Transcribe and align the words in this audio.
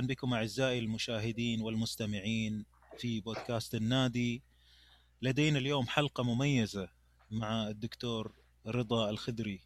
مرحبا 0.00 0.14
بكم 0.14 0.34
أعزائي 0.34 0.78
المشاهدين 0.78 1.60
والمستمعين 1.60 2.64
في 2.98 3.20
بودكاست 3.20 3.74
النادي. 3.74 4.42
لدينا 5.22 5.58
اليوم 5.58 5.86
حلقة 5.86 6.24
مميزة 6.24 6.88
مع 7.30 7.68
الدكتور 7.68 8.32
رضا 8.66 9.10
الخدري. 9.10 9.60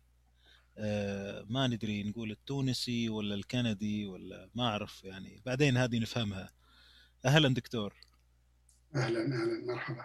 آه، 0.78 1.46
ما 1.48 1.66
ندري 1.66 2.02
نقول 2.02 2.30
التونسي 2.30 3.08
ولا 3.08 3.34
الكندي 3.34 4.06
ولا 4.06 4.50
ما 4.54 4.64
أعرف 4.68 5.04
يعني. 5.04 5.42
بعدين 5.46 5.76
هذه 5.76 5.98
نفهمها. 5.98 6.50
أهلا 7.24 7.48
دكتور. 7.54 7.94
أهلا 8.94 9.20
أهلا 9.20 9.64
مرحبا. 9.66 10.04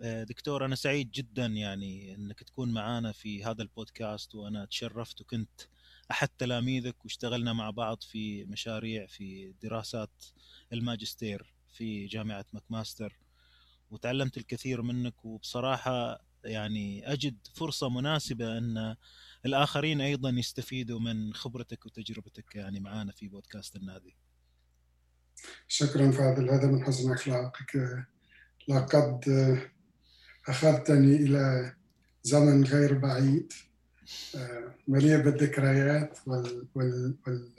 آه، 0.00 0.24
دكتور 0.24 0.64
أنا 0.64 0.74
سعيد 0.74 1.10
جدا 1.10 1.46
يعني 1.46 2.14
إنك 2.14 2.42
تكون 2.42 2.72
معنا 2.72 3.12
في 3.12 3.44
هذا 3.44 3.62
البودكاست 3.62 4.34
وأنا 4.34 4.64
تشرفت 4.64 5.20
وكنت 5.20 5.60
أحد 6.10 6.28
تلاميذك 6.28 7.04
واشتغلنا 7.04 7.52
مع 7.52 7.70
بعض 7.70 8.02
في 8.02 8.44
مشاريع 8.44 9.06
في 9.06 9.54
دراسات 9.62 10.24
الماجستير 10.72 11.54
في 11.72 12.06
جامعة 12.06 12.44
ماكماستر 12.52 13.18
وتعلمت 13.90 14.36
الكثير 14.36 14.82
منك 14.82 15.24
وبصراحة 15.24 16.20
يعني 16.44 17.12
أجد 17.12 17.36
فرصة 17.54 17.88
مناسبة 17.88 18.58
أن 18.58 18.96
الآخرين 19.46 20.00
أيضا 20.00 20.30
يستفيدوا 20.30 21.00
من 21.00 21.34
خبرتك 21.34 21.86
وتجربتك 21.86 22.54
يعني 22.54 22.80
معانا 22.80 23.12
في 23.12 23.28
بودكاست 23.28 23.76
النادي. 23.76 24.16
شكرا 25.68 26.10
فاضل 26.10 26.50
هذا 26.50 26.66
من 26.66 26.84
حسن 26.84 27.12
أخلاقك 27.12 28.06
لقد 28.68 29.24
أخذتني 30.48 31.16
إلى 31.16 31.74
زمن 32.22 32.64
غير 32.64 32.98
بعيد 32.98 33.52
مليء 34.88 35.16
بالذكريات 35.16 36.18
وال, 36.26 36.66
وال, 36.74 37.16
وال 37.26 37.52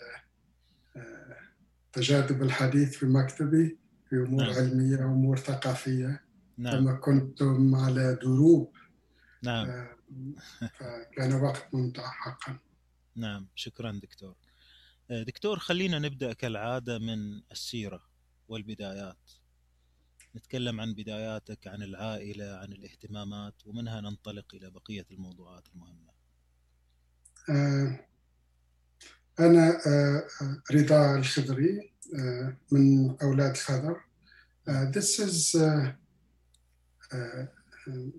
تجاذب 1.93 2.43
الحديث 2.43 2.97
في 2.97 3.05
مكتبي 3.05 3.77
في 4.09 4.15
أمور 4.15 4.43
نعم. 4.43 4.53
علمية 4.53 4.97
وامور 4.97 5.37
ثقافية. 5.37 6.23
نعم. 6.57 6.75
لما 6.75 6.93
كنتم 6.93 7.75
على 7.75 8.19
دروب 8.21 8.73
نعم. 9.43 9.69
آه، 9.69 9.95
فكان 10.77 11.33
وقت 11.33 11.73
ممتع 11.73 12.11
حقا. 12.11 12.59
نعم. 13.15 13.47
شكرا 13.55 13.91
دكتور. 13.91 14.35
آه، 15.11 15.23
دكتور 15.23 15.59
خلينا 15.59 15.99
نبدأ 15.99 16.33
كالعادة 16.33 16.99
من 16.99 17.41
السيرة 17.51 18.03
والبدايات. 18.47 19.31
نتكلم 20.35 20.81
عن 20.81 20.93
بداياتك 20.93 21.67
عن 21.67 21.83
العائلة 21.83 22.57
عن 22.57 22.73
الاهتمامات 22.73 23.53
ومنها 23.65 24.01
ننطلق 24.01 24.55
إلى 24.55 24.69
بقية 24.69 25.05
الموضوعات 25.11 25.67
المهمة. 25.75 26.08
آه، 27.49 27.99
أنا 29.39 29.81
رضا 30.71 31.15
الخضري 31.15 31.91
من 32.71 33.15
أولاد 33.21 33.57
خضر 33.57 34.01
this 34.67 35.19
is 35.19 35.57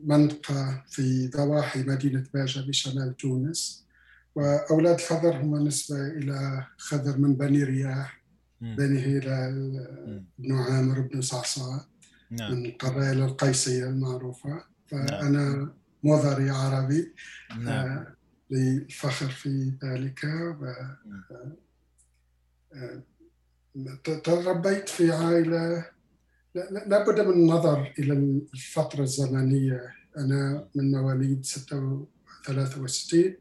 منطقة 0.04 0.84
في 0.88 1.28
ضواحي 1.28 1.82
مدينة 1.82 2.24
باجة 2.34 2.60
بشمال 2.60 3.16
تونس 3.16 3.86
وأولاد 4.34 5.00
خضر 5.00 5.36
هم 5.36 5.66
نسبة 5.66 6.06
إلى 6.06 6.66
خضر 6.78 7.18
من 7.18 7.34
بني 7.34 7.64
رياح 7.64 8.20
بني 8.60 8.98
هلال 8.98 9.86
بن 10.38 10.52
عامر 10.52 11.00
بن 11.00 11.20
صعصع 11.20 11.80
نعم. 12.30 12.52
من 12.52 12.70
قبائل 12.70 13.22
القيسية 13.22 13.84
المعروفة 13.84 14.64
فأنا 14.86 15.54
نعم. 15.54 15.72
مضري 16.04 16.50
عربي 16.50 17.14
نعم. 17.58 18.04
للفخر 18.50 19.28
في 19.28 19.72
ذلك 19.84 20.24
و 20.60 20.64
آه 22.74 23.02
تربيت 24.24 24.88
في 24.88 25.12
عائلة. 25.12 25.86
لابد 26.54 27.20
من 27.20 27.32
النظر 27.32 27.92
إلى 27.98 28.12
الفترة 28.54 29.02
الزمنية. 29.02 29.94
أنا 30.18 30.68
من 30.74 30.90
مواليد 30.90 31.44
63 31.44 33.36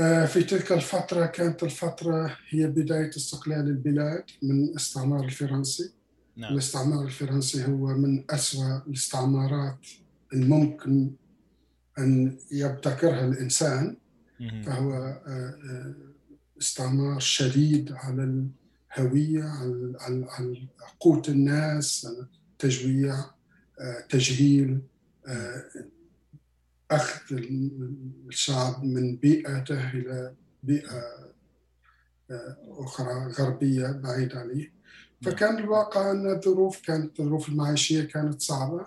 آه، 0.00 0.26
في 0.26 0.42
تلك 0.42 0.72
الفترة 0.72 1.26
كانت 1.26 1.62
الفترة 1.62 2.36
هي 2.48 2.66
بداية 2.66 3.08
استقلال 3.08 3.68
البلاد 3.68 4.24
من 4.42 4.64
الاستعمار 4.64 5.24
الفرنسي. 5.24 5.92
نعم. 6.36 6.52
الاستعمار 6.52 7.04
الفرنسي 7.04 7.64
هو 7.66 7.86
من 7.86 8.24
أسوأ 8.30 8.82
الاستعمارات 8.86 9.86
الممكن 10.32 11.10
أن 11.98 12.38
يبتكرها 12.52 13.26
الإنسان 13.26 13.96
فهو 14.66 14.92
آه، 14.92 15.20
آه، 15.26 15.94
استعمار 16.60 17.18
شديد 17.18 17.92
على 17.92 18.44
هوية 18.98 19.44
عن 20.00 20.68
قوت 21.00 21.28
الناس 21.28 22.08
تجويع 22.58 23.14
آه، 23.80 24.00
تجهيل 24.08 24.80
أخذ 26.90 27.36
الشعب 28.28 28.84
من 28.84 29.16
بيئته 29.16 29.90
إلى 29.90 30.34
بيئة 30.62 31.28
أخرى 32.68 33.32
غربية 33.32 33.86
بعيد 33.86 34.36
عليه. 34.36 34.72
فكان 35.22 35.58
الواقع 35.58 36.10
أن 36.10 36.30
الظروف 36.30 36.80
كانت 36.80 37.20
الظروف 37.20 37.48
المعيشية 37.48 38.02
كانت 38.02 38.40
صعبة. 38.40 38.86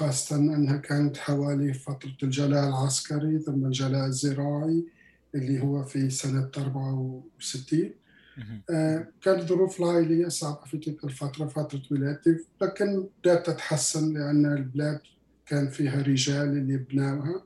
خاصة 0.00 0.36
أنها 0.36 0.76
كانت 0.76 1.16
حوالي 1.16 1.72
فترة 1.72 2.16
الجلاء 2.22 2.68
العسكري 2.68 3.38
ثم 3.38 3.66
الجلاء 3.66 4.06
الزراعي 4.06 4.84
اللي 5.34 5.62
هو 5.62 5.82
في 5.82 6.10
سنة 6.10 6.50
64 6.58 7.90
آه، 8.70 9.08
كانت 9.22 9.40
الظروف 9.40 9.80
العائلية 9.80 10.28
صعبة 10.28 10.64
في 10.64 10.78
تلك 10.78 11.04
الفترة 11.04 11.46
فترة 11.46 11.82
ولادتي 11.90 12.36
لكن 12.62 13.06
بدأت 13.20 13.46
تتحسن 13.46 14.14
لأن 14.14 14.46
البلاد 14.46 15.00
كان 15.46 15.68
فيها 15.68 16.02
رجال 16.02 16.48
اللي 16.48 16.76
بناوها. 16.76 17.44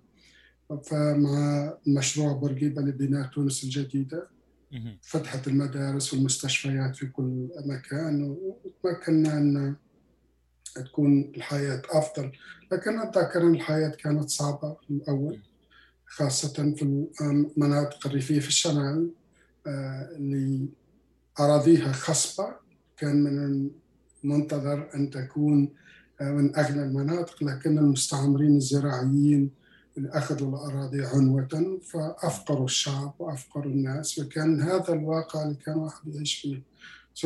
فمع 0.85 1.75
مشروع 1.87 2.33
بورقيبة 2.33 2.83
لبناء 2.83 3.27
تونس 3.27 3.65
الجديدة 3.65 4.29
فتحت 5.03 5.49
المدارس 5.49 6.15
والمستشفيات 6.15 6.97
في 6.97 7.07
كل 7.07 7.49
مكان 7.67 8.37
وتمكنا 8.41 9.39
أن 9.39 9.77
تكون 10.83 11.33
الحياة 11.37 11.83
أفضل. 11.91 12.33
لكن 12.73 12.99
أتذكر 12.99 13.43
أن 13.43 13.55
الحياة 13.55 13.89
كانت 13.89 14.31
صعبة 14.31 14.77
في 14.87 14.91
الأول 14.91 15.41
خاصة 16.07 16.75
في 16.77 17.07
المناطق 17.21 18.07
الريفية 18.07 18.41
في 18.41 18.49
الشمال 18.49 19.11
اللي 19.67 20.69
آه، 21.39 21.45
أراضيها 21.45 21.93
خصبة. 21.93 22.65
كان 22.97 23.25
من 23.25 23.71
المنتظر 24.25 24.95
أن 24.95 25.11
تكون 25.11 25.69
آه، 26.21 26.31
من 26.31 26.57
أغنى 26.57 26.83
المناطق 26.83 27.43
لكن 27.43 27.79
المستعمرين 27.79 28.57
الزراعيين 28.57 29.51
اللي 29.97 30.09
أخذوا 30.09 30.49
الأراضي 30.49 31.05
عنوة 31.07 31.81
فأفقروا 31.83 32.65
الشعب 32.65 33.15
وأفقروا 33.19 33.73
الناس. 33.73 34.19
وكان 34.19 34.63
هذا 34.63 34.93
الواقع 34.93 35.43
اللي 35.43 35.55
كان 35.55 35.77
واحد 35.77 36.15
يعيش 36.15 36.35
فيه. 36.35 36.63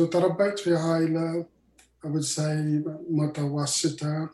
تربيت 0.05 0.59
في 0.59 0.75
عائلة 0.75 1.45
أقول 2.03 2.23
ساي 2.23 2.83
متوسطة 3.09 4.29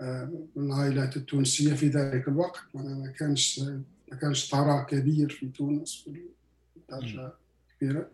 آه، 0.00 0.30
من 0.56 0.66
العائلات 0.66 1.16
التونسية 1.16 1.74
في 1.74 1.88
ذلك 1.88 2.28
الوقت. 2.28 2.60
ما 2.74 3.12
كانش 3.18 3.60
ما 4.12 4.16
كانش 4.20 4.50
ثراء 4.50 4.86
كبير 4.86 5.28
في 5.28 5.48
تونس 5.48 6.08
بدرجة 6.88 7.32
كبيرة. 7.80 8.10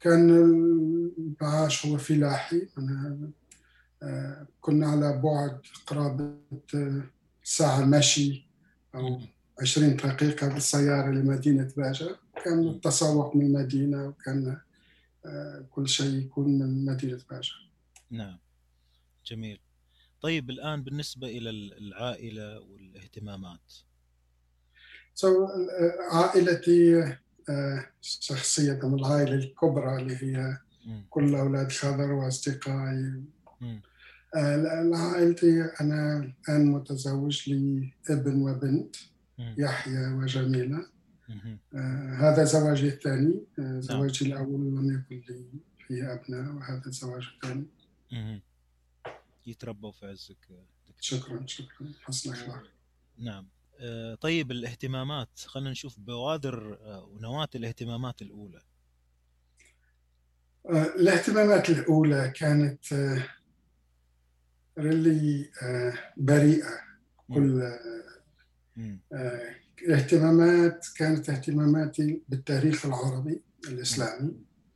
كان 0.00 0.30
المعاش 0.30 1.86
هو 1.86 1.96
فلاحي. 1.98 2.68
آه، 4.02 4.46
كنا 4.60 4.86
على 4.86 5.20
بعد 5.24 5.58
قرابة 5.86 6.34
ساعة 7.44 7.84
مشي 7.84 8.46
أو 8.94 9.20
عشرين 9.60 9.96
دقيقة 9.96 10.48
بالسيارة 10.48 11.10
لمدينة 11.10 11.70
باجة. 11.76 12.16
كان 12.44 12.68
التسوق 12.68 13.36
من 13.36 13.46
المدينة 13.46 14.06
وكان 14.08 14.48
آه، 14.48 14.60
كل 15.70 15.88
شيء 15.88 16.18
يكون 16.18 16.58
من 16.58 16.84
مدينة 16.84 17.20
باجة 17.30 17.52
نعم. 18.10 18.38
جميل. 19.26 19.60
طيب 20.20 20.50
الآن 20.50 20.82
بالنسبة 20.82 21.26
إلى 21.26 21.50
العائلة 21.50 22.60
والاهتمامات. 22.60 23.72
So, 25.14 25.26
uh, 25.26 26.14
عائلتي 26.14 27.02
uh, 27.12 27.82
شخصية 28.00 28.80
من 28.82 28.94
العائلة 28.94 29.34
الكبرى 29.34 30.02
اللي 30.02 30.16
هي 30.16 30.58
كل 31.10 31.34
أولاد 31.34 31.72
خضر 31.72 32.12
وأصدقائي. 32.12 33.22
عائلتي 34.94 35.62
أنا 35.80 36.18
الآن 36.48 36.66
متزوج 36.66 37.48
لي 37.50 37.92
ابن 38.10 38.42
وبنت 38.42 38.96
يحيى 39.38 40.08
وجميلة. 40.08 40.86
هذا 42.14 42.44
زواجي 42.44 42.88
الثاني 42.88 43.42
نعم. 43.58 43.80
زواجي 43.80 44.24
الأول 44.24 44.60
لم 44.60 45.04
يكن 45.10 45.22
لي 45.28 45.44
فيه 45.86 46.12
أبناء 46.12 46.52
وهذا 46.54 46.86
الزواج 46.86 47.28
الثاني 47.34 47.66
يتربوا 49.46 49.92
في 49.92 50.06
عزك. 50.06 50.36
شكرا 51.00 51.46
شكرا. 51.46 51.92
حسن 52.02 52.32
أخلاق 52.32 52.62
نعم. 53.18 53.48
آه، 53.80 54.14
طيب 54.14 54.50
الاهتمامات. 54.50 55.28
خلينا 55.46 55.70
نشوف 55.70 56.00
بوادر 56.00 56.78
آه، 56.80 57.04
ونواة 57.04 57.48
الاهتمامات 57.54 58.22
الأولى. 58.22 58.62
الاهتمامات 60.70 61.70
الأولى 61.70 62.32
كانت 62.36 62.84
ريلي 64.78 65.50
بريئة. 66.16 66.88
كل 67.34 67.78
اهتمامات 69.90 70.86
كانت 70.96 71.30
اهتماماتي 71.30 72.22
بالتاريخ 72.28 72.86
العربي 72.86 73.40
الإسلامي 73.68 74.32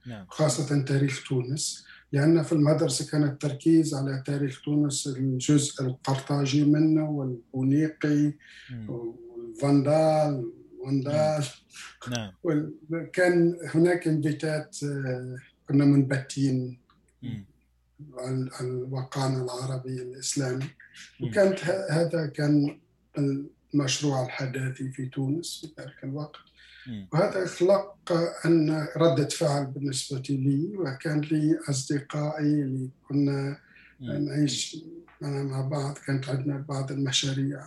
نعم. 0.07 0.27
خاصة 0.29 0.83
تاريخ 0.83 1.25
تونس 1.29 1.85
لأن 2.13 2.43
في 2.43 2.53
المدرسة 2.53 3.11
كان 3.11 3.25
التركيز 3.25 3.95
على 3.95 4.23
تاريخ 4.27 4.63
تونس 4.65 5.07
الجزء 5.07 5.83
القرطاجي 5.85 6.65
منه 6.65 7.11
والبونيقي 7.11 8.33
والفاندال 8.89 10.53
واندال. 10.79 11.45
نعم. 12.11 12.33
كان 13.15 13.59
هناك 13.75 14.09
انبتات 14.09 14.77
آه، 14.85 15.37
كنا 15.69 15.85
منبتين 15.85 16.79
على 18.19 18.49
الوقعنا 18.61 19.45
العربي 19.45 20.03
الإسلامي. 20.03 20.65
وكانت 21.21 21.59
هذا 21.91 22.27
كان 22.27 22.79
المشروع 23.75 24.27
الحداثي 24.27 24.93
في 24.93 25.07
تونس 25.07 25.61
في 25.61 25.83
ذلك 25.83 26.05
الوقت. 26.05 26.41
وهذا 27.13 27.47
خلق 27.47 28.13
أن 28.47 28.87
ردة 28.97 29.29
فعل 29.29 29.67
بالنسبة 29.67 30.23
لي 30.29 30.77
وكان 30.77 31.21
لي 31.21 31.59
أصدقائي 31.71 32.63
اللي 32.63 32.89
كنا 33.09 33.59
نعيش 34.01 34.77
مع 35.21 35.61
بعض 35.61 35.99
كانت 36.07 36.29
عندنا 36.29 36.65
بعض 36.69 36.93
المشاريع 36.93 37.63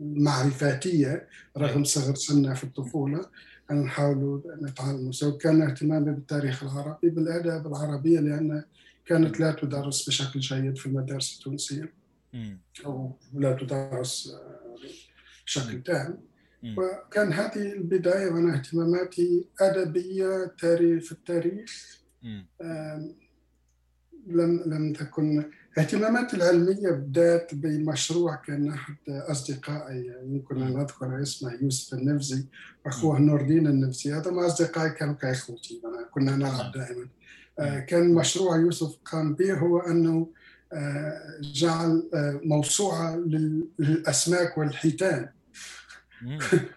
المعرفاتية 0.00 1.28
رغم 1.58 1.84
صغر 1.84 2.14
سننا 2.14 2.54
في 2.54 2.64
الطفولة. 2.64 3.26
أن 3.70 3.82
نحاول 3.82 4.42
نتعلم. 4.62 5.12
سواء 5.12 5.38
كان 5.38 5.62
اهتمامي 5.62 6.12
بالتاريخ 6.12 6.62
العربي 6.62 7.10
بالآداب 7.10 7.66
العربية 7.66 8.20
لأن 8.20 8.64
كانت 9.06 9.40
لا 9.40 9.52
تدرس 9.52 10.08
بشكل 10.08 10.40
جيد 10.40 10.78
في 10.78 10.86
المدارس 10.86 11.38
التونسية. 11.38 11.92
أو 12.86 13.12
لا 13.34 13.52
تدرس 13.52 14.36
بشكل 15.46 15.82
تام 15.82 16.18
وكان 16.78 17.32
هذه 17.32 17.72
البداية 17.72 18.30
وأنا 18.30 18.54
اهتماماتي 18.54 19.48
أدبية 19.60 20.54
تاريخ 20.58 21.04
في 21.04 21.12
التاريخ 21.12 22.00
لم 24.26 24.62
لم 24.66 24.92
تكن. 24.92 25.44
اهتماماتي 25.78 26.36
العلمية 26.36 26.90
بدأت 26.90 27.54
بمشروع 27.54 28.34
كان 28.34 28.70
أحد 28.70 28.96
أصدقائي 29.08 30.12
يمكن 30.24 30.62
أن 30.62 30.80
أذكر 30.80 31.22
اسمه 31.22 31.52
يوسف 31.62 31.94
النفزي 31.94 32.44
وأخوه 32.86 33.18
نور 33.20 33.40
الدين 33.40 33.66
النفزي. 33.66 34.12
هذا 34.12 34.30
ما 34.30 34.46
أصدقائي 34.46 34.90
كانوا 34.90 35.14
كإخوتي 35.14 35.82
كنا 36.10 36.36
نلعب 36.36 36.72
دائما. 36.72 37.08
آه، 37.58 37.80
كان 37.80 38.14
مشروع 38.14 38.56
يوسف 38.56 38.96
قام 39.04 39.34
به 39.34 39.58
هو 39.58 39.78
أنه 39.78 40.28
آه، 40.72 41.40
جعل 41.40 42.08
آه، 42.14 42.40
موسوعة 42.44 43.16
للأسماك 43.16 44.58
والحيتان. 44.58 45.28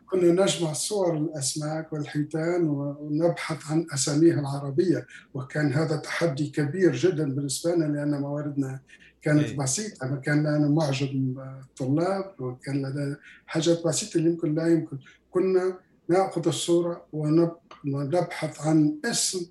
كنا 0.10 0.44
نجمع 0.44 0.74
صور 0.74 1.18
الأسماك 1.18 1.94
والحيتان 1.94 2.68
ونبحث 2.68 3.72
عن 3.72 3.86
أساميها 3.94 4.40
العربية 4.40 5.08
وكان 5.34 5.74
هذا 5.74 5.96
تحدي 5.96 6.50
كبير 6.50 6.96
جدا 6.96 7.36
بالنسبة 7.36 7.76
لنا 7.76 7.86
لأن 7.86 8.22
مواردنا 8.22 8.80
كانت 9.22 9.44
إيه. 9.44 9.58
بسيطة. 9.58 10.08
ما 10.08 10.16
كان 10.16 10.40
لنا 10.40 10.68
معجب 10.68 11.40
الطلاب 11.40 12.34
وكان 12.40 12.86
لدينا 12.86 13.18
حاجات 13.46 13.84
بسيطة 13.86 14.18
اللي 14.18 14.30
يمكن 14.30 14.56
لا 14.56 14.68
يمكن. 14.68 14.98
كنا 15.32 15.78
نأخذ 16.10 16.48
الصورة 16.48 17.06
ونبحث 17.14 18.68
عن 18.68 18.96
اسم 19.06 19.46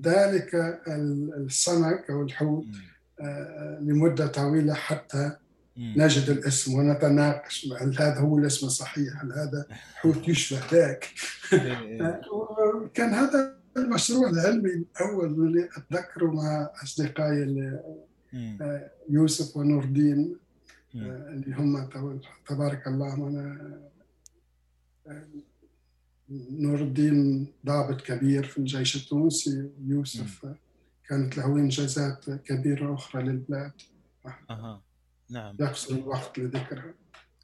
ذلك 0.00 0.80
السمك 1.36 2.10
أو 2.10 2.22
الحوت 2.22 2.66
آه، 3.20 3.78
لمدة 3.80 4.26
طويلة 4.26 4.74
حتى 4.74 5.36
نجد 5.76 6.30
الاسم 6.30 6.74
ونتناقش. 6.74 7.68
هل 7.80 7.98
هذا 7.98 8.18
هو 8.18 8.38
الاسم 8.38 8.66
الصحيح؟ 8.66 9.22
هل 9.22 9.32
هذا 9.32 9.66
حوت 9.94 10.28
يشبه 10.28 10.60
ذاك؟ 10.72 11.08
إيه. 11.52 12.20
كان 12.94 13.14
هذا 13.14 13.56
المشروع 13.76 14.30
العلمي 14.30 14.70
الأول 14.70 15.26
اللي 15.26 15.68
أتذكره 15.76 16.30
مع 16.30 16.70
أصدقائي 16.82 17.78
آه، 18.34 18.90
يوسف 19.08 19.56
ونور 19.56 19.84
الدين 19.84 20.36
آه، 20.96 21.28
اللي 21.28 21.56
هم 21.56 21.88
تبارك 22.46 22.86
الله 22.86 23.20
وأنا 23.20 23.78
آه، 25.06 25.24
نور 26.50 26.80
الدين 26.80 27.46
ضابط 27.66 28.00
كبير 28.00 28.44
في 28.44 28.58
الجيش 28.58 28.96
التونسي. 28.96 29.70
يوسف 29.86 30.46
كانت 31.08 31.38
له 31.38 31.46
إنجازات 31.46 32.30
كبيرة 32.30 32.94
أخرى 32.94 33.22
للبلاد. 33.22 33.72
أه. 34.50 34.82
نعم. 35.32 35.56
يقصر 35.60 35.94
الوقت 35.94 36.38
لذكرها. 36.38 36.94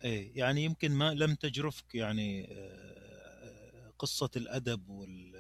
إيه 0.05 0.39
يعني 0.39 0.65
يمكن 0.65 0.93
ما 0.93 1.15
لم 1.15 1.35
تجرفك 1.35 1.95
يعني 1.95 2.49
آه، 2.51 3.93
قصة 3.99 4.31
الأدب 4.37 4.89
وال 4.89 5.38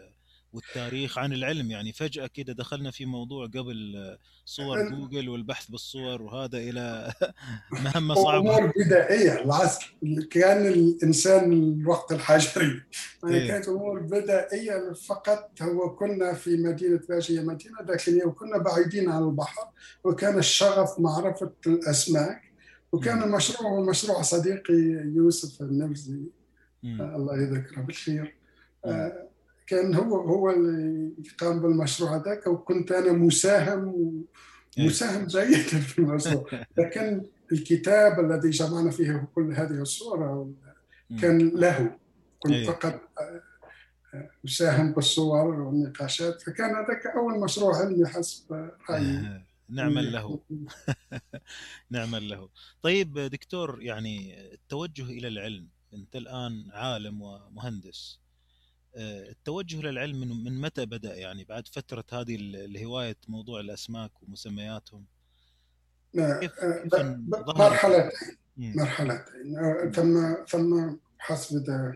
والتاريخ 0.52 1.18
عن 1.18 1.32
العلم. 1.32 1.70
يعني 1.70 1.92
فجأة 1.92 2.26
كده 2.26 2.52
دخلنا 2.52 2.90
في 2.90 3.04
موضوع 3.06 3.46
قبل 3.46 4.16
صور 4.44 4.88
جوجل 4.90 5.28
والبحث 5.28 5.70
بالصور 5.70 6.22
وهذا 6.22 6.58
إلى 6.58 7.12
مهمة 7.84 8.14
صعبة. 8.14 8.38
أمور 8.38 8.72
بدائية 8.76 9.42
العصر. 9.44 9.96
كان 10.30 10.66
الإنسان 10.66 11.52
الوقت 11.52 12.12
الحجري. 12.12 12.82
يعني 13.24 13.36
إيه؟ 13.36 13.48
كانت 13.48 13.68
أمور 13.68 14.00
بدائية 14.00 14.92
فقط. 14.92 15.62
هو 15.62 15.94
كنا 15.94 16.34
في 16.34 16.56
مدينة 16.56 17.00
باجية 17.08 17.40
مدينة 17.40 17.82
داخلية 17.82 18.24
وكنا 18.24 18.58
بعيدين 18.58 19.10
عن 19.10 19.22
البحر 19.22 19.62
وكان 20.04 20.38
الشغف 20.38 21.00
معرفة 21.00 21.52
الأسماك 21.66 22.42
وكان 22.92 23.22
المشروع 23.22 23.70
هو 23.70 23.84
مشروع 23.84 24.22
صديقي 24.22 24.74
يوسف 25.14 25.60
النبزي. 25.60 26.20
الله 26.84 27.42
يذكره 27.42 27.80
بالخير. 27.82 28.34
آه 28.84 29.27
كان 29.68 29.94
هو 29.94 30.20
هو 30.20 30.50
اللي 30.50 31.12
قام 31.38 31.60
بالمشروع 31.60 32.16
هذاك 32.16 32.46
وكنت 32.46 32.92
أنا 32.92 33.12
مساهم 33.12 34.24
مساهم 34.78 35.26
جيد 35.26 35.56
في 35.56 35.98
المشروع. 35.98 36.46
لكن 36.78 37.22
الكتاب 37.52 38.20
الذي 38.20 38.50
جمعنا 38.50 38.90
فيه 38.90 39.28
كل 39.34 39.54
هذه 39.54 39.82
الصور 39.82 40.50
كان 41.20 41.48
له. 41.48 41.98
كنت 42.38 42.52
إيه. 42.52 42.66
فقط 42.66 43.00
أساهم 44.44 44.92
بالصور 44.92 45.60
والنقاشات. 45.60 46.42
فكان 46.42 46.70
هذاك 46.70 47.06
أول 47.06 47.40
مشروع 47.40 47.76
علمي 47.76 48.06
حسب 48.06 48.70
رأيي. 48.90 49.42
نعمل 49.68 50.12
له. 50.12 50.40
نعمل 51.90 52.28
له. 52.28 52.48
طيب 52.82 53.18
دكتور 53.18 53.82
يعني 53.82 54.40
التوجه 54.54 55.02
إلى 55.02 55.28
العلم. 55.28 55.68
أنت 55.94 56.16
الآن 56.16 56.70
عالم 56.72 57.22
ومهندس. 57.22 58.27
التوجه 58.98 59.80
للعلم 59.80 60.44
من, 60.44 60.60
متى 60.60 60.86
بدأ؟ 60.86 61.14
يعني 61.14 61.44
بعد 61.44 61.68
فترة 61.68 62.04
هذه 62.12 62.36
الهواية 62.36 63.16
موضوع 63.28 63.60
الأسماك 63.60 64.22
ومسمياتهم. 64.22 65.04
كيف 66.14 66.52
كيف 66.60 66.94
مرحلتين 67.56 68.10
مرحلتين 68.58 69.92
ثم 69.92 70.34
ثم 70.48 70.96
حسب 71.18 71.94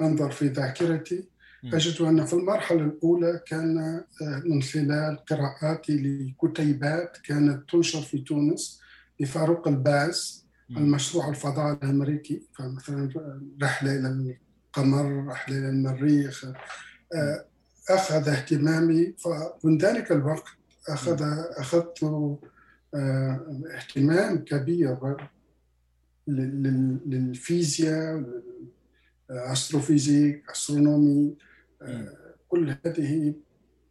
أنظر 0.00 0.30
في 0.30 0.48
ذاكرتي 0.48 1.28
أجد 1.64 2.02
أن 2.02 2.24
في 2.24 2.32
المرحلة 2.32 2.80
الأولى 2.80 3.40
كان 3.46 3.78
آه، 4.22 4.42
من 4.44 4.62
خلال 4.62 5.24
قراءاتي 5.24 5.96
لكتيبات 6.42 7.16
كانت 7.16 7.70
تنشر 7.70 8.00
في 8.00 8.18
تونس 8.18 8.80
لفاروق 9.20 9.68
الباز 9.68 10.46
المشروع 10.70 11.28
الفضاء 11.28 11.72
الأمريكي. 11.72 12.42
فمثلا 12.52 13.10
رحلة 13.62 13.96
إلى 13.96 14.36
قمر 14.76 15.26
رحلة 15.26 15.58
إلى 15.58 15.68
المريخ 15.68 16.44
آه، 17.14 17.44
أخذ 17.90 18.28
اهتمامي. 18.28 19.14
فمن 19.18 19.78
ذلك 19.78 20.12
الوقت 20.12 20.44
أخذ 20.88 21.22
أخذت 21.56 22.04
آه، 22.94 23.62
اهتمام 23.74 24.44
كبير 24.44 25.16
للفيزياء 27.06 28.24
أستروفيزيك 29.30 30.50
أسترونومي 30.50 31.36
كل 32.48 32.76
هذه 32.84 33.34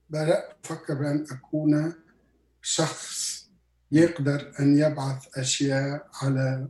بدأت 0.09 0.57
أفكر 0.65 0.93
بأن 0.93 1.25
أكون 1.31 1.93
شخص 2.61 3.45
يقدر 3.91 4.51
أن 4.59 4.77
يبعث 4.77 5.37
أشياء 5.37 6.07
على 6.21 6.67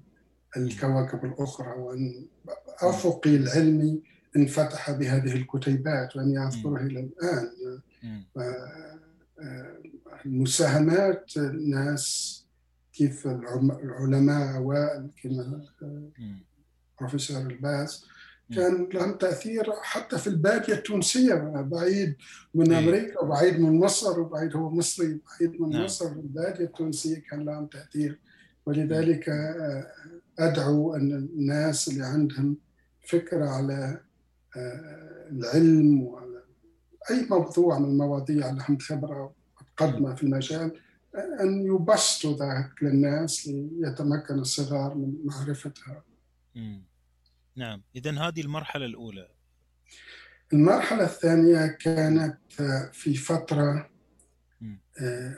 الكواكب 0.58 1.26
الأخرى 1.26 1.72
وأن 1.78 2.26
أفقي 2.82 3.36
العلمي 3.36 4.01
انفتح 4.36 4.91
بهذه 4.91 5.36
الكتيبات 5.36 6.15
وأني 6.15 6.48
أذكرها 6.48 6.82
إلى 6.82 7.00
الآن. 7.00 7.51
المساهمات 10.25 11.38
ناس 11.67 12.46
كيف 12.94 13.27
العلماء 13.27 14.58
أوائل 14.58 15.10
كما 15.24 15.62
بروفيسور 17.00 17.41
الباز 17.41 18.05
كان 18.55 18.89
لهم 18.94 19.17
تأثير 19.17 19.74
حتى 19.82 20.17
في 20.17 20.27
البادية 20.27 20.74
التونسية. 20.74 21.34
بعيد 21.62 22.15
من 22.55 22.72
إيه. 22.72 22.79
أمريكا 22.79 23.20
وبعيد 23.20 23.60
من 23.60 23.79
مصر 23.79 24.20
وبعيد 24.20 24.55
هو 24.55 24.70
مصري 24.70 25.20
بعيد 25.39 25.62
من 25.62 25.70
نعم. 25.70 25.84
مصر. 25.84 26.12
البادية 26.12 26.65
التونسية 26.65 27.24
كان 27.29 27.46
لهم 27.46 27.65
تأثير. 27.65 28.20
ولذلك 28.65 29.29
آه، 29.29 29.88
أدعو 30.39 30.96
أن 30.96 31.13
الناس 31.13 31.88
اللي 31.88 32.05
عندهم 32.05 32.58
فكرة 33.08 33.50
على 33.50 34.02
آه، 34.58 35.28
العلم 35.32 36.02
وعلى 36.04 36.44
أي 37.10 37.28
موضوع 37.30 37.80
من 37.80 37.86
المواضيع 37.86 38.36
اللي 38.36 38.46
عندهم 38.46 38.78
خبرة 38.78 39.36
متقدمه 39.62 40.16
في 40.16 40.24
المجال 40.24 40.80
أن 41.16 41.66
يبسطوا 41.66 42.34
ذلك 42.34 42.84
للناس 42.84 43.48
ليتمكن 43.48 44.40
الصغار 44.40 44.96
من 44.96 45.14
معرفتها 45.26 46.04
مم. 46.56 46.84
نعم 47.56 47.84
اذا 47.96 48.12
هذه 48.12 48.42
المرحلة 48.42 48.86
الأولى 48.86 49.30
المرحلة 50.54 51.04
الثانية 51.04 51.68
كانت 51.68 52.38
في 52.92 53.14
فترة 53.14 53.90
مم. 54.62 54.80
آه، 55.00 55.36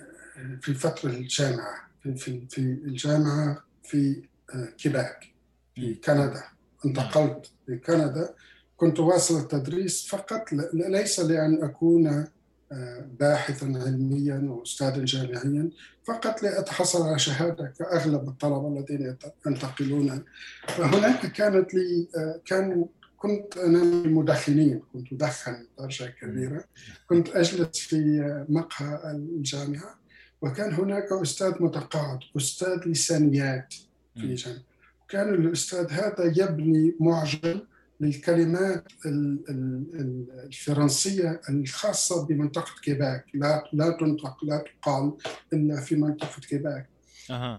في 0.62 0.74
فترة 0.74 1.10
الجامعة 1.10 1.92
في 2.04 2.48
في 2.50 2.58
الجامعة 2.58 3.64
في 3.84 4.24
آه، 4.54 4.66
كيباك 4.66 5.34
في 5.76 5.88
مم. 5.88 6.00
كندا 6.04 6.44
انتقلت 6.86 7.52
لكندا 7.68 8.34
كنت 8.78 9.00
واصل 9.00 9.40
التدريس 9.40 10.08
فقط 10.08 10.54
ليس 10.74 11.20
لأن 11.20 11.64
أكون 11.64 12.28
آه، 12.72 13.06
باحثا 13.20 13.66
علميا 13.66 14.48
واستاذا 14.50 15.06
جامعيا 15.06 15.70
فقط 16.06 16.44
لأتحصل 16.44 17.08
على 17.08 17.20
شهادة 17.20 17.74
كأغلب 17.80 18.28
الطلبة 18.28 18.68
الذين 18.68 19.16
ينتقلون. 19.46 20.24
فهناك 20.68 21.26
كانت 21.32 21.74
لي 21.74 22.08
آه، 22.18 22.42
كان 22.46 22.86
كنت 23.18 23.58
أنا 23.58 23.84
من 23.84 24.06
المدخنين 24.06 24.82
كنت 24.94 25.14
أدخن 25.14 25.66
بدرجه 25.78 26.14
كبيرة. 26.22 26.64
كنت 27.10 27.30
أجلس 27.30 27.80
في 27.80 28.46
مقهى 28.50 29.12
الجامعة 29.12 30.00
وكان 30.42 30.74
هناك 30.74 31.12
أستاذ 31.12 31.54
متقاعد 31.60 32.20
أستاذ 32.38 32.80
لسانيات 32.86 33.74
في. 34.16 34.34
جامعة. 34.34 34.67
كان 35.10 35.34
الأستاذ 35.34 35.92
هذا 35.92 36.34
يبني 36.38 36.96
معجم 37.00 37.60
للكلمات 38.00 38.86
ال- 39.06 39.44
ال- 39.50 40.00
ال- 40.00 40.46
الفرنسية 40.46 41.42
الخاصة 41.50 42.26
بمنطقة 42.26 42.72
كيباك. 42.82 43.26
لا 43.34 43.64
لا 43.74 43.98
تنطق 44.00 44.46
لا 44.46 44.64
تقال 44.82 45.14
إلا 45.54 45.82
في 45.82 45.96
منطقة 45.96 46.42
كيباك. 46.42 46.90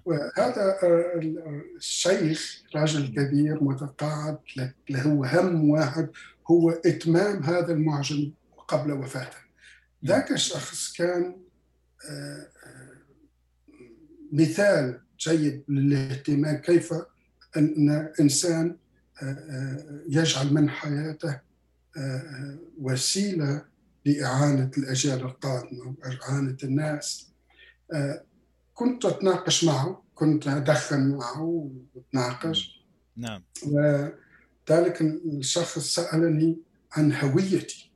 وهذا 0.04 0.78
آه، 0.82 1.18
ال- 1.18 1.62
الشيخ 1.76 2.62
رجل 2.76 3.06
كبير 3.06 3.64
متقاعد 3.64 4.38
له- 4.56 4.72
هم 5.40 5.70
واحد 5.70 6.08
هو 6.50 6.70
إتمام 6.70 7.42
هذا 7.42 7.72
المعجم 7.72 8.32
قبل 8.68 8.92
وفاته. 8.92 9.36
ذاك 10.06 10.30
الشخص 10.32 10.92
كان 10.92 11.36
آه، 12.10 12.46
آه، 12.66 12.98
مثال 14.32 15.00
جيد 15.20 15.62
للاهتمام 15.68 16.56
كيف 16.56 16.92
أن 17.56 18.08
إنسان 18.20 18.76
آه، 19.22 19.24
آه، 19.24 20.02
يجعل 20.08 20.54
من 20.54 20.70
حياته 20.70 21.40
آه، 21.96 22.58
وسيلة 22.78 23.64
لإعانة 24.04 24.70
الأجيال 24.78 25.20
القادمة 25.20 25.94
وإعانة 25.98 26.56
الناس. 26.64 27.28
كنت 28.74 29.04
أتناقش 29.04 29.64
معه 29.64 30.02
كنت 30.14 30.48
أدخن 30.48 31.08
معه 31.08 31.70
وأتناقش. 31.94 32.84
نعم. 33.16 33.42
وذلك 33.66 35.00
الشخص 35.00 35.78
سألني 35.78 36.58
عن 36.92 37.12
هويتي. 37.12 37.92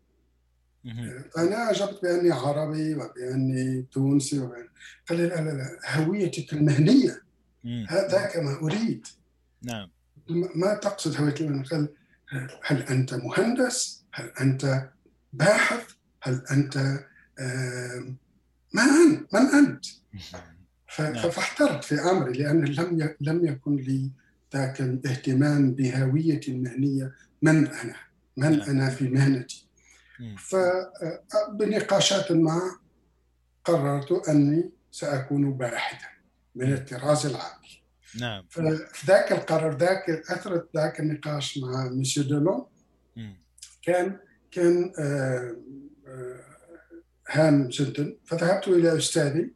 مهم. 0.85 1.25
أنا 1.38 1.71
اجبت 1.71 2.02
بأني 2.02 2.30
عربي 2.30 2.94
وبأني 2.94 3.87
تونسي 3.92 4.38
وبأن... 4.38 4.68
قال 5.09 5.18
لي 5.18 5.26
لا 5.28 5.35
لا 5.35 5.50
لا 5.50 5.97
هويتك 5.97 6.52
المهنية. 6.52 7.23
مم. 7.64 7.87
هذاك 7.88 8.37
ما 8.37 8.54
أريد. 8.62 9.06
نعم 9.64 9.90
ما 10.28 10.49
ما 10.54 10.75
تقصد 10.75 11.21
هويتك 11.21 11.40
المهنيه 11.40 11.69
قال 11.69 11.88
هل 12.64 12.83
أنت 12.83 13.14
مهندس؟ 13.14 14.04
هل 14.12 14.33
أنت 14.40 14.88
باحث؟ 15.33 15.90
هل 16.23 16.42
أنت 16.50 16.76
من 18.75 18.83
أنت؟ 18.83 19.35
من 19.35 19.40
أنت؟ 19.40 19.87
نعم. 21.00 21.31
فاحترت 21.31 21.85
في 21.85 21.95
أمري 21.95 22.33
لأن 22.33 22.64
لم 22.64 23.14
لم 23.21 23.47
يكن 23.47 23.76
لي 23.76 24.11
ذاك 24.54 24.81
الاهتمام 24.81 25.73
بهويتي 25.73 26.50
المهنيه 26.50 27.14
من 27.42 27.66
أنا؟ 27.66 27.97
من 28.37 28.59
نعم. 28.59 28.71
أنا 28.71 28.90
في 28.90 29.09
مهنتي؟ 29.09 29.66
فبنقاشات 30.38 32.33
معه 32.33 32.81
قررت 33.64 34.28
أني 34.28 34.71
سأكون 34.90 35.52
باحثا 35.52 36.09
من 36.54 36.73
الطراز 36.73 37.26
العالي 37.26 37.81
نعم 38.21 38.45
ففي 38.50 39.07
ذاك 39.07 39.33
القرار 39.33 39.76
ذاك 39.76 40.11
أثرت 40.11 40.69
ذاك 40.76 41.00
النقاش 41.00 41.59
مع 41.59 41.88
ميسيو 41.88 42.23
دولون. 42.23 42.66
كان 43.83 44.19
كان 44.50 44.92
آه، 44.99 45.57
آه، 46.07 46.45
هام 47.31 47.69
جدا 47.69 48.16
فذهبت 48.25 48.69
إلى 48.69 48.97
أستاذي 48.97 49.52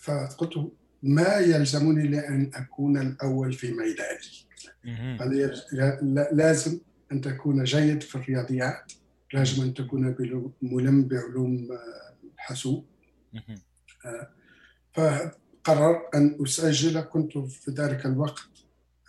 فقلت 0.00 0.72
ما 1.02 1.36
يلزمني 1.36 2.08
لأن 2.08 2.50
أكون 2.54 3.00
الأول 3.00 3.52
في 3.52 3.72
ميداني. 3.72 4.44
قال 5.18 5.62
لازم 6.32 6.80
أن 7.12 7.20
تكون 7.20 7.64
جيد 7.64 8.02
في 8.02 8.14
الرياضيات 8.14 8.92
لازم 9.32 9.62
أن 9.62 9.74
تكون 9.74 10.16
ملم 10.62 11.08
بعلوم 11.08 11.68
آه، 11.72 12.14
الحاسوب 12.34 12.86
مهم. 13.32 13.60
فقررت 15.64 16.14
أن 16.14 16.38
أسجل 16.42 17.00
كنت 17.00 17.38
في 17.38 17.70
ذلك 17.70 18.06
الوقت 18.06 18.42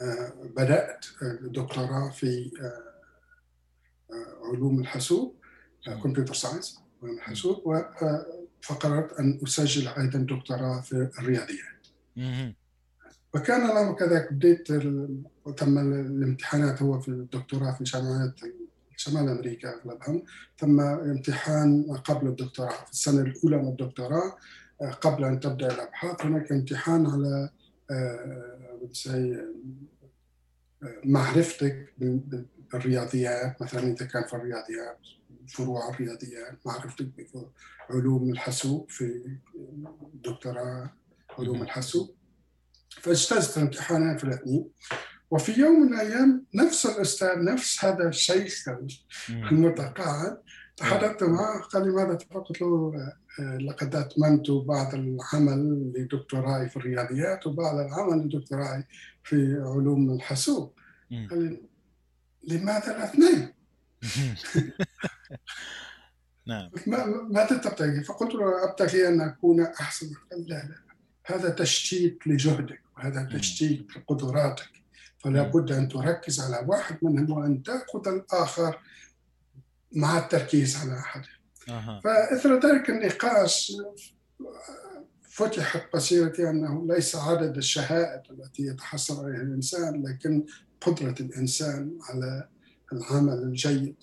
آه، 0.02 0.34
بدأت 0.56 1.06
آه، 1.24 1.40
دكتوراه 1.42 2.10
في 2.10 2.52
آه، 2.62 2.84
آه، 4.14 4.48
علوم 4.54 4.80
الحاسوب 4.80 5.36
كمبيوتر 6.04 6.34
ساينس 6.34 6.80
علوم 7.04 7.16
الحاسوب 7.16 7.70
آه، 7.70 8.26
فقررت 8.62 9.14
أن 9.20 9.40
أسجل 9.44 9.88
أيضا 9.88 10.20
دكتوراه 10.20 10.82
في 10.82 11.10
الرياضيات. 11.20 11.88
وكان 13.34 13.66
الأمر 13.66 13.96
كذلك 13.96 14.34
بديت 14.34 14.68
تم 15.58 15.78
الامتحانات 15.78 16.82
هو 16.82 17.00
في 17.00 17.08
الدكتوراه 17.08 17.72
في 17.72 17.84
جامعات 17.84 18.40
شمال 18.98 19.30
أمريكا 19.30 19.70
اغلبهم 19.70 20.24
ثم 20.60 20.80
امتحان 20.80 21.98
قبل 22.06 22.28
الدكتوراه 22.28 22.86
في 22.86 22.92
السنة 22.92 23.22
الأولى 23.22 23.58
من 23.58 23.68
الدكتوراه. 23.68 24.24
آه، 24.28 24.36
قبل 25.02 25.24
أن 25.24 25.40
تبدأ 25.40 25.68
الأبحاث 25.74 26.26
هناك 26.26 26.52
امتحان 26.52 27.06
على 27.06 27.50
آه، 27.92 28.62
آه، 29.10 31.02
معرفتك 31.06 31.94
بال- 31.98 32.18
بال- 32.20 32.46
بالرياضيات 32.74 33.62
مثلا 33.62 33.82
إذا 33.84 34.06
كان 34.06 34.24
في 34.24 34.34
الرياضيات 34.34 35.00
فروع 35.48 35.90
الرياضيات 35.90 36.60
معرفتك 36.66 37.10
بعلوم 37.90 38.30
الحاسوب 38.30 38.90
في 38.90 39.38
دكتوراه 40.14 40.94
علوم. 41.40 41.62
الحاسوب 41.62 42.16
فاجتزت 43.02 43.58
الامتحانات 43.58 44.20
في 44.20 44.24
الاثنين 44.24 44.70
وفي 45.32 45.52
يوم 45.62 45.82
من 45.82 45.94
الأيام 45.94 46.46
نفس 46.56 46.86
الأستاذ 46.86 47.44
نفس 47.44 47.86
هذا 47.86 48.08
الشيخ. 48.08 48.70
المتقاعد 49.30 50.38
تحدثت 50.78 51.24
معه 51.24 51.60
قال 51.62 51.84
لي 51.88 51.94
ماذا؟ 51.94 52.18
قلت 52.18 52.62
له 52.62 52.92
لقد 53.40 53.96
أتممت 53.96 54.52
بعض 54.52 54.94
العمل 54.96 55.92
لدكتوراي 55.96 56.70
في 56.70 56.78
الرياضيات 56.78 57.48
وبعض 57.48 57.76
العمل 57.78 58.26
لدكتوراي 58.28 58.84
في 59.24 59.36
علوم 59.66 60.12
الحاسوب. 60.14 60.74
لماذا 62.48 62.98
الاثنين؟ 62.98 63.54
نعم. 66.48 66.70
ما- 66.88 67.06
ماذا 67.06 67.58
تبتغي؟ 67.58 68.04
فقلت 68.04 68.36
له 68.36 68.70
أبتغي 68.70 69.08
أن 69.08 69.22
أكون 69.22 69.62
أحسن. 69.62 70.08
قال 70.32 70.42
لا 70.50 70.56
لا 70.56 70.76
هذا 71.26 71.50
تشتيت 71.50 72.28
لجهدك 72.28 72.82
وهذا 72.98 73.24
تشتيت 73.34 73.98
لقدراتك. 73.98 74.70
فلا. 75.18 75.44
بد 75.44 75.72
أن 75.72 75.88
تركز 75.88 76.40
على 76.40 76.68
واحد 76.68 76.98
منهم 77.02 77.32
وأن 77.38 77.64
تأخذ 77.64 78.08
الآخر 78.08 78.80
مع 79.92 80.18
التركيز 80.18 80.78
على 80.78 81.00
أحد. 81.00 81.22
فإثر 82.04 82.60
ذلك 82.60 82.90
النقاش 82.90 83.78
فتحت 85.22 85.96
بصيرتي 85.96 86.50
أنه 86.50 86.88
ليس 86.88 87.16
عدد 87.16 87.58
الشهائد 87.58 88.22
التي 88.32 88.64
يتحصل 88.64 89.26
عليها 89.26 89.42
الإنسان 89.42 90.04
لكن 90.04 90.46
قدرة 90.82 91.16
الإنسان 91.20 91.98
على 92.10 92.48
العمل 92.94 93.34
الجيد 93.34 93.96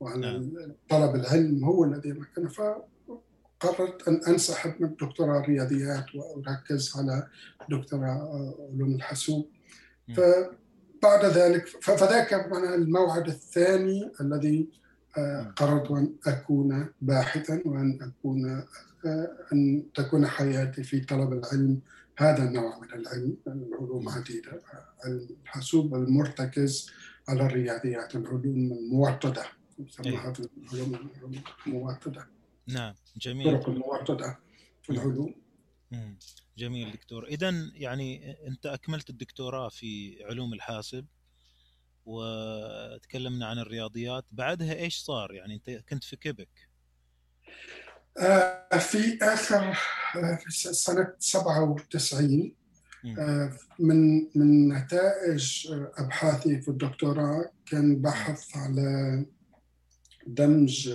وعلى 0.00 0.48
طلب 0.88 1.14
العلم 1.14 1.64
هو 1.64 1.84
الذي 1.84 2.12
مكنه 2.12 2.48
فقررت 2.48 4.08
أن 4.08 4.20
انسحب 4.28 4.74
من 4.80 4.94
دكتوراه 5.00 5.40
الرياضيات 5.40 6.04
وأركز 6.14 6.96
على 6.96 7.26
دكتوراه 7.70 8.54
علوم 8.74 8.94
الحاسوب. 8.94 9.48
مم. 10.08 10.14
ف 10.14 10.20
بعد 11.02 11.24
ذلك 11.24 11.66
فذاك 11.66 12.34
الموعد 12.74 13.28
الثاني 13.28 14.12
الذي 14.20 14.68
قررت 15.56 15.90
أن 15.90 16.14
أكون 16.26 16.88
باحثا 17.00 17.62
وأن 17.64 17.98
أكون 18.02 18.66
أن 19.52 19.82
تكون 19.94 20.26
حياتي 20.26 20.82
في 20.82 21.00
طلب 21.00 21.32
العلم. 21.32 21.80
هذا 22.16 22.44
النوع 22.44 22.78
من 22.78 22.92
العلم 22.92 23.36
العلوم 23.46 24.08
عديدة 24.08 24.62
الحاسوب 25.06 25.94
المرتكز 25.94 26.90
على 27.28 27.46
الرياضيات 27.46 28.16
العلوم 28.16 28.72
الموطدة. 28.72 29.44
يسمى 29.78 30.08
العلوم 30.08 31.42
الموطدة. 31.66 32.26
نعم 32.66 32.94
جميل. 33.16 33.54
الطرق 33.54 33.68
الموطدة 33.68 34.38
في 34.82 34.90
العلوم. 34.90 35.34
جميل 36.58 36.92
دكتور. 36.92 37.26
اذا 37.26 37.50
يعني 37.74 38.36
أنت 38.46 38.66
أكملت 38.66 39.10
الدكتوراه 39.10 39.68
في 39.68 40.24
علوم 40.24 40.52
الحاسب. 40.52 41.06
وتكلمنا 42.10 43.46
عن 43.46 43.58
الرياضيات 43.58 44.24
بعدها 44.32 44.74
إيش 44.74 44.96
صار؟ 44.98 45.32
يعني 45.32 45.54
أنت 45.54 45.70
كنت 45.88 46.04
في 46.04 46.16
كيبك. 46.16 46.70
آه، 48.18 48.78
في 48.78 49.18
آخر 49.22 49.78
آه، 50.16 50.38
سنة 50.72 51.12
97 51.18 52.54
آه، 53.18 53.52
من 53.78 54.28
من 54.34 54.68
نتائج 54.68 55.68
أبحاثي 55.98 56.60
في 56.60 56.68
الدكتوراه 56.68 57.50
كان 57.66 57.96
بحث 57.96 58.56
على 58.56 59.24
دمج 60.26 60.90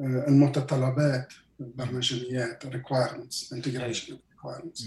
المتطلبات 0.00 1.32
البرمجيات 1.60 2.66
requirements 2.66 3.54
integration 3.54 4.12
requirements. 4.12 4.84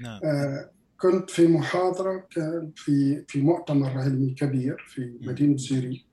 نعم. 0.00 0.20
كنت 1.00 1.30
في 1.30 1.46
محاضرة 1.46 2.26
في 2.76 3.24
في 3.28 3.40
مؤتمر 3.40 3.90
علمي 3.90 4.34
كبير 4.34 4.84
في 4.88 5.18
مدينة 5.20 5.56
زيري 5.56 6.06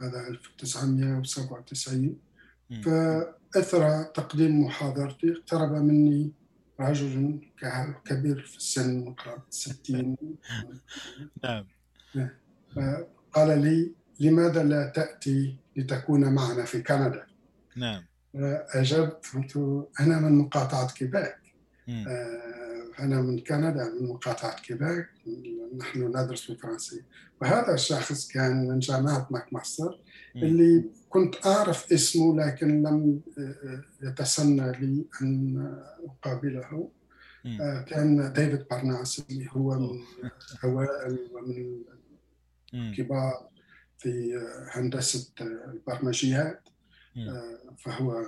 هذا 0.00 0.28
1997 0.28 2.18
فأثر 2.84 4.02
تقديم 4.02 4.64
محاضرتي 4.64 5.32
اقترب 5.32 5.72
مني 5.72 6.32
رجل 6.80 7.40
كبير 8.04 8.40
في 8.40 8.56
السن 8.56 9.14
قرابة 9.14 9.42
60 9.50 10.16
نعم. 11.44 11.66
قال 13.32 13.62
لي 13.62 13.92
لماذا 14.20 14.64
لا 14.64 14.86
تأتي 14.88 15.56
لتكون 15.76 16.34
معنا 16.34 16.64
في 16.64 16.82
كندا؟ 16.82 17.26
نعم. 17.76 18.04
أجبت 18.74 19.26
قلت 19.34 19.86
أنا 20.00 20.20
من 20.20 20.38
مقاطعة 20.38 20.92
كيباك. 20.92 21.38
أنا 22.98 23.20
من 23.20 23.38
كندا 23.38 23.94
من 24.00 24.08
مقاطعة 24.08 24.60
كيباك 24.62 25.08
نحن 25.76 26.02
ندرس 26.02 26.50
بالفرنسية 26.50 27.04
وهذا 27.40 27.74
الشخص 27.74 28.28
كان 28.28 28.68
من 28.68 28.78
جامعة 28.78 29.28
ماك 29.30 29.52
ماستر 29.52 30.00
اللي 30.36 30.84
كنت 31.08 31.46
أعرف 31.46 31.92
اسمه 31.92 32.36
لكن 32.36 32.82
لم 32.82 33.20
يتسنى 34.02 34.72
لي 34.72 35.04
أن 35.22 35.82
أقابله. 36.06 36.90
كان 37.86 38.32
ديفيد 38.32 38.66
بارناس 38.70 39.22
اللي 39.30 39.48
هو 39.50 39.78
من 39.78 40.02
أوائل 40.64 41.18
ومن 41.32 41.82
الكبار 42.74 43.48
في 43.98 44.40
هندسة 44.70 45.32
البرمجيات. 45.40 46.68
فهو 47.78 48.26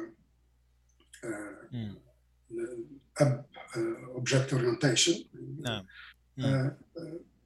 أب 3.21 3.45
object 4.15 4.53
orientation 4.53 5.25
نعم. 5.61 5.85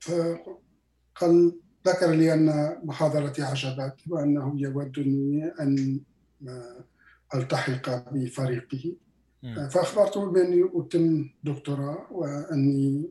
فقال 0.01 1.53
ذكر 1.87 2.11
لي 2.11 2.35
أن 2.35 2.79
محاضرتي 2.85 3.43
عجبته 3.43 4.03
وأنه 4.09 4.55
يودني 4.57 5.53
أن 5.61 6.01
ألتحق 7.35 8.13
بفريقه 8.13 8.97
فأخبرته 9.71 10.33
بأني 10.33 10.71
أتم 10.75 11.29
دكتوراه 11.45 12.07
وأني 12.11 13.11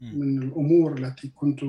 من 0.00 0.42
الأمور 0.42 0.98
التي 0.98 1.28
كنت 1.28 1.60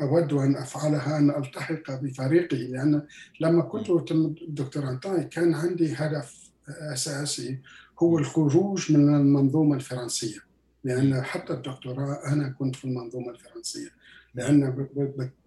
أود 0.00 0.32
أن 0.32 0.56
أفعلها 0.56 1.18
أن 1.18 1.30
ألتحق 1.30 2.00
بفريقه 2.02 2.56
لأن 2.56 3.02
لما 3.40 3.62
كنت 3.62 3.90
أتم 3.90 4.34
الدكتوراه 4.42 4.94
كان 5.30 5.54
عندي 5.54 5.94
هدف 5.94 6.50
أساسي 6.68 7.58
هو 7.98 8.18
الخروج 8.18 8.92
من 8.92 9.14
المنظومة 9.14 9.76
الفرنسية. 9.76 10.38
لأن 10.84 11.22
حتى 11.22 11.52
الدكتوراه 11.52 12.20
أنا 12.26 12.48
كنت 12.48 12.76
في 12.76 12.84
المنظومة 12.84 13.30
الفرنسية. 13.30 13.88
لأن 14.34 14.88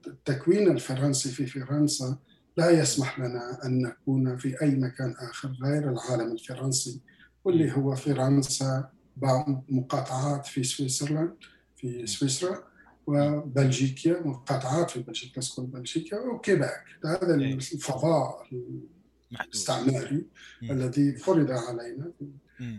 التكوين 0.08 0.72
الفرنسي 0.72 1.30
في 1.30 1.46
فرنسا 1.46 2.18
لا 2.58 2.70
يسمح 2.70 3.20
لنا 3.20 3.66
أن 3.66 3.82
نكون 3.82 4.38
في 4.38 4.62
أي 4.62 4.76
مكان 4.76 5.16
آخر 5.20 5.58
غير 5.64 5.90
العالم 5.90 6.32
الفرنسي 6.32 7.02
واللي 7.46 7.72
هو 7.72 7.96
فرنسا 7.96 8.90
مقاطعات 9.70 10.46
في 10.46 10.64
سويسرلاند 10.64 11.36
في 11.78 12.08
سويسرا 12.08 12.64
وبلجيكا 13.08 14.28
مقاطعات 14.28 14.90
في 14.90 15.00
بلجيكا 15.00 15.42
بلجيكا 15.58 16.20
وكيباك. 16.20 16.84
هذا 17.06 17.36
الفضاء 17.36 18.48
الاستعماري 19.32 20.26
الذي 20.64 21.16
فرض 21.16 21.52
علينا 21.52 22.12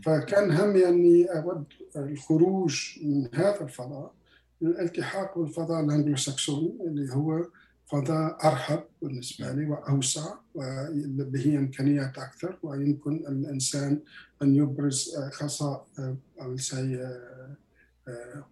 فكان 0.04 0.50
همي 0.50 0.88
اني 0.88 1.24
أود 1.24 1.64
الخروج 1.96 2.98
من 3.02 3.28
هذا 3.34 3.61
الفضاء 3.61 4.14
للالتحاق 4.61 5.38
بالفضاء 5.38 5.84
الانجلو 5.84 6.16
ساكسوني 6.16 6.78
اللي 6.80 7.14
هو 7.14 7.46
فضاء 7.87 8.48
ارحب 8.48 8.84
بالنسبة 9.02 9.52
لي 9.52 9.66
وأوسع 9.66 10.34
وبه 10.54 11.58
إمكانيات 11.58 12.18
أكثر 12.18 12.58
ويمكن 12.62 13.16
الإنسان 13.16 14.00
أن 14.42 14.54
يبرز 14.56 15.16
خصائص 15.32 16.74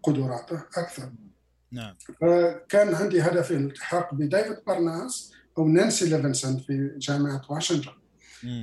قدراته 0.02 0.62
أكثر. 0.76 1.12
نعم. 1.72 1.94
فكان 2.20 2.94
عندي 2.94 3.20
هدف 3.20 3.50
الالتحاق 3.50 4.14
بديفيد 4.14 4.56
برناس 4.66 5.32
أو 5.58 5.68
نانسي 5.68 6.08
ليفنسون 6.08 6.58
في 6.58 6.92
جامعة 6.98 7.42
واشنطن. 7.48 7.92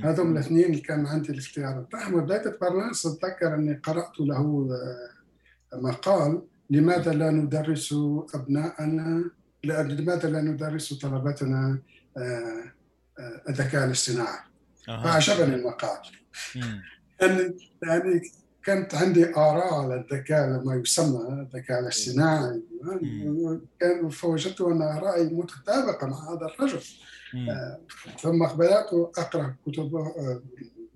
هذول 0.04 0.32
الاثنين 0.32 0.64
اللي 0.64 0.80
كان 0.80 1.06
عندي 1.06 1.32
الاختيار. 1.32 1.80
بتاعهم 1.80 2.14
وديفيد 2.14 2.52
برناس 2.60 3.06
اتذكر 3.06 3.54
أني 3.54 3.74
قرأت 3.74 4.20
له 4.20 4.68
آه، 4.70 5.76
مقال 5.76 6.42
لماذا 6.70 7.12
لا 7.12 7.30
ندرس 7.30 7.94
ابنائنا 8.34 9.30
لماذا 9.64 10.28
لا 10.30 10.40
ندرس 10.40 10.94
طلبتنا 10.94 11.78
آه، 12.16 12.72
آه، 13.18 13.42
الذكاء 13.48 13.84
الاصطناعي. 13.84 14.38
فعجبني 14.86 15.54
المقال. 15.54 15.98
يعني 17.20 17.56
يعني 17.82 18.22
كانت 18.64 18.94
عندي 18.94 19.36
آراء 19.36 19.74
على 19.74 19.94
الذكاء 19.94 20.64
ما 20.64 20.74
يسمى 20.74 21.28
الذكاء 21.28 21.80
الاصطناعي. 21.80 22.62
كان 23.80 24.08
فوجدت 24.08 24.60
أن 24.60 24.82
آرائي 24.82 25.24
متطابقة 25.24 26.06
مع 26.06 26.32
هذا 26.32 26.46
الرجل. 26.46 26.80
آه، 27.34 27.80
ثم 28.20 28.46
بدأت 28.46 28.92
أقرأ 28.92 29.54
كتب 29.66 29.96
آه، 29.96 30.42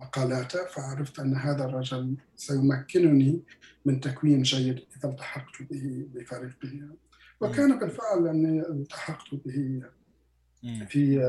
مقالاته 0.00 0.64
فعرفت 0.64 1.18
أن 1.18 1.36
هذا 1.36 1.64
الرجل 1.64 2.16
سيمكنني 2.36 3.42
من 3.84 4.00
تكوين 4.00 4.42
جيد 4.42 4.80
إذا 4.96 5.08
التحقت 5.08 5.62
به 5.70 6.06
بفريقه 6.14 6.88
وكان 7.40 7.78
بالفعل 7.78 8.28
أني 8.28 8.60
التحقت 8.60 9.34
به 9.46 9.82
في 10.88 11.22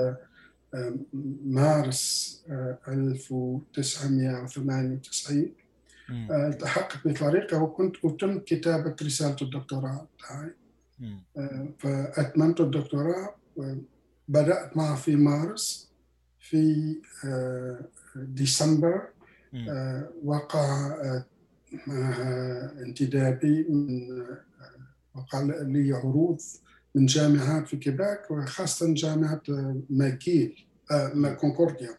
آه، 0.73 0.95
مارس 1.45 2.43
1998 2.87 5.53
التحقت 6.11 7.07
بفريقه 7.07 7.63
وكنت 7.63 7.95
أتم 8.05 8.39
كتابة 8.39 8.95
رسالة 9.01 9.35
الدكتوراه. 9.41 10.07
بتاعي 10.17 10.53
فأتممت 11.79 12.59
الدكتوراه 12.61 13.35
بدأت 14.27 14.77
معه 14.77 14.95
في 14.95 15.15
مارس 15.15 15.89
في 16.39 16.95
آه، 17.25 17.79
ديسمبر. 18.15 19.07
آه، 19.69 20.09
وقع 20.23 20.87
آه، 21.89 22.71
انتدابي 22.81 23.63
من 23.69 24.09
وقع 25.15 25.41
لي 25.61 25.93
عروض 25.93 26.41
من 26.95 27.05
جامعات 27.05 27.67
في 27.67 27.77
كيباك 27.77 28.31
وخاصة 28.31 28.93
جامعة 28.93 29.41
ماكيل 29.89 30.65
كونكورديا 31.39 31.89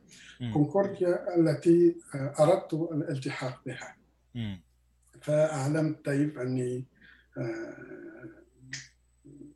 كونكورديا 0.52 1.36
التي 1.36 1.96
أردت 2.14 2.72
الالتحاق 2.72 3.60
بها. 3.66 3.94
فأعلمت 5.22 6.04
طيب 6.04 6.38
أني 6.38 6.84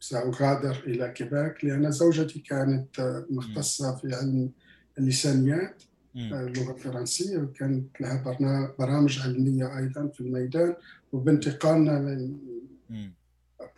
سأغادر 0.00 0.82
إلى 0.86 1.08
كيباك 1.10 1.64
لأن 1.64 1.90
زوجتي 1.90 2.38
كانت 2.40 3.24
مختصة 3.30 3.96
في 3.96 4.14
علم 4.14 4.50
اللسانيات 4.98 5.82
اللغة 6.16 6.72
الفرنسية 6.74 7.38
وكانت 7.38 8.00
لها 8.00 8.74
برامج 8.78 9.20
علمية 9.20 9.78
أيضا 9.78 10.08
في 10.08 10.20
الميدان 10.20 10.76
وبانتقالنا 11.12 12.28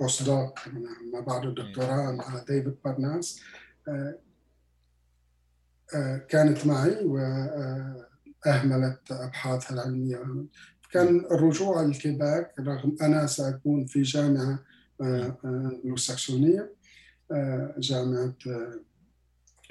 post-doc 0.01 0.59
ما 1.13 1.21
بعد 1.21 1.47
الدكتوراه 1.47 2.13
مع 2.13 2.39
ديفيد 2.49 2.75
برناس 2.85 3.41
كانت 6.29 6.67
معي 6.67 7.05
وأهملت 7.05 9.01
أبحاثها 9.13 9.75
العلمية. 9.75 10.45
كان 10.97 11.21
الرجوع 11.21 11.83
للكيباك 11.83 12.55
رغم 12.61 12.97
أنا 13.03 13.27
سأكون 13.27 13.87
في 13.87 14.03
جامعة 14.03 14.59
أنجلوساكسونية 15.85 16.73
جامعة 17.79 18.35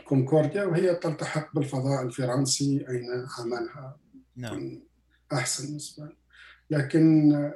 كونكورديا 0.05 0.63
وهي 0.63 0.95
تلتحق 0.95 1.55
بالفضاء 1.55 2.03
الفرنسي 2.03 2.85
أين 2.89 3.27
عملها. 3.39 3.97
نعم. 4.35 4.79
أحسن 5.33 5.65
بالنسبة 5.65 6.09
لكن 6.69 7.51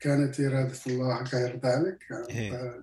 كانت 0.00 0.40
إرادة 0.40 0.78
الله 0.86 1.22
غير 1.22 1.60
ذلك. 1.64 2.26
إيه. 2.30 2.82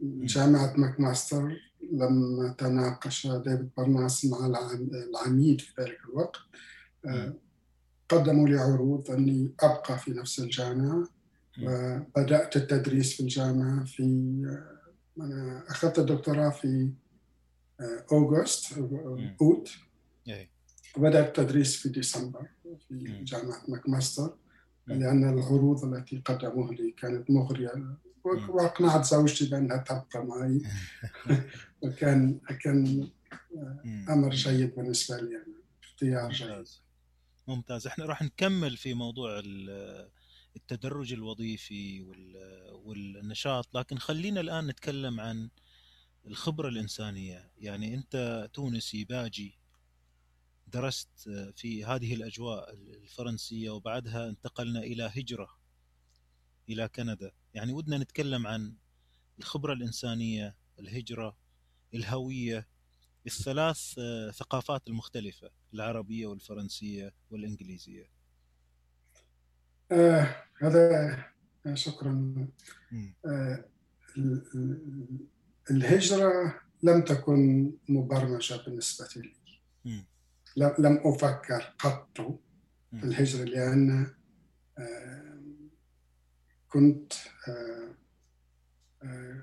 جامعة 0.00 0.74
ماكماستر 0.76 1.56
لما 1.92 2.54
تناقش 2.58 3.26
ديفيد 3.26 3.70
برناس 3.76 4.24
مع 4.24 4.46
العميد 4.46 5.60
في 5.60 5.82
ذلك 5.82 5.98
الوقت. 6.08 6.36
قدموا 8.08 8.48
لي 8.48 8.56
عروض 8.56 9.10
أني 9.10 9.52
أبقى 9.60 9.98
في 9.98 10.10
نفس 10.10 10.38
الجامعة 10.38 11.08
وبدأت 11.62 12.56
التدريس 12.56 13.14
في 13.14 13.20
الجامعة 13.20 13.84
في 13.84 14.02
أنا 15.20 15.64
أخذت 15.68 15.98
الدكتوراه 15.98 16.50
في 16.50 16.90
أوغست 18.12 18.78
أوت. 19.40 19.70
إيه. 20.28 20.50
وبدأت 20.96 21.26
التدريس 21.26 21.76
في 21.76 21.88
ديسمبر 21.88 22.48
في 22.88 23.24
جامعة 23.24 23.62
ماكماستر 23.68 24.34
لأن 24.86 25.38
العروض 25.38 25.84
التي 25.84 26.22
قدموها 26.24 26.72
لي 26.72 26.90
كانت 26.90 27.30
مغرية. 27.30 27.96
وأقنعت 28.24 29.04
زوجتي 29.04 29.50
بأنها 29.50 29.76
تبقى 29.76 30.26
معي. 30.26 30.62
وكان 31.82 32.40
كان 32.60 33.08
أمر 34.08 34.30
جيد 34.30 34.74
بالنسبة 34.74 35.16
لي 35.16 35.32
يعني 35.32 35.54
اختيار 35.82 36.32
جيد. 36.32 36.66
ممتاز. 37.46 37.86
إحنا 37.86 38.04
راح 38.04 38.22
نكمل 38.22 38.76
في 38.76 38.94
موضوع 38.94 39.42
التدرج 40.56 41.12
الوظيفي 41.12 42.02
والنشاط 42.72 43.74
لكن 43.76 43.98
خلينا 43.98 44.40
الآن 44.40 44.66
نتكلم 44.66 45.20
عن 45.20 45.50
الخبرة 46.26 46.68
الإنسانية. 46.68 47.50
يعني 47.58 47.94
أنت 47.94 48.48
تونسي 48.52 49.04
باجي 49.04 49.58
درست 50.66 51.08
في 51.56 51.84
هذه 51.84 52.14
الأجواء 52.14 52.72
الفرنسية 52.72 53.70
وبعدها 53.70 54.28
انتقلنا 54.28 54.80
إلى 54.80 55.12
هجرة 55.14 55.58
إلى 56.68 56.88
كندا. 56.88 57.32
يعني 57.54 57.72
ودنا 57.72 57.98
نتكلم 57.98 58.46
عن 58.46 58.74
الخبرة 59.38 59.72
الإنسانية 59.72 60.56
الهجرة 60.78 61.36
الهوية 61.94 62.68
الثلاث 63.26 63.94
ثقافات 64.34 64.88
المختلفة 64.88 65.50
العربية 65.74 66.26
والفرنسية 66.26 67.12
والإنجليزية. 67.30 68.08
آه 69.92 70.36
هذا 70.62 71.24
شكرا. 71.74 72.46
آه 73.26 73.64
الهجرة 75.70 76.60
لم 76.82 77.02
تكن 77.02 77.72
مبرمجة 77.88 78.54
بالنسبة 78.66 79.08
لي. 79.16 79.34
لم 80.78 81.00
أفكر 81.04 81.74
قط 81.78 82.20
في 82.90 83.04
الهجرة 83.04 83.44
لأن 83.44 84.14
آه، 84.78 85.40
كنت 86.68 87.12
آه، 87.48 87.94
آه، 89.02 89.42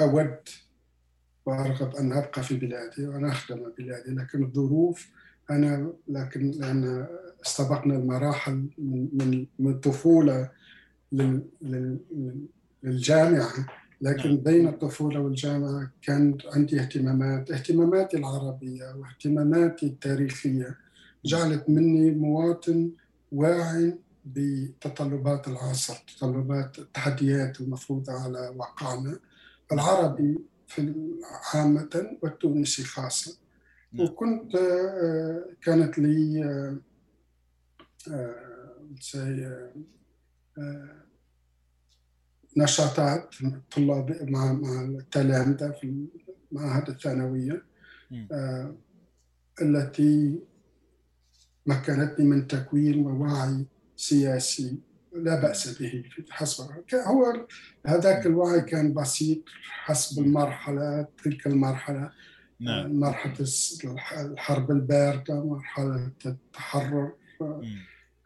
أود 0.00 0.48
وأرغب 1.46 1.96
أن 1.96 2.12
أبقى 2.12 2.42
في 2.42 2.56
بلادي 2.56 3.06
وأن 3.06 3.24
أخدم 3.24 3.62
بلادي 3.78 4.10
لكن 4.10 4.42
الظروف 4.44 5.08
أنا 5.50 5.92
لكن 6.08 6.50
لأن 6.50 7.06
استبقنا 7.46 7.94
المراحل 7.94 8.68
من 8.78 9.46
من 9.58 9.70
الطفولة 9.72 10.50
للجامعة. 12.82 13.66
لكن 14.00 14.28
نعم. 14.28 14.38
بين 14.38 14.68
الطفولة 14.68 15.20
والجامعة 15.20 15.90
كانت 16.02 16.46
عندي 16.46 16.80
اهتمامات 16.80 17.50
اهتماماتي 17.50 18.16
العربية 18.16 18.84
واهتماماتي 18.96 19.86
التاريخية. 19.86 20.78
جعلت 21.24 21.64
مني 21.68 22.10
مواطن 22.10 22.90
واعي 23.32 23.94
بتطلبات 24.24 25.48
العصر 25.48 26.04
تطلبات 26.16 26.78
التحديات 26.78 27.60
المفروضة 27.60 28.12
على 28.12 28.52
واقعنا 28.56 29.18
العربي 29.72 30.38
في 30.66 30.94
عامة 31.54 32.18
والتونسي 32.22 32.84
خاصة. 32.84 33.38
نعم. 33.92 34.06
وكنت 34.06 34.54
آه، 34.54 35.44
كانت 35.62 35.98
لي 35.98 36.44
آه، 36.44 36.76
آه، 38.12 38.56
نشاطات 42.56 43.34
طلاب 43.76 44.30
مع 44.30 44.52
مع 44.52 44.82
التلامذة 44.82 45.70
في 45.70 46.06
المعاهد 46.52 46.88
الثانوية 46.88 47.62
آه 48.32 48.74
التي 49.62 50.40
مكنتني 51.66 52.26
من 52.26 52.46
تكوين 52.46 53.06
ووعي 53.06 53.66
سياسي. 53.96 54.78
لا 55.22 55.40
بأس 55.40 55.78
به 55.82 56.04
في 56.10 56.24
حسب. 56.30 56.64
هو 56.94 57.46
هذاك 57.86 58.26
الوعي 58.26 58.60
كان 58.60 58.94
بسيط 58.94 59.38
حسب 59.62 60.22
المرحلة 60.22 61.06
تلك 61.24 61.46
المرحلة. 61.46 62.10
نعم. 62.60 63.00
مرحلة 63.00 63.46
الحرب 64.14 64.70
الباردة 64.70 65.44
مرحلة 65.44 66.10
التحرر 66.26 67.12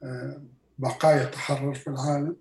آه، 0.02 0.42
بقايا 0.78 1.24
التحرر 1.24 1.74
في 1.74 1.90
العالم. 1.90 2.36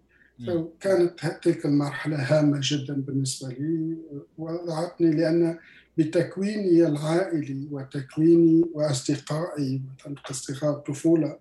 كانت 0.80 1.26
تلك 1.44 1.66
المرحلة 1.66 2.18
هامة 2.18 2.60
جدا 2.64 2.94
بالنسبة 2.94 3.50
لي 3.50 3.98
وضعتني 4.38 5.12
لأن 5.12 5.58
بتكويني 5.98 6.88
العائلي 6.88 7.68
وتكويني 7.72 8.66
وأصدقائي 8.74 9.82
مثلا 10.00 10.16
أصدقاء 10.32 10.72
الطفولة 10.72 11.38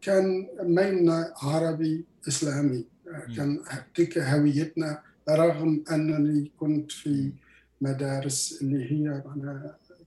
كان 0.00 0.48
ميلنا 0.62 1.34
عربي 1.42 2.04
إسلامي. 2.28 2.84
آه، 3.08 3.34
كان 3.36 3.60
تلك 3.94 4.18
هويتنا 4.18 5.02
رغم 5.30 5.84
أنني 5.90 6.52
كنت 6.56 6.92
في 6.92 7.32
مدارس 7.80 8.58
اللي 8.62 8.92
هي 8.92 9.22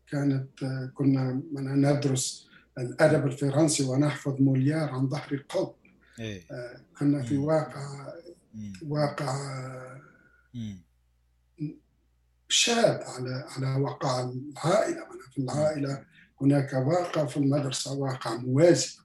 كانت 0.08 0.47
كنا 0.93 1.41
ندرس 1.56 2.49
الأدب 2.78 3.25
الفرنسي 3.28 3.84
ونحفظ 3.84 4.41
موليار 4.41 4.89
عن 4.89 5.10
ظهر 5.10 5.32
القلب 5.32 5.71
إيه. 6.19 6.41
آه، 6.52 6.78
كنا 6.99 7.23
في 7.23 7.38
واقع 7.38 8.13
واقع 8.88 9.36
شاب 12.49 13.02
على 13.08 13.45
على 13.49 13.82
واقع 13.82 14.21
العائلة. 14.23 15.06
في 15.32 15.38
العائلة 15.38 16.04
هناك 16.41 16.73
واقع 16.73 17.25
في 17.25 17.38
المدرسة 17.38 17.93
واقع 17.93 18.38
موازي. 18.38 18.97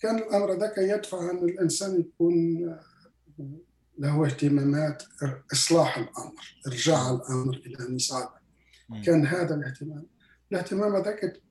كان 0.00 0.18
الأمر 0.18 0.52
ذاك 0.52 0.78
يدفع 0.78 1.30
أن 1.30 1.38
الإنسان 1.38 2.00
يكون 2.00 2.60
له 3.98 4.26
اهتمامات 4.26 5.02
إصلاح 5.52 5.98
الأمر 5.98 6.56
إرجاع 6.66 7.10
الأمر 7.10 7.56
إلى 7.66 7.94
نصابه. 7.94 8.38
كان 9.04 9.26
هذا 9.26 9.54
الاهتمام. 9.54 10.06
الاهتمام 10.52 10.96
ذاك 10.96 11.42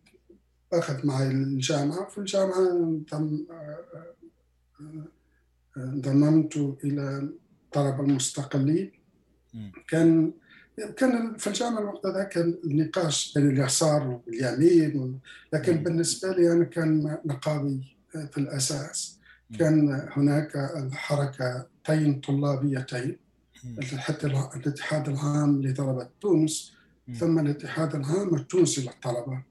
أخذ 0.74 1.08
معي 1.08 1.28
الجامعة 1.28 2.10
في 2.10 2.18
الجامعة 2.18 3.00
تم 3.10 3.46
انضممت 5.78 6.58
إلى 6.84 7.30
طلبه 7.72 8.04
المستقلين. 8.04 8.92
كان 9.88 10.34
كان 10.98 11.38
في 11.38 11.48
الجامعة 11.48 11.80
الوقت 11.80 12.06
ذاك 12.06 12.30
كان 12.30 12.58
النقاش 12.64 13.34
بين 13.34 13.50
اليسار 13.50 14.22
واليمين 14.28 15.20
لكن 15.54 15.84
بالنسبة 15.84 16.32
لي 16.36 16.52
أنا 16.52 16.64
كان 16.64 17.18
نقابي 17.26 17.98
في 18.32 18.38
الأساس. 18.38 19.18
كان 19.60 20.08
هناك 20.12 20.56
الحركتين 20.56 22.22
طلابيتين 22.22 23.18
الاتحاد 24.56 25.10
العام 25.10 25.62
لطلبة 25.62 26.10
تونس 26.22 26.74
ثم 27.20 27.40
الاتحاد 27.40 27.96
العام 27.96 28.36
التونسي 28.36 28.82
للطلبة. 28.82 29.44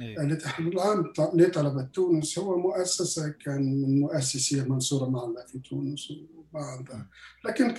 إيه. 0.00 0.20
الاتحاد 0.20 0.66
العام 0.66 1.12
لطلبة 1.34 1.82
تونس 1.82 2.38
هو 2.38 2.58
مؤسسة 2.58 3.28
كان 3.28 3.82
من 3.82 4.00
مؤسسي 4.00 4.60
منصورة 4.60 5.08
معلة 5.10 5.44
في 5.46 5.58
تونس 5.58 6.12
وبعض 6.36 6.84
لكن 7.44 7.74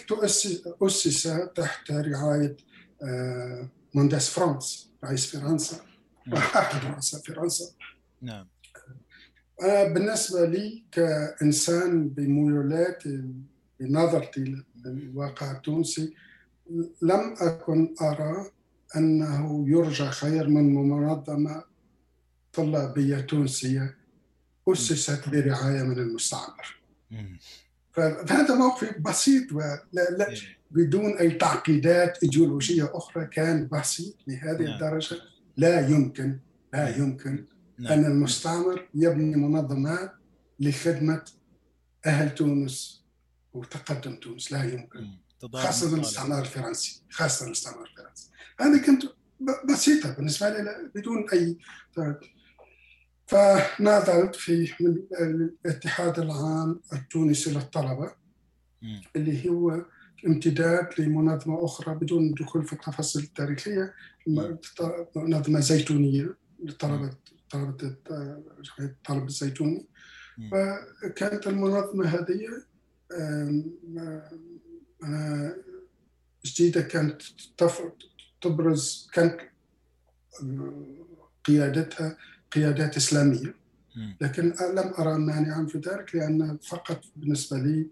أسس 0.82 1.30
تحت 1.56 1.92
رعاية 1.92 2.56
مهندس 3.94 4.30
فرانس 4.30 4.92
رئيس 5.04 5.36
فرنسا. 5.36 5.78
وأحد 6.32 6.86
رؤساء 6.86 7.22
فرنسا. 7.22 7.66
نعم. 8.22 8.48
أنا 9.62 9.94
بالنسبة 9.94 10.46
لي 10.46 10.84
كإنسان 10.92 12.10
بميولاتي 12.10 13.24
بنظرتي 13.80 14.64
للواقع 14.86 15.52
التونسي 15.52 16.14
لم 17.02 17.36
أكن 17.40 17.96
أرى 18.02 18.52
أنه 18.96 19.70
يرجى 19.70 20.06
خير 20.06 20.48
من 20.48 20.76
منظمة 20.76 21.64
طلابية 22.54 23.20
تونسية 23.20 23.98
أسست 24.68 25.30
برعاية 25.30 25.84
من 25.84 25.98
المستعمر. 26.00 26.80
فهذا 27.94 28.56
موقف 28.56 28.98
بسيط 28.98 29.52
ولا 29.52 30.10
لا 30.18 30.30
إيه. 30.30 30.55
بدون 30.76 31.18
أي 31.18 31.32
تعقيدات 31.32 32.24
إيديولوجية 32.24 32.92
أخرى 32.94 33.26
كان 33.26 33.68
بسيط 33.68 34.16
لهذه 34.28 34.62
نعم. 34.62 34.74
الدرجة. 34.74 35.18
لا 35.58 35.90
يمكن 35.90 36.40
لا 36.74 36.92
نعم. 36.92 37.02
يمكن 37.02 37.46
نعم. 37.80 37.94
أن 37.94 38.06
المستعمر 38.06 38.88
يبني 38.94 39.36
منظمات 39.36 40.12
لخدمة 40.60 41.24
أهل 42.06 42.36
تونس 42.36 43.06
وتقدم 43.54 44.16
تونس. 44.16 44.52
لا 44.52 44.64
يمكن. 44.64 45.10
خاصة 45.54 45.96
الاستعمار 45.96 46.42
الفرنسي. 46.42 47.04
خاصة 47.10 47.46
الاستعمار 47.48 47.86
الفرنسي. 47.86 48.30
هذه 48.60 48.86
كانت 48.86 49.04
بسيطة 49.70 50.16
بالنسبة 50.16 50.50
لي 50.50 50.92
بدون 50.96 51.26
أي 51.34 51.58
فناضلت 53.28 54.36
في 54.36 54.74
من 54.80 54.98
الاتحاد 55.66 56.20
العام 56.20 56.82
التونسي 56.94 57.54
للطلبة 57.54 58.12
اللي 59.16 59.50
هو 59.50 59.86
امتداد 60.26 60.90
لمنظمة 61.00 61.66
أخرى 61.66 61.96
بدون 61.96 62.28
الدخول 62.28 62.64
في 62.64 62.74
التفاصيل 62.74 63.24
التاريخية 63.24 63.94
منظمة 65.16 65.60
زيتونية 65.60 66.36
لطلبة 66.64 67.14
طلبة 67.50 67.96
الطلب 68.80 69.26
الزيتوني 69.28 69.86
فكانت 70.52 71.48
المنظمة 71.48 72.06
هذه 72.08 72.64
جديدة 76.46 76.82
كانت 76.82 77.22
تبرز 78.42 79.10
كانت 79.14 79.40
قيادتها 81.46 82.18
قيادات 82.52 82.98
إسلامية. 82.98 83.56
لكن 84.22 84.54
لم 84.74 84.94
أرى 85.00 85.18
مانعا 85.18 85.66
في 85.66 85.78
ذلك 85.78 86.16
لأن 86.16 86.58
فقط 86.58 87.02
بالنسبة 87.16 87.58
لي 87.58 87.88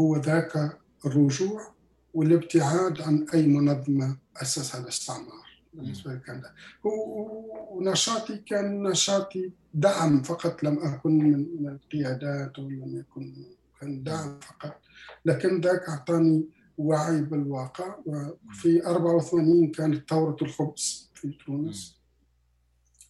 هو 0.00 0.16
ذاك 0.16 0.78
الرجوع 1.06 1.72
والابتعاد 2.14 3.00
عن 3.00 3.26
أي 3.34 3.46
منظمة 3.46 4.16
أسسها 4.36 4.80
الاستعمار. 4.80 5.62
بالنسبة 5.74 6.12
لي 6.12 6.20
كان 6.20 6.42
ونشاطي 6.84 8.36
كان 8.36 8.82
نشاطي 8.82 9.52
دعم 9.74 10.22
فقط 10.22 10.62
لم 10.62 10.78
أكن 10.78 11.18
من 11.18 11.68
القيادات 11.68 12.58
ولم 12.58 12.98
يكن 12.98 13.34
كان 13.80 14.02
دعم 14.02 14.40
فقط. 14.40 14.80
لكن 15.24 15.60
ذاك 15.60 15.88
أعطاني 15.88 16.48
وعي 16.78 17.22
بالواقع 17.22 17.96
وفي 18.06 18.86
84 18.86 19.70
كانت 19.70 20.10
ثورة 20.10 20.36
الخبز 20.42 21.10
في 21.14 21.38
تونس. 21.46 22.01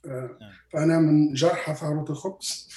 آه، 0.06 0.38
فأنا 0.72 0.98
من 0.98 1.32
جرحى 1.32 1.74
ثورة 1.74 2.04
الخبز 2.10 2.68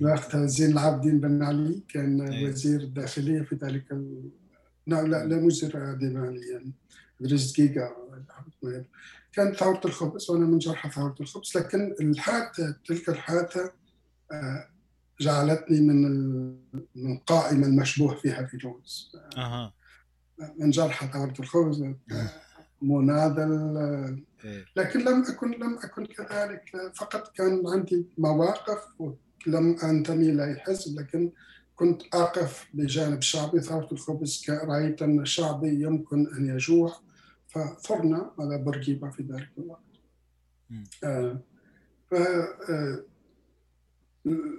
وقتها 0.00 0.46
زين 0.56 0.72
العابدين 0.72 1.20
بن 1.20 1.42
علي 1.42 1.82
كان 1.88 2.20
إيه. 2.20 2.48
وزير 2.48 2.80
الداخلية 2.80 3.42
في 3.42 3.54
ذلك 3.54 3.92
ال... 3.92 4.30
لا 4.86 5.02
لا 5.02 5.26
لا 5.26 5.36
وزير 5.36 5.94
بن 5.94 6.16
علي 6.16 6.52
يعني 6.52 6.72
إدريس 7.20 7.52
دقيقة 7.52 7.96
كانت 9.32 9.56
ثورة 9.56 9.80
الخبز 9.84 10.30
وأنا 10.30 10.46
من 10.46 10.58
جرحى 10.58 10.90
ثورة 10.90 11.14
الخبز 11.20 11.56
لكن 11.56 11.94
الحادثة 12.00 12.76
تلك 12.86 13.08
الحادثة 13.08 13.72
آه، 14.32 14.68
جعلتني 15.20 15.80
من 15.80 16.02
من 16.94 17.12
القائمة 17.12 17.66
المشبوه 17.66 18.14
فيها 18.14 18.46
في 18.46 18.58
تونس 18.58 19.16
أه. 19.36 19.72
من 20.58 20.70
جرحى 20.70 21.08
ثورة 21.08 21.34
الخبز 21.40 21.84
مناضل 22.82 23.76
إيه. 23.78 24.29
لكن 24.76 25.00
لم 25.00 25.22
أكن 25.22 25.50
لم 25.50 25.78
أكن 25.78 26.06
كذلك. 26.06 26.92
فقط 26.94 27.32
كان 27.36 27.62
عندي 27.66 28.06
مواقف 28.18 28.78
لم 29.46 29.76
أنتمي 29.82 30.30
لأي 30.30 30.54
حزب 30.54 31.00
لكن 31.00 31.32
كنت 31.76 32.02
أقف 32.14 32.68
بجانب 32.74 33.18
الشعبي 33.18 33.60
ثورة 33.60 33.88
الخبز 33.92 34.44
رأيت 34.50 35.02
أن 35.02 35.20
الشعبي 35.20 35.82
يمكن 35.82 36.34
أن 36.36 36.46
يجوع 36.46 36.94
فثرنا 37.48 38.30
على 38.38 38.58
بورقيبة 38.58 39.10
في 39.10 39.22
ذلك 39.22 39.50
الوقت. 39.58 39.80
آه 41.04 41.40
آه 42.12 43.04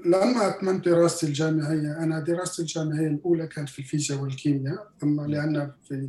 لما 0.06 0.48
أتممت 0.48 0.86
دراستي 0.86 1.26
الجامعية 1.28 2.04
أنا 2.04 2.20
دراستي 2.20 2.62
الجامعية 2.62 3.08
الأولى 3.08 3.48
كانت 3.48 3.70
في 3.70 3.80
الفيزياء 3.80 4.20
والكيمياء 4.20 4.92
ثم 5.00 5.22
لأن 5.22 5.72
في 5.88 6.08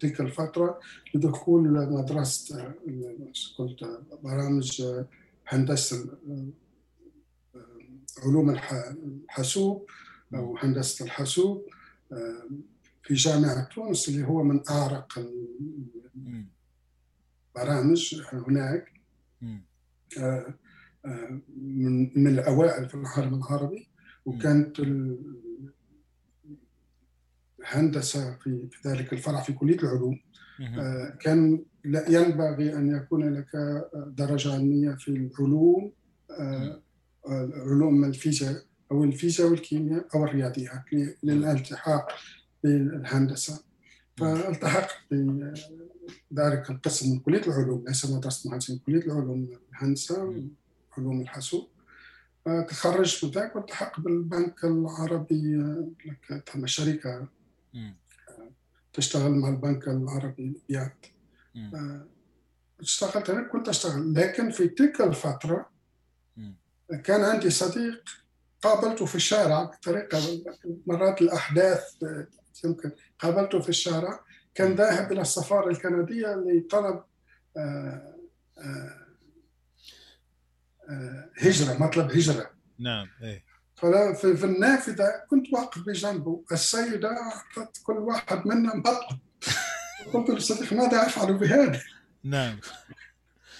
تلك 0.00 0.20
الفترة 0.20 0.80
لدخول 1.14 1.62
مدرسة 1.92 2.74
قلت 3.58 4.00
برامج 4.22 4.82
هندسة 5.48 6.18
علوم 8.22 8.50
الحاسوب 8.50 9.86
أو 10.34 10.56
هندسة 10.58 11.04
الحاسوب 11.04 11.66
في 13.02 13.14
جامعة 13.14 13.68
تونس 13.74 14.08
اللي 14.08 14.26
هو 14.26 14.42
من 14.42 14.60
أعرق 14.70 15.28
البرامج 17.56 18.22
هناك. 18.32 18.92
من 21.56 22.22
من 22.22 22.26
الأوائل 22.26 22.88
في 22.88 22.94
العالم 22.94 23.34
العربي 23.34 23.88
وكانت 24.26 24.80
الهندسة 27.60 28.36
في 28.36 28.68
ذلك 28.86 29.12
الفرع 29.12 29.40
في 29.40 29.52
كلية 29.52 29.78
العلوم. 29.78 30.20
آه، 30.78 31.16
كان 31.20 31.64
ينبغي 31.84 32.74
أن 32.76 32.96
يكون 32.96 33.34
لك 33.34 33.48
درجة 34.06 34.52
علمية 34.54 34.94
في 34.94 35.08
العلوم 35.08 35.92
آه، 36.30 36.80
علوم 37.66 38.04
الفيزياء 38.04 38.62
أو 38.92 39.04
الفيزياء 39.04 39.48
والكيمياء 39.50 40.06
أو 40.14 40.24
الرياضيات 40.24 40.84
للالتحاق 41.22 42.08
بالهندسة. 42.64 43.64
فالتحقت 44.16 45.14
بذلك 46.30 46.70
القسم 46.70 47.10
من 47.12 47.18
كلية 47.18 47.42
العلوم 47.46 47.84
ليس 47.88 48.10
مدرسة 48.10 48.50
مهندسين 48.50 48.78
كلية 48.86 49.02
العلوم 49.06 49.48
الهندسة. 49.72 50.34
علوم 50.98 51.20
الحاسوب 51.20 51.68
تخرجت 52.68 53.24
من 53.24 53.30
ذاك 53.30 53.56
والتحق 53.56 54.00
بالبنك 54.00 54.64
العربي 54.64 55.56
لك 56.30 56.66
شركة 56.66 57.28
تشتغل 58.92 59.30
مع 59.30 59.48
البنك 59.48 59.88
العربي 59.88 60.42
للبيات 60.42 61.06
اشتغلت 62.80 63.30
أنا 63.30 63.48
كنت 63.48 63.68
أشتغل. 63.68 64.14
لكن 64.14 64.50
في 64.50 64.68
تلك 64.68 65.00
الفترة 65.00 65.70
كان 67.04 67.20
عندي 67.20 67.50
صديق 67.50 68.04
قابلته 68.62 69.06
في 69.06 69.14
الشارع 69.14 69.64
بطريقة 69.64 70.44
مرات 70.86 71.22
الأحداث 71.22 71.82
يمكن 72.64 72.90
قابلته 73.18 73.60
في 73.60 73.68
الشارع. 73.68 74.20
كان 74.54 74.74
ذاهب 74.74 75.12
إلى 75.12 75.20
السفارة 75.20 75.70
الكندية 75.70 76.34
لطلب 76.34 77.02
آآ 77.56 78.16
آآ 78.58 79.03
هجرة 81.38 81.78
مطلب 81.78 82.10
هجرة. 82.10 82.50
نعم 82.78 83.06
إيه. 83.22 83.44
ففي 83.76 84.36
في 84.36 84.44
النافذة 84.44 85.24
كنت 85.30 85.52
واقف 85.52 85.86
بجنبه. 85.86 86.44
السيدة 86.52 87.08
أعطت 87.08 87.82
كل 87.82 87.92
واحد 87.92 88.46
منا 88.46 88.76
مطلب. 88.76 89.18
قلت 90.14 90.30
له 90.30 90.38
صديق 90.38 90.72
ماذا 90.72 91.06
أفعل 91.06 91.34
بهذا؟ 91.34 91.82
نعم. 92.24 92.60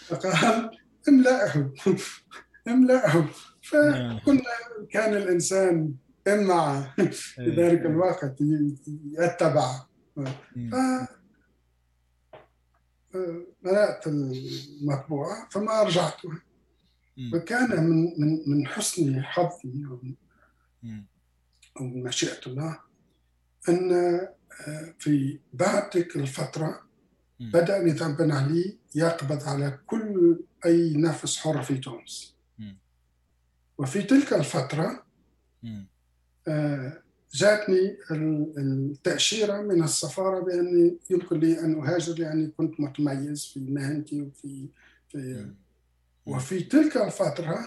فقال 0.06 0.78
املأه 1.08 1.72
املأه. 2.68 3.28
فكنا 3.62 4.42
كان 4.90 5.14
الإنسان 5.14 5.94
إما 6.28 6.92
في 6.96 7.40
إيه. 7.40 7.56
ذلك 7.56 7.80
الوقت 7.80 8.36
يتبع. 9.18 9.80
ف 10.70 10.74
ملأت 13.62 14.06
المطبوعة 14.06 15.48
فما 15.50 15.82
رجعتها 15.82 16.42
فكان 17.32 17.84
من 17.84 18.20
من 18.20 18.42
من 18.46 18.66
حسن 18.66 19.22
حظي 19.22 19.84
أو 21.80 21.84
من 21.84 22.02
مشيئه 22.02 22.46
الله 22.46 22.78
أن 23.68 23.92
آه، 23.92 24.94
في 24.98 25.38
بعد 25.52 25.90
تلك 25.90 26.16
الفترة 26.16 26.80
بدأ 27.40 27.84
نظام 27.84 28.16
بن 28.16 28.32
علي 28.32 28.78
يقبض 28.94 29.42
على 29.42 29.78
كل 29.86 30.38
أي 30.66 30.96
نفس 30.96 31.36
حر 31.36 31.62
في 31.62 31.78
تونس. 31.78 32.34
وفي 33.78 34.02
تلك 34.02 34.32
الفترة 34.32 35.04
آه، 36.48 37.02
جاتني 37.34 37.96
التأشيرة 38.58 39.62
من 39.62 39.82
السفارة 39.82 40.40
بأني 40.40 40.98
يمكن 41.10 41.40
لي 41.40 41.60
أن 41.60 41.82
أهاجر 41.82 42.14
لأني 42.18 42.46
كنت 42.46 42.80
متميز 42.80 43.44
في 43.44 43.60
مهنتي 43.60 44.22
وفي 44.22 44.68
في 45.08 45.18
وفي 46.26 46.60
تلك 46.60 46.96
الفترة 46.96 47.58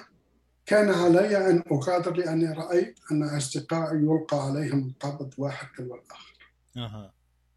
كان 0.65 0.89
علي 0.89 1.49
أن 1.49 1.63
أغادر 1.71 2.13
لأني 2.13 2.53
رأيت 2.53 2.99
أن 3.11 3.23
أصدقائي 3.23 3.97
يلقى 3.97 4.45
عليهم 4.45 4.87
القبض 4.87 5.33
واحد 5.37 5.67
تلو 5.77 5.95
الآخر 5.95 6.37
أها 6.77 7.13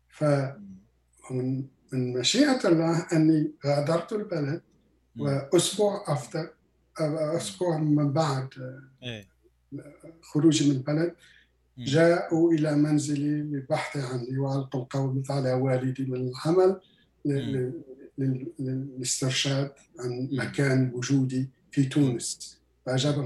فمن 0.08 1.64
من 1.92 2.18
مشيئة 2.18 2.68
الله 2.68 3.06
أني 3.12 3.52
غادرت 3.66 4.12
البلد 4.12 4.62
وأسبوع 5.18 6.04
أفضل 6.08 6.48
أسبوع 7.36 7.78
من 7.78 8.12
بعد 8.12 8.48
إيه. 9.02 9.28
خروجي 10.22 10.70
من 10.70 10.76
البلد. 10.76 11.14
جاءوا 11.78 12.52
إلى 12.52 12.76
منزلي 12.76 13.42
للبحث 13.42 13.96
عني 14.12 14.38
وألقوا 14.38 14.82
القبض 14.82 15.32
على 15.32 15.52
والدي 15.52 16.04
من 16.04 16.28
العمل 16.30 16.80
للاسترشاد 18.59 19.72
عن 19.98 20.28
مكان 20.33 20.90
وجودي 20.94 21.48
في 21.72 21.85
تونس. 21.85 22.61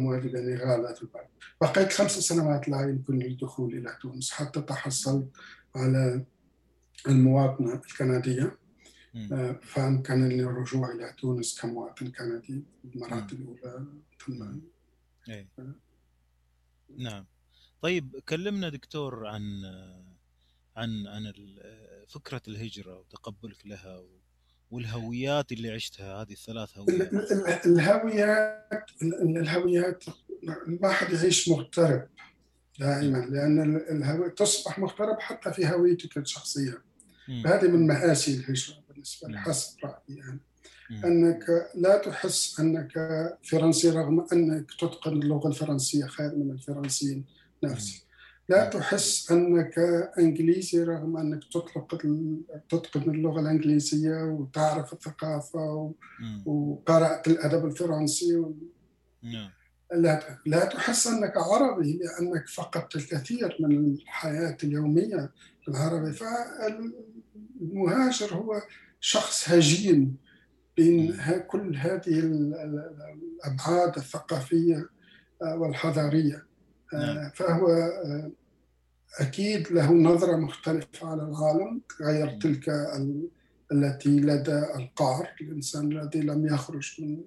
والدي 0.06 0.28
بأني 0.28 0.56
غادرت 0.56 1.02
البلد 1.02 1.26
بقيت 1.60 1.92
خمس 1.92 2.10
سنوات 2.18 2.68
لا 2.68 2.80
يمكنني 2.80 3.26
الدخول 3.26 3.74
إلى 3.74 3.98
تونس. 4.02 4.30
حتى 4.30 4.60
تحصلت 4.62 5.28
على 5.74 6.24
المواطنة 7.08 7.74
الكندية. 7.74 8.58
آه، 9.32 9.52
فأمكنني 9.62 10.42
الرجوع 10.42 10.92
إلى 10.92 11.12
تونس 11.18 11.60
كمواطن 11.60 12.10
كندي 12.10 12.62
بالمراتب 12.84 13.40
الأولى. 13.40 13.86
ثم 14.26 14.58
إيه. 15.28 15.48
نعم. 16.96 17.26
طيب 17.82 18.16
كلمنا 18.28 18.68
دكتور 18.68 19.26
عن 19.26 19.42
عن 20.76 21.06
عن 21.06 21.26
ال- 21.26 22.04
فكرة 22.08 22.42
الهجرة 22.48 22.98
وتقبلك 22.98 23.66
لها 23.66 23.98
و- 23.98 24.20
والهويات 24.74 25.52
اللي 25.52 25.70
عشتها 25.70 26.22
هذه 26.22 26.32
الثلاث 26.32 26.70
ال- 26.76 26.80
هويات 26.80 27.12
ال- 27.12 27.32
ال- 27.32 27.78
الهويات 27.78 28.90
ال- 29.02 29.38
الهويات 29.38 30.04
الواحد 30.68 31.12
يعيش 31.12 31.48
مغترب 31.48 32.08
دائما 32.80 33.24
ال- 33.24 33.90
الهوية 33.90 34.28
تصبح 34.28 34.78
مغترب 34.78 35.20
حتى 35.20 35.52
في 35.52 35.66
هويتك 35.68 36.16
الشخصية 36.18 36.82
مم. 37.28 37.46
هذه 37.46 37.68
من 37.68 37.86
مآسي 37.86 38.34
الهجرة 38.34 38.76
بالنسبة 38.90 39.28
لي. 39.28 39.38
حسب 39.38 39.76
رأيي 39.84 40.18
يعني. 40.18 40.40
مم. 40.90 41.04
أنك 41.04 41.44
لا 41.74 41.98
تحس 41.98 42.60
أنك 42.60 42.92
فرنسي 43.44 43.90
رغم 43.90 44.26
أنك 44.32 44.70
تتقن 44.80 45.12
اللغة 45.12 45.48
الفرنسية 45.48 46.06
خير 46.06 46.34
من 46.34 46.50
الفرنسيين 46.50 47.24
نفسه 47.62 48.02
لا 48.48 48.70
تحس 48.70 49.32
أنك 49.32 49.78
إنجليزي 50.18 50.84
رغم 50.84 51.16
أنك 51.16 51.44
تطلق 51.44 51.96
تتقن 52.68 53.10
اللغة 53.10 53.40
الإنجليزية 53.40 54.22
وتعرف 54.24 54.92
الثقافة 54.92 55.58
و- 55.74 55.92
مم. 56.20 56.42
وقرأت 56.46 57.28
الأدب 57.28 57.64
الفرنسي 57.66 58.36
و- 58.36 58.54
نعم. 59.22 59.50
لا 59.94 60.38
لا 60.46 60.64
تحس 60.64 61.06
أنك 61.06 61.32
عربي 61.36 61.98
لأنك 61.98 62.48
فقدت 62.48 62.96
الكثير 62.96 63.56
من 63.60 63.76
الحياة 63.94 64.56
اليومية 64.64 65.30
العربية 65.68 66.12
فالمهاجر 67.60 68.34
هو 68.34 68.62
شخص 69.00 69.48
هجين 69.50 70.16
بين 70.76 71.16
كل 71.46 71.76
هذه 71.76 72.18
ال- 72.18 72.54
ال- 72.54 72.92
الأبعاد 73.44 73.98
الثقافية 76.94 77.10
آه، 77.10 77.14
نعم. 77.22 77.30
فهو 77.30 77.66
آه، 77.68 78.30
أكيد 79.20 79.72
له 79.72 79.92
نظرة 79.92 80.36
مختلفة 80.36 81.08
على 81.08 81.22
العالم 81.22 81.80
غير 82.02 82.38
تلك 82.40 82.68
ال- 82.68 83.28
التي 83.72 84.20
لدى 84.20 84.58
القعر 84.58 85.28
الإنسان 85.40 85.92
الذي 85.92 86.20
لم 86.20 86.46
يخرج 86.46 86.96
من 86.98 87.22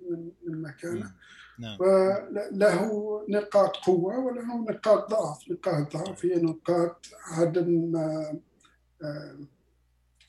من- 0.48 0.62
مكانه. 0.62 1.12
نعم. 1.60 1.78
وله 1.82 3.26
نقاط 3.30 3.76
قوة 3.78 4.20
وله 4.20 4.58
نقاط 4.70 5.10
ضعف. 5.12 5.52
نقاط 5.52 5.94
ضعف 5.98 6.26
هي 6.26 6.36
نقاط 6.42 7.06
عدم 7.32 7.96
آه، 7.96 9.38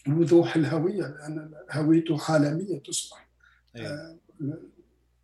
وضوح 0.09 0.57
الهوية 0.57 1.03
لأن 1.07 1.55
هويته 1.73 2.19
عالمية 2.33 2.79
تصبح. 2.79 3.29
إيه 3.77 4.17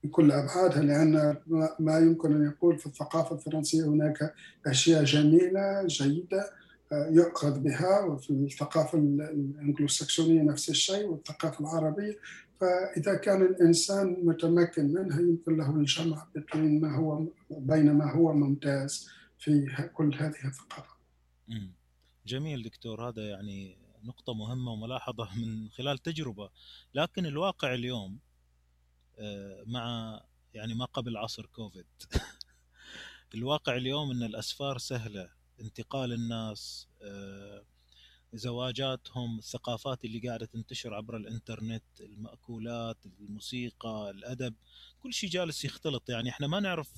بكل 0.05 0.33
أبعادها 0.33 0.83
لأن 0.83 1.37
ما- 1.79 1.99
يمكن 1.99 2.33
أن 2.33 2.47
يقول 2.47 2.79
في 2.79 2.87
الثقافة 2.87 3.35
الفرنسية 3.37 3.85
هناك 3.85 4.35
أشياء 4.67 5.05
جميلة 5.05 5.87
جيدة 5.87 6.51
آه، 6.93 7.09
يؤخذ 7.11 7.59
بها 7.61 8.01
وفي 8.01 8.31
الثقافة 8.31 8.99
ال- 8.99 9.21
الأنجلوساكسونية 9.21 10.43
نفس 10.43 10.69
الشيء 10.71 11.07
والثقافة 11.07 11.61
العربية. 11.61 12.19
فإذا 12.61 13.15
كان 13.15 13.43
الإنسان 13.43 14.17
متمكن 14.23 14.93
منها 14.93 15.21
يمكن 15.21 15.57
له 15.57 15.71
الجمع 15.71 16.27
بين 16.55 16.81
ما 16.81 16.97
هو 16.97 17.27
بين 17.51 17.93
ما 17.93 18.13
هو 18.13 18.33
ممتاز 18.33 19.09
في 19.39 19.67
كل 19.95 20.15
هذه 20.15 20.35
الثقافة 20.45 20.95
مم. 21.49 21.71
جميل 22.27 22.63
دكتور 22.63 23.09
هذا 23.09 23.23
يعني 23.29 23.77
نقطة 24.05 24.35
مهمة 24.35 24.73
وملاحظة 24.73 25.29
من 25.39 25.69
خلال 25.69 25.99
تجربة. 25.99 26.51
لكن 26.95 27.27
الواقع 27.27 27.75
اليوم 27.75 28.19
مع 29.67 30.21
يعني 30.55 30.75
ما 30.75 30.85
قبل 30.85 31.17
عصر 31.17 31.47
كوفيد. 31.47 31.87
الواقع 33.35 33.77
اليوم 33.77 34.11
إن 34.11 34.23
الأسفار 34.23 34.79
سهلة 34.79 35.29
انتقال 35.61 36.13
الناس 36.13 36.89
آه، 37.03 37.65
زواجاتهم 38.35 39.39
الثقافات 39.39 40.05
اللي 40.05 40.29
قاعدة 40.29 40.47
تنتشر 40.47 40.95
عبر 40.95 41.17
الإنترنت 41.17 41.83
المأكولات 42.01 42.97
الموسيقى 43.21 44.11
الأدب 44.11 44.55
كل 45.03 45.13
شيء 45.13 45.31
جالس 45.31 45.65
يختلط. 45.65 46.11
يعني 46.11 46.31
إحنا 46.31 46.47
ما 46.47 46.61
نعرف 46.61 46.91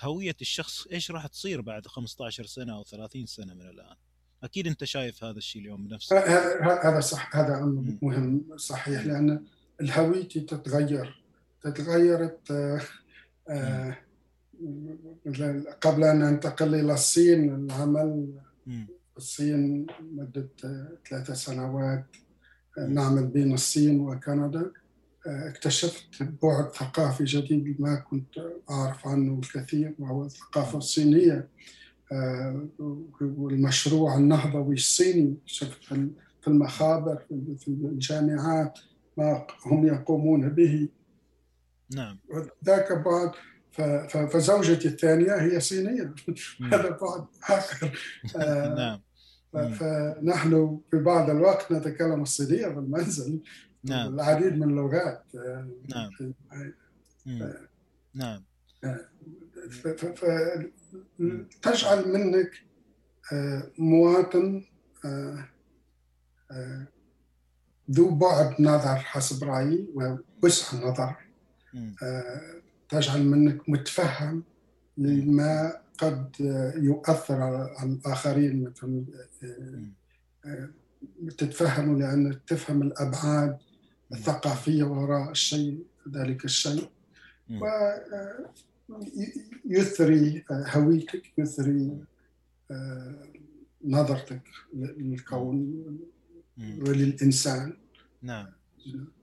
هوية 0.00 0.36
الشخص 0.40 0.86
إيش 0.86 1.10
راح 1.10 1.26
تصير 1.26 1.60
بعد 1.60 1.86
15 1.86 2.46
سنة 2.46 2.76
أو 2.76 2.84
30 2.84 3.26
سنة 3.26 3.54
من 3.54 3.68
الآن. 3.68 3.96
أكيد 4.42 4.66
أنت 4.66 4.84
شايف 4.84 5.24
هذا 5.24 5.38
الشيء 5.38 5.62
اليوم 5.62 5.86
بنفسك. 5.86 6.12
هذا 6.16 6.80
هذا 6.82 7.00
صح 7.00 7.36
هذا. 7.36 7.60
مهم 8.02 8.56
صحيح 8.56 9.06
لأن 9.06 9.46
الهوية 9.80 10.28
تتغير. 10.28 11.27
تتغيرت 11.62 12.50
آه، 12.50 12.80
آه، 13.48 13.96
قبل 15.80 16.04
أن 16.04 16.22
أنتقل 16.22 16.74
إلى 16.74 16.94
الصين 16.94 17.54
العمل. 17.54 18.32
في 19.12 19.16
الصين 19.16 19.86
مدة 20.12 20.48
ثلاثة 21.08 21.34
سنوات 21.34 22.04
آه، 22.78 22.86
نعمل 22.86 23.26
بين 23.26 23.54
الصين 23.54 24.00
وكندا. 24.00 24.70
اكتشفت 25.26 26.22
بعد 26.42 26.72
ثقافي 26.72 27.24
جديد 27.24 27.80
ما 27.80 27.94
كنت 27.94 28.34
أعرف 28.70 29.06
عنه 29.06 29.40
الكثير 29.42 29.94
وهو 29.98 30.24
الثقافة 30.24 30.78
الصينية. 30.78 31.48
والمشروع 33.20 34.16
النهضوي 34.16 34.74
الصيني 34.74 35.36
شفت 35.46 35.84
في 36.40 36.48
المخابر 36.48 37.22
في 37.58 37.68
الجامعات 37.68 38.78
ما 39.16 39.46
هم 39.66 39.86
يقومون 39.86 40.48
به. 40.48 40.88
نعم 41.94 42.18
ذاك 42.64 42.92
بعد 42.92 43.30
فزوجتي 44.08 44.88
الثانية 44.88 45.34
هي 45.34 45.60
صينية 45.60 46.14
مم. 46.60 46.74
هذا 46.74 46.90
بعد 46.90 47.26
آخر 47.48 47.98
آه، 48.36 48.74
نعم. 48.74 49.00
فنحن 49.72 50.80
في 50.90 50.98
بعض 50.98 51.30
الوقت 51.30 51.72
نتكلم 51.72 52.22
الصينية 52.22 52.66
في 52.66 52.78
المنزل 52.78 53.40
نعم 53.84 54.14
العديد 54.14 54.58
من 54.58 54.70
اللغات 54.70 55.22
آه، 55.34 55.68
نعم. 55.88 56.10
مم. 57.26 57.52
نعم 58.14 58.44
تجعل 61.62 62.12
منك 62.12 62.50
آه، 63.32 63.70
مواطن 63.78 64.64
آه، 65.04 65.48
آه، 66.50 66.86
ذو 67.90 68.14
بعد 68.14 68.60
نظر 68.60 68.96
حسب 68.96 69.44
رأيي 69.44 69.88
ووسع 69.94 70.76
نظر. 70.76 71.04
آه، 71.04 71.16
تجعل 72.88 73.22
منك 73.22 73.68
متفهم 73.68 74.42
لما 74.98 75.80
قد 75.98 76.36
آه، 76.40 76.72
يؤثر 76.76 77.42
على 77.42 77.76
الآخرين 77.82 78.62
مثل 78.62 79.04
آه،. 79.44 80.48
آه، 80.48 80.68
تتفهم 81.38 81.98
لأن 81.98 82.38
تفهم 82.46 82.82
الأبعاد 82.82 83.58
الثقافية 84.12 84.84
وراء 84.84 85.30
الشيء 85.30 85.84
ذلك 86.12 86.44
الشيء. 86.44 86.88
ويثري 89.66 90.44
هويتك 90.50 91.38
يثري 91.38 91.98
آه، 92.70 93.22
نظرتك 93.84 94.42
للكون. 94.74 95.84
وللإنسان 96.58 97.76
نعم 98.22 98.46
آه، 98.46 99.17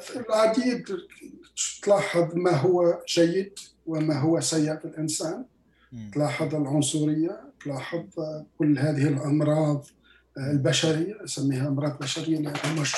في 0.00 0.16
العديد 0.16 0.84
تلاحظ 1.82 2.34
ما 2.34 2.56
هو 2.56 3.02
جيد 3.08 3.58
وما 3.86 4.20
هو 4.20 4.40
سيء 4.40 4.76
في 4.76 4.84
الإنسان. 4.84 5.44
تلاحظ 6.12 6.54
العنصرية 6.54 7.40
تلاحظ 7.64 8.04
آه، 8.18 8.46
كل 8.58 8.78
هذه 8.78 9.08
الأمراض 9.08 9.86
البشرية 10.38 11.24
اسميها 11.24 11.68
أمراض 11.68 11.98
بشرية 11.98 12.38
لأنها 12.38 12.92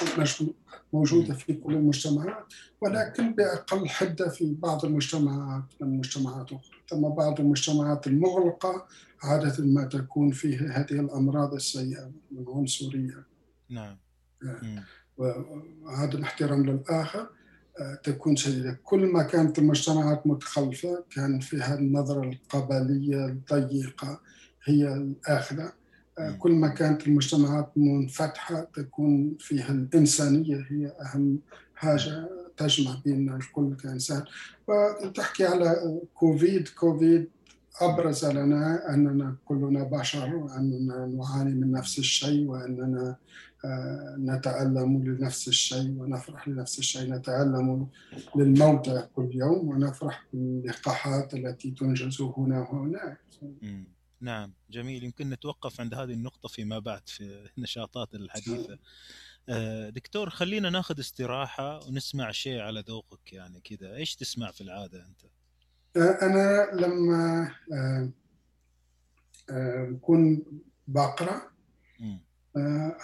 موجودة 0.93 1.35
في 1.35 1.55
كل 1.55 1.75
المجتمعات 1.75 2.47
ولكن 2.81 3.35
بأقل 3.35 3.89
حدة 3.89 4.29
في 4.29 4.55
بعض 4.55 4.85
المجتمعات 4.85 5.65
من 5.81 5.99
مجتمعات 5.99 6.53
أخرى، 6.53 6.79
ثم 6.91 7.09
بعض 7.09 7.41
المجتمعات 7.41 8.07
المغلقة 8.07 8.87
عادة 9.23 9.65
ما 9.65 9.85
تكون 9.85 10.31
فيها 10.31 10.79
هذه 10.79 11.01
الأمراض 11.01 11.55
السيئة 11.55 12.11
العنصريه. 12.33 13.25
نعم. 13.71 13.97
وعدم 15.19 16.23
احترام 16.23 16.67
للآخر 16.67 17.27
تكون 18.03 18.37
شديدة. 18.37 18.79
كل 18.85 19.07
ما 19.07 19.23
كانت 19.23 19.59
المجتمعات 19.59 20.27
متخلفة 20.27 21.05
كان 21.11 21.41
فيها 21.41 21.75
النظرة 21.75 22.23
القبلية 22.23 23.27
الضيقة 23.27 24.21
هي 24.65 24.95
الآخرة. 24.95 25.73
كل 26.39 26.53
ما 26.53 26.69
كانت 26.69 27.07
المجتمعات 27.07 27.69
منفتحة 27.77 28.69
تكون 28.75 29.37
فيها 29.41 29.73
الإنسانية 29.73 30.67
هي 30.71 30.93
أهم 31.03 31.39
حاجة 31.75 32.29
تجمع 32.57 32.97
بين 33.05 33.35
الكل 33.35 33.77
كإنسان. 33.83 34.23
وتحكي 34.69 35.47
على 35.47 36.01
كوفيد. 36.15 36.69
كوفيد 36.69 37.29
أبرز 37.81 38.25
لنا 38.27 38.95
أننا 38.95 39.37
كلنا 39.45 39.83
بشر 39.83 40.37
وأننا 40.37 41.07
نعاني 41.07 41.55
من 41.55 41.73
نفس 41.73 41.99
الشيء 41.99 42.47
وأننا 42.47 43.09
آه، 43.09 43.17
نتألم 44.19 45.05
لنفس 45.05 45.49
الشيء 45.49 45.91
ونفرح 45.91 46.49
لنفس 46.49 46.79
الشيء 46.79 47.15
نتألم 47.15 47.89
للموتى 48.37 49.09
كل 49.17 49.31
يوم 49.33 49.69
ونفرح 49.69 50.27
باللقاحات 50.33 51.35
التي 51.35 51.71
تنجز 51.71 52.21
هنا 52.21 52.61
وهناك 52.61 53.21
نعم 54.21 54.53
جميل. 54.71 55.05
يمكن 55.05 55.31
نتوقف 55.31 55.81
عند 55.81 55.95
هذه 55.95 56.13
النقطة 56.13 56.49
فيما 56.49 56.79
بعد 56.79 57.09
في 57.09 57.25
النشاطات 57.59 58.15
الحديثة. 58.15 58.79
آه، 59.49 59.89
دكتور 59.91 60.31
خلينا 60.31 60.71
ناخذ 60.71 61.01
استراحة 61.01 61.87
ونسمع 61.87 62.31
شيء 62.31 62.61
على 62.61 62.85
ذوقك 62.89 63.33
يعني 63.33 63.61
كذا. 63.61 63.95
إيش 63.97 64.17
تسمع 64.17 64.51
في 64.51 64.61
العادة 64.61 65.07
أنت؟ 65.07 65.21
آه، 65.97 66.27
أنا 66.27 66.69
لما 66.73 67.51
أكون 69.51 70.43
بقرأ 70.89 71.43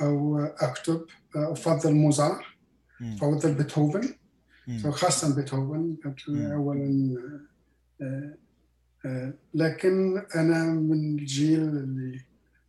أو 0.01 0.39
أكتب 0.39 1.05
أفضل 1.37 1.95
موزارت 1.95 2.41
أفضل 3.23 3.55
بيتهوفن. 3.55 4.15
خاصة 4.91 5.37
بيتهوفن 5.37 5.97
اولا 6.53 7.17
لكن 9.55 10.23
أنا 10.35 10.75
من 10.75 11.19
الجيل 11.19 11.61
اللي 11.61 12.21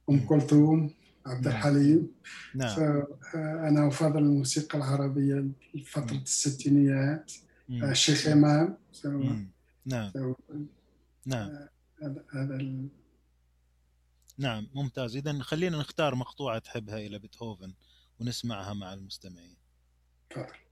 أم 0.09 0.19
كلثوم 0.19 0.93
عبد 1.25 1.47
الحليم. 1.47 2.11
نعم. 2.55 3.03
أنا 3.35 3.87
أفضل 3.87 4.17
الموسيقى 4.17 4.77
العربية 4.77 5.45
فتره 5.85 6.17
الستينيات. 6.17 7.31
الشيخ 7.69 8.27
إمام. 8.27 8.77
نعم. 9.85 10.11
نعم. 11.25 11.49
هذا 12.33 12.81
نعم 14.37 14.67
ممتاز. 14.73 15.15
إذا 15.15 15.39
خلينا 15.43 15.77
نختار 15.77 16.15
مقطوعة 16.15 16.59
تحبها 16.59 16.97
إلى 16.97 17.19
بيتهوفن 17.19 17.73
ونسمعها 18.19 18.73
مع 18.73 18.93
المستمعين. 18.93 19.57
تفضل. 20.29 20.64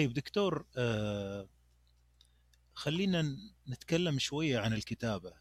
طيب 0.00 0.12
دكتور 0.12 0.66
آه 0.76 1.48
خلينا 2.74 3.36
نتكلم 3.68 4.18
شوية 4.18 4.58
عن 4.58 4.72
الكتابة. 4.72 5.32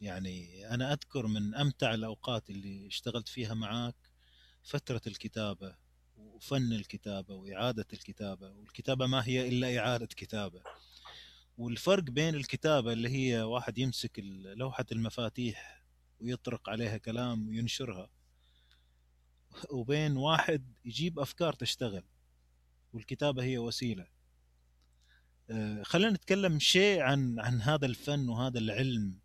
يعني 0.00 0.66
أنا 0.74 0.92
أذكر 0.92 1.26
من 1.26 1.54
أمتع 1.54 1.94
الأوقات 1.94 2.50
اللي 2.50 2.86
اشتغلت 2.86 3.28
فيها 3.28 3.54
معاك 3.54 3.94
فترة 4.62 5.00
الكتابة 5.06 5.76
وفن 6.16 6.72
الكتابة 6.72 7.34
وإعادة 7.34 7.86
الكتابة 7.92 8.50
والكتابة 8.50 9.06
ما 9.06 9.28
هي 9.28 9.48
إلا 9.48 9.78
إعادة 9.78 10.06
كتابة. 10.06 10.62
والفرق 11.58 12.02
بين 12.02 12.34
الكتابة 12.34 12.92
اللي 12.92 13.08
هي 13.08 13.42
واحد 13.42 13.78
يمسك 13.78 14.18
لوحة 14.56 14.86
المفاتيح 14.92 15.84
ويطرق 16.20 16.70
عليها 16.70 16.96
كلام 16.96 17.48
وينشرها 17.48 18.10
وبين 19.70 20.16
واحد 20.16 20.72
يجيب 20.84 21.18
أفكار 21.18 21.52
تشتغل. 21.52 22.04
والكتابة 22.92 23.42
هي 23.42 23.58
وسيلة. 23.58 24.06
آه، 25.50 25.82
خلينا 25.82 26.10
نتكلم 26.10 26.58
شيء 26.58 27.00
عن 27.00 27.40
عن 27.40 27.62
هذا 27.62 27.86
الفن 27.86 28.28
وهذا 28.28 28.58
العلم 28.58 29.18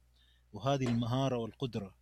وهذه 0.53 0.87
المهارة 0.87 1.37
والقدرة 1.37 1.95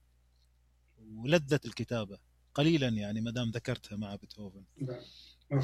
ولذة 1.16 1.60
الكتابة. 1.66 2.20
قليلا 2.54 2.88
يعني 2.88 3.22
ما 3.22 3.32
دام 3.32 3.50
ذكرتها 3.50 3.96
مع 3.96 4.16
بيتهوفن. 4.16 4.64
نعم. 4.82 5.64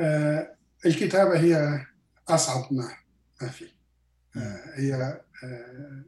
آه 0.00 0.56
الكتابة 0.86 1.40
هي 1.40 1.86
أصعب 2.28 2.72
ما 2.72 2.96
ما 3.42 3.48
في. 3.48 3.64
آه 4.36 4.80
هي 4.80 5.22
آه 5.44 6.04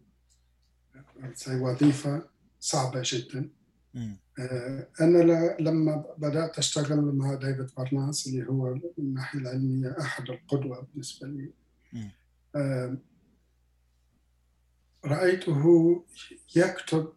وظيفة 1.49 2.29
صعبة 2.61 3.03
جدا. 3.05 3.51
آه 4.39 4.89
أنا 5.01 5.57
لما 5.61 6.05
بدأت 6.19 6.59
أشتغل 6.59 7.01
مع 7.15 7.35
ديفيد 7.35 7.71
بارناس 7.77 8.27
اللي 8.27 8.47
هو 8.49 8.75
من 8.75 8.81
الناحية 8.99 9.39
العلمية 9.39 9.97
أحد 10.01 10.31
القدوة 10.31 10.87
بالنسبة 10.93 11.29
لي. 11.29 11.51
آه 12.57 12.97
رأيته 15.05 16.05
يكتب 16.57 17.13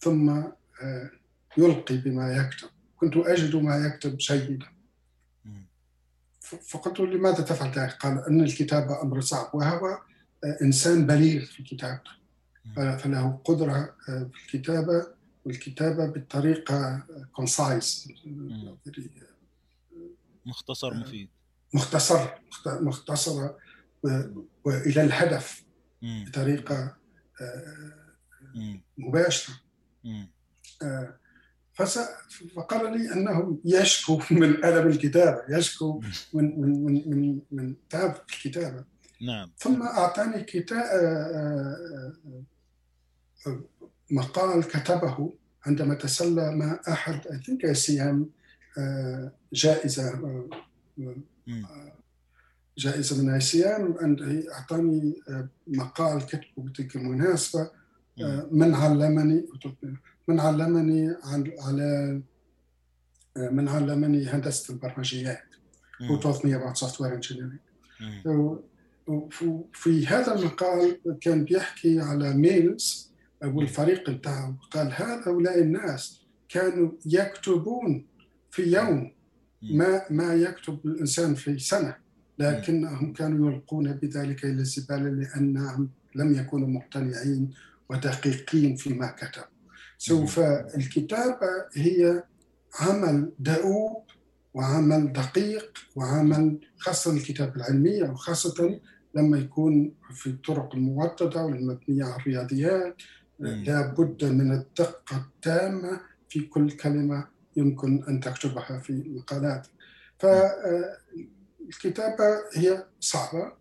ثم 0.00 0.28
آه 0.28 1.10
يلقي 1.58 1.96
بما 1.96 2.32
يكتب. 2.36 2.68
كنت 2.96 3.16
أجد 3.16 3.56
ما 3.56 3.76
يكتب 3.76 4.16
جيدا 4.16 4.66
فقلت 6.40 7.00
لماذا 7.00 7.42
تفعل 7.44 7.70
ذلك؟ 7.70 7.92
قال 7.92 8.18
أن 8.18 8.40
الكتابة 8.40 9.02
أمر 9.02 9.20
صعب 9.20 9.54
وهو 9.54 9.98
إنسان 10.62 11.06
بليغ 11.06 11.44
في 11.44 11.62
كتابته. 11.62 12.10
فله 12.76 13.40
قدرة 13.44 13.94
في 14.06 14.54
الكتابة. 14.54 15.19
والكتابة 15.44 16.06
بطريقة 16.06 17.06
كونسايز 17.32 18.08
مختصر 20.46 20.94
مفيد. 20.94 21.28
مختصر 21.74 22.28
مختصرة 22.66 23.58
وإلى 24.64 25.02
الهدف 25.02 25.64
بطريقة 26.02 26.96
مباشرة. 28.98 29.54
فقال 32.54 32.98
لي 32.98 33.12
أنه 33.12 33.58
يشكو 33.64 34.20
من 34.30 34.64
الم 34.64 34.86
الكتابة 34.88 35.56
يشكو 35.56 36.02
من 36.34 36.60
من 36.60 36.84
من 36.84 37.10
من, 37.10 37.40
من 37.50 37.74
تعب 37.88 38.16
الكتابة. 38.16 38.84
نعم. 39.20 39.50
ثم 39.58 39.82
أعطاني 39.82 40.44
كتاب 40.44 40.78
آه، 40.78 40.86
آه، 41.36 42.14
آه، 43.46 43.60
مقال 44.10 44.64
كتبه 44.64 45.32
عندما 45.66 45.94
تسلى 45.94 46.56
مع 46.56 46.80
أحد 46.88 47.20
ثينك 47.46 47.64
أيام 47.64 48.30
جائزة 49.52 50.20
جائزة 52.78 53.22
من 53.22 53.30
ايسيام 53.30 53.96
أعطاني 54.52 55.14
مقال 55.66 56.26
كتبه 56.26 56.44
بتلك 56.58 56.96
المناسبه 56.96 57.70
من 58.50 58.74
علمني 58.74 59.46
من 60.28 60.40
علمني 60.40 61.16
على 61.58 62.20
من 63.36 63.68
علمني 63.68 64.26
هندسة 64.26 64.74
البرمجيات. 64.74 65.42
who 66.08 66.18
taught 66.18 66.42
me 66.44 66.52
about 66.52 66.78
software 66.78 67.14
engineering. 67.14 67.60
في 69.72 70.06
هذا 70.06 70.34
المقال 70.34 70.98
كان 71.20 71.44
بيحكي 71.44 72.00
على 72.00 72.34
ميلز 72.34 73.09
والفريق 73.44 74.10
بتاعه 74.10 74.56
قال 74.70 74.92
هؤلاء 74.92 75.58
الناس 75.60 76.20
كانوا 76.48 76.90
يكتبون 77.06 78.06
في 78.50 78.62
يوم 78.62 79.12
ما 79.62 80.02
ما 80.10 80.34
يكتب 80.34 80.78
الإنسان 80.84 81.34
في 81.34 81.58
سنة 81.58 81.96
لكنهم 82.38 83.12
كانوا 83.12 83.52
يلقون 83.52 83.92
بذلك 83.92 84.44
إلى 84.44 84.60
الزبالة 84.60 85.10
لأنهم 85.10 85.90
لم 86.14 86.34
يكونوا 86.34 86.68
مقتنعين 86.68 87.50
ودقيقين 87.88 88.76
فيما 88.76 89.06
كتبوا. 89.06 89.46
سوف 89.98 90.38
الكتابة 90.76 91.46
هي 91.74 92.24
عمل 92.80 93.32
دؤوب 93.38 94.02
وعمل 94.54 95.12
دقيق 95.12 95.78
وعمل 95.96 96.58
خاصة 96.78 97.12
الكتابة 97.12 97.56
العلمية 97.56 98.10
وخاصة 98.10 98.80
لما 99.14 99.38
يكون 99.38 99.92
في 100.14 100.26
الطرق 100.26 100.74
الموطدة 100.74 101.44
والمبنية 101.44 102.04
على 102.04 102.16
الرياضيات 102.16 102.96
لابد 103.40 104.24
من 104.24 104.52
الدقة 104.52 105.16
التامة 105.16 106.00
في 106.28 106.40
كل 106.40 106.70
كلمة 106.70 107.26
يمكن 107.56 108.04
أن 108.08 108.20
تكتبها 108.20 108.78
في 108.78 109.04
مقالات 109.08 109.66
فالكتابة 110.18 112.24
هي 112.54 112.84
صعبة. 113.00 113.52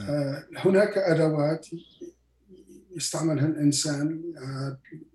آه، 0.00 0.44
هناك 0.56 0.98
أدوات 0.98 1.66
يستعملها 2.96 3.46
الإنسان 3.46 4.22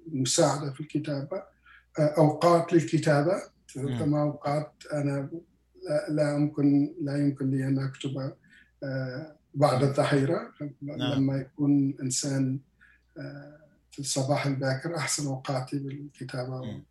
المساعدة 0.08 0.72
في 0.72 0.80
الكتابة 0.80 1.44
أوقات 2.00 2.74
للكتابة. 2.74 3.42
كما 3.76 4.22
أوقات 4.22 4.74
أنا 4.94 5.30
لا 6.10 6.36
يمكن 6.36 6.94
لا 7.02 7.18
يمكن 7.18 7.52
لي 7.52 7.68
أن 7.68 7.80
أكتب 7.80 8.34
بعد 9.54 9.84
الظهيرة 9.84 10.52
نعم. 10.82 11.14
لما 11.14 11.38
يكون 11.38 11.96
إنسان 12.02 12.60
في 14.00 14.06
الصباح 14.06 14.46
الباكر 14.46 14.98
أحسن 14.98 15.28
أوقاتي 15.28 15.80
بالكتابة. 15.80 16.82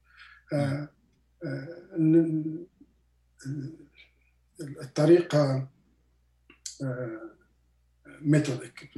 الطريقة 4.61 5.69
ميثودك 8.21 8.91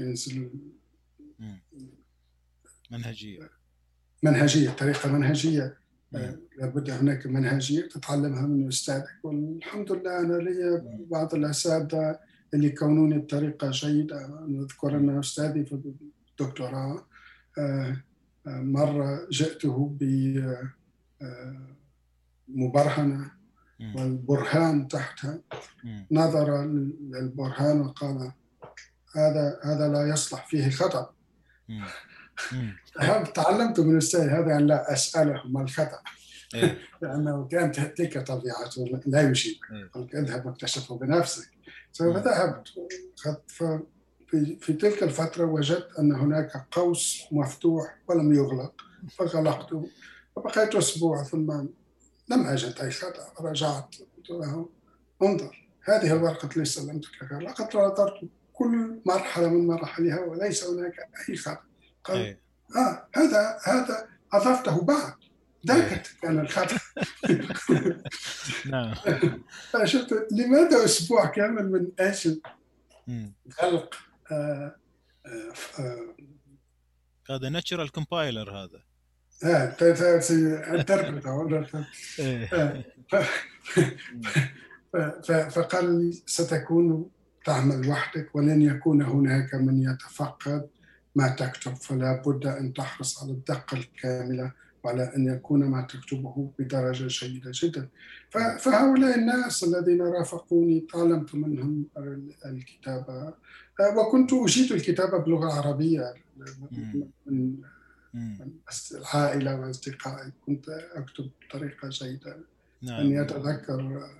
منهجية. 2.90 3.50
منهجية 4.22 4.70
طريقة 4.70 5.12
منهجية. 5.12 5.76
آه، 6.14 6.38
لابد 6.58 6.90
هناك 6.90 7.26
منهجية 7.26 7.88
تتعلمها 7.88 8.46
من 8.46 8.68
أستاذك 8.68 9.24
والحمد 9.24 9.92
لله 9.92 10.20
أنا 10.20 10.36
لي 10.36 10.82
بعض 11.10 11.34
الأساتذة 11.34 12.18
اللي 12.54 12.70
كونوني 12.70 13.18
بطريقة 13.18 13.70
جيدة. 13.70 14.46
نذكر 14.48 14.96
أن 14.96 15.18
أستاذي 15.18 15.64
في 15.64 15.94
الدكتوراه 16.40 17.09
آه، 17.58 17.96
آه، 18.46 18.60
مرة 18.60 19.28
جئته 19.30 19.96
بمبرهنه 22.48 23.30
والبرهان 23.96 24.88
تحتها. 24.88 25.40
نظر 26.10 26.64
للبرهان 26.64 27.80
وقال 27.80 28.32
هذا 29.16 29.60
هذا 29.64 29.88
لا 29.88 30.08
يصلح 30.08 30.46
فيه 30.46 30.70
خطأ 30.70 31.14
تعلمت 33.34 33.80
من 33.80 33.92
الاستاذ 33.92 34.20
هذا؟ 34.20 34.56
ان 34.56 34.66
لا 34.66 34.92
اساله 34.92 35.42
ما 35.46 35.62
الخطأ. 35.62 36.02
إيه. 36.54 36.78
لأنه 37.02 37.48
كانت 37.48 37.80
تلك 37.80 38.18
طبيعته 38.18 39.00
لا 39.06 39.20
يجيب. 39.20 39.56
قلت 39.94 40.14
إيه. 40.14 40.20
اذهب 40.20 40.46
واكتشفه 40.46 40.98
بنفسك. 40.98 41.50
فذهبت 41.92 42.68
في, 44.30 44.56
في 44.60 44.72
تلك 44.72 45.02
الفترة 45.02 45.44
وجدت 45.44 45.98
أن 45.98 46.12
هناك 46.12 46.66
قوس 46.70 47.24
مفتوح 47.32 47.98
ولم 48.08 48.32
يغلق 48.34 48.72
فغلقته 49.18 49.88
فبقيت 50.36 50.74
أسبوع 50.74 51.24
ثم 51.24 51.50
لم 52.28 52.46
أجد 52.46 52.80
أي 52.80 52.90
خطأ 52.90 53.32
رجعت 53.40 53.94
قلت 54.16 54.30
له 54.30 54.68
انظر 55.22 55.68
هذه 55.84 56.12
الورقة 56.12 56.46
التي 56.46 56.64
سلمتك 56.64 57.32
لقد 57.40 57.76
نظرت 57.76 58.20
كل 58.52 59.00
مرحلة 59.06 59.48
من 59.48 59.66
مراحلها 59.66 60.20
وليس 60.20 60.64
هناك 60.64 60.94
أي 61.28 61.36
خطأ. 61.36 61.62
قال 62.04 62.16
أيه. 62.16 62.40
آه 62.76 63.08
هذا 63.14 63.58
هذا 63.64 64.08
أضفته 64.32 64.84
بعد. 64.84 65.14
ذاك 65.66 65.92
أيه. 65.92 66.02
كان 66.22 66.38
الخطأ. 66.38 66.76
نعم. 68.72 68.94
فشفت 69.70 70.26
لماذا 70.32 70.84
أسبوع 70.84 71.26
كامل 71.26 71.72
من 71.72 71.88
آه 72.00 72.14
آه 73.62 73.88
هذا 77.30 77.48
natural 77.48 77.92
compiler 77.92 78.50
هذا 78.50 78.82
آه 79.44 79.64
interpret 80.74 81.26
فقال 85.50 86.14
ستكون 86.26 87.10
تعمل 87.44 87.88
وحدك 87.88 88.34
ولن 88.34 88.62
يكون 88.62 89.02
هناك 89.02 89.54
من 89.54 89.82
يتفقد 89.82 90.68
ما 91.14 91.28
تكتب 91.28 91.74
فلا 91.74 92.22
بد 92.26 92.46
أن 92.46 92.72
تحرص 92.72 93.22
على 93.22 93.32
الدقة 93.32 93.76
الكاملة 93.76 94.52
وعلى 94.84 95.12
أن 95.16 95.26
يكون 95.26 95.64
ما 95.64 95.82
تكتبه 95.82 96.52
بدرجة 96.58 97.06
جيدة 97.08 97.50
جدا 97.54 97.88
فهؤلاء 98.30 99.18
الناس 99.18 99.64
الذين 99.64 100.02
رافقوني 100.02 100.80
تعلمت 100.80 101.34
منهم 101.34 101.86
الكتابة 102.46 103.34
وكنت 103.96 104.32
أجيد 104.32 104.72
الكتابة 104.72 105.18
باللغة 105.18 105.46
العربية 105.46 106.14
من 107.26 107.56
العائلة 108.92 109.60
وأصدقائي. 109.60 110.32
كنت 110.46 110.68
أكتب 110.68 111.30
بطريقة 111.48 111.88
جيدة. 111.88 112.36
نعم. 112.82 113.00
أني 113.00 113.20
أتذكر 113.20 114.10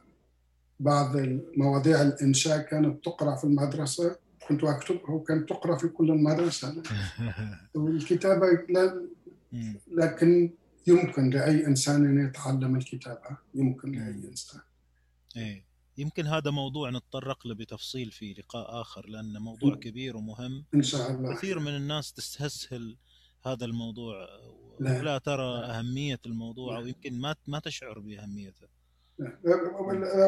بعض 0.81 1.17
مواضيع 1.57 2.03
الإنشاء 2.03 2.59
كانت 2.59 3.05
تقرأ 3.05 3.37
في 3.37 3.45
المدرسة. 3.45 4.17
كنت 4.49 4.65
أكتبها 4.65 5.11
وكانت 5.11 5.49
تقرأ 5.49 5.77
في 5.77 5.89
كل 5.89 6.11
المدرسة. 6.11 6.83
الكتابة 7.77 8.47
لكن 9.93 10.51
يمكن 10.87 11.31
لأي 11.31 11.67
إنسان 11.67 12.05
أن 12.05 12.27
يتعلم 12.27 12.77
الكتابة. 12.77 13.37
يمكن 13.55 13.93
لأي 13.93 14.29
إنسان. 14.29 14.61
إيه. 15.37 15.70
يمكن 16.01 16.27
هذا 16.27 16.51
موضوع 16.51 16.91
نتطرق 16.91 17.47
له 17.47 17.55
بتفصيل 17.55 18.11
في 18.11 18.35
لقاء 18.39 18.81
آخر 18.81 19.07
لأنه 19.07 19.41
موضوع 19.41 19.75
كبير 19.75 20.17
ومهم. 20.17 20.65
إن 20.75 20.83
شاء 20.83 21.11
الله. 21.11 21.35
كثير 21.35 21.59
من 21.59 21.77
الناس 21.77 22.13
تستسهل 22.13 22.97
هذا 23.47 23.65
الموضوع 23.65 24.29
لا, 24.81 25.03
لا 25.03 25.19
ترى 25.19 25.65
أهمية 25.65 26.19
الموضوع 26.27 26.79
أو 26.79 26.87
يمكن 26.87 27.21
ما 27.21 27.35
ما 27.47 27.59
تشعر 27.59 27.99
بأهميته. 27.99 28.67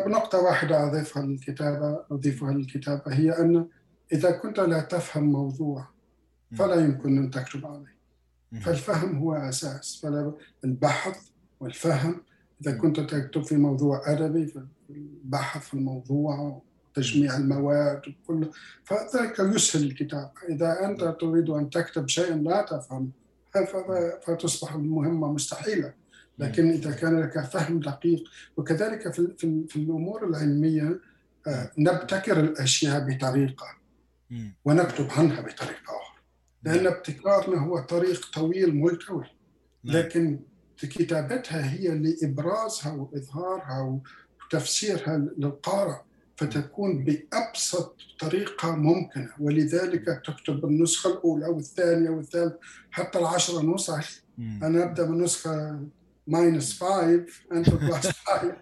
بنقطة 0.06 0.38
واحدة 0.38 0.88
أضيفها 0.88 1.22
للكتابة 1.22 2.04
أضيفها 2.10 2.52
للكتابة 2.52 3.14
هي 3.14 3.30
أن 3.30 3.68
إذا 4.12 4.30
كنت 4.30 4.60
لا 4.60 4.80
تفهم 4.80 5.24
موضوع 5.24 5.88
فلا 6.58 6.74
يمكن 6.74 7.18
أن 7.18 7.30
تكتب 7.30 7.66
عليه. 7.66 7.92
فالفهم 8.60 9.18
هو 9.18 9.34
أساس 9.34 10.00
فلا 10.02 10.32
البحث 10.64 11.28
والفهم 11.60 12.22
إذا 12.62 12.78
كنت 12.78 13.00
تكتب 13.00 13.42
في 13.42 13.56
موضوع 13.56 14.12
أدبي 14.12 14.46
فالبحث 14.46 15.68
في 15.68 15.74
الموضوع 15.74 16.62
تجميع 16.94 17.36
المواد 17.36 18.02
كله 18.26 18.50
فذلك 18.84 19.38
يسهل 19.38 19.82
الكتاب. 19.82 20.30
إذا 20.48 20.84
أنت 20.84 21.16
تريد 21.20 21.50
أن 21.50 21.70
تكتب 21.70 22.08
شيئا 22.08 22.36
لا 22.36 22.62
تفهم 22.62 23.10
فتصبح 24.26 24.74
المهمة 24.74 25.32
مستحيلة. 25.32 25.94
لكن 26.38 26.70
إذا 26.70 26.90
كان 26.90 27.20
لك 27.20 27.44
فهم 27.44 27.80
دقيق 27.80 28.24
وكذلك 28.56 29.12
في, 29.12 29.34
في, 29.38 29.64
في 29.68 29.76
الأمور 29.76 30.26
العلمية 30.26 31.00
آه، 31.46 31.70
نبتكر 31.78 32.40
الأشياء 32.40 33.08
بطريقة 33.08 33.66
ونكتب 34.64 35.08
عنها 35.10 35.40
بطريقة 35.40 35.84
أخرى. 35.84 36.22
لأن 36.62 36.86
ابتكارنا 36.86 37.60
هو 37.60 37.78
طريق 37.78 38.30
طويل 38.34 38.76
ملتوي. 38.76 39.24
نعم. 39.84 39.96
لكن 39.96 40.40
كتابتها 40.76 41.72
هي 41.72 41.88
لإبرازها 41.88 42.92
وإظهارها 42.92 44.00
وتفسيرها 44.52 45.18
للقارئ 45.38 45.96
فتكون 46.36 47.04
بأبسط 47.04 47.96
طريقة 48.20 48.76
ممكنة. 48.76 49.30
ولذلك 49.38 50.22
تكتب 50.26 50.64
النسخة 50.64 51.10
الأولى 51.10 51.46
والثانية 51.46 52.10
والثالثة 52.10 52.58
حتى 52.90 53.18
العشرة 53.18 53.74
نسخ. 53.74 54.22
أنا 54.38 54.84
أبدأ 54.84 55.06
من 55.06 55.22
نسخة 55.22 55.80
minus 56.26 56.82
5 56.82 57.26
أنت 57.52 57.70
plus 57.70 58.11
5 58.10 58.56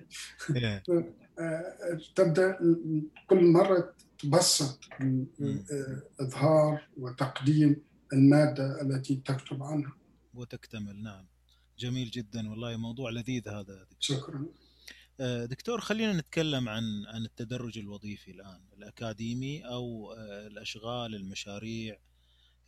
تبدأ 2.16 2.58
كل 3.28 3.44
مرة 3.44 3.94
تبسط 4.18 4.80
إظهار 6.20 6.88
وتقديم 6.96 7.76
المادة 8.12 8.82
التي 8.82 9.22
تكتب 9.24 9.62
عنها. 9.62 9.92
وتكتمل 10.34 11.02
نعم. 11.02 11.26
جميل 11.80 12.10
جدا. 12.10 12.50
والله 12.50 12.76
موضوع 12.76 13.10
لذيذ 13.10 13.48
هذا 13.48 13.86
شكرا. 14.00 14.46
آه، 15.20 15.44
دكتور 15.44 15.80
خلينا 15.80 16.12
نتكلم 16.12 16.68
عن 16.68 17.06
عن 17.06 17.24
التدرج 17.24 17.78
الوظيفي 17.78 18.30
الآن 18.30 18.60
الأكاديمي 18.76 19.66
أو 19.66 20.12
آه، 20.12 20.46
الأشغال 20.46 21.14
المشاريع 21.14 21.98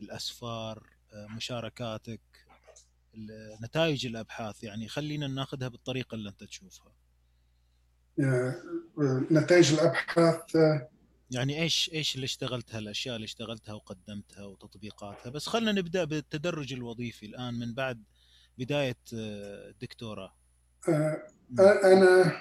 الأسفار 0.01 0.87
آه، 1.13 1.27
مشاركاتك 1.27 2.21
نتائج 3.63 4.07
الأبحاث. 4.07 4.65
يعني 4.65 4.89
خلينا 4.89 5.27
ناخذها 5.27 5.69
بالطريقة 5.69 6.15
اللي 6.15 6.29
أنت 6.29 6.45
تشوفها. 6.45 6.93
نتائج 9.31 9.73
الأبحاث 9.73 10.57
يعني 11.31 11.63
إيش 11.63 11.91
إيش 11.93 12.15
اللي 12.15 12.25
اشتغلتها 12.25 12.79
الأشياء 12.79 13.17
اللي 13.17 13.25
اشتغلتها 13.25 13.73
وقدمتها 13.73 14.45
وتطبيقاتها. 14.45 15.31
بس 15.31 15.47
خلينا 15.47 15.73
نبدأ 15.73 16.05
بالتدرج 16.05 16.73
الوظيفي 16.73 17.27
الآن 17.27 17.55
من 17.55 17.75
بعد 17.75 18.03
بداية 18.59 18.97
الدكتوراه 19.13 20.33
أنا 21.59 22.33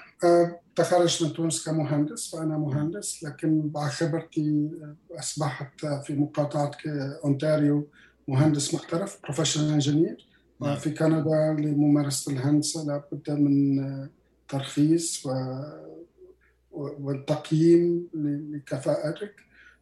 تخرجت 0.76 1.22
من 1.22 1.32
تونس 1.32 1.64
كمهندس 1.64 2.30
فأنا 2.30 2.58
مهندس 2.58 3.24
لكن 3.24 3.68
بعد 3.68 3.90
خبرتي 3.90 4.70
أصبحت 5.10 5.86
في 5.86 6.14
مقاطعة 6.14 6.70
أونتاريو 7.24 7.88
مهندس 8.28 8.74
محترف 8.74 9.18
professional 9.22 9.72
engineer 9.72 10.26
نعم. 10.60 10.76
في 10.76 10.90
كندا 10.90 11.56
لممارسة 11.58 12.32
الهندسة 12.32 12.84
لابد 12.84 13.30
من 13.30 14.08
ترخيص 14.48 15.26
و 15.26 15.30
والتقييم 16.72 18.08
لكفاءتك. 18.52 19.34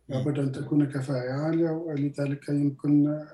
لابد 0.08 0.38
أن 0.38 0.52
تكون 0.52 0.86
كفاءة 0.86 1.32
عالية 1.32 1.70
ولذلك 1.70 2.48
يمكن 2.48 3.24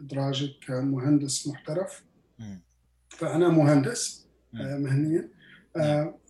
إدراجك 0.00 0.50
كمهندس 0.66 1.48
محترف. 1.48 2.02
فأنا 3.08 3.48
مهندس 3.48 4.26
مهنيا. 4.52 5.28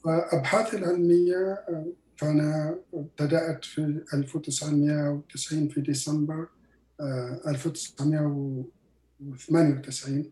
فأبحاثي 0.04 0.76
العلمية 0.76 1.64
فأنا 2.16 2.78
بدأت 3.20 3.64
في 3.64 4.02
1990 4.14 5.68
في 5.68 5.80
ديسمبر 5.80 6.48
1998 7.46 10.30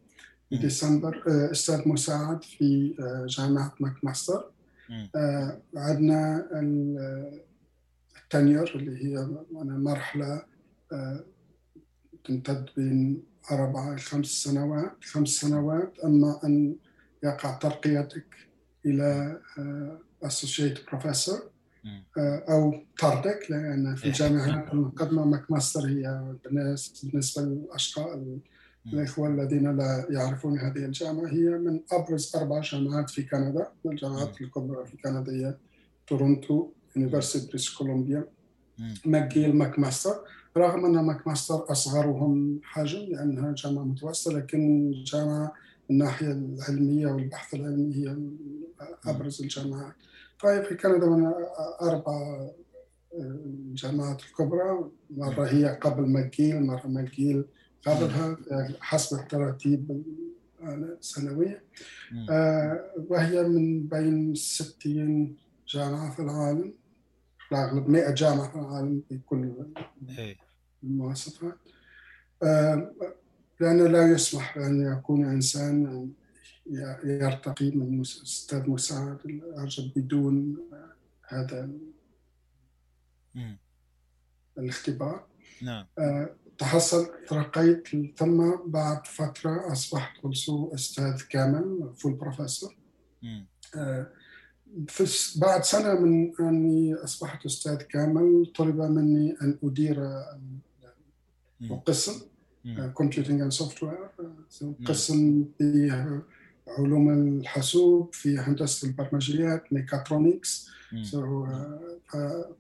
في 0.51 0.57
ديسمبر 0.57 1.23
أستاذ 1.27 1.89
مساعد 1.89 2.45
في 2.45 2.95
جامعة 3.29 3.75
ماكماستر 3.81 4.51
عندنا 5.77 6.49
ال 8.25 8.32
tenure 8.32 8.77
اللي 8.77 9.05
هي 9.05 9.29
مرحلة 9.63 10.43
تمتد 12.25 12.67
بين 12.77 13.23
أربعة 13.51 13.93
إلى 13.93 14.01
خمس 14.01 14.27
سنوات 14.27 15.05
خمس 15.05 15.29
سنوات 15.29 15.99
أما 16.05 16.41
أن 16.45 16.77
يقع 17.23 17.59
ترقيتك 17.59 18.27
إلى 18.87 19.41
associate 20.23 20.79
professor 20.91 21.51
أو 22.19 22.75
طردك 23.01 23.47
لأن 23.51 23.95
في 23.95 24.07
الجامعات 24.09 24.73
المقدمة 24.73 25.25
ماكماستر 25.25 25.81
هي 25.81 26.35
بالنسبة 26.45 27.43
للأشقاء 27.43 28.37
الإخوة 28.87 29.29
الذين 29.29 29.77
لا 29.77 30.07
يعرفون 30.11 30.59
هذه 30.59 30.85
الجامعة. 30.85 31.27
هي 31.27 31.49
من 31.49 31.81
أبرز 31.93 32.37
أربع 32.37 32.61
جامعات 32.61 33.11
في 33.11 33.23
كندا 33.23 33.69
الجامعات 33.87 34.41
الكبرى 34.41 34.87
في 34.87 34.97
كندا 34.97 35.33
هي 35.33 35.55
تورونتو 36.07 36.71
university 36.97 37.47
بريتش 37.47 37.75
كولومبيا 37.75 38.25
ماكيل 39.05 39.57
ماكماستر. 39.57 40.17
رغم 40.57 40.85
أن 40.85 41.05
ماكماستر 41.05 41.73
أصغرهم 41.73 42.61
حجم 42.65 42.99
لأنها 42.99 43.53
جامعة 43.53 43.85
متوسطة 43.85 44.33
لكن 44.33 44.93
جامعة 45.07 45.53
الناحية 45.91 46.33
العلمية 46.33 47.07
والبحث 47.07 47.55
العلمي 47.55 47.95
هي 47.95 48.17
أبرز 49.07 49.43
الجامعات. 49.43 49.95
طيب 50.43 50.65
في 50.65 50.75
كندا 50.75 51.07
من 51.07 51.33
أربع 51.83 52.49
الجامعات 53.15 54.21
الكبرى. 54.21 54.91
مرة 55.11 55.45
هي 55.47 55.79
قبل 55.83 56.03
ماكيل 56.07 56.67
مرة 56.67 56.87
ماكيل 56.87 57.45
قبلها 57.87 58.37
حسب 58.81 59.19
التراتيب 59.19 60.03
السنوية 60.63 61.63
وهي 63.09 63.43
من 63.43 63.83
بين 63.89 64.35
60 64.35 65.37
جامعة 65.69 66.11
في 66.11 66.23
العالم 66.23 66.75
الأغلب 67.53 67.89
100 67.89 68.11
جامعة 68.11 68.49
في 68.51 68.57
العالم 68.59 69.03
بكل 69.11 69.53
إيه. 70.19 70.46
المواصفات. 70.87 71.59
لأنه 73.61 73.87
لا 73.87 74.13
يسمح 74.13 74.59
بأن 74.59 74.93
يكون 74.93 75.25
إنسان 75.25 76.11
يرتقي 77.05 77.71
من 77.71 78.01
أستاذ 78.01 78.71
مساعد 78.71 79.19
الأرجل 79.25 79.93
بدون 79.97 80.57
هذا 81.29 81.71
الاختبار. 84.59 85.27
نعم. 85.63 85.87
آه، 85.99 86.31
تحصل 86.59 87.09
ترقيت 87.29 87.89
ثم 88.19 88.57
بعد 88.67 89.07
فترة 89.07 89.73
أصبحت 89.73 90.25
أستاذ 90.75 91.23
كامل 91.29 91.93
full 91.97 92.13
professor. 92.13 92.77
آه، 93.77 94.07
بعد 95.37 95.65
سنة 95.65 96.01
من 96.01 96.33
أني 96.41 96.95
أصبحت 96.95 97.47
أستاذ 97.47 97.77
كامل 97.77 98.53
طلب 98.57 98.81
مني 98.81 99.37
أن 99.43 99.59
أدير 99.65 99.97
مم. 101.61 102.91
computing 102.95 103.41
and 103.41 103.53
software 103.53 103.99
نعم. 104.63 104.75
قسم 104.87 105.45
في 105.59 105.91
علوم 106.69 107.11
الحاسوب 107.39 108.15
في 108.15 108.39
هندسة 108.39 108.89
البرمجيات 108.89 109.73
ميكاترونكس 109.73 110.71
آه، 111.45 111.81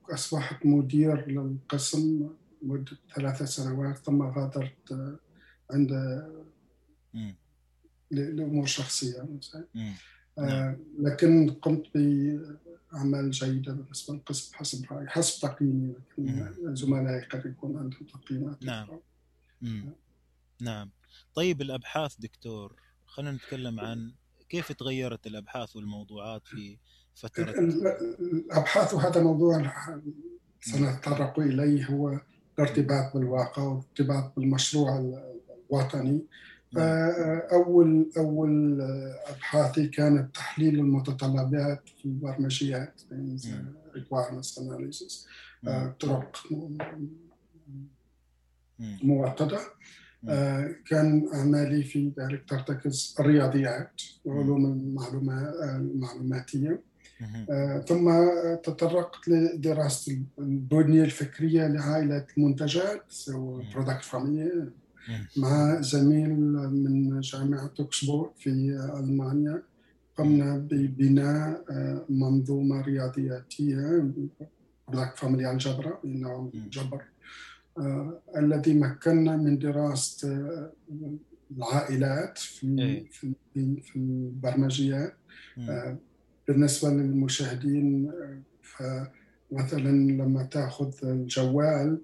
فأصبحت 0.08 0.66
مدير 0.66 1.28
للقسم 1.30 2.28
مدة 2.62 2.96
ثلاث 3.16 3.42
سنوات 3.42 3.98
ثم 3.98 4.22
غادرت 4.22 4.92
آه، 4.92 5.16
عند 5.70 5.90
مم. 7.14 7.34
ل- 8.10 8.36
لأمور 8.36 8.66
شخصية 8.66 9.22
مم. 9.74 9.92
آه، 10.38 10.76
لكن 10.98 11.50
قمت 11.50 11.86
بأعمال 12.92 13.30
جيدة 13.30 13.72
بالنسبة 13.72 14.14
للقسم 14.14 14.54
حسب 14.56 14.92
رأيي 14.92 15.08
حسب 15.08 15.42
تقييمي 15.48 15.94
زملائي 16.62 17.24
قد 17.24 17.46
يكون 17.46 17.76
عندهم 17.76 18.06
تقييمات. 18.06 18.62
نعم. 18.64 18.88
مم. 19.62 19.92
نعم. 20.60 20.90
طيب 21.34 21.62
الأبحاث 21.62 22.16
دكتور 22.18 22.76
خلينا 23.06 23.32
نتكلم 23.32 23.80
عن 23.80 24.12
كيف 24.48 24.72
تغيرت 24.72 25.26
الأبحاث 25.26 25.76
والموضوعات 25.76 26.46
في 26.46 26.78
فترة؟ 27.14 27.50
ال- 27.50 27.86
الأبحاث 28.20 28.94
وهذا 28.94 29.22
موضوع 29.22 29.72
سنتطرق 30.60 31.38
إليه 31.38 31.86
هو 31.86 32.20
الارتباط 32.58 33.14
بالواقع 33.16 33.62
والارتباط 33.62 34.32
بالمشروع 34.36 34.98
الوطني. 35.70 36.22
فأول 36.76 38.10
أول 38.16 38.80
أبحاثي 39.26 39.88
كانت 39.88 40.34
تحليل 40.34 40.78
المتطلبات 40.78 41.82
في 41.98 42.04
البرمجيات 42.04 43.00
مم. 43.10 43.74
requirements 43.96 44.58
analysis 44.58 45.26
مم. 45.62 45.68
آه، 45.68 45.94
طرق 46.00 46.36
مم. 50.22 50.30
آه، 50.30 50.74
كان 50.88 51.28
أعمالي 51.34 51.82
في 51.82 52.12
ذلك 52.18 52.44
ترتكز 52.48 53.16
الرياضيات 53.20 54.02
وعلوم 54.24 54.66
المعلومات. 54.66 55.54
آه، 57.50 57.78
ثم 57.88 58.10
تطرقت 58.62 59.28
لدراسة 59.28 60.22
البنية 60.38 61.04
الفكرية 61.04 61.66
لعائلة 61.66 62.26
المنتجات. 62.38 63.12
product 63.74 64.04
family. 64.04 64.70
مع 65.36 65.80
زميل 65.80 66.30
من 66.70 67.20
جامعة 67.20 67.70
اوغسبورغ 67.80 68.28
في 68.38 68.50
ألمانيا 68.98 69.62
قمنا 70.16 70.56
ببناء 70.58 71.64
آه، 71.70 72.04
منظومة 72.08 72.80
رياضياتية 72.80 74.10
product 74.88 75.16
family 75.16 75.50
algebra 75.52 75.98
إنه 76.04 76.50
مم. 76.54 76.68
جبر 76.70 77.02
آه، 77.78 78.20
الذي 78.36 78.74
مكننا 78.74 79.36
من 79.36 79.58
دراسة 79.58 80.28
آه، 80.36 80.72
العائلات 81.56 82.38
في 82.38 82.76
إيه. 82.78 83.08
في 83.10 83.32
في- 83.82 83.96
البرمجيات 83.96 85.14
بالنسبة 86.48 86.90
للمشاهدين 86.90 88.12
فمثلا 88.62 89.88
لما 89.90 90.42
تأخذ 90.42 90.92
الجوال. 91.02 91.98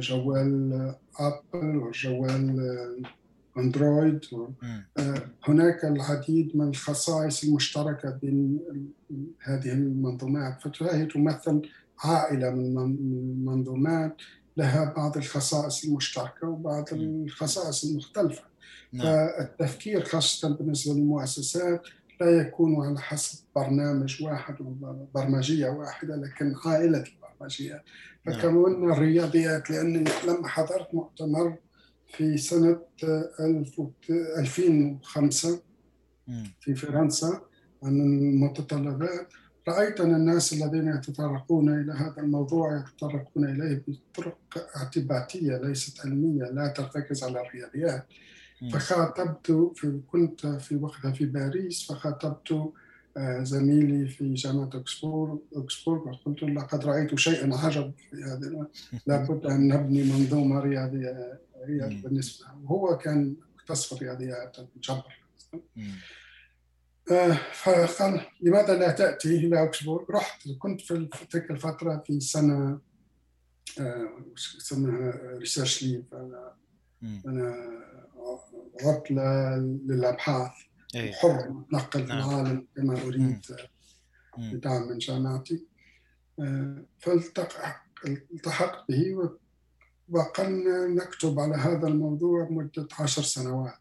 جوال 0.00 0.72
آه، 0.72 0.98
ابل 1.54 1.76
وجوال 1.76 3.02
اندرويد 3.58 4.20
هناك 5.48 5.84
العديد 5.84 6.56
من 6.56 6.68
الخصائص 6.68 7.44
المشتركة 7.44 8.10
بين 8.10 8.58
هذه 9.42 9.72
المنظومات. 9.72 10.76
فهي 10.76 11.06
تمثل 11.06 11.62
عائلة 12.04 12.50
من 12.50 12.74
من- 12.74 12.90
من 13.02 13.30
المنظومات 13.30 14.16
لها 14.56 14.94
بعض 14.96 15.16
الخصائص 15.16 15.84
المشتركة 15.84 16.48
وبعض. 16.48 16.84
الخصائص 16.92 17.84
المختلفة. 17.84 18.42
نعم. 18.92 19.06
فالتفكير 19.06 20.04
خاصة 20.04 20.56
بالنسبة 20.56 20.94
للمؤسسات 20.94 21.82
لا 22.20 22.30
يكون 22.30 22.86
على 22.86 23.00
حسب 23.00 23.38
برنامج 23.56 24.22
واحد 24.22 24.54
وبرمجية 24.60 25.68
واحدة 25.68 26.16
لكن 26.16 26.54
عائلة 26.66 27.04
البرمجيات 27.42 27.82
نعم. 28.26 28.38
فكونا 28.38 28.92
الرياضيات 28.92 29.70
لأني 29.70 30.04
لما 30.26 30.48
حضرت 30.48 30.94
مؤتمر 30.94 31.56
في 32.06 32.36
سنة 32.38 32.80
1000 33.40 33.78
وت- 33.78 34.10
2005 34.38 35.62
مم. 36.28 36.44
في 36.60 36.74
فرنسا 36.74 37.40
عن 37.82 38.00
المتطلبات 38.00 39.28
رأيت 39.68 40.00
أن 40.00 40.14
الناس 40.14 40.52
الذين 40.52 40.88
يتطرقون 40.88 41.80
إلى 41.80 41.92
هذا 41.92 42.14
الموضوع 42.18 42.76
يتطرقون 42.78 43.44
إليه 43.44 43.82
بطرق 43.88 44.38
اعتباطية 44.76 45.56
ليست 45.56 46.00
علمية 46.06 46.44
لا 46.44 46.68
ترتكز 46.68 47.24
على 47.24 47.40
الرياضيات. 47.40 48.06
فخاطبت 48.72 49.72
في 49.76 50.00
كنت 50.06 50.46
في 50.46 50.76
وقتها 50.76 51.12
في 51.12 51.26
باريس 51.26 51.86
فخاطبت 51.92 52.52
آه، 52.52 52.72
زميلي 53.42 54.08
في 54.08 54.34
جامعة 54.34 54.70
أكسبور 54.74 55.38
أكسبورغ 55.56 56.08
وقلت 56.08 56.42
له 56.42 56.48
لقد 56.48 56.84
رأيت 56.84 57.18
شيئا 57.18 57.56
عجب 57.56 57.92
في 58.10 58.16
هذا 58.16 58.66
لابد 59.06 59.46
أن 59.46 59.68
نبني 59.68 60.02
منظومة 60.02 60.60
رياضية. 60.60 61.40
بالنسبة 62.02 62.46
وهو 62.64 62.98
كان 62.98 63.36
مختص 63.56 63.86
في 63.86 63.92
الرياضيات 63.92 64.56
الجبر 64.76 65.18
مم. 65.76 65.94
آه، 67.10 67.38
فقال 67.52 68.20
لماذا 68.40 68.78
لا 68.78 68.90
تأتي 68.90 69.36
إلى 69.36 69.62
أكسبورغ 69.62 70.10
رحت 70.10 70.48
كنت 70.58 70.80
في 70.80 71.08
تلك 71.30 71.50
الفترة 71.50 72.02
في 72.06 72.20
سنة 72.20 72.78
آه، 73.80 74.08
اسمها 74.36 75.14
ريسيرش 75.38 75.82
ليف. 75.82 76.04
أنا 77.02 77.78
عطلة 78.84 79.56
للأبحاث 79.56 80.52
إيه. 80.94 81.12
أتنقل 81.24 82.06
في 82.06 82.12
نعم. 82.12 82.30
العالم 82.30 82.66
كما 82.76 83.02
أريد 83.02 83.42
مم. 84.38 84.52
بدعم 84.52 84.88
من 84.88 84.98
جامعتي. 84.98 85.66
آه، 86.40 86.84
فالتحقت 86.98 88.84
به 88.88 89.30
وقلنا 90.08 90.86
نكتب 90.86 91.40
على 91.40 91.56
هذا 91.56 91.88
الموضوع 91.88 92.48
مدة 92.50 92.88
عشر 93.00 93.22
سنوات 93.22 93.74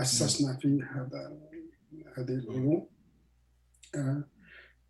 أسسنا 0.00 0.56
فيه 0.56 0.84
هذا 0.84 1.38
هذه 2.18 2.34
العلوم. 2.34 2.86
آه، 3.94 4.24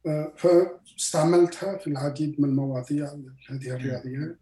آه، 0.06 0.32
فاستعملتها 0.36 1.78
في 1.78 1.86
العديد 1.86 2.40
من 2.40 2.48
المواضيع 2.48 3.06
هذه 3.50 3.70
الرياضيات. 3.70 4.38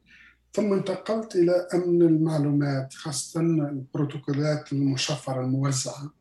ثم 0.52 0.72
انتقلت 0.72 1.36
إلى 1.36 1.68
أمن 1.74 2.02
المعلومات 2.02 2.94
خاصة 2.94 3.40
البروتوكولات 3.40 4.72
المشفرة 4.72 5.40
الموزعة. 5.40 6.12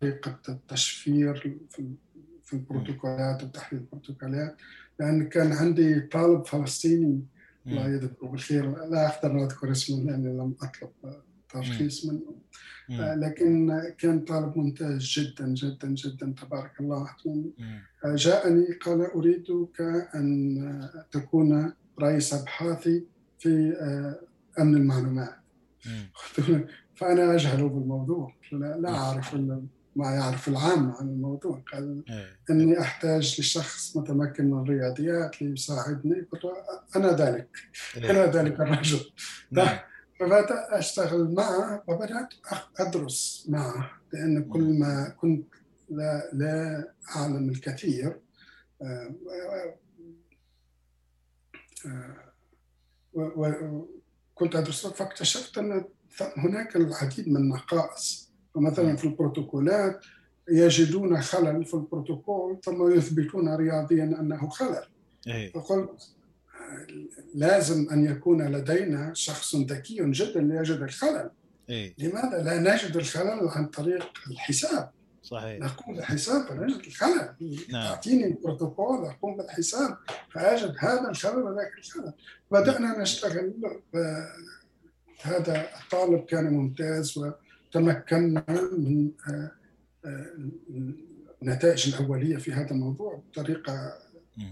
طريقة 0.00 0.40
التشفير 0.48 1.58
في 1.70 1.94
في 2.44 2.52
البروتوكولات 2.52 3.44
وتحليل 3.44 3.82
البروتوكولات. 3.82 4.56
لأن 5.00 5.28
كان 5.28 5.52
عندي 5.52 6.00
طالب 6.00 6.44
فلسطيني 6.44 7.22
الله. 7.66 7.88
يذكره 7.88 8.26
بالخير. 8.28 8.86
لا 8.86 9.06
أقدر 9.06 9.30
أن 9.30 9.38
أذكر 9.38 9.70
اسمه 9.70 10.04
لأني 10.04 10.28
لم 10.28 10.54
أطلب 10.62 10.90
ترخيص 11.48 12.06
منه. 12.06 12.36
لكن 13.14 13.82
كان 13.98 14.20
طالب 14.20 14.58
ممتاز 14.58 15.02
جدا 15.02 15.48
جدا 15.48 15.88
جدا. 15.88 16.34
تبارك 16.42 16.80
الله. 16.80 17.08
جاءني 18.04 18.66
قال 18.72 19.00
أريدك 19.00 19.80
أن 20.14 20.88
تكون 21.10 21.72
رئيس 22.00 22.34
أبحاثي 22.34 23.04
في 23.38 23.72
أمن 24.60 24.74
المعلومات. 24.74 25.34
فأنا 26.96 27.34
أجهل 27.34 27.68
بالموضوع. 27.68 28.34
لا, 28.52 28.76
لا 28.78 28.90
أعرف 28.96 29.34
إلا 29.34 29.62
ما 29.96 30.10
يعرف 30.14 30.48
العامة 30.48 30.96
عن 31.00 31.08
الموضوع. 31.08 31.62
قال 31.72 32.04
إيه. 32.08 32.36
أني 32.50 32.80
أحتاج 32.80 33.40
لشخص 33.40 33.96
متمكن 33.96 34.50
من 34.50 34.62
الرياضيات 34.62 35.42
ليساعدني. 35.42 36.20
قلت 36.20 36.42
أنا 36.96 37.12
ذلك. 37.12 37.48
إيه. 37.96 38.10
أنا 38.10 38.26
ذلك 38.26 38.60
الرجل. 38.60 39.00
نعم. 39.50 39.78
فبدأت 40.20 40.50
أشتغل 40.50 41.34
معه 41.34 41.82
وبدأت 41.86 42.28
أدرس 42.78 43.46
معه 43.48 43.90
لأن 44.12 44.44
كل 44.44 44.78
ما 44.78 45.08
كنت 45.08 45.46
لا, 45.90 46.30
لا 46.32 46.88
أعلم 47.16 47.48
الكثير 47.48 48.20
آه، 48.82 49.14
آه، 51.86 52.32
و- 53.12 53.42
و- 53.46 53.88
كنت 54.34 54.56
أدرس. 54.56 54.86
فاكتشفت 54.86 55.58
أن 55.58 55.84
هناك 56.22 56.76
العديد 56.76 57.28
من 57.28 57.36
النقائص. 57.36 58.30
فمثلا 58.54 58.96
في 58.96 59.04
البروتوكولات 59.04 60.00
يجدون 60.50 61.20
خلل 61.20 61.64
في 61.64 61.74
البروتوكول 61.74 62.60
ثم 62.64 62.92
يثبتون 62.92 63.54
رياضيا 63.56 64.04
أنه 64.04 64.48
خلل. 64.48 64.84
إيه. 65.26 65.52
فقلت 65.52 66.10
لازم 67.34 67.88
أن 67.92 68.04
يكون 68.04 68.42
لدينا 68.42 69.14
شخص 69.14 69.56
ذكي 69.56 70.10
جدا 70.10 70.40
ليجد 70.40 70.82
الخلل. 70.82 71.30
إيه. 71.70 71.94
لماذا 71.98 72.42
لا 72.42 72.74
نجد 72.74 72.96
الخلل 72.96 73.48
عن 73.48 73.66
طريق 73.66 74.12
الحساب؟ 74.30 74.90
صحيح. 75.22 75.60
نقوم 75.60 75.96
بالحساب 75.96 76.46
فنجد 76.46 76.86
الخلل. 76.86 77.34
نعم. 77.72 77.84
تعطيني 77.84 78.26
البروتوكول 78.26 79.04
أقوم 79.06 79.36
بالحساب 79.36 79.98
فأجد 80.32 80.74
هذا 80.78 81.10
الخلل 81.10 81.42
وذاك 81.42 81.70
الخلل. 81.78 82.12
بدأنا 82.50 82.98
نشتغل 82.98 83.52
هذا 85.24 85.68
الطالب 85.82 86.24
كان 86.24 86.52
ممتاز 86.52 87.18
وتمكنا 87.18 88.44
من 88.78 89.10
النتائج 91.42 91.94
الأولية 91.94 92.36
في 92.36 92.52
هذا 92.52 92.70
الموضوع 92.70 93.22
بطريقة 93.30 93.92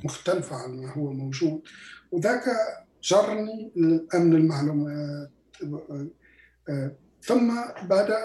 مختلفة 0.05 0.57
عن 0.57 0.71
ما 0.71 0.93
هو 0.93 1.13
موجود. 1.13 1.63
وذاك 2.11 2.43
جرني 3.03 3.73
لأمن 3.77 4.37
المعلومات. 4.37 5.31
ثم 7.23 7.55
بدأ 7.83 8.19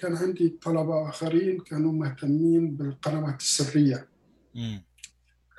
كان 0.00 0.16
عندي 0.16 0.58
طلبة 0.62 1.08
آخرين 1.08 1.60
كانوا 1.60 1.92
مهتمين 1.92 2.76
بالقنوات 2.76 3.40
السرية. 3.40 4.08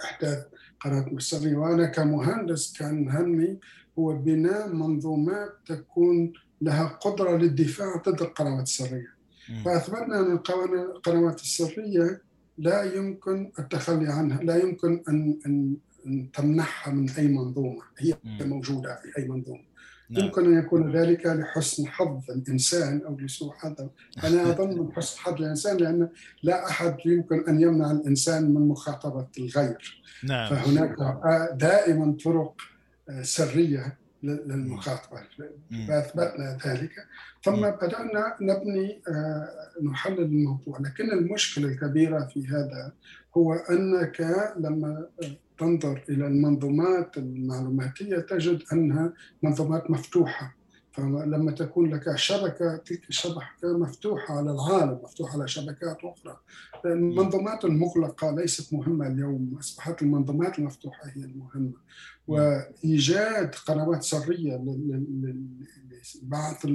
إحداث 0.04 0.46
قنوات 0.80 1.22
سرية 1.22 1.56
وأنا 1.56 1.86
كمهندس 1.86 2.78
كان 2.78 3.10
همي 3.10 3.60
هو 4.00 4.14
بناء 4.14 4.74
منظومات 4.74 5.50
تكون 5.66 6.34
لها 6.62 6.86
قدرة 6.86 7.38
للدفاع 7.38 8.02
ضد 8.08 8.22
القنوات 8.22 8.64
السرية. 8.64 9.14
فأثبتنا 9.66 10.20
أن 10.20 10.40
القنوات 10.96 11.42
السرية 11.42 12.22
لا 12.58 12.84
يمكن 12.84 13.52
التخلي 13.60 14.08
عنها 14.08 14.44
لا 14.44 14.64
يمكن 14.64 15.04
أن, 15.10 15.40
أن 15.46 16.28
تمنحها 16.34 16.94
من 16.94 17.10
أي 17.10 17.28
منظومة. 17.28 17.82
هي 18.00 18.18
موجودة 18.42 18.96
في 18.96 19.22
أي 19.22 19.28
منظومة. 19.28 19.74
نعم. 20.10 20.26
يمكن 20.26 20.46
أن 20.46 20.60
يكون 20.60 20.96
ذلك 20.96 21.26
لحسن 21.26 21.88
حظ 21.88 22.32
الإنسان 22.32 23.02
أو 23.06 23.18
لسوء 23.20 23.54
حظ. 23.54 23.88
أنا 24.24 24.44
أظن 24.52 24.80
من 24.80 24.94
حسن 24.94 25.20
حظ 25.20 25.42
الإنسان 25.42 25.78
لأن 25.78 26.10
لا 26.44 26.70
أحد 26.70 26.98
يمكن 27.06 27.44
أن 27.48 27.62
يمنع 27.62 27.92
الإنسان 27.92 28.54
من 28.54 28.68
مخاطبة 28.68 29.28
الغير. 29.38 30.04
نعم. 30.24 30.50
فهناك 30.50 30.96
دائما 31.58 32.18
طرق 32.24 32.62
سرية 33.22 33.98
للمخاطبة 34.24 35.22
فأثبتنا 35.88 36.58
ذلك. 36.66 36.92
ثم 37.44 37.62
بدأنا 37.70 38.38
نبني 38.42 39.02
آه، 39.08 39.50
نحلل 39.84 40.20
الموضوع. 40.20 40.80
لكن 40.80 41.12
المشكلة 41.12 41.68
الكبيرة 41.68 42.26
في 42.34 42.48
هذا 42.48 42.94
هو 43.38 43.54
أنك 43.54 44.22
لما 44.58 45.08
تنظر 45.58 46.04
إلى 46.10 46.28
المنظومات 46.28 47.18
المعلوماتية 47.18 48.18
تجد 48.18 48.64
أنها 48.74 49.14
منظومات 49.44 49.92
مفتوحة. 49.92 50.56
فلما 50.94 51.52
تكون 51.52 51.94
لك 51.94 52.16
شبكة 52.16 52.76
تلك 52.76 53.10
الشبكة 53.10 53.78
مفتوحة 53.78 54.38
على 54.38 54.52
العالم 54.52 55.00
مفتوحة 55.04 55.34
على 55.34 55.48
شبكات 55.48 55.98
أخرى. 56.04 56.38
المنظومات 56.86 57.66
المغلقة 57.66 58.32
ليست 58.32 58.74
مهمة 58.74 59.08
اليوم 59.08 59.56
أصبحت 59.60 60.02
المنظومات 60.02 60.60
المفتوحة 60.60 61.10
هي 61.10 61.24
المهمة. 61.24 61.74
وإيجاد 62.28 63.56
قنوات 63.56 64.04
سرية 64.04 64.64
لبعث 66.24 66.68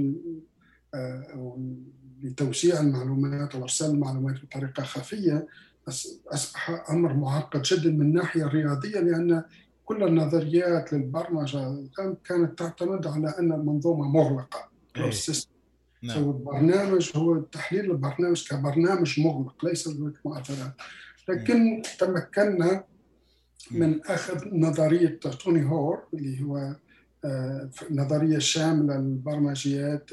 آه، 0.95 1.59
لتوسيع 2.23 2.81
المعلومات 2.81 3.55
وارسال 3.55 3.91
المعلومات 3.91 4.43
بطريقة 4.43 4.83
خفية 4.83 5.47
أصبح 6.33 6.91
أمر 6.91 7.15
معقد 7.15 7.63
جدا 7.63 7.91
من 7.91 8.01
الناحيه 8.01 8.43
الرياضيه 8.43 9.01
لأن 9.01 9.45
كل 9.89 10.03
النظريات 10.03 10.93
للبرمجة 10.93 11.85
كانت 12.25 12.59
تعتمد 12.59 13.07
على 13.07 13.35
أن 13.39 13.53
المنظومة 13.53 14.09
مغلقة. 14.09 14.69
إيه. 14.97 15.03
نعم. 16.03 16.19
البرنامج 16.31 17.11
هو 17.17 17.41
تحليل 17.41 17.91
البرنامج 17.91 18.49
كبرنامج 18.49 19.21
مغلق 19.21 19.65
ليس 19.65 19.89
هناك 19.89 20.15
مؤثرات 20.25 20.73
لكن 21.29 21.83
تمكنا 21.99 22.85
من 23.71 24.07
أخذ 24.07 24.49
نظرية 24.53 25.19
توني 25.45 25.65
هور 25.71 26.03
اللي 26.15 26.43
هو 26.43 26.77
آه، 27.25 27.71
نظرية 27.91 28.39
شاملة 28.39 28.97
للبرمجيات 28.97 30.11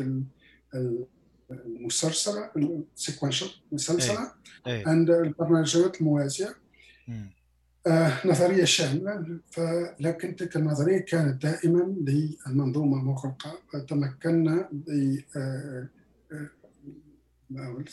المسلسله 1.51 2.51
السيكونشال 2.95 3.49
مسلسلة. 3.71 4.31
عند 4.67 5.09
البرمجيات 5.09 6.01
الموازية. 6.01 6.55
آه 7.87 8.27
نظرية 8.27 8.65
شاملة 8.65 9.39
فلكن 9.51 10.35
تلك 10.35 10.55
النظريه 10.55 10.97
كانت 10.97 11.43
دائما 11.43 11.95
للمنظومة 12.01 13.03
مغلقه 13.03 13.59
فتمكنا 13.73 14.69
ب 14.71 15.17
آه، 15.37 15.87
آه، 16.31 17.83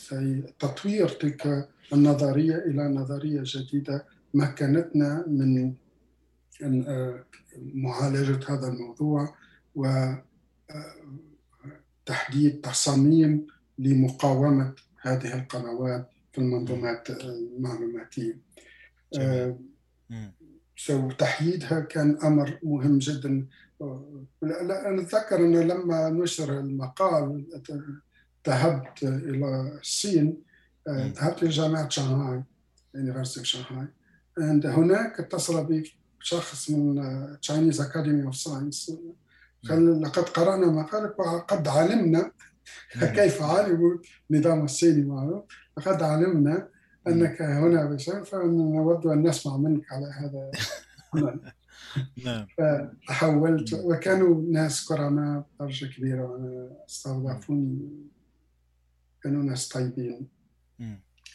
تطوير 0.59 1.09
تلك 1.09 1.69
النظرية 1.93 2.55
إلى 2.55 2.87
نظرية 2.87 3.41
جديدة 3.45 4.05
مكنتنا 4.33 5.25
من 5.27 5.73
آه، 6.87 7.25
معالجة 7.73 8.39
هذا 8.49 8.67
الموضوع 8.67 9.35
و 9.75 10.13
تحديد 12.05 12.61
تصاميم 12.61 13.47
لمقاومة 13.77 14.75
هذه 15.01 15.33
القنوات 15.33 16.09
في 16.31 16.37
المنظومات 16.37 17.09
المعلوماتية. 17.09 18.37
سو 20.75 21.11
تحييدها 21.11 21.79
كان 21.79 22.17
أمر 22.23 22.59
مهم 22.63 22.97
جدا. 22.97 23.47
أنا 24.43 25.01
أتذكر 25.01 25.35
أنه 25.35 25.61
لما 25.63 26.09
نشر 26.09 26.59
المقال 26.59 27.45
ذهبت 28.47 29.03
إلى 29.03 29.77
الصين 29.81 30.37
ذهبت 30.89 31.45
جامعة 31.45 31.89
شانغهاي 31.89 32.43
University 32.95 33.39
of 33.39 33.45
Shanghai 33.45 33.87
and 34.37 34.65
هناك 34.65 35.19
اتصل 35.19 35.65
بي 35.65 35.93
شخص 36.19 36.69
من 36.69 37.37
Chinese 37.41 37.79
Academy 37.79 38.27
of 38.29 38.35
Science. 38.35 38.91
لقد 39.71 40.29
قرأنا 40.29 40.67
مقالك 40.67 41.19
وقد 41.19 41.67
علمنا. 41.67 42.31
كيف 43.17 43.41
علموا؟ 43.41 43.97
النظام 44.31 44.65
الصيني 44.65 45.05
معه 45.05 45.45
لقد 45.77 46.03
علمنا 46.03 46.67
أنك 47.07 47.41
هنا 47.41 47.85
بشر 47.85 48.23
فنود 48.23 49.05
أن 49.07 49.27
نسمع 49.27 49.57
منك 49.57 49.91
على 49.91 50.05
هذا 50.05 50.51
نعم. 52.25 52.47
فتحولت 52.57 53.73
وكانوا 53.73 54.41
ناس 54.51 54.85
كرماء 54.85 55.45
درجة 55.59 55.85
كبيرة 55.85 56.39
استضافوني 56.89 57.89
كانوا 59.23 59.43
ناس 59.43 59.67
طيبين. 59.67 60.27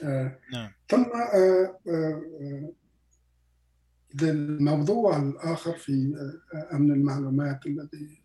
آه 0.03 0.39
نعم. 0.53 0.71
ثم 0.89 1.05
آه 1.35 1.79
آه 1.89 2.73
الموضوع 4.23 5.17
الآخر 5.17 5.73
في 5.73 6.15
أمن 6.73 6.93
المعلومات 6.93 7.67
الذي 7.67 8.23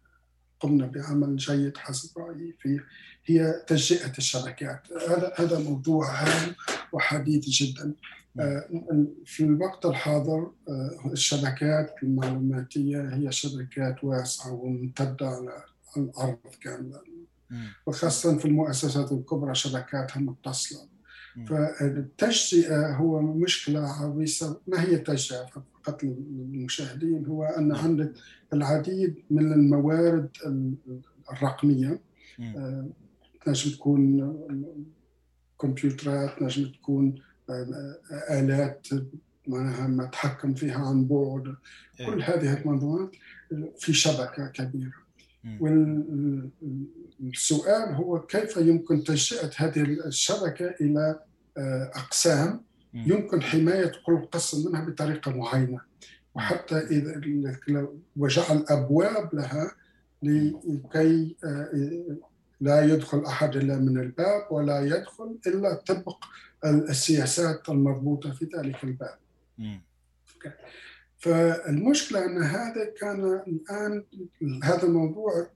قمنا 0.60 0.88
بعمل 0.88 1.36
جيد 1.36 1.78
حسب 1.78 2.18
رأيي 2.18 2.56
فيه 2.60 2.86
هي 3.26 3.63
تجزئة 3.67 4.17
الشبكات. 4.17 4.82
هذا 5.09 5.34
هذا 5.36 5.59
موضوع 5.59 6.11
هام 6.11 6.55
وحديث 6.91 7.45
جدا. 7.45 7.93
في 9.26 9.43
الوقت 9.43 9.86
الحاضر 9.86 10.51
الشبكات 11.11 11.95
المعلوماتية 12.03 13.15
هي 13.15 13.32
شبكات 13.32 14.03
واسعة 14.03 14.53
وممتدة 14.53 15.28
على 15.28 15.63
الأرض 15.97 16.38
كاملة 16.61 17.01
وخاصة 17.86 18.38
في 18.38 18.45
المؤسسات 18.45 19.11
الكبرى 19.11 19.55
شبكاتها 19.55 20.19
متصلة. 20.19 20.80
فالتجزئة 21.47 22.95
هو 22.95 23.21
مشكلة 23.21 23.80
عويصة 23.80 24.61
ما 24.67 24.82
هي 24.82 24.95
التجزئة 24.95 25.45
فقط 25.45 26.03
للمشاهدين؟ 26.03 27.26
هو 27.26 27.43
أن 27.43 27.76
عندك 27.76 28.13
العديد 28.53 29.15
من 29.30 29.53
الموارد 29.53 30.30
الرقمية. 31.32 31.99
آه، 33.48 33.50
نجم 33.50 33.72
تكون 33.72 34.34
كمبيوترات 35.62 36.41
نجم 36.41 36.72
تكون 36.72 37.16
آه، 37.50 38.00
آلات 38.30 38.88
معناها 39.48 39.88
ما 39.88 40.06
تحكم 40.06 40.54
فيها 40.54 40.88
عن 40.88 41.06
بعد. 41.06 41.56
إيه. 42.00 42.06
كل 42.06 42.22
هذه 42.22 42.62
المنظومات 42.62 43.12
في 43.80 43.94
شبكة 43.94 44.48
كبيرة. 44.48 45.04
والسؤال 47.20 47.96
هو 47.96 48.22
كيف 48.22 48.58
يمكن 48.58 49.04
تجزئة 49.04 49.52
هذه 49.56 49.82
الشبكة 49.82 50.76
إلى 50.82 51.20
آه، 51.58 51.91
أقسام 51.96 52.62
يمكن 52.94 53.41
حماية 53.41 53.91
كل 54.06 54.26
قسم 54.32 54.70
منها 54.70 54.86
بطريقة 54.86 55.38
معينة؟ 55.38 55.82
وحتى 56.36 56.78
إذا 56.78 57.22
وجعل 58.16 58.66
أبواب 58.70 59.36
لها 59.36 59.72
لكي 60.24 61.36
آه، 61.44 62.18
لا 62.64 62.86
يدخل 62.86 63.26
أحد 63.26 63.55
إلا 63.55 63.78
من 63.78 63.99
الباب 63.99 64.47
ولا 64.51 64.82
يدخل 64.86 65.38
إلا 65.47 65.74
طبق 65.74 66.26
السياسات 66.66 67.70
المضبوطة 67.70 68.32
في 68.32 68.49
ذلك 68.57 68.84
الباب. 68.84 69.18
فالمشكلة 71.18 72.26
أن 72.26 72.43
هذا 72.43 72.93
كان 73.01 73.41
الآن 73.47 74.03
هذا 74.64 74.84
الموضوع 74.84 75.47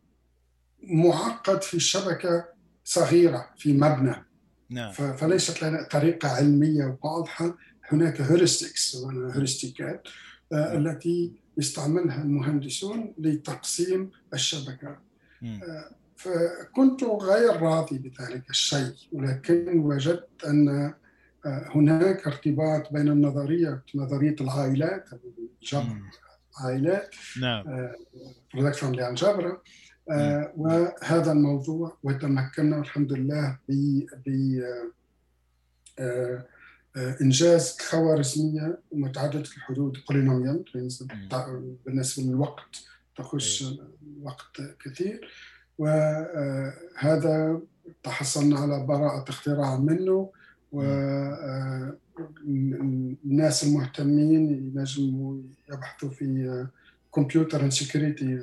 معقد 0.83 1.61
في 1.61 1.79
شبكة 1.79 2.45
صغيرة 2.83 3.49
في 3.57 3.73
مبنى. 3.73 4.15
نعم. 4.69 4.91
فليست 4.91 5.63
لنا 5.63 5.87
طريقة 5.91 6.29
علمية 6.29 6.97
واضحة. 7.03 7.57
هناك 7.83 8.21
هيرستكس 8.21 8.95
هيرستيكات 9.35 10.07
آه، 10.51 10.77
التي 10.77 11.31
يستعملها 11.57 12.21
المهندسون 12.23 13.13
لتقسيم 13.17 14.11
الشبكة. 14.33 14.99
آه، 15.43 15.95
فكنت 16.17 17.03
غير 17.03 17.61
راضي 17.61 17.97
بذلك 17.97 18.49
الشيء 18.49 18.93
ولكن 19.11 19.79
وجدت 19.79 20.43
أن 20.47 20.93
هناك 21.45 22.27
ارتباط 22.27 22.93
بين 22.93 23.07
النظرية 23.07 23.83
نظرية 23.95 24.35
العائلات 24.41 25.09
جبر 25.63 26.01
عائلات 26.59 27.15
نعم. 27.41 27.91
product 28.53 28.75
family 28.75 29.09
algebra 29.09 29.61
وهذا 30.57 31.31
الموضوع 31.31 31.97
وتمكنا 32.03 32.79
الحمد 32.79 33.13
لله 33.13 33.57
ب 33.69 34.61
إنجاز 37.21 37.77
خوارزميه 37.79 38.79
متعددة 38.91 39.39
الحدود 39.57 39.97
polynomial 40.09 40.65
بالنسبة 41.85 42.23
للوقت 42.23 42.83
تاخذش 43.17 43.65
وقت 44.21 44.61
كثير. 44.85 45.31
وهذا 45.77 47.61
تحصلنا 48.03 48.59
على 48.59 48.85
براءة 48.85 49.29
اختراع 49.29 49.77
منه 49.79 50.31
والناس 52.41 53.63
المهتمين 53.63 54.71
ينجموا 54.75 55.41
يبحثوا 55.69 56.09
في 56.09 56.67
Computers 57.15 57.61
and 57.61 57.71
Security 57.71 58.41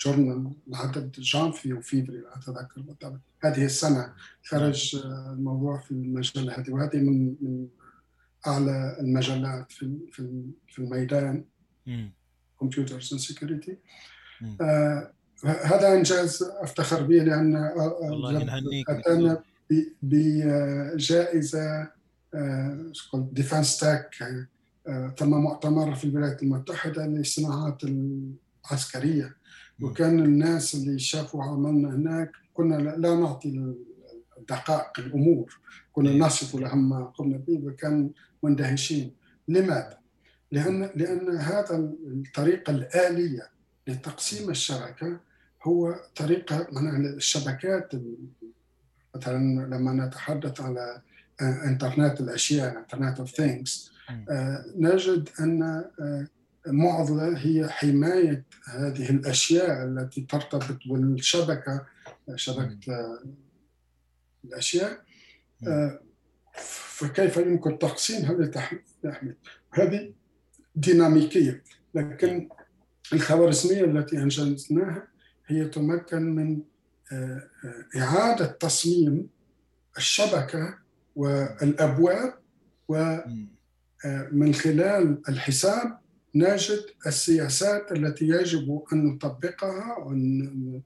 journal 0.00 0.52
العدد 0.68 1.12
جانفي 1.12 1.72
وفيفري 1.72 2.16
لا 2.16 2.36
أتذكر 2.38 2.80
بالضبط. 2.80 3.20
هذه 3.40 3.64
السنة 3.64 4.12
خرج 4.44 5.02
الموضوع 5.06 5.78
في 5.78 5.90
المجلة 5.90 6.58
هذه 6.58 6.70
وهذه 6.70 6.96
من 6.96 7.34
من 7.40 7.68
أعلى 8.46 8.96
المجلات 9.00 9.72
في 9.72 9.98
في 10.68 10.78
الميدان 10.78 11.44
Computers 12.60 13.12
and 13.12 13.20
Security 13.20 13.76
هذا 15.44 15.94
إنجاز 15.94 16.42
أفتخر 16.42 17.02
به 17.02 17.16
لأن 17.16 17.70
أتانا 18.88 19.42
بجائزة 20.02 21.88
Defense 23.14 23.78
Tech 23.78 24.14
تم 25.16 25.30
مؤتمر 25.30 25.94
في 25.94 26.04
الولايات 26.04 26.42
المتحدة 26.42 27.06
للصناعات 27.06 27.82
العسكرية. 27.84 29.36
وكان 29.82 30.18
الناس 30.18 30.74
اللي 30.74 30.98
شافوا 30.98 31.44
عملنا 31.44 31.88
هناك 31.88 32.32
كنا 32.54 32.74
لا 32.74 33.14
نعطي 33.14 33.74
دقائق 34.48 34.98
الأمور. 34.98 35.60
كنا 35.92 36.26
نصف 36.26 36.54
لهم 36.54 36.88
ما 36.90 37.04
قمنا 37.04 37.36
به 37.36 37.60
وكان 37.64 38.10
مندهشين. 38.42 39.14
لماذا؟ 39.48 39.98
لأن 40.52 40.90
لأن 40.94 41.36
هذا 41.36 41.76
الطريقة 42.06 42.70
الآلية 42.70 43.50
لتقسيم 43.86 44.50
الشبكه 44.50 45.29
هو 45.62 45.94
طريقة 46.16 46.66
من 46.72 47.06
الشبكات 47.06 47.92
مثلا 49.16 49.66
لما 49.66 50.06
نتحدث 50.06 50.60
على 50.60 51.02
انترنت 51.42 52.20
الأشياء 52.20 52.78
internet 52.78 53.20
of 53.20 53.30
things 53.30 53.92
نجد 54.76 55.28
أن 55.40 55.84
معضلة 56.66 57.38
هي 57.38 57.68
حماية 57.68 58.44
هذه 58.64 59.10
الأشياء 59.10 59.84
التي 59.84 60.20
ترتبط 60.20 60.78
بالشبكة 60.86 61.86
شبكة 62.34 63.20
الأشياء. 64.44 65.02
فكيف 66.54 67.36
يمكن 67.36 67.78
تقسيمها 67.78 68.32
لتحميل 68.32 69.34
هذه 69.72 70.12
ديناميكية 70.76 71.62
لكن 71.94 72.48
الخوارزمية 73.12 73.84
التي 73.84 74.18
أنجزناها 74.18 75.09
هي 75.50 75.64
تمكن 75.64 76.22
من 76.34 76.60
آه، 77.12 77.42
آه، 77.64 77.98
إعادة 77.98 78.46
تصميم 78.46 79.28
الشبكة 79.96 80.78
والأبواب 81.16 82.34
ومن 82.88 84.48
آه، 84.48 84.52
خلال 84.52 85.22
الحساب 85.28 85.98
نجد 86.34 86.84
السياسات 87.06 87.92
التي 87.92 88.28
يجب 88.28 88.82
أن 88.92 89.06
نطبقها 89.06 89.98
وأن 89.98 90.82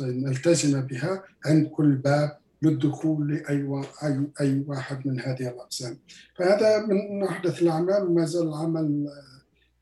نلتزم 0.00 0.80
بها 0.80 1.24
عند 1.46 1.66
كل 1.66 1.94
باب 1.94 2.38
للدخول 2.62 3.32
لأي 3.32 3.82
أي 4.02 4.26
أي 4.40 4.64
واحد 4.66 5.06
من 5.06 5.20
هذه 5.20 5.48
الأقسام. 5.48 5.98
فهذا 6.38 6.86
من 6.86 7.24
أحدث 7.24 7.62
الأعمال 7.62 8.14
ما 8.14 8.24
زال 8.24 8.48
العمل 8.48 9.08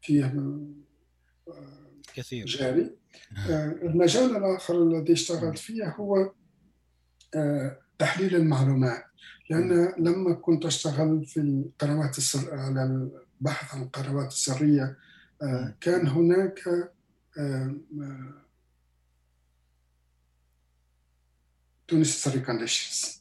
فيه 0.03 0.35
كثير. 2.15 2.47
جاري. 2.47 2.91
المجال 3.83 4.37
الآخر 4.37 4.83
الذي 4.83 5.13
اشتغلت 5.13 5.59
فيه 5.59 5.89
هو 5.89 6.33
آه، 7.35 7.79
تحليل 7.99 8.37
المعلومات. 8.37 9.05
لأن 9.51 9.95
لما 9.99 10.35
كنت 10.35 10.67
أشتغل 10.67 11.27
في 11.27 11.41
القنوات 11.41 12.19
السر 12.19 12.55
على 12.55 13.09
البحث 13.41 13.75
عن 13.75 13.83
القنوات 13.83 14.29
السرية 14.29 14.97
آه، 15.43 15.75
كان 15.81 16.09
هناك 16.09 16.61
necessary 21.93 22.41
conditions. 22.41 23.21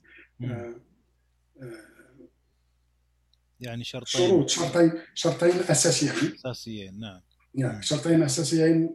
يعني 3.59 3.83
شرطين. 3.83 4.27
شروط 4.27 4.49
شرطين 4.49 4.91
شرطين 5.13 5.51
أساسيين. 5.51 6.33
أساسيين 6.33 6.99
نعم. 6.99 7.21
يعني 7.55 7.83
شرطين 7.83 8.23
أساسيين 8.23 8.89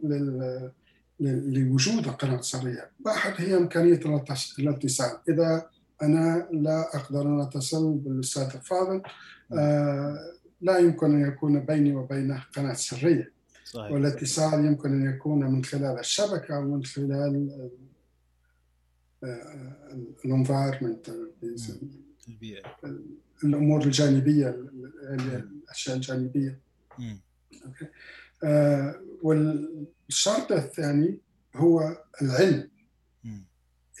لوجود 1.21 2.07
القناه 2.07 2.39
السريه، 2.39 2.89
واحد 3.05 3.33
هي 3.37 3.57
إمكانية 3.57 3.99
الاتصال، 4.59 5.17
إذا 5.29 5.69
أنا 6.01 6.47
لا 6.51 6.95
أقدر 6.95 7.21
أن 7.21 7.41
أتصل 7.41 7.93
بالأستاذ 7.93 8.43
الفاضل 8.55 9.01
آه 9.53 10.33
لا 10.61 10.77
يمكن 10.77 11.15
أن 11.15 11.27
يكون 11.27 11.59
بيني 11.59 11.95
وبينه 11.95 12.43
قناة 12.55 12.73
سرية. 12.73 13.31
صحيح. 13.65 13.91
والاتصال 13.91 14.65
يمكن 14.65 14.93
أن 14.93 15.15
يكون 15.15 15.51
من 15.51 15.63
خلال 15.63 15.99
الشبكة 15.99 16.55
أو 16.55 16.61
من 16.61 16.85
خلال 16.85 17.69
الانفايرمنت 20.25 21.09
البيئه 22.27 22.75
الأمور 23.43 23.83
الجانبية 23.83 24.49
الأشياء 25.03 25.95
الجانبية. 25.95 26.59
أوكي. 27.65 27.87
آه، 28.43 28.95
والشرط 29.21 30.51
الثاني 30.51 31.17
هو 31.55 31.97
العلم. 32.21 32.71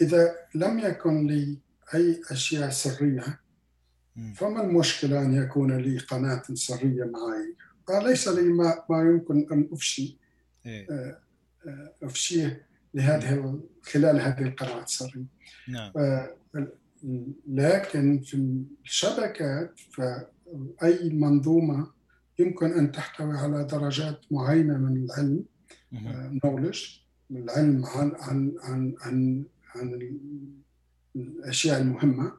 إذا 0.01 0.35
لم 0.55 0.79
يكن 0.79 1.27
لي 1.27 1.57
أي 1.93 2.21
أشياء 2.31 2.69
سرية 2.69 3.39
فما 4.35 4.63
المشكلة 4.63 5.21
أن 5.21 5.33
يكون 5.33 5.77
لي 5.77 5.97
قناة 5.97 6.43
سرية 6.53 7.03
معي؟ 7.03 7.55
فليس 7.87 8.27
لي 8.27 8.41
ما, 8.41 8.83
ما 8.89 9.01
يمكن 9.01 9.47
أن 9.51 9.69
أفشي 9.71 10.17
إيه. 10.65 10.87
آه، 10.91 11.19
آه، 11.67 11.93
أفشيه 12.03 12.65
لهذه 12.93 13.59
خلال 13.83 14.21
هذه 14.21 14.41
القناة 14.41 14.83
السرية. 14.83 15.25
نعم. 15.67 15.91
لكن 17.47 18.19
في 18.19 18.63
الشبكات 18.85 19.79
فأي 19.91 21.09
منظومة 21.09 21.91
يمكن 22.41 22.71
أن 22.73 22.91
تحتوي 22.91 23.37
على 23.37 23.63
درجات 23.63 24.21
معينة 24.31 24.77
من 24.77 25.03
العلم 25.03 25.45
نولج 26.43 26.99
آه، 27.31 27.35
العلم 27.35 27.85
عن 27.85 28.11
عن 28.19 28.55
عن 28.63 28.95
عن, 29.01 29.45
عن 29.75 30.17
الأشياء 31.15 31.81
المهمة. 31.81 32.33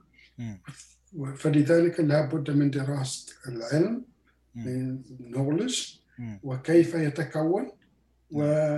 فلذلك 1.37 2.01
لابد 2.01 2.51
من 2.51 2.71
دراسة 2.71 3.35
العلم 3.49 4.05
نولج 5.21 5.95
وكيف 6.43 6.95
يتكون 6.95 7.71
وكيف 8.31 8.75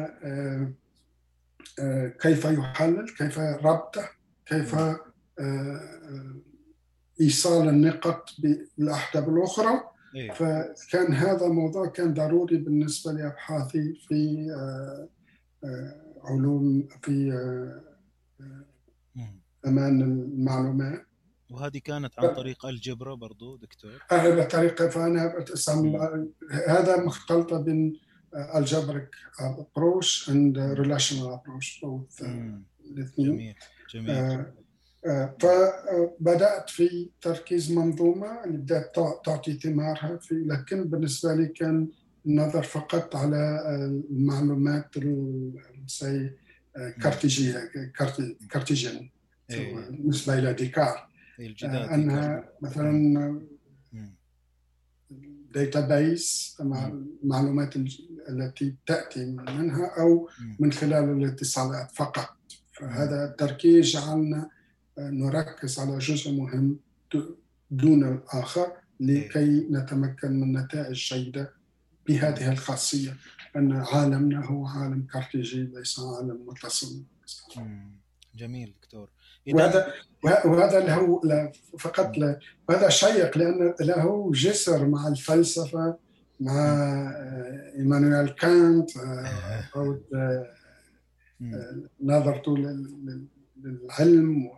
آه، 2.46 2.50
آه، 2.50 2.52
يحلل 2.52 3.08
كيف 3.18 3.38
ربطه 3.38 4.08
كيف 4.46 4.76
إيصال 7.20 7.68
النقط 7.68 8.30
بالاحداث 8.38 9.28
الأخرى. 9.28 9.93
إيه. 10.14 10.30
فكان 10.32 11.12
هذا 11.12 11.46
الموضوع 11.46 11.86
كان 11.86 12.14
ضروري 12.14 12.56
بالنسبة 12.56 13.12
لأبحاثي 13.12 13.94
في 14.08 14.50
آه، 14.50 15.08
آه، 15.64 16.00
علوم 16.24 16.88
في 17.02 17.32
آه، 17.32 17.84
أمان 19.66 20.02
المعلومات. 20.02 21.06
وهذه 21.50 21.78
كانت 21.78 22.18
عن 22.18 22.34
طريق 22.34 22.66
ال 22.66 22.72
algebra 22.72 23.14
برضو 23.14 23.56
دكتور؟ 23.56 24.02
هذا 24.10 24.44
طريقة 24.44 24.88
فأنا 24.88 25.44
هذا 26.68 27.04
مختلطة 27.04 27.62
بين 27.62 28.00
algebraic 28.54 29.14
approach 29.40 30.30
and 30.30 30.58
relational 30.58 31.32
approach 31.32 31.84
الاثنين. 31.84 33.26
جميل 33.28 33.54
جميل. 33.94 34.44
فبدأت 35.40 36.70
في 36.70 37.10
تركيز 37.20 37.72
منظومة 37.72 38.44
اللي 38.44 38.58
بدأت 38.58 38.94
تعطي 39.24 39.52
ثمارها 39.52 40.16
في 40.16 40.34
لكن 40.34 40.84
بالنسبة 40.84 41.34
لي 41.34 41.46
كان 41.46 41.88
النظر 42.26 42.62
فقط 42.62 43.16
على 43.16 43.60
المعلومات 44.10 44.94
زي 46.00 46.30
cartésien 47.02 47.70
cartésien 48.50 49.10
بالنسبة 49.50 50.38
إلى 50.38 50.52
ديكار. 50.52 51.08
أنها 51.64 52.48
مثلا 52.62 53.40
database 55.54 56.56
المعلومات 56.60 57.76
التي 58.28 58.74
تأتي 58.86 59.24
منها 59.26 59.86
أو 60.00 60.28
من 60.58 60.72
خلال 60.72 61.04
الاتصالات 61.04 61.90
فقط. 61.90 62.36
فهذا 62.72 63.24
التركيز 63.24 63.86
جعلنا 63.86 64.50
نركز 64.98 65.78
على 65.78 65.98
جزء 65.98 66.32
مهم 66.32 66.78
دون 67.70 68.08
الآخر 68.08 68.72
لكي 69.00 69.66
نتمكن 69.70 70.40
من 70.40 70.58
نتائج 70.58 71.14
جيدة 71.14 71.52
بهذه 72.08 72.52
الخاصية 72.52 73.16
أن 73.56 73.72
عالمنا 73.72 74.46
هو 74.46 74.66
عالم 74.66 75.06
كارتيجي 75.12 75.62
ليس 75.62 76.00
عالم 76.00 76.46
متصل. 76.46 77.02
جميل 78.34 78.74
دكتور. 78.82 79.08
وهذا 79.52 79.92
وهذا 80.24 80.80
له 80.80 81.52
فقط 81.78 82.18
له 82.18 82.38
وهذا 82.68 82.88
شيق 82.88 83.38
لأن 83.38 83.74
له 83.80 84.30
جسر 84.34 84.86
مع 84.86 85.08
الفلسفة 85.08 85.96
مع 86.40 86.54
إيمانويل 87.78 88.28
كانت 88.28 88.90
أو 89.76 89.98
نظرته 92.00 92.56
للعلم 93.56 94.50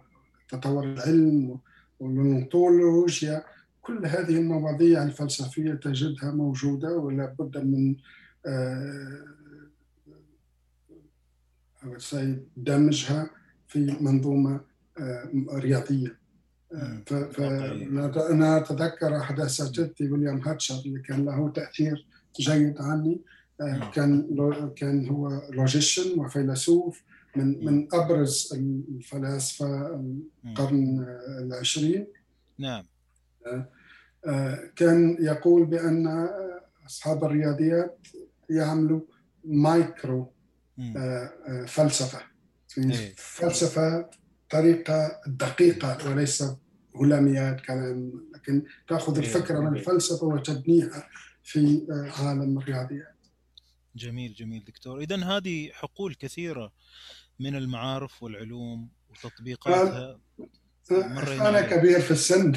وتطور 0.52 0.84
العلم 0.84 1.58
والأنطولوجيا 2.00 3.44
كل 3.82 4.06
هذه 4.06 4.38
المواضيع 4.38 5.02
الفلسفية 5.02 5.74
تجدها 5.74 6.30
موجودة 6.30 6.96
ولا 6.96 7.34
بد 7.38 7.58
من 7.58 7.96
دمجها 12.56 13.30
في 13.66 13.96
منظومة 14.00 14.60
رياضية. 15.52 16.18
فأنا 17.06 18.56
أتذكر 18.56 19.16
أحد 19.16 19.40
أساتذتي 19.40 20.10
ويليام 20.10 20.38
هاتشر 20.38 20.82
اللي 20.86 21.00
كان 21.00 21.24
له 21.24 21.48
تأثير 21.50 22.06
جيد 22.40 22.80
عني 22.80 23.20
كان 23.94 24.26
كان 24.76 25.08
هو 25.08 25.42
logician 25.50 26.20
وفيلسوف 26.20 27.02
من 27.36 27.64
من 27.64 27.88
ابرز 27.94 28.52
الفلاسفة 28.88 30.00
القرن 30.44 31.04
العشرين. 31.38 32.06
نعم. 32.58 32.86
كان 34.76 35.16
يقول 35.20 35.66
بأن 35.66 36.28
أصحاب 36.86 37.24
الرياضيات 37.24 38.06
يعملوا 38.50 39.00
مايكرو 39.44 40.32
فلسفة. 41.66 42.20
إيه. 42.78 43.14
فلسفة 43.16 44.10
طريقة 44.50 45.20
دقيقة 45.26 46.10
وليس 46.10 46.44
هلاميات 47.00 47.60
كلام. 47.60 48.26
لكن 48.34 48.62
تأخذ 48.88 49.18
إيه. 49.18 49.26
الفكرة 49.26 49.60
من 49.60 49.76
الفلسفة 49.76 50.26
وتبنيها 50.26 51.08
في 51.42 51.86
عالم 51.90 52.58
الرياضيات 52.58 53.16
جميل 53.96 54.34
جميل 54.34 54.64
دكتور. 54.64 55.00
اذا 55.00 55.16
هذه 55.16 55.70
حقول 55.72 56.14
كثيرة. 56.14 56.72
من 57.38 57.56
المعارف 57.56 58.22
والعلوم 58.22 58.88
وتطبيقاتها. 59.10 60.20
أنا 60.90 61.60
كبير 61.60 62.00
في 62.00 62.10
السن. 62.10 62.52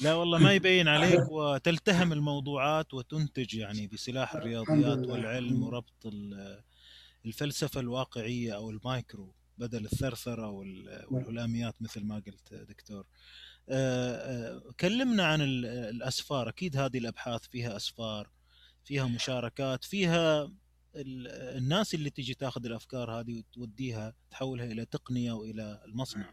لا 0.04 0.14
والله 0.14 0.38
ما 0.38 0.52
يبين 0.52 0.88
عليك 0.88 1.30
وتلتهم 1.30 2.12
الموضوعات 2.12 2.94
وتنتج 2.94 3.54
يعني 3.54 3.86
بسلاح 3.86 4.34
الرياضيات 4.34 5.06
والعلم 5.06 5.62
وربط 5.62 6.12
الفلسفة 7.26 7.80
الواقعية 7.80 8.54
أو 8.54 8.70
المايكرو 8.70 9.34
بدل 9.58 9.84
الثرثرة 9.84 10.48
والهلاميات 10.50 11.74
مثل 11.80 12.04
ما 12.04 12.14
قلت 12.14 12.54
دكتور. 12.54 13.06
كلمنا 14.80 15.24
عن 15.26 15.40
الأسفار. 15.70 16.48
أكيد 16.48 16.76
هذه 16.76 16.98
الأبحاث 16.98 17.42
فيها 17.50 17.76
أسفار 17.76 18.30
فيها 18.84 19.06
مشاركات 19.06 19.84
فيها 19.84 20.52
الناس 20.94 21.94
اللي 21.94 22.10
تيجي 22.10 22.34
تاخذ 22.34 22.66
الأفكار 22.66 23.10
هذه 23.10 23.38
وتوديها 23.38 24.14
تحولها 24.30 24.64
إلى 24.64 24.84
تقنية 24.84 25.32
وإلى 25.32 25.82
المصنع 25.84 26.30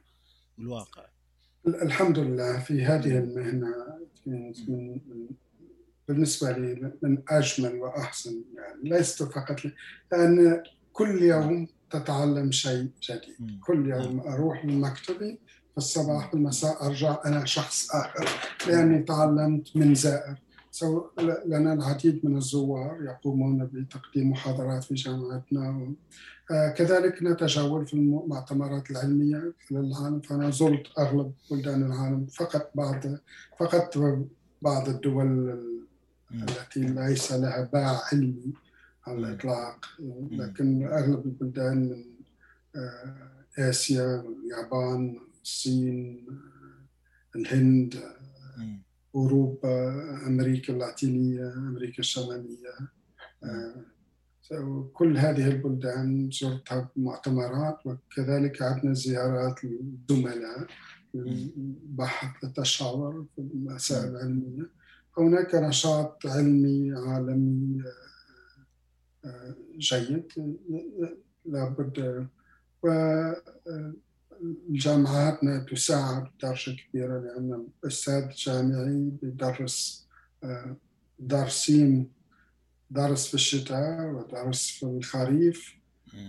والواقع. 0.58 1.06
الحمد 1.68 2.20
لله 2.20 2.60
في 2.60 2.86
هذه 2.86 3.18
المهنة 3.18 3.68
من 4.26 4.54
بالنسبة 6.08 6.52
لي 6.52 6.94
من 7.02 7.24
أجمل 7.30 7.76
وأحسن 7.76 8.44
يعني 8.56 8.90
ليست 8.90 9.24
فقط 9.24 9.60
لأن 10.12 10.64
كل 10.94 11.24
يوم 11.24 11.68
تتعلم 11.92 12.52
شيء 12.52 12.90
جديد. 13.02 13.60
كل 13.62 13.90
يوم 13.90 14.18
نعم. 14.18 14.20
أروح 14.20 14.66
من 14.66 14.82
مكتبي 14.82 15.40
في 15.72 15.78
الصباح 15.78 16.34
والمساء 16.34 16.86
أرجع 16.86 17.18
أنا 17.26 17.46
شخص 17.46 17.92
آخر. 17.92 18.30
لأني 18.68 19.04
تعلمت 19.04 19.78
من 19.78 19.96
زائر. 19.96 20.36
لنا 21.46 21.74
العديد 21.74 22.26
من 22.26 22.38
الزوار 22.38 23.04
يقومون 23.04 23.66
بتقديم 23.66 24.32
محاضرات 24.32 24.84
في 24.84 24.94
جامعتنا. 24.94 25.94
آه، 26.52 26.70
كذلك 26.70 27.24
نتجول 27.24 27.88
في 27.88 27.94
المؤتمرات 27.94 28.92
العلمية 28.92 29.54
في 29.60 29.72
العالم. 29.72 30.22
فأنا 30.22 30.50
زرت 30.50 30.84
أغلب 31.00 31.34
بلدان 31.52 31.86
العالم 31.86 32.26
فقط 32.26 32.72
بعض 32.76 33.02
فقط 33.60 33.98
بعض 34.62 34.90
الدول 34.90 35.60
التي 36.32 36.80
ليس 36.80 37.32
لها 37.32 37.70
باع 37.74 38.02
علمي 38.12 38.54
على 39.08 39.18
الإطلاق. 39.18 39.86
لكن 40.32 40.84
أغلب 40.84 41.26
البلدان 41.26 41.78
من 41.78 42.04
آه، 42.76 43.70
آسيا 43.70 44.24
اليابان 44.26 45.20
الصين 45.44 46.26
الهند 47.36 47.96
أوروبا 49.16 49.94
أمريكا 50.28 50.74
اللاتينية 50.74 51.54
أمريكا 51.54 52.00
الشمالية 52.00 52.76
آه، 53.44 53.86
كل 54.94 55.18
هذه 55.18 55.48
البلدان 55.48 56.30
زرتها 56.32 56.92
بمؤتمرات 56.96 57.78
وكذلك 57.86 58.62
عندنا 58.62 58.94
زيارات 58.94 59.60
للزملاء 59.64 60.68
البحث 61.16 62.44
التشاور 62.44 63.26
في 63.36 63.42
المسائل 63.42 64.10
العلمية. 64.10 64.70
هناك 65.18 65.56
نشاط 65.56 66.26
علمي 66.26 66.94
عالمي 66.94 67.84
آه، 69.26 69.56
جيد 69.78 70.28
لابد 71.46 72.28
جامعاتنا 74.70 75.66
تساعد 75.72 76.28
بدرجة 76.38 76.72
كبيرة 76.72 77.20
لأن 77.20 77.68
أستاذ 77.86 78.30
جامعي 78.30 79.12
بدرس 79.22 80.08
آه، 80.44 80.76
دارسين 81.20 82.12
درس 82.92 83.28
في 83.28 83.34
الشتاء 83.34 84.06
ودرس 84.06 84.68
في 84.68 84.84
الخريف 84.84 85.76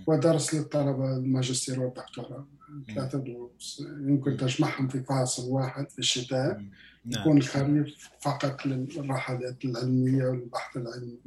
ودرس 0.07 0.53
للطلبة 0.53 1.17
الماجستير 1.17 1.79
والدكتوراه. 1.79 2.47
ثلاثة 2.95 3.19
دروس. 3.19 3.83
يمكن 4.01 4.37
تجمعهم 4.37 4.87
في 4.87 5.03
فاصل 5.03 5.49
واحد 5.49 5.89
في 5.89 5.99
الشتاء. 5.99 6.53
نعم. 7.05 7.21
يكون 7.21 7.37
الخريف 7.37 8.09
فقط 8.21 8.65
للرحلات 8.65 9.65
العلمية 9.65 10.25
والبحث 10.25 10.77
العلمي. 10.77 11.19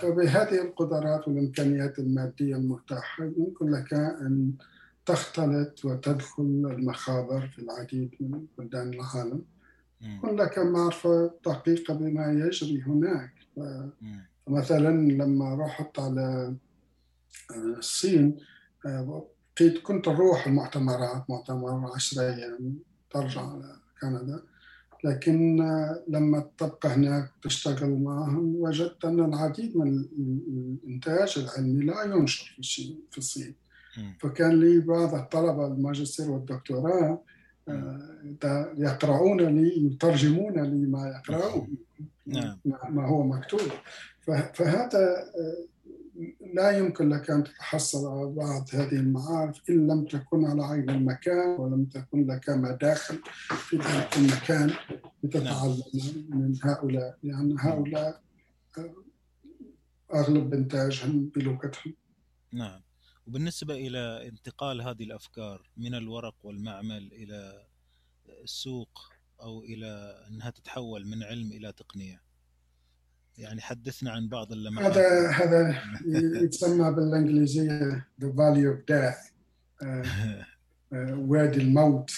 فبهذه 0.00 0.62
القدرات 0.62 1.28
والإمكانيات 1.28 1.98
المادية 1.98 2.56
المتاحة 2.56 3.24
يمكن 3.24 3.70
لك 3.70 3.94
أن 3.94 4.52
تختلط 5.06 5.84
وتدخل 5.84 6.42
المخابر 6.42 7.48
في 7.48 7.58
العديد 7.58 8.10
من 8.20 8.46
بلدان 8.58 8.94
العالم. 8.94 9.42
لك 10.36 10.58
معرفة 10.58 11.30
دقيقة 11.46 11.94
بما 11.94 12.32
يجري 12.32 12.82
هناك. 12.82 13.32
مثلا 14.48 15.10
لما 15.10 15.54
رحت 15.54 15.98
على 15.98 16.56
آه، 17.50 17.78
الصين 17.78 18.36
آه، 18.86 19.28
كنت 19.82 20.08
أروح 20.08 20.46
المؤتمرات 20.46 21.30
مؤتمر 21.30 21.92
عشرة 21.94 22.22
أيام 22.22 22.78
ترجع 23.10 23.40
على 23.40 23.76
كندا. 24.00 24.42
لكن 25.04 25.60
آه، 25.60 26.04
لما 26.08 26.50
تبقى 26.58 26.88
هناك 26.88 27.32
تشتغل 27.42 28.02
معهم 28.02 28.56
وجدت 28.56 29.04
أن 29.04 29.24
العديد 29.24 29.76
من 29.76 29.88
الإنتاج 29.88 31.34
العلمي 31.38 31.84
لا 31.84 32.02
ينشر 32.02 32.56
في 33.10 33.18
الصين. 33.18 33.65
فكان 34.20 34.60
لي 34.60 34.80
بعض 34.80 35.14
الطلبة 35.14 35.66
الماجستير 35.66 36.30
والدكتوراه 36.30 37.22
آه، 37.68 38.72
يقرؤون 38.78 39.40
لي 39.40 39.86
يترجمون 39.86 40.60
لي 40.60 40.86
ما 40.86 41.08
يقرؤون 41.08 41.76
نعم. 42.26 42.58
ما 42.64 43.06
هو 43.06 43.22
مكتوب. 43.22 43.60
فهذا 44.54 44.98
آه، 44.98 45.66
لا 46.54 46.70
يمكن 46.70 47.08
لك 47.08 47.30
أن 47.30 47.44
تتحصل 47.44 48.06
على 48.06 48.26
بعض 48.26 48.68
هذه 48.72 48.92
المعارف 48.92 49.62
إن 49.70 49.86
لم 49.86 50.04
تكن 50.04 50.44
على 50.44 50.64
عين 50.64 50.90
المكان 50.90 51.48
ولم 51.60 51.84
تكن 51.84 52.26
لك 52.26 52.50
مداخل 52.50 53.18
في 53.48 53.76
ذلك 53.76 54.16
المكان 54.16 54.70
لتتعلم 55.22 55.82
من 56.28 56.54
هؤلاء. 56.62 57.18
لأن 57.22 57.50
يعني 57.50 57.56
هؤلاء 57.58 58.20
آه، 58.78 58.94
أغلب 60.14 60.54
انتاجهم 60.54 61.30
بلغتهم. 61.36 61.94
نعم. 62.52 62.85
وبالنسبة 63.26 63.74
إلى 63.74 64.28
انتقال 64.28 64.82
هذه 64.82 65.02
الأفكار 65.02 65.70
من 65.76 65.94
الورق 65.94 66.34
والمعمل 66.44 67.12
إلى 67.12 67.66
السوق 68.44 69.12
أو 69.40 69.62
إلى 69.62 70.24
أنها 70.28 70.50
تتحول 70.50 71.06
من 71.06 71.22
علم 71.22 71.52
إلى 71.52 71.72
تقنية. 71.72 72.22
يعني 73.38 73.60
حدثنا 73.60 74.10
عن 74.10 74.28
بعض 74.28 74.52
اللمحات. 74.52 74.96
هذا 74.96 75.30
هذا 75.30 75.82
يسمى 76.44 76.90
بالإنجليزية 76.90 78.08
the 78.20 78.26
value 78.26 78.76
of 78.76 78.84
death. 78.86 79.32
وادي 80.92 81.60
الموت 81.60 82.10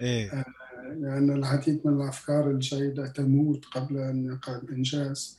إيه؟ 0.00 0.44
لأن 0.82 1.02
يعني 1.02 1.32
العديد 1.32 1.86
من 1.86 2.02
الأفكار 2.02 2.50
الجيدة 2.50 3.06
تموت 3.06 3.64
قبل 3.64 3.98
أن 3.98 4.26
يقع 4.26 4.56
الإنجاز. 4.56 5.38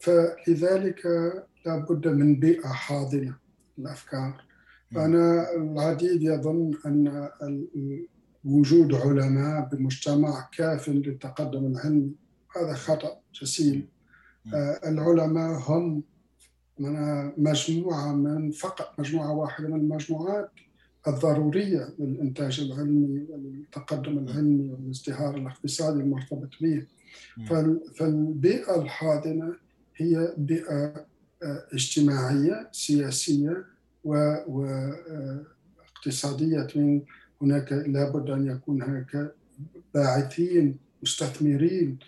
فلذلك 0.00 1.06
لابد 1.66 2.08
من 2.08 2.40
بيئة 2.40 2.68
حاضنة 2.68 3.38
الافكار 3.78 4.44
فانا 4.94 5.52
العديد 5.56 6.22
يظن 6.22 6.72
أن 6.86 7.28
وجود 8.44 8.94
علماء 8.94 9.68
بمجتمع 9.72 10.48
كاف 10.56 10.88
للتقدم 10.88 11.66
العلمي 11.66 12.12
هذا 12.56 12.74
خطأ 12.74 13.20
جسيم. 13.42 13.88
آه، 14.54 14.80
العلماء 14.88 15.62
هم 15.70 16.02
مجموعة 17.38 18.12
من 18.14 18.50
فقط 18.50 19.00
مجموعة 19.00 19.32
واحدة 19.32 19.68
من 19.68 19.80
المجموعات 19.80 20.50
الضرورية 21.08 21.94
للإنتاج 21.98 22.60
العلمي 22.60 23.26
والتقدم 23.30 24.18
العلمي 24.18 24.70
والازدهار 24.70 25.36
الاقتصادي 25.36 26.00
المرتبط 26.00 26.50
به. 26.60 26.86
فالبيئة 27.94 28.82
الحاضنة 28.82 29.54
هي 29.96 30.34
بيئة 30.38 31.06
آه، 31.42 31.66
اجتماعية 31.72 32.68
سياسية 32.72 33.64
واقتصادية 36.04 36.68
من 36.76 37.02
هناك 37.42 37.72
لابد 37.72 38.30
أن 38.30 38.46
يكون 38.46 38.82
هناك 38.82 39.34
باعثين 39.94 40.78
مستثمرين 41.02 41.98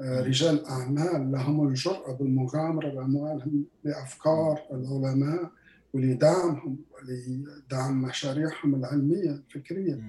آه، 0.00 0.20
رجال 0.20 0.66
أعمال 0.66 1.32
لهم 1.32 1.68
الجرأة 1.68 2.12
بالمغامرة 2.12 2.88
بأموالهم 2.88 3.64
لأفكار 3.84 4.60
العلماء 4.72 5.50
ولدعمهم 5.92 6.78
ولدعم 6.92 8.02
مشاريعهم 8.02 8.74
العلمية 8.74 9.30
الفكرية. 9.30 10.00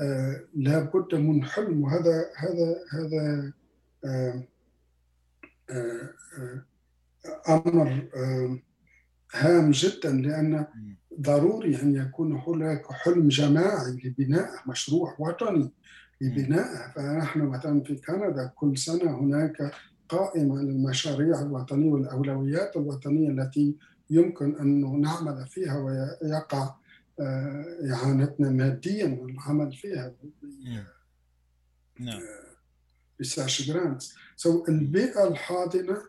آه، 0.00 0.40
لابد 0.54 1.14
من 1.14 1.44
حلم 1.44 1.82
وهذا 1.82 2.26
هذا 2.36 2.76
هذا 2.92 3.52
آه، 4.04 4.44
أمر 7.48 8.08
هام 9.32 9.70
جدا 9.70 10.12
لأن 10.12 10.66
ضروري 11.20 11.82
أن 11.82 11.96
يكون 11.96 12.32
هناك 12.32 12.92
حلم 12.92 13.28
جماعي 13.28 13.92
لبناء 14.04 14.50
مشروع 14.66 15.16
وطني 15.18 15.70
لبنائها 16.20 16.92
فنحن 16.96 17.40
مثلا 17.40 17.82
في 17.82 17.96
كندا 17.96 18.52
كل 18.54 18.78
سنة 18.78 19.18
هناك 19.20 19.72
قائمة 20.08 20.62
للمشاريع 20.62 21.40
الوطنية 21.42 21.90
والأولويات 21.90 22.76
الوطنية 22.76 23.28
التي 23.30 23.76
يمكن 24.10 24.56
أن 24.56 25.00
نعمل 25.00 25.46
فيها 25.46 25.78
ويقع 25.78 26.74
آه، 27.20 27.64
إعانتنا 27.92 28.50
ماديا 28.50 29.18
والعمل 29.20 29.72
فيها. 29.72 30.12
نعم. 32.00 32.20
research 33.18 33.62
grants 33.62 34.14
so 34.36 34.64
البيئة 34.68 35.28
الحاضنة 35.28 36.02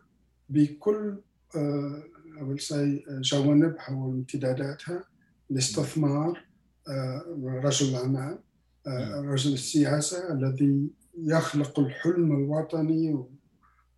بكل 0.48 1.16
آه، 2.40 2.44
أول 2.44 2.60
شيء 2.60 3.04
جوانبها 3.20 3.90
وامتداداتها 3.90 5.04
الاستثمار 5.50 6.44
آه، 6.88 7.24
رجل 7.64 7.88
الأعمال 7.88 8.38
آه، 8.86 9.20
رجل 9.20 9.52
السياسة 9.52 10.32
الذي 10.32 10.90
يخلق 11.18 11.78
الحلم 11.78 12.32
الوطني 12.32 13.24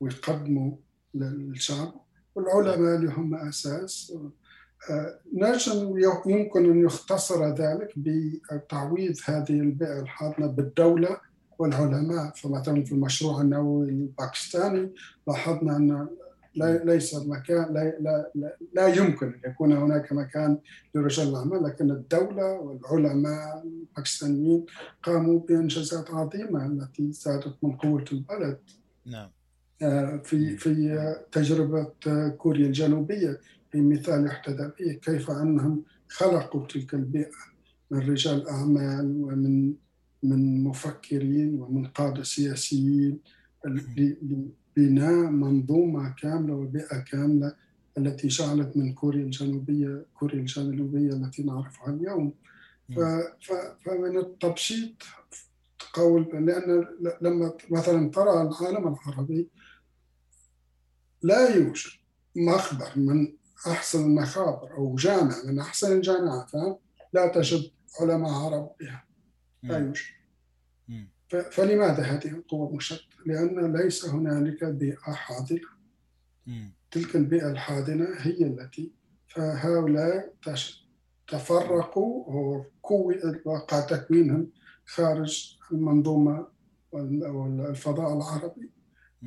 ويقدمه 0.00 0.78
للشعب. 1.14 1.94
والعلماء 2.34 2.96
اللي 2.96 3.12
هم 3.12 3.34
أساس. 3.34 4.12
آه، 4.90 5.18
نجم 5.34 5.98
يمكن 6.26 6.70
أن 6.70 6.84
يختصر 6.84 7.54
ذلك 7.54 7.92
بتعويض 7.96 9.14
هذه 9.24 9.60
البيئة 9.60 10.00
الحاضنة 10.00 10.46
بالدولة 10.46 11.20
والعلماء. 11.58 12.32
فمثلا 12.34 12.84
في 12.84 12.92
المشروع 12.92 13.40
النووي 13.40 13.88
الباكستاني 13.88 14.92
لاحظنا 15.28 15.76
أن 15.76 16.08
ليس 16.56 17.14
مكان 17.14 17.74
لا, 17.74 17.96
لا, 18.00 18.30
لا, 18.34 18.56
لا 18.72 18.86
يمكن 18.86 19.26
أن 19.26 19.50
يكون 19.50 19.72
هناك 19.72 20.12
مكان 20.12 20.58
لرجال 20.94 21.28
الأعمال 21.28 21.64
لكن 21.64 21.90
الدولة 21.90 22.52
والعلماء 22.52 23.62
الباكستانيين 23.64 24.66
قاموا 25.02 25.40
بإنجازات 25.40 26.10
عظيمة 26.10 26.66
التي 26.66 27.12
زادت 27.12 27.54
من 27.62 27.72
قوة 27.72 28.04
البلد 28.12 28.58
نعم. 29.06 29.30
آه، 29.82 30.16
في 30.16 30.56
في 30.56 31.16
تجربة 31.32 31.86
كوريا 32.38 32.66
الجنوبية 32.66 33.40
في 33.72 33.80
مثال 33.80 34.26
يحتذى 34.26 34.72
به 34.80 34.92
كيف 34.92 35.30
أنهم 35.30 35.82
خلقوا 36.08 36.66
تلك 36.66 36.94
البيئة 36.94 37.52
من 37.90 37.98
رجال 37.98 38.48
أعمال 38.48 39.16
ومن 39.20 39.74
من 40.22 40.64
مفكرين 40.64 41.60
ومن 41.62 41.86
قادة 41.86 42.22
سياسيين 42.22 43.18
بناء 44.76 45.30
منظومة 45.30 46.14
كاملة 46.18 46.54
وبيئة 46.54 46.98
كاملة 46.98 47.56
التي 47.98 48.28
جعلت 48.28 48.76
من 48.76 48.92
كوريا 48.92 49.22
الجنوبية 49.22 50.06
كوريا 50.18 50.40
الجنوبية 50.40 51.12
التي 51.12 51.42
نعرفها 51.42 51.94
اليوم. 51.94 52.34
فمن 53.84 54.18
التبسيط 54.18 55.02
قول 55.92 56.22
لأن 56.32 56.86
لما 57.20 57.52
مثلا 57.70 58.10
ترى 58.10 58.42
العالم 58.42 58.88
العربي 58.88 59.48
لا 61.22 61.56
يوجد 61.56 61.90
مخبر 62.36 62.90
من 62.96 63.32
أحسن 63.66 64.04
المخابر 64.04 64.74
أو 64.76 64.94
جامع 64.94 65.34
من 65.44 65.58
أحسن 65.58 65.96
الجامعات 65.96 66.50
لا 67.12 67.26
تجد 67.26 67.70
علماء 68.00 68.30
عرب 68.30 68.70
بها. 68.80 69.04
لا 69.62 69.78
يوجد. 69.78 70.21
فلماذا 71.36 72.02
هذه 72.02 72.28
القوة 72.28 72.68
المشتتة؟ 72.68 73.16
لأن 73.26 73.76
ليس 73.76 74.04
هنالك 74.04 74.64
بيئة 74.64 75.12
حاضنة. 75.12 75.60
تلك 76.90 77.16
البيئة 77.16 77.50
الحاضنة 77.50 78.06
هي 78.18 78.46
التي 78.46 78.92
فهؤلاء 79.28 80.34
تفرقوا 81.28 82.64
وقع 83.44 83.80
تكوينهم 83.80 84.50
خارج 84.86 85.58
المنظومة 85.72 86.46
والفضاء 86.92 88.16
العربي 88.16 88.70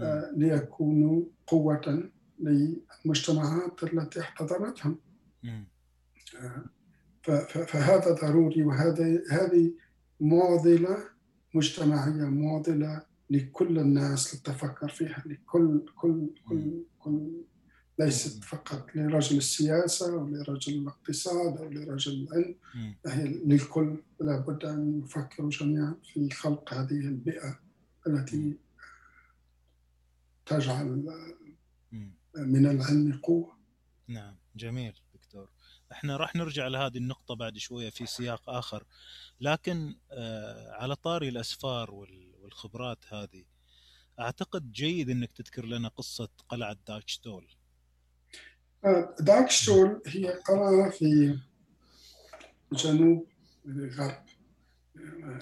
آه، 0.01 0.31
ليكونوا 0.35 1.23
قوة 1.47 2.09
للمجتمعات 2.39 3.83
التي 3.83 4.19
احتضنتهم. 4.19 4.99
آه، 6.39 6.63
فهذا 7.67 8.11
ضروري 8.11 8.63
وهذا 8.63 9.21
هذه 9.31 9.73
معضلة 10.19 10.97
مجتمعية 11.55 12.25
معضلة 12.25 13.05
لكل 13.29 13.79
الناس 13.79 14.35
للتفكر 14.35 14.87
فيها 14.87 15.23
لكل 15.25 15.85
كل 15.95 16.29
كل 16.49 16.83
كل 16.99 17.41
ليست 17.99 18.43
فقط 18.43 18.95
لرجل 18.95 19.37
السياسة 19.37 20.13
أو 20.13 20.27
لرجل 20.27 20.73
الاقتصاد 20.73 21.57
أو 21.57 21.69
لرجل 21.69 22.27
العلم 22.27 22.55
هي 23.07 23.27
للكل 23.27 23.97
لابد 24.21 24.65
أن 24.65 25.01
يفكروا 25.03 25.49
جميعا 25.49 25.95
في 26.13 26.29
خلق 26.29 26.73
هذه 26.73 26.99
البيئة 26.99 27.59
التي 28.07 28.57
تجعل 30.45 31.03
من 32.35 32.65
العلم 32.65 33.19
قوة. 33.23 33.57
نعم 34.07 34.35
جميل. 34.55 34.93
إحنا 35.91 36.17
راح 36.17 36.35
نرجع 36.35 36.67
لهذه 36.67 36.97
النقطة 36.97 37.35
بعد 37.35 37.57
شوية 37.57 37.89
في 37.89 38.05
سياق 38.05 38.49
آخر. 38.49 38.83
لكن 39.41 39.95
آه، 40.11 40.71
على 40.71 40.95
طاري 40.95 41.29
الأسفار 41.29 41.93
والخبرات 42.41 43.05
هذه 43.13 43.45
أعتقد 44.19 44.71
جيد 44.71 45.09
أنك 45.09 45.31
تذكر 45.31 45.65
لنا 45.65 45.87
قصة 45.87 46.29
قلعة 46.49 46.77
داكشتول 46.87 47.47
آه، 48.85 49.15
داكشتول 49.19 50.01
هي 50.07 50.27
قلعة 50.27 50.89
في 50.89 51.39
جنوب 52.71 53.27
الغرب 53.65 54.25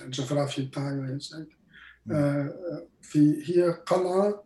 الجغرافيا 0.04 0.66
بتاعي 0.66 1.20
في 3.02 3.44
هي 3.46 3.72
قلعة 3.72 4.44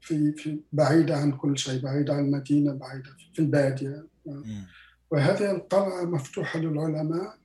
في 0.00 0.32
في 0.32 0.60
بعيدة 0.72 1.16
عن 1.16 1.32
كل 1.32 1.58
شيء 1.58 1.82
بعيدة 1.82 2.14
عن 2.14 2.24
المدينة 2.24 2.72
بعيدة 2.72 3.10
في 3.34 3.38
البادية 3.38 4.06
وهذه 5.10 5.50
القلعة 5.50 6.04
مفتوحة 6.04 6.58
للعلماء 6.58 7.38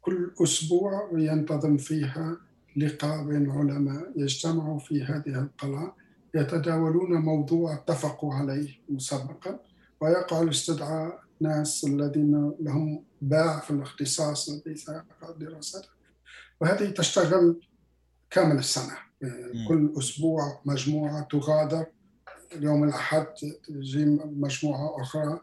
كل 0.00 0.32
أسبوع 0.42 1.10
ينتظم 1.12 1.76
فيها 1.76 2.36
لقاء 2.76 3.24
بين 3.24 3.50
علماء 3.50 4.12
يجتمعوا 4.16 4.78
في 4.78 5.04
هذه 5.04 5.42
القلعة 5.42 5.96
يتداولون 6.34 7.12
موضوع 7.12 7.74
اتفقوا 7.74 8.34
عليه 8.34 8.80
مسبقا 8.88 9.60
ويقع 10.00 10.42
الاستدعاء 10.42 11.20
ناس 11.40 11.84
الذين 11.84 12.52
لهم 12.60 13.04
باع 13.22 13.60
في 13.60 13.70
الاختصاص 13.70 14.48
الذي 14.48 14.76
سيقع 14.76 15.30
دراسته 15.38 15.88
وهذه 16.60 16.90
تشتغل 16.90 17.60
كامل 18.30 18.58
السنة. 18.58 19.05
كل 19.68 19.94
أسبوع 19.98 20.60
مجموعة 20.64 21.28
تغادر 21.30 21.86
يوم 22.52 22.84
الأحد 22.84 23.26
تجي 23.68 24.04
مجموعة 24.24 25.02
أخرى. 25.02 25.40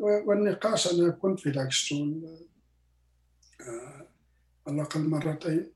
والنقاش 0.00 0.94
أنا 0.94 1.10
كنت 1.10 1.40
في 1.40 1.50
لاكشتون 1.50 2.24
آه، 3.60 4.06
على 4.66 4.76
الأقل 4.76 5.00
مرتين. 5.00 5.72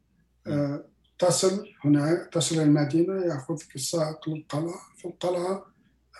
آه، 0.47 0.85
تصل 1.19 1.69
هنا 1.85 2.28
تصل 2.32 2.61
المدينة 2.61 3.24
يأخذك 3.24 3.77
السائق 3.77 4.28
للقلعة 4.28 4.81
في 4.97 5.05
القلعة 5.05 5.66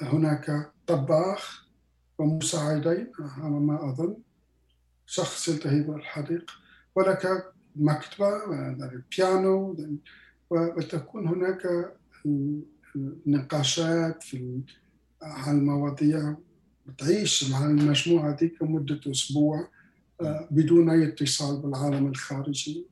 هناك 0.03 0.73
طباخ 0.87 1.69
ومساعدين 2.19 3.13
على 3.19 3.55
ما 3.55 3.91
أظن. 3.91 4.17
شخص 5.07 5.49
يلتهي 5.49 5.81
بالحديقة 5.81 6.55
ولك 6.95 7.53
مكتبة 7.77 8.31
بيانو 9.17 9.77
وتكون 10.51 11.29
هناك 11.29 11.93
نقاشات 13.27 14.23
في 14.23 14.61
عن 15.23 15.59
المواضيع 15.59 16.37
تعيش 16.99 17.51
مع 17.51 17.67
المجموعة 17.67 18.37
دي 18.37 18.57
مدة 18.61 19.01
أسبوع 19.11 19.69
آه، 20.21 20.49
بدون 20.51 20.91
أي 20.91 21.09
اتصال 21.09 21.61
بالعالم 21.63 22.07
الخارجي. 22.07 22.87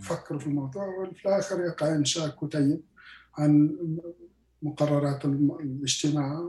تفكر 0.00 0.38
في 0.38 0.46
الموضوع 0.46 0.86
وفي 0.86 1.28
الآخر 1.28 1.60
يقع 1.60 1.94
إنشاء 1.94 2.28
كتيب 2.28 2.80
عن 3.38 3.76
مقررات 4.62 5.24
الاجتماع 5.24 6.48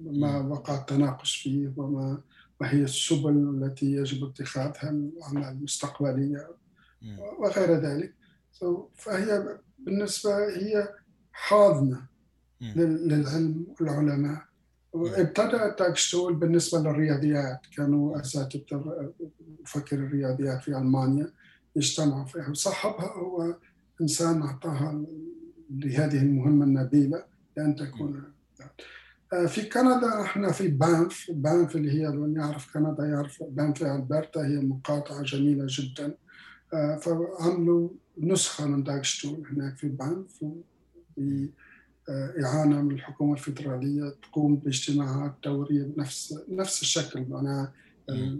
ما 0.00 0.40
وقع 0.40 0.74
التناقش 0.80 1.36
فيه 1.36 1.72
وما 1.76 2.20
ما 2.60 2.72
هي 2.72 2.82
السبل 2.82 3.32
التي 3.62 3.92
يجب 3.92 4.24
اتخاذها 4.24 4.90
الأعمال 4.90 5.44
المستقبلية 5.44 6.48
وغير 7.38 7.74
ذلك. 7.74 8.14
فهي 8.94 9.58
بالنسبة 9.84 10.48
هي 10.48 10.88
حاضنة 11.32 12.06
للعلم 12.76 13.66
والعلماء. 13.80 14.42
ابتدأ 14.94 15.68
تاكشتول 15.68 16.34
بالنسبة 16.34 16.80
للرياضيات. 16.80 17.60
كانوا 17.76 18.20
أساتذة 18.20 19.12
مفكر 19.62 19.96
الرياضيات 19.96 20.62
في 20.62 20.68
ألمانيا 20.68 21.32
يجتمعوا 21.76 22.24
فيها 22.24 22.48
وصاحبها 22.50 23.12
هو 23.16 23.56
إنسان 24.00 24.42
أعطاها 24.42 25.04
لهذه 25.70 26.22
المهمة 26.22 26.64
النبيلة 26.64 27.24
لأن 27.56 27.76
تكون 27.76 28.22
آه، 29.32 29.46
في 29.46 29.62
كندا 29.62 30.22
إحنا 30.22 30.52
في 30.52 30.68
بانف 30.68 31.30
بانف 31.30 31.76
اللي 31.76 31.92
هي 31.92 32.08
من 32.08 32.36
يعرف 32.36 32.74
كندا 32.74 33.04
يعرف 33.04 33.42
بانف 33.42 33.82
ألبرتا 33.82 34.46
هي 34.46 34.56
مقاطعة 34.56 35.22
جميلة 35.22 35.66
جدا. 35.68 36.14
فعملوا 36.72 37.88
نسخة 38.18 38.66
من 38.66 38.82
داغشتول 38.82 39.46
هناك 39.50 39.76
في 39.76 39.88
بانف 39.88 40.44
بإعانة 41.16 42.82
من 42.82 42.92
الحكومة 42.92 43.32
الفيدرالية 43.32 44.14
تقوم 44.22 44.56
باجتماعات 44.56 45.34
دورية 45.44 45.82
بنفس 45.82 46.34
نفس 46.48 46.82
الشكل 46.82 47.26
معناها 47.28 47.72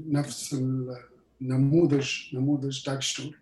نفس 0.08 0.56
النموذج 1.40 2.10
نموذج 2.34 2.86
داكشتول 2.86 3.36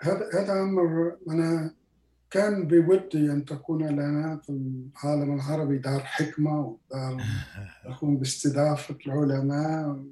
هذا 0.00 0.30
هذا 0.34 0.62
أمر 0.62 1.16
أنا 1.28 1.74
كان 2.30 2.68
بودي 2.68 3.32
أن 3.32 3.44
تكون 3.44 3.86
لنا 3.86 4.36
في 4.36 4.50
العالم 4.50 5.34
العربي 5.34 5.78
دار 5.78 6.00
حكمة 6.00 6.60
ودار 6.60 7.22
تقوم 7.84 8.16
باستضافة 8.16 8.96
العلماء 9.06 10.04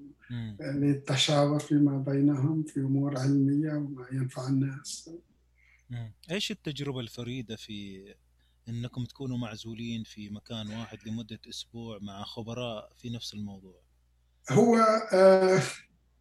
للتشاور 0.61 1.59
فيما 1.59 1.99
بينهم 1.99 2.63
في 2.63 2.81
أمور 2.81 3.19
علمية 3.19 3.73
وما 3.73 4.07
ينفع 4.13 4.49
الناس. 4.49 5.11
إيش 6.31 6.51
التجربة 6.51 7.01
الفريدة 7.01 7.57
في 7.57 8.05
إنكم 8.69 9.05
تكونوا 9.05 9.39
معزولين 9.39 10.05
في 10.05 10.31
مكان 10.31 10.69
واحد 10.71 10.99
لمدة 11.07 11.41
أسبوع 11.49 11.99
مع 12.03 12.25
خبراء 12.25 12.93
في 12.97 13.11
نفس 13.11 13.35
الموضوع؟ 13.35 13.81
هو 14.51 14.77
آه 15.13 15.63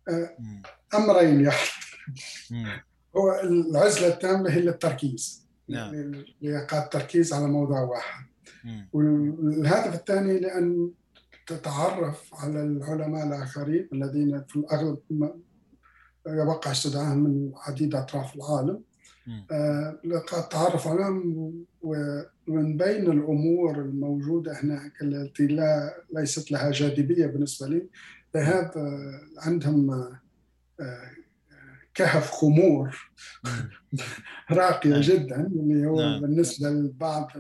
آه 0.10 0.38
أمرين 0.96 1.42
يعني. 1.42 2.82
هو 3.18 3.40
العزلة 3.44 4.08
التامة 4.08 4.50
هي 4.50 4.70
التركيز 4.70 5.48
نعم. 5.68 5.94
يعني 6.42 6.84
التركيز 6.84 7.34
على 7.34 7.48
موضوع 7.48 7.82
واحد. 7.82 8.26
والهدف 8.94 9.96
الثاني 9.96 10.40
لأن 10.40 10.92
تتعرف 11.48 12.34
على 12.34 12.64
العلماء 12.64 13.28
الآخرين 13.28 13.90
الذين 13.94 14.44
في 14.48 14.56
الأغلب 14.56 15.00
يوقع 16.28 16.72
استدعاءهم 16.72 17.18
من 17.18 17.52
عديد 17.56 17.96
أطراف 17.96 18.36
العالم 18.36 18.82
آه 19.52 20.00
التعرف 20.34 20.88
عليهم 20.88 21.54
ومن 21.82 22.78
بين 22.78 23.12
الأمور 23.12 23.82
الموجودة 23.82 24.60
هناك 24.64 25.02
التي 25.02 25.48
لا 25.48 26.04
ليست 26.16 26.52
لها 26.52 26.72
جاذبية 26.72 27.26
بالنسبة 27.26 27.68
لي 27.68 27.88
ذهاب 28.36 28.72
عندهم 29.38 29.92
آه 30.80 31.12
كهف 31.94 32.32
خمور 32.32 33.10
راقية 34.52 34.90
نعم. 34.90 35.02
جدا 35.02 35.48
اللي 35.48 35.88
هو 35.88 36.02
نعم. 36.02 36.22
بالنسبة 36.22 36.70
للبعض 36.70 37.32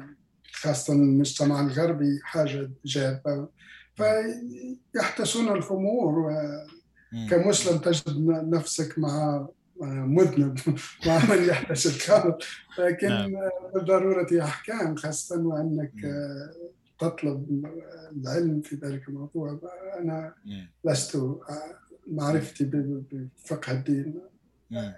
خاصة 0.51 0.93
المجتمع 0.93 1.61
الغربي 1.61 2.19
حاجة 2.23 2.71
جاذبة 2.85 3.47
فيحتسون 3.97 5.49
الخمور 5.49 6.31
كمسلم 7.29 7.77
تجد 7.77 8.19
نفسك 8.29 8.99
مع 8.99 9.47
مذنب 9.81 10.59
مع 11.07 11.25
من 11.29 11.43
يحتس 11.43 11.85
الخمر 11.87 12.37
لكن 12.79 13.09
نعم. 13.09 13.31
بالضرورة 13.73 14.27
أحكام 14.43 14.95
خاصة 14.95 15.41
وأنك 15.41 15.93
تطلب 16.99 17.65
العلم 18.11 18.61
في 18.61 18.75
ذلك 18.75 19.09
الموضوع. 19.09 19.59
أنا 19.99 20.33
لست 20.85 21.21
معرفتي 22.07 22.63
بفقه 22.63 23.71
الدين. 23.71 24.19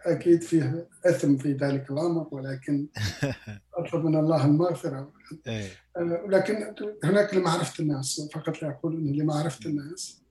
أكيد 0.05 0.41
فيه 0.41 0.87
إثم 1.05 1.37
في 1.37 1.53
ذلك 1.53 1.91
الأمر 1.91 2.27
ولكن 2.31 2.87
أطلب 3.75 4.05
من 4.05 4.19
الله 4.19 4.45
المغفرة. 4.45 5.11
إيه. 5.47 5.69
آه، 5.97 6.25
لكن 6.27 6.73
هناك 7.03 7.33
لمعرفة 7.33 7.83
الناس 7.83 8.29
فقط 8.33 8.61
لا 8.61 8.69
أقول 8.69 8.93
إنه 8.93 9.11
لمعرفة 9.11 9.65
الناس. 9.65 10.21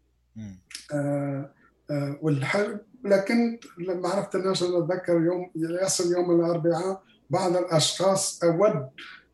آه، 0.93 1.51
آه، 1.90 2.19
والحل 2.23 2.81
لكن 3.05 3.59
معرفه 3.78 4.39
الناس 4.39 4.62
أنا 4.62 4.78
أتذكر 4.78 5.12
يوم 5.12 5.51
يصل 5.56 6.12
يوم 6.12 6.40
الأربعاء 6.40 7.02
بعض 7.31 7.56
الأشخاص 7.56 8.44
أود 8.44 8.89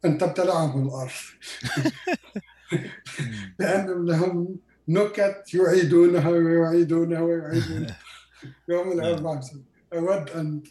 أن 0.05 0.18
تبتلعهم 0.18 0.86
الأرض. 0.86 1.10
لأن 3.59 4.06
لهم 4.06 4.56
نكت 4.89 5.55
يعيدونها 5.55 6.28
ويعيدونها 6.28 7.20
ويعيدونها. 7.20 7.98
يوم 8.68 8.93
الأربعاء. 8.93 9.40
أود 9.94 10.30
أن 10.30 10.62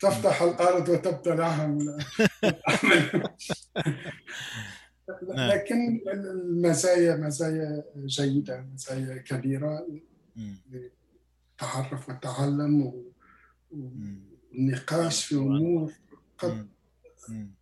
تفتح 0.00 0.42
الأرض 0.42 0.88
وتبتلعها 0.88 1.66
نعم. 5.28 5.50
لكن 5.50 6.00
المزايا 6.12 7.16
مزايا 7.16 7.84
جيدة 7.96 8.60
مزايا 8.60 9.22
كبيرة 9.22 9.86
التعرف 11.62 12.08
والتعلم 12.08 13.04
والنقاش 13.70 15.24
في 15.24 15.34
أمور 15.34 15.92
قد 16.38 16.68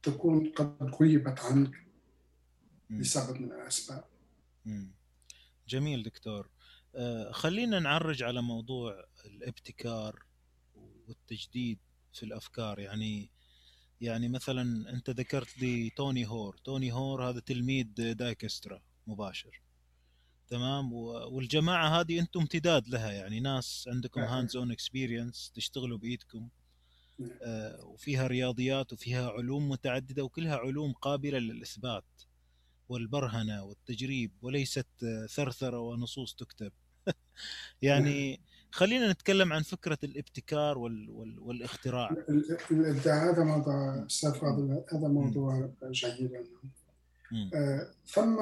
تكون 0.02 0.48
قد 0.50 0.94
غيبت 1.00 1.40
عنك 1.40 1.86
لسبب 2.90 3.40
من 3.40 3.52
الأسباب. 3.52 4.04
جميل 5.68 6.02
دكتور. 6.02 6.50
آه، 6.94 7.32
خلينا 7.32 7.78
نعرج 7.78 8.22
على 8.22 8.42
موضوع 8.42 9.04
الابتكار. 9.24 10.27
والتجديد 11.08 11.78
في 12.12 12.22
الأفكار. 12.22 12.78
يعني 12.78 13.30
يعني 14.00 14.28
مثلا 14.28 14.92
أنت 14.92 15.10
ذكرت 15.10 15.58
لي 15.58 15.90
توني 15.90 16.26
هور. 16.26 16.56
توني 16.64 16.92
هور 16.92 17.28
هذا 17.28 17.40
تلميذ 17.40 17.86
دايكسترا 18.12 18.82
مباشر. 19.06 19.62
تمام؟ 20.48 20.92
والجماعة 20.92 22.00
هذه 22.00 22.20
أنتم 22.20 22.40
امتداد 22.40 22.88
لها. 22.88 23.12
يعني 23.12 23.40
ناس 23.40 23.88
عندكم 23.92 24.20
hands 24.20 24.56
on 24.56 24.72
experience 24.72 25.52
تشتغلوا 25.54 25.98
بإيدكم. 25.98 26.48
آه 27.42 27.84
وفيها 27.84 28.26
رياضيات 28.26 28.92
وفيها 28.92 29.30
علوم 29.30 29.68
متعددة 29.68 30.24
وكلها 30.24 30.56
علوم 30.56 30.92
قابلة 30.92 31.38
للإثبات 31.38 32.04
والبرهنة 32.88 33.64
والتجريب 33.64 34.32
وليست 34.42 34.86
ثرثرة 35.30 35.78
ونصوص 35.78 36.34
تكتب. 36.34 36.72
يعني 37.82 38.40
خلينا 38.70 39.12
نتكلم 39.12 39.52
عن 39.52 39.62
فكرة 39.62 39.98
الابتكار 40.04 40.78
وال... 40.78 41.10
وال... 41.10 41.38
والاختراع. 41.38 42.16
الابداع 42.70 43.30
هذا 43.30 43.44
موضوع 43.44 44.06
أستاذ 44.06 44.34
فاضل 44.34 44.82
هذا 44.92 45.08
موضوع 45.08 45.70
جيد. 45.90 46.46
آه 47.54 47.90
ثم 48.06 48.36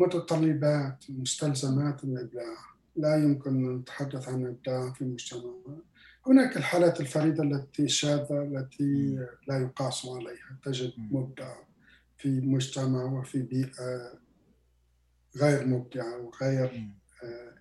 متطلبات 0.00 1.04
مستلزمات 1.08 2.04
الابداع 2.04 2.56
لا 2.96 3.16
يمكن 3.16 3.50
أن 3.50 3.76
نتحدث 3.76 4.28
عن 4.28 4.46
إبداع 4.46 4.92
في 4.92 5.02
المجتمع. 5.02 5.54
هناك 6.26 6.56
الحالات 6.56 7.00
الفريدة 7.00 7.42
التي 7.42 7.88
شاذة 7.88 8.42
التي 8.42 9.18
لا 9.48 9.58
يقاس 9.58 10.06
عليها. 10.06 10.58
تجد 10.64 10.92
مبدع 10.96 11.54
في 12.18 12.40
مجتمع 12.40 13.04
وفي 13.04 13.42
بيئة 13.42 14.12
غير 15.36 15.66
مبدعة 15.66 16.18
وغير 16.18 16.90
آه 17.24 17.57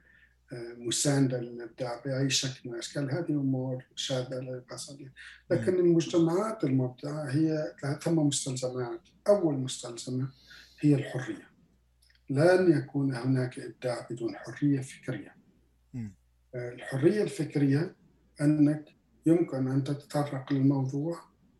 مساندة 0.77 1.39
للإبداع 1.39 2.01
بأي 2.05 2.29
شكل 2.29 2.69
من 2.69 2.73
الأشكال 2.73 3.11
هذه 3.11 3.31
أمور 3.31 3.83
شاذة 3.95 4.39
لا 4.39 4.57
يقاس 4.57 4.91
عليها 4.91 5.11
لكن 5.51 5.75
المجتمعات 5.75 6.63
المبدعة 6.63 7.23
هي 7.29 7.75
ثم 8.01 8.19
مستلزمات. 8.19 9.01
أول 9.27 9.53
مستلزمة 9.53 10.29
هي 10.79 10.95
الحرية. 10.95 11.47
لن 12.29 12.77
يكون 12.77 13.15
هناك 13.15 13.59
إبداع 13.59 14.07
بدون 14.09 14.35
حرية 14.35 14.81
فكرية. 14.81 15.35
الحرية 16.55 17.23
الفكرية 17.23 17.95
أنك 18.41 18.85
يمكن 19.25 19.67
أن 19.67 19.83
تتطرق 19.83 20.53
للموضوع 20.53 21.19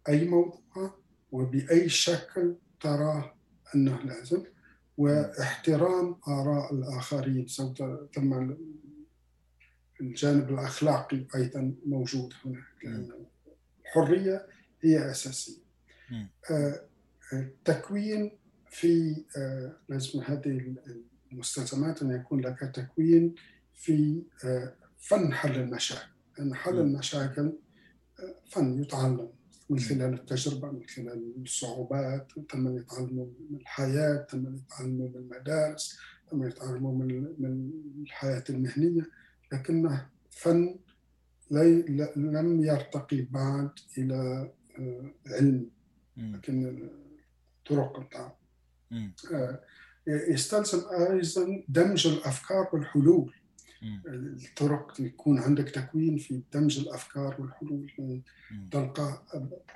أي 0.10 0.26
موضوع 0.28 1.00
وبأي 1.32 1.90
شكل 1.90 2.56
تراه 2.80 3.34
أنه 3.76 4.00
لازم. 4.04 4.44
واحترام 4.98 6.16
آراء 6.28 6.74
الآخرين 6.74 7.48
ثم 8.16 8.56
الجانب 10.02 10.50
الأخلاقي 10.50 11.28
أيضا 11.36 11.76
موجود 11.86 12.34
هناك 12.46 12.64
لأن 12.84 13.26
الحرية 13.82 14.48
هي 14.82 15.12
أساسية. 15.12 15.62
التكوين 17.34 18.32
في 18.70 19.24
لازم 19.90 20.20
هذه 20.22 20.76
المستلزمات 21.32 22.02
أن 22.02 22.12
يكون 22.12 22.42
لك 22.42 22.60
تكوين 22.60 23.36
في 23.74 24.24
فن 24.98 25.34
حل 25.34 25.56
المشاكل. 25.56 26.12
لأن 26.38 26.56
حل 26.56 26.80
المشاكل 26.80 27.54
فن 28.52 28.82
يتعلم. 28.82 29.30
من 29.70 29.80
خلال 29.80 30.14
التجربة 30.14 30.72
من 30.72 30.84
خلال 30.84 31.34
الصعوبات 31.42 32.32
تم 32.50 32.78
يتعلموا 32.78 33.26
من 33.50 33.58
الحياة 33.58 34.16
تم 34.30 34.56
يتعلموا 34.56 35.10
من 35.10 35.16
المدارس 35.16 36.00
تم 36.32 36.48
يتعلموا 36.48 36.96
من 36.96 37.36
من 37.40 37.72
الحياة 38.02 38.44
المهنية 38.50 39.10
لكنه 39.54 40.08
فن 40.32 40.76
لم 42.16 42.64
يرتقي 42.64 43.22
بعد 43.22 43.70
إلى 43.98 44.52
علم 45.28 45.70
لكن 46.18 46.90
طرق 47.70 48.00
بتاع 48.00 48.36
يستلزم 50.08 50.82
أيضا 50.90 51.64
دمج 51.68 52.08
الأفكار 52.08 52.70
والحلول. 52.74 53.34
الطرق 53.84 55.02
يكون 55.02 55.40
عندك 55.40 55.70
تكوين 55.70 56.18
في 56.18 56.42
دمج 56.54 56.80
الأفكار 56.80 57.36
والحلول. 57.42 58.22
تلقى 58.72 59.24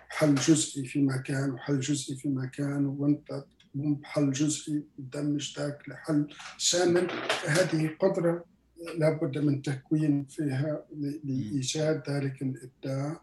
حل 0.10 0.36
جزئي 0.36 0.86
في 0.86 1.02
مكان 1.02 1.52
وحل 1.52 1.80
جزئي 1.80 2.16
في 2.16 2.30
مكان 2.30 2.86
وانت 2.86 3.44
تقوم 3.74 3.96
بحل 3.96 4.32
جزئي 4.32 4.84
تدمج 4.98 5.60
ذاك 5.60 5.90
لحل 5.90 6.28
شامل. 6.58 7.08
هذه 7.48 7.96
قدرة 8.00 8.46
لابد 8.98 9.38
من 9.38 9.62
تكوين 9.62 10.26
فيها 10.26 10.86
لإيجاد 11.24 12.10
ذلك 12.10 12.42
الإبداع. 12.42 13.22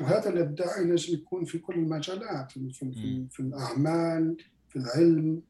وهذا 0.00 0.28
الإبداع 0.28 0.80
ينجم 0.80 1.14
يكون 1.14 1.44
في 1.44 1.58
كل 1.58 1.74
المجالات 1.74 2.52
في, 2.52 2.72
في, 2.72 3.26
في 3.30 3.40
الأعمال 3.40 4.36
في 4.68 4.76
العلم. 4.76 5.42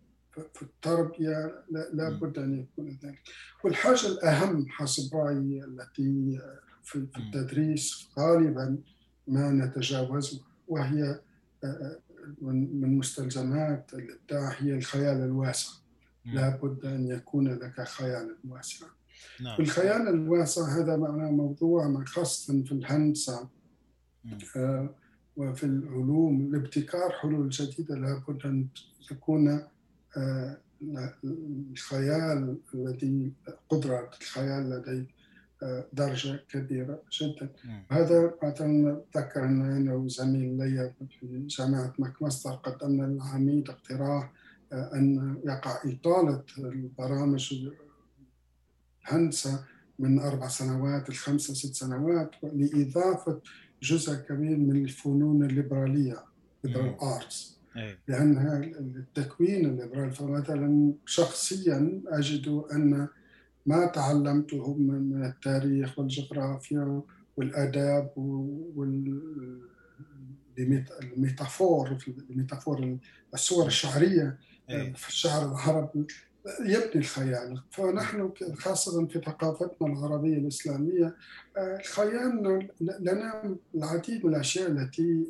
التربية 0.63 1.65
لابد 1.93 2.39
أن 2.39 2.61
يكون 2.61 2.99
ذلك. 3.05 3.23
والحاجة 3.65 4.07
الأهم 4.07 4.69
حسب 4.69 5.17
رأيي 5.17 5.65
التي 5.65 6.41
في 6.83 6.97
التدريس 6.97 8.09
غالبا 8.19 8.79
ما 9.27 9.51
نتجاوزها 9.51 10.41
وهي 10.69 11.21
من 12.43 12.99
مستلزمات 12.99 13.95
الإبداع 13.95 14.55
هي 14.59 14.75
الخيال 14.75 15.17
الواسع. 15.17 15.73
لابد 16.25 16.87
أن 16.87 17.07
يكون 17.07 17.49
لك 17.49 17.89
خيال 17.89 18.37
واسع. 18.49 18.87
نعم. 19.41 19.61
الخيال 19.61 20.09
الواسع 20.09 20.63
هذا 20.63 20.97
معناه 20.97 21.31
موضوع 21.31 22.05
خاصة 22.05 22.63
في 22.63 22.73
الهندسة 22.73 23.49
وفي 25.37 25.65
العلوم. 25.65 26.41
الابتكار 26.41 27.11
حلول 27.11 27.49
جديدة 27.49 27.95
لابد 27.95 28.47
أن 28.47 28.67
تكون 29.09 29.63
الخيال 31.25 32.59
الذي 32.75 33.33
قدرة 33.69 34.11
الخيال 34.21 34.71
لدي 34.71 35.07
درجة 35.93 36.45
كبيرة 36.49 37.03
جدا. 37.21 37.51
هذا 37.91 38.35
مثلا 38.43 39.03
أتذكر 39.15 39.45
أنه 39.45 40.09
زميل 40.09 40.59
لي 40.59 40.93
في 41.21 41.47
جامعة 41.47 41.93
ماكماستر 41.99 42.51
قدمنا 42.51 43.07
للعميد 43.07 43.71
اقتراح 43.71 44.33
أن 44.73 45.37
يقع 45.45 45.79
إطالة 45.85 46.45
البرامج 46.59 47.55
الهندسة 49.09 49.65
من 49.99 50.19
أربع 50.19 50.49
سنوات 50.49 51.11
لخمسة 51.11 51.55
ست 51.55 51.75
سنوات 51.75 52.31
لإضافة 52.43 53.41
جزء 53.83 54.15
كبير 54.15 54.57
من 54.57 54.85
الفنون 54.85 55.45
الليبرالية 55.45 56.25
liberal 56.67 56.97
arts. 57.01 57.62
لأن 58.09 58.63
التكوين 58.97 59.67
الليبرالي 59.67 60.13
فمثلا 60.13 60.95
شخصيا 61.07 62.03
أجد 62.07 62.49
أن 62.73 63.09
ما 63.67 63.87
تعلمته 63.87 64.75
من 64.75 65.25
التاريخ 65.25 65.99
والجغرافيا 65.99 67.03
والآداب 67.37 68.13
والميتافور 70.57 71.99
الميتافور 72.31 72.99
الصور 73.35 73.67
الشعرية 73.67 74.39
في 74.95 75.09
الشعر 75.09 75.49
العربي 75.53 76.07
يبني 76.61 76.95
الخيال. 76.95 77.61
فنحن 77.71 78.31
خاصة 78.55 79.07
في 79.07 79.21
ثقافتنا 79.21 79.89
العربية 79.89 80.37
الإسلامية 80.37 81.17
الخيال 81.59 82.69
لنا 82.81 83.57
العديد 83.75 84.27
من 84.27 84.35
الأشياء 84.35 84.71
التي 84.71 85.27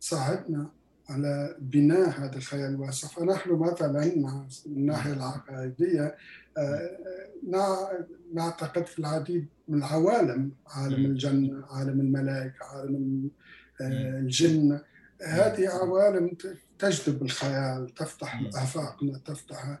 ساعدنا 0.00 0.70
على 1.08 1.56
بناء 1.60 2.08
هذا 2.08 2.36
الخيال. 2.36 2.74
الواسع 2.74 3.08
فنحن 3.08 3.50
مثلا 3.50 4.04
من 4.04 4.48
الناحية 4.66 5.12
العقائدية 5.12 6.16
نعتقد 8.34 8.86
في 8.86 8.98
العديد 8.98 9.46
من 9.68 9.78
العوالم 9.78 10.50
عالم 10.66 11.04
الجنة 11.04 11.64
عالم 11.70 12.00
الملائكة 12.00 12.64
عالم 12.64 13.30
الجن. 13.80 14.80
هذه 15.22 15.68
عوالم 15.68 16.36
تجذب 16.78 17.22
الخيال 17.22 17.94
تفتح 17.94 18.42
آفاقنا 18.54 19.18
تفتح 19.18 19.78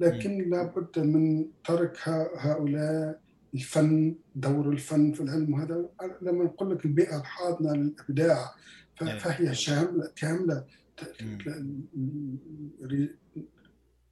لكن 0.00 0.50
لابد 0.50 0.98
من 0.98 1.46
ترك 1.64 1.96
هؤلاء 2.36 3.20
الفن 3.54 4.14
دور 4.34 4.68
الفن 4.68 5.12
في 5.12 5.20
العلم. 5.20 5.54
وهذا 5.54 5.84
لما 6.22 6.44
نقول 6.44 6.70
لك 6.70 6.84
البيئة 6.84 7.16
الحاضنة 7.20 7.72
للإبداع 7.72 8.54
فهي 8.96 9.54
شاملة 9.54 10.10
كاملة 10.16 10.64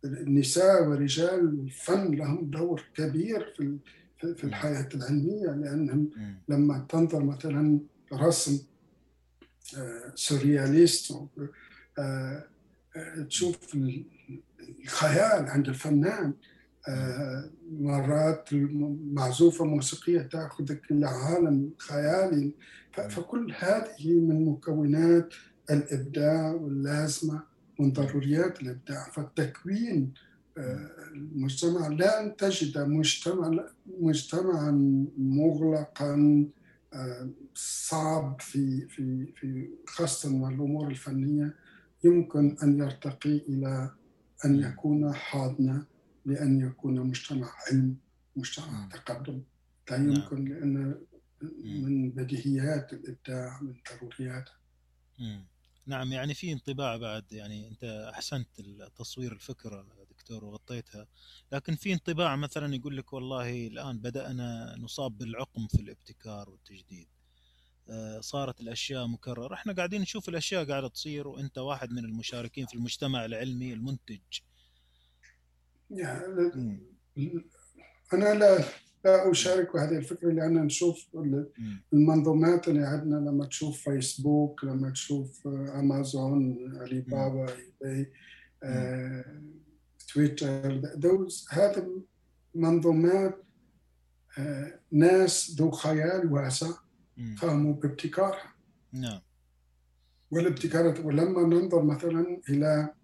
النساء 0.05 0.89
ورجال 0.89 1.41
الفن 1.65 2.15
لهم 2.15 2.51
دور 2.51 2.85
كبير 2.95 3.55
في 3.57 3.79
في 4.35 4.45
الحياة 4.45 4.89
العلمية 4.95 5.47
لأنهم 5.51 6.11
لما 6.49 6.87
تنظر 6.89 7.25
مثلا 7.25 7.81
رسم 8.13 8.59
سورياليست 10.15 11.15
تشوف 13.29 13.59
الخيال 14.85 15.47
عند 15.49 15.69
الفنان 15.69 16.33
مرات 17.73 18.49
معزوفة 19.13 19.65
موسيقية 19.65 20.23
تأخذك 20.23 20.91
إلى 20.91 21.07
عالم 21.07 21.71
خيالي 21.79 22.53
فكل 22.95 23.55
هذه 23.59 24.21
من 24.21 24.45
مكونات 24.45 25.35
الإبداع 25.71 26.53
واللازمة 26.53 27.43
من 27.81 27.93
ضروريات 27.93 28.63
الإبداع. 28.63 29.11
فالتكوين 29.11 30.13
المجتمع 31.15 31.89
لن 31.89 32.37
تجد 32.39 32.79
مجتمع 32.79 33.69
مجتمعا 34.01 34.71
مغلقا 35.19 36.47
صعب 37.55 38.41
في 38.41 38.89
في 38.89 39.33
في 39.37 39.69
خاصة 39.87 40.29
الأمور 40.29 40.89
الفنية. 40.89 41.55
يمكن 42.05 42.57
أن 42.63 42.79
يرتقي 42.79 43.37
إلى 43.37 43.91
أن 44.45 44.61
يكون 44.61 45.13
حاضنا 45.13 45.87
لأن 46.27 46.61
يكون 46.61 47.01
مجتمع 47.01 47.51
علم 47.71 47.97
مجتمع 48.37 48.89
تقدم. 48.93 49.41
لا 49.91 49.99
نعم. 49.99 50.11
يمكن 50.11 50.45
لأن 50.45 50.95
من 51.65 52.11
بديهيات 52.11 52.93
الإبداع 52.93 53.61
من 53.63 53.75
ضرورياته 53.91 54.53
مم. 55.19 55.47
نعم 55.87 56.13
يعني 56.13 56.35
في 56.35 56.53
انطباع 56.53 56.97
بعد 56.97 57.33
يعني 57.33 57.69
أنت 57.69 57.85
أحسنت 58.15 58.49
تصوير 58.97 59.33
الفكرة 59.33 59.87
دكتور 60.11 60.45
وغطيتها. 60.45 61.07
لكن 61.53 61.75
في 61.75 61.93
انطباع 61.93 62.37
مثلا 62.37 62.75
يقول 62.75 62.97
لك 62.97 63.13
والله 63.13 63.67
الآن 63.67 63.99
بدأنا 63.99 64.77
نصاب 64.79 65.19
بالعقم 65.19 65.67
في 65.67 65.81
الابتكار 65.81 66.51
والتجديد. 66.51 67.09
آه، 67.89 68.21
صارت 68.21 68.61
الأشياء 68.61 69.07
مكررة. 69.07 69.55
إحنا 69.55 69.73
قاعدين 69.73 70.01
نشوف 70.01 70.29
الأشياء 70.29 70.65
قاعدة 70.65 70.89
تصير 70.89 71.29
وأنت 71.29 71.59
واحد 71.59 71.91
من 71.91 72.05
المشاركين 72.05 72.67
في 72.67 72.75
المجتمع 72.75 73.25
العلمي 73.25 73.73
المنتج. 73.73 74.21
يعني 75.91 76.81
أنا 78.13 78.35
لا 78.35 78.65
لا 79.05 79.31
أشارك 79.31 79.77
هذه 79.77 79.97
الفكرة 79.97 80.33
لأن 80.33 80.55
نشوف 80.55 81.07
المنظومات 81.93 82.69
اللي 82.69 82.87
عندنا 82.87 83.17
لما 83.17 83.47
تشوف 83.47 83.89
فيسبوك 83.89 84.65
لما 84.65 84.91
تشوف 84.91 85.47
امازون 85.47 86.73
علي 86.81 87.01
بابا 87.01 87.47
اي 87.85 88.13
آه، 88.63 89.25
تويتر 90.13 90.81
دوز 90.95 91.47
هذه 91.51 92.03
منظومات 92.55 93.45
آه، 94.39 94.81
ناس 94.93 95.57
ذو 95.59 95.71
خيال 95.71 96.33
واسع 96.33 96.71
قاموا 97.41 97.75
بابتكارها. 97.75 98.55
نعم. 98.93 99.21
والابتكار 100.31 101.07
ولما 101.07 101.43
ننظر 101.43 101.83
مثلا 101.83 102.41
إلى 102.49 102.95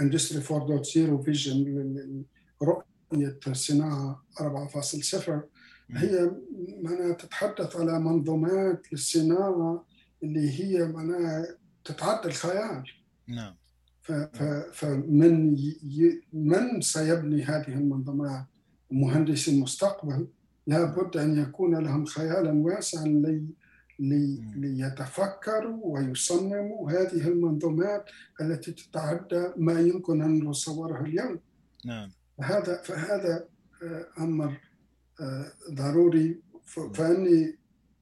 industry 0.00 0.40
4.0 0.40 1.24
vision 1.24 2.24
رؤية 2.62 3.38
الصناعه 3.46 4.24
4.0 4.40 5.30
هي 5.90 6.30
معناها 6.82 7.12
تتحدث 7.12 7.76
على 7.76 8.00
منظومات 8.00 8.92
للصناعة 8.92 9.84
اللي 10.22 10.50
هي 10.60 10.88
معناها 10.88 11.46
تتعدى 11.84 12.28
الخيال. 12.28 12.84
نعم. 13.28 13.54
فمن 14.72 15.56
من 16.32 16.80
سيبني 16.80 17.42
هذه 17.42 17.68
المنظومات 17.74 18.44
مهندسي 18.90 19.50
المستقبل 19.50 20.28
لابد 20.66 21.16
أن 21.16 21.38
يكون 21.38 21.74
لهم 21.74 22.04
خيالا 22.04 22.52
واسعا 22.52 23.04
لي 23.04 23.46
ليتفكروا 23.98 25.80
ويصمموا 25.82 26.90
هذه 26.90 27.28
المنظومات 27.28 28.04
التي 28.40 28.72
تتعدى 28.72 29.48
ما 29.56 29.80
يمكن 29.80 30.22
أن 30.22 30.44
نصوره 30.44 31.00
اليوم. 31.00 31.40
نعم. 31.84 32.10
فهذا 32.38 32.82
فهذا 32.82 33.44
آه، 33.82 34.06
أمر 34.18 34.60
آه، 35.20 35.52
ضروري 35.72 36.40
فأني 36.94 37.58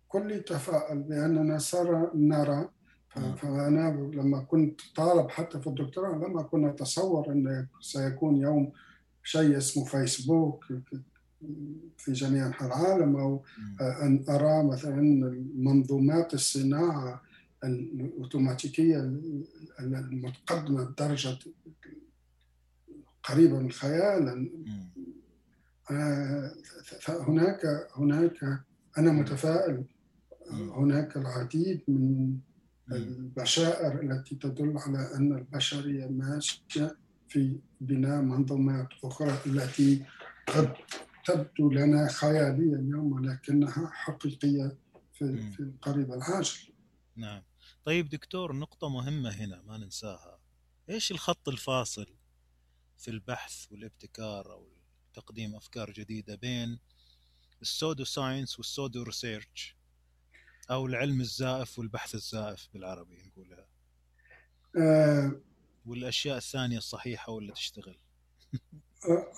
كل 0.09 0.43
تفاؤل 0.43 0.99
باننا 0.99 1.59
صار 1.59 2.11
نرى 2.15 2.69
نعم. 3.17 3.35
فأنا 3.35 4.11
لما 4.15 4.41
كنت 4.41 4.81
طالب 4.97 5.31
حتى 5.31 5.61
في 5.61 5.67
الدكتوراه 5.67 6.15
لما 6.15 6.43
كنا 6.43 6.69
نتصور 6.69 7.33
أن 7.33 7.67
سيكون 7.81 8.37
يوم 8.37 8.73
شيء 9.23 9.57
اسمه 9.57 9.85
فيسبوك 9.85 10.65
في 11.97 12.13
جميع 12.13 12.47
أنحاء 12.47 12.69
العالم 12.69 13.17
أو 13.17 13.45
أن 13.81 14.25
أرى 14.29 14.65
مثلا 14.65 15.01
منظومات 15.55 16.35
الصناعة 16.35 17.23
الأوتوماتيكية 17.65 19.21
المتقدمة 19.81 20.85
بدرجه 20.85 21.39
قريبة 23.23 23.59
من 23.59 23.67
الخيال. 23.67 24.51
فهناك 27.01 27.89
هناك 27.97 28.65
أنا 28.99 29.13
متفائل. 29.13 29.85
هناك 30.51 31.17
العديد 31.17 31.81
من 31.89 32.37
البشائر 32.93 34.03
التي 34.03 34.35
تدل 34.35 34.79
على 34.79 35.15
أن 35.15 35.33
البشريه 35.33 36.07
ماشية 36.07 36.97
في 37.29 37.57
بناء 37.81 38.23
منظومات 38.23 38.89
أخرى 39.05 39.39
التي 39.47 40.05
قد 40.47 40.73
تبدو 41.25 41.71
لنا 41.71 42.09
خيالية 42.09 42.75
اليوم 42.75 43.13
ولكنها 43.13 43.91
حقيقية 43.93 44.79
في, 45.13 45.51
في 45.51 45.61
القريب 45.61 46.13
العاجل. 46.13 46.59
نعم. 47.17 47.43
طيب 47.85 48.09
دكتور 48.09 48.57
نقطة 48.57 48.89
مهمة 48.89 49.31
هنا 49.31 49.63
ما 49.63 49.79
ننساها. 49.79 50.39
إيش 50.91 51.11
الخط 51.11 51.49
الفاصل 51.49 52.07
في 52.99 53.11
البحث 53.11 53.73
والابتكار 53.73 54.53
أو 54.53 54.69
تقديم 55.15 55.57
أفكار 55.57 55.91
جديدة 55.91 56.35
بين 56.35 56.79
ال 57.63 57.69
pseudo 57.69 58.05
science 58.05 58.59
وال 58.59 58.70
pseudo 58.70 59.03
research 59.03 59.77
أو 60.71 60.87
العلم 60.87 61.21
الزائف 61.21 61.79
والبحث 61.79 62.15
الزائف 62.15 62.69
بالعربي 62.75 63.23
نقولها؟ 63.23 63.67
أه 64.77 65.41
والأشياء 65.87 66.37
الثانية 66.37 66.79
الصحيحة 66.79 67.33
ولا 67.33 67.53
تشتغل؟ 67.53 67.99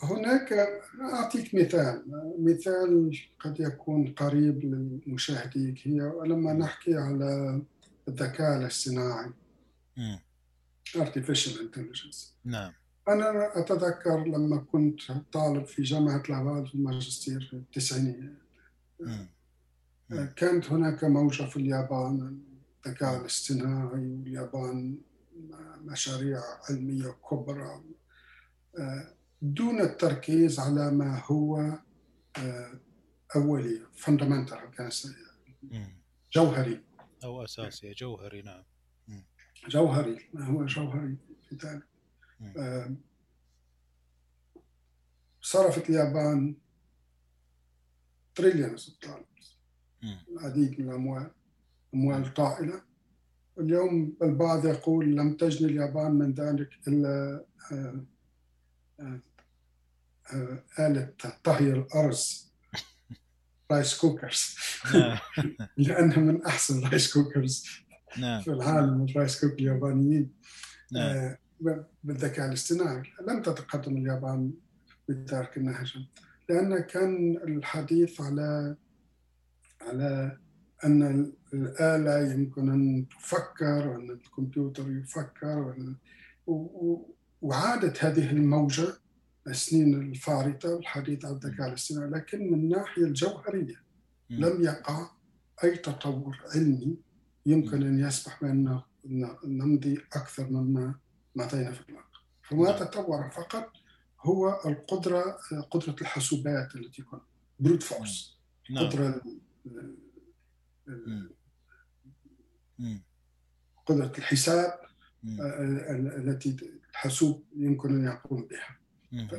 هناك 0.03 0.53
أعطيك 1.01 1.55
مثال. 1.55 2.05
مثال 2.39 3.19
قد 3.41 3.61
يكون 3.61 4.13
قريب 4.13 4.65
لمشاهديك 5.07 5.89
هي 5.89 6.13
لما 6.27 6.53
نحكي 6.53 6.95
على 6.95 7.63
الذكاء 8.09 8.57
الاصطناعي. 8.59 9.31
artificial 10.97 11.59
intelligence. 11.59 12.19
نعم. 12.45 12.73
أنا 13.09 13.59
أتذكر 13.59 14.25
لما 14.25 14.57
كنت 14.73 15.01
طالب 15.33 15.65
في 15.65 15.83
جامعة 15.83 16.23
لافال 16.29 16.67
في 16.67 16.75
الماجستير 16.75 17.47
في 17.51 17.57
التسعينيات 17.57 18.33
كانت 20.37 20.73
هناك 20.73 21.05
موجة 21.05 21.43
في 21.43 21.57
اليابان 21.57 22.39
الذكاء 22.87 23.21
الاصطناعي 23.21 24.07
واليابان 24.07 24.99
مشاريع 25.85 26.41
علمية 26.71 27.17
كبرى. 27.31 27.83
دون 29.43 29.81
التركيز 29.81 30.61
على 30.61 30.91
ما 30.91 31.23
هو 31.25 31.79
آه، 32.39 32.81
أولي 33.37 33.87
فندمنتال 33.95 34.59
جوهري. 36.33 36.81
أو 37.25 37.45
أساسي 37.45 37.93
جوهري 37.93 38.43
نعم. 38.43 38.65
جوهري 39.69 40.29
ما 40.33 40.47
هو 40.47 40.65
جوهري 40.65 41.17
في 41.49 41.57
ذلك. 41.57 41.87
صرفت 45.41 45.91
اليابان 45.91 46.57
تريليون 48.35 48.77
دولارز 49.03 49.59
العديد 50.29 50.81
من 50.81 50.89
الأموال 50.89 51.31
أموال 51.95 52.35
طائلة. 52.35 52.83
اليوم 53.59 54.17
البعض 54.23 54.67
يقول 54.67 55.17
لم 55.17 55.37
تجني 55.37 55.71
اليابان 55.71 56.13
من 56.13 56.33
ذلك 56.33 56.69
إلا 56.89 57.45
آه، 57.73 58.07
آلة 60.79 61.13
طهي 61.45 61.73
الأرز 61.73 62.53
rice 63.71 63.99
cookers 63.99 64.57
لأنها 65.77 66.19
من 66.19 66.45
أحسن 66.45 66.89
rice 66.89 67.13
cookers 67.13 67.67
نعم. 68.19 68.43
في 68.43 68.51
العالم 68.51 69.05
ال 69.05 69.12
rice 69.12 69.41
cooker 69.41 69.55
اليابانيين. 69.55 70.33
آه، 70.97 71.39
بالذكاء 72.05 72.49
الاصطناعي 72.49 73.03
لم 73.29 73.43
تتقدم 73.43 73.97
اليابان 73.97 74.53
بذلك 75.09 75.57
النهج 75.57 75.97
لأن 76.49 76.79
كان 76.79 77.37
الحديث 77.37 78.21
على 78.21 78.77
على 79.83 80.39
أن 80.85 81.33
الآلة 81.55 82.33
يمكن 82.33 82.71
أن 82.71 83.07
تفكر 83.09 83.89
وأن 83.89 84.11
الكمبيوتر 84.11 84.91
يفكر 84.91 85.75
وعادت 87.43 88.05
هذه 88.05 88.31
الموجة 88.31 88.89
السنين 89.49 89.95
الفارطة 90.11 90.79
الحديث 90.79 91.25
عن 91.25 91.33
الذكاء 91.33 91.69
الاصطناعي 91.69 92.11
لكن 92.11 92.51
من 92.51 92.55
الناحية 92.55 93.03
الجوهرية 93.03 93.83
لم 94.31 94.63
يقع 94.63 95.11
أي 95.65 95.77
تطور 95.77 96.41
علمي 96.55 96.97
يمكن 97.47 97.83
أن 97.83 98.01
يسمح 98.01 98.41
بأن 98.43 98.81
نمضي 99.45 99.99
أكثر 100.13 100.51
مما 100.51 100.95
مضينا 101.37 101.73
في 101.73 101.89
الواقع 101.89 102.07
فما 102.43 102.73
تطور 102.85 103.31
فقط 103.31 103.73
هو 104.21 104.61
القدرة 104.67 105.39
قدرة 105.71 105.97
الحاسوبات 106.01 106.75
التي 106.77 107.03
تكون 107.03 107.21
بروت 107.61 107.83
فورس 107.83 108.39
قدرة 108.77 109.23
قدرة 113.87 114.13
الحساب 114.19 114.79
التي 116.19 116.57
الحاسوب 116.91 117.45
يمكن 117.57 117.95
أن 117.95 118.05
يقوم 118.05 118.43
بها. 118.47 118.79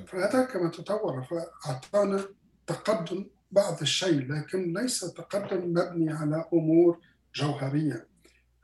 فهذا 0.07 0.43
كما 0.43 0.69
تطور 0.69 1.23
فأعطانا 1.23 2.25
تقدم 2.67 3.25
بعض 3.51 3.81
الشيء 3.81 4.33
لكن 4.33 4.73
ليس 4.73 4.99
تقدم 4.99 5.69
مبني 5.69 6.11
على 6.11 6.45
أمور 6.53 6.99
جوهرية. 7.35 8.07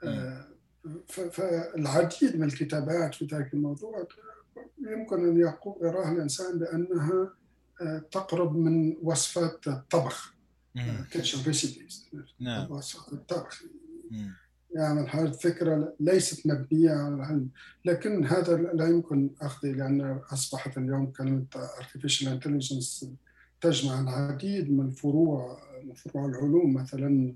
آه، 0.03 0.48
فالعديد 1.31 2.35
من 2.35 2.44
الكتابات 2.44 3.15
في 3.15 3.26
ذلك 3.26 3.53
الموضوع 3.53 4.07
يمكن 4.81 5.30
أن 5.30 5.40
يراه 5.81 6.11
الإنسان 6.11 6.60
بأنها 6.60 7.34
تقرب 8.11 8.56
من 8.56 8.98
وصفات 9.02 9.68
الطبخ. 9.68 10.34
kitchen 11.11 11.43
recipes 11.47 12.10
نعم. 12.40 12.72
وصفات 12.72 13.14
الطبخ. 13.14 13.64
مم. 14.11 14.34
هذه 14.77 15.25
الفكرة 15.25 15.93
ليست 15.99 16.47
مبنية 16.47 16.91
على 16.91 17.15
العلم 17.15 17.49
لكن 17.85 18.25
هذا 18.25 18.57
لا 18.57 18.87
يمكن 18.87 19.29
أخذه 19.41 19.71
لأن 19.71 20.19
أصبحت 20.31 20.77
اليوم 20.77 21.11
كلمة 21.11 21.45
artificial 21.53 22.27
intelligence 22.27 23.05
تجمع 23.61 24.01
العديد 24.01 24.71
من 24.71 24.85
الفروع 24.85 25.59
من 25.83 25.93
فروع 25.93 26.25
العلوم 26.25 26.73
مثلا. 26.73 27.35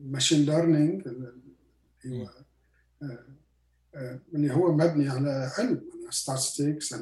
machine 0.00 0.46
learning 0.46 1.08
اللي 1.08 1.32
هو 2.06 2.30
آه، 3.02 3.18
آه، 3.94 4.20
اللي 4.34 4.54
هو 4.54 4.76
مبني 4.76 5.08
على 5.08 5.50
علم 5.58 5.80
statistics 6.10 6.94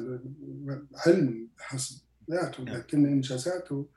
علم 1.05 1.49
حسابات 1.57 2.59
نعم. 2.59 2.77
لكن 2.77 3.05
إنجازاته 3.05 3.87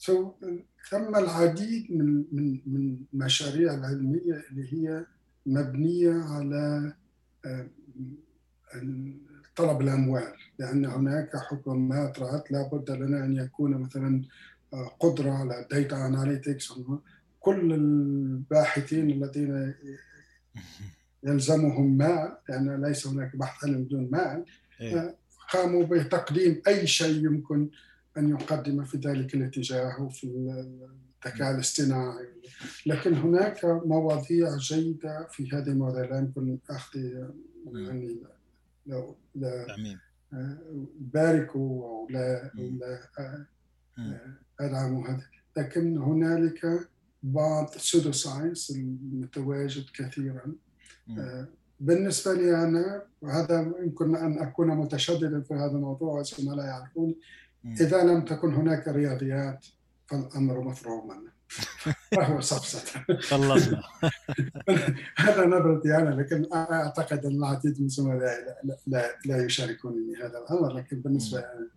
so 0.00 0.32
ثم 0.90 1.16
العديد 1.16 1.92
من 1.92 2.24
من 2.32 2.60
من 2.66 2.96
المشاريع 3.12 3.74
العلمية 3.74 4.44
اللي 4.50 4.72
هي 4.72 5.06
مبنية 5.46 6.12
على 6.12 6.92
آه، 7.44 7.68
طلب 9.56 9.80
الأموال 9.80 10.32
لأن 10.58 10.84
هناك 10.84 11.36
حكومات 11.36 12.18
رأت 12.18 12.52
لابد 12.52 12.90
لنا 12.90 13.24
أن 13.24 13.36
يكون 13.36 13.70
مثلا 13.70 14.22
آه، 14.72 14.96
قدرة 15.00 15.30
على 15.30 15.66
data 15.70 16.06
analytics 16.06 16.72
كل 17.40 17.72
الباحثين 17.72 19.10
الذين 19.10 19.74
يلزمهم 21.26 21.96
مال 21.96 22.36
لأن 22.48 22.84
ليس 22.84 23.06
هناك 23.06 23.36
بحث 23.36 23.64
علم 23.64 23.84
بدون 23.84 24.08
مال 24.10 24.44
إيه. 24.80 25.16
قاموا 25.52 25.84
بتقديم 25.84 26.62
أي 26.68 26.86
شيء 26.86 27.24
يمكن 27.24 27.68
أن 28.18 28.28
يقدم 28.28 28.84
في 28.84 28.98
ذلك 28.98 29.34
الاتجاه 29.34 30.02
وفي 30.02 30.24
الذكاء 31.26 31.54
الاصطناعي 31.54 32.28
لكن 32.86 33.14
هناك 33.14 33.64
مواضيع 33.64 34.56
جيدة 34.56 35.26
في 35.30 35.48
هذه 35.52 35.68
المواضيع 35.68 36.04
لا 36.04 36.18
يمكن 36.18 36.58
أخذ 36.70 36.98
يعني 37.74 38.18
لو 38.86 39.16
لا 39.34 39.66
تعميم 39.66 39.98
باركوا 41.00 41.84
أو 41.84 42.06
لا 42.10 42.50
أو 42.58 42.62
لا 42.62 43.46
مم. 43.98 44.18
ادعموا 44.60 45.08
هذا 45.08 45.24
لكن 45.56 45.98
هنالك 45.98 46.88
بعض 47.22 47.70
pseudo 47.76 48.12
science 48.12 48.70
المتواجد 48.70 49.84
كثيرا 49.94 50.54
مم. 51.06 51.46
بالنسبة 51.80 52.34
لي 52.34 52.64
أنا 52.64 53.02
وهذا 53.22 53.74
يمكن 53.82 54.16
أن 54.16 54.38
أكون 54.38 54.68
متشددا 54.68 55.40
في 55.40 55.54
هذا 55.54 55.72
الموضوع 55.72 56.12
والزملاء 56.12 56.66
يعرفون. 56.66 57.14
إذا 57.64 58.02
لم 58.02 58.24
تكن 58.24 58.54
هناك 58.54 58.88
رياضيات 58.88 59.66
فالأمر 60.06 60.60
مفروغ 60.60 61.04
منه. 61.04 61.30
فهو 62.16 62.40
سفسطة 62.40 63.04
خلصنا. 63.20 63.82
هذا 65.16 65.46
نظرتي 65.46 65.96
أنا 65.96 66.10
لكن 66.10 66.44
أنا 66.52 66.82
أعتقد 66.84 67.26
أن 67.26 67.36
العديد 67.36 67.80
من 67.80 67.88
زملائي 67.88 68.44
لا, 68.64 68.76
لا, 68.86 69.18
لا, 69.24 69.44
يشاركونني 69.44 70.16
هذا 70.16 70.38
الأمر 70.38 70.76
لكن 70.78 71.00
بالنسبة 71.00 71.40
لي 71.40 71.70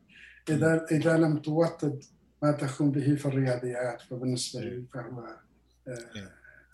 إذا 0.55 0.85
إذا 0.91 1.17
لم 1.17 1.37
توطد 1.37 2.03
ما 2.43 2.51
تقوم 2.51 2.91
به 2.91 3.15
في 3.15 3.25
الرياضيات 3.25 4.01
فبالنسبة 4.01 4.61
لي 4.61 4.83
فهو 4.93 5.37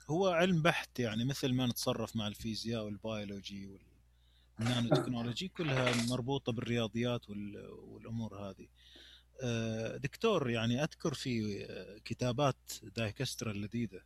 هو 0.10 0.28
علم 0.28 0.62
بحت 0.62 1.00
يعني 1.00 1.26
مثل 1.26 1.54
ما 1.54 1.66
نتصرف 1.68 2.16
مع 2.16 2.28
الفيزياء 2.28 2.86
وال 2.86 3.04
biology 3.04 3.70
وال 4.60 4.70
nano 4.70 4.90
technology 4.90 5.48
كلها 5.48 5.92
مربوطة 6.10 6.52
بالرياضيات 6.52 7.30
وال- 7.30 7.70
والأمور 7.72 8.36
هذه. 8.50 8.68
آه، 9.42 9.98
دكتور 9.98 10.50
يعني 10.50 10.84
أذكر 10.84 11.14
في 11.14 11.66
آه، 11.66 11.98
كتابات 12.06 12.72
دايكسترا 12.84 13.52
اللذيذة 13.52 14.02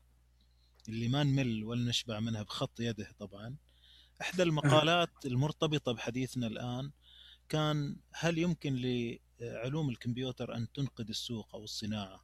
اللي 0.90 1.08
ما 1.08 1.24
نمل 1.24 1.64
ولا 1.64 1.90
نشبع 1.90 2.20
منها 2.20 2.44
بخط 2.44 2.80
يده 2.80 3.12
طبعا. 3.20 3.56
إحدى 4.22 4.44
المقالات 4.44 5.26
المرتبطة 5.26 5.92
بحديثنا 5.92 6.48
الآن 6.48 6.92
كان 7.50 7.96
هل 8.12 8.38
يمكن 8.38 8.76
لعلوم 9.40 9.90
الكمبيوتر 9.90 10.56
أن 10.56 10.72
تنقذ 10.72 11.10
السوق 11.10 11.56
أو 11.56 11.64
الصناعة؟ 11.64 12.24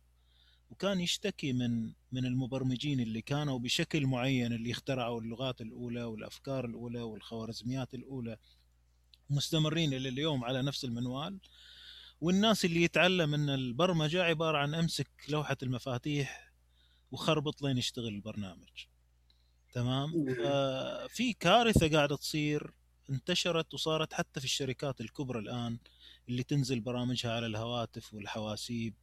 وكان 0.70 1.00
يشتكي 1.00 1.54
من 1.54 1.94
من 2.12 2.26
المبرمجين 2.26 3.00
اللي 3.00 3.22
كانوا 3.22 3.60
بشكل 3.60 4.06
معين 4.08 4.54
اللي 4.54 4.72
اخترعوا 4.72 5.22
اللغات 5.22 5.62
الأولى 5.62 6.04
والأفكار 6.04 6.66
الأولى 6.66 7.02
والخوارزميات 7.02 7.94
الأولى 7.94 8.38
مستمرين 9.30 9.94
إلى 9.94 10.10
اليوم 10.10 10.44
على 10.44 10.62
نفس 10.62 10.86
المنوال 10.86 11.40
والناس 12.22 12.66
اللي 12.66 12.84
يتعلم 12.84 13.34
إن 13.34 13.50
البرمجة 13.50 14.24
عبارة 14.24 14.58
عن 14.58 14.76
أمسك 14.76 15.08
لوحة 15.30 15.58
المفاتيح 15.64 16.54
وخربط 17.12 17.62
لين 17.62 17.78
يشتغل 17.78 18.08
البرنامج. 18.08 18.86
تمام؟ 19.74 20.12
في 21.08 21.34
كارثة 21.34 21.90
قاعدة 21.98 22.16
تصير 22.16 22.74
انتشرت 23.10 23.74
وصارت 23.74 24.14
حتى 24.14 24.40
في 24.40 24.46
الشركات 24.46 25.02
الكبرى 25.02 25.40
الآن 25.40 25.78
اللي 26.30 26.44
تنزل 26.44 26.80
برامجها 26.80 27.32
على 27.32 27.46
الهواتف 27.46 28.14
والحواسيب 28.14 28.94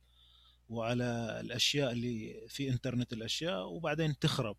وعلى 0.68 1.38
الأشياء 1.40 1.92
اللي 1.92 2.46
في 2.48 2.68
إنترنت 2.70 3.12
الأشياء 3.12 3.66
وبعدين 3.66 4.18
تخرب. 4.18 4.56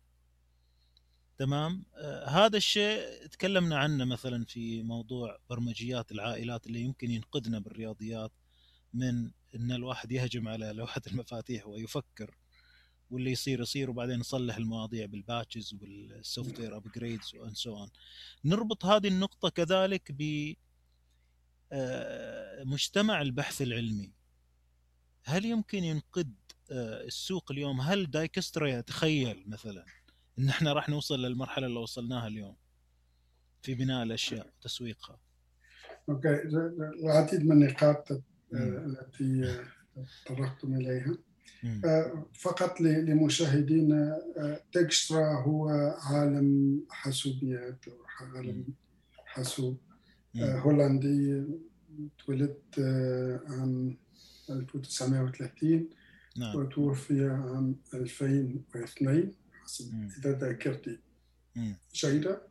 تمام؟ 1.38 1.84
آه 1.94 2.28
هذا 2.28 2.56
الشيء 2.56 3.26
تكلمنا 3.26 3.78
عنه 3.78 4.04
مثلا 4.04 4.44
في 4.44 4.82
موضوع 4.82 5.38
برمجيات 5.50 6.12
العائلات 6.12 6.66
اللي 6.66 6.80
يمكن 6.80 7.10
ينقذنا 7.10 7.58
بالرياضيات. 7.58 8.32
من 8.94 9.30
ان 9.54 9.72
الواحد 9.72 10.12
يهجم 10.12 10.48
على 10.48 10.72
لوحه 10.72 11.02
المفاتيح 11.06 11.66
ويفكر 11.66 12.34
واللي 13.10 13.30
يصير 13.30 13.60
يصير 13.60 13.90
وبعدين 13.90 14.18
نصلح 14.18 14.56
المواضيع 14.56 15.06
بال 15.06 15.21
patches 15.21 15.74
وال 15.74 16.60
software 16.60 16.76
upgrades 16.76 17.34
and 17.34 17.54
so 17.54 17.76
on 17.76 17.90
نربط 18.44 18.84
هذه 18.84 19.08
النقطه 19.08 19.48
كذلك 19.48 20.12
ب 20.12 20.52
آه، 21.72 22.64
مجتمع 22.64 23.22
البحث 23.22 23.62
العلمي 23.62 24.12
هل 25.24 25.44
يمكن 25.44 25.84
ينقذ 25.84 26.26
آه، 26.70 27.04
السوق 27.04 27.52
اليوم 27.52 27.80
هل 27.80 28.10
دايكسترا 28.10 28.68
يتخيل 28.68 29.44
مثلا 29.46 29.84
ان 30.38 30.48
إحنا 30.48 30.72
راح 30.72 30.88
نوصل 30.88 31.22
للمرحله 31.22 31.66
اللي 31.66 31.78
وصلناها 31.78 32.26
اليوم 32.26 32.56
في 33.62 33.74
بناء 33.74 34.02
الاشياء 34.02 34.46
وتسويقها 34.46 35.20
okay 36.08 36.42
العديد 37.02 37.46
من 37.46 37.52
النقاط 37.52 38.12
آه،. 38.12 38.22
التي 38.52 39.44
آه، 39.44 39.64
تطرقتم 40.24 40.74
إليها 40.74 41.16
مم. 41.62 41.82
آه، 41.84 42.26
فقط 42.32 42.80
لمشاهدينا 42.80 44.18
آه، 44.36 44.60
تكسترا 44.72 45.40
هو 45.42 45.68
عالم 46.02 46.80
حاسوبيات 46.90 47.84
عالم 48.20 48.64
حاسوب. 49.26 49.76
هولندي 50.36 51.44
ولدت 52.28 52.78
آه، 52.78 53.40
عام 53.48 53.96
1930 54.50 55.88
نعم 56.36 56.56
وتوفي 56.56 57.28
عام 57.28 57.76
2002 57.94 59.32
حسب. 59.64 60.10
إذا 60.18 60.38
ذاكرتي. 60.38 60.98
جيدة. 61.94 62.42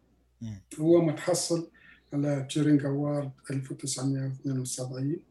هو 0.79 1.01
متحصل 1.01 1.71
على 2.13 2.47
Turing 2.51 2.85
Award 2.85 3.31
1972 3.51 5.05
مم. 5.05 5.15
آه، 5.15 5.26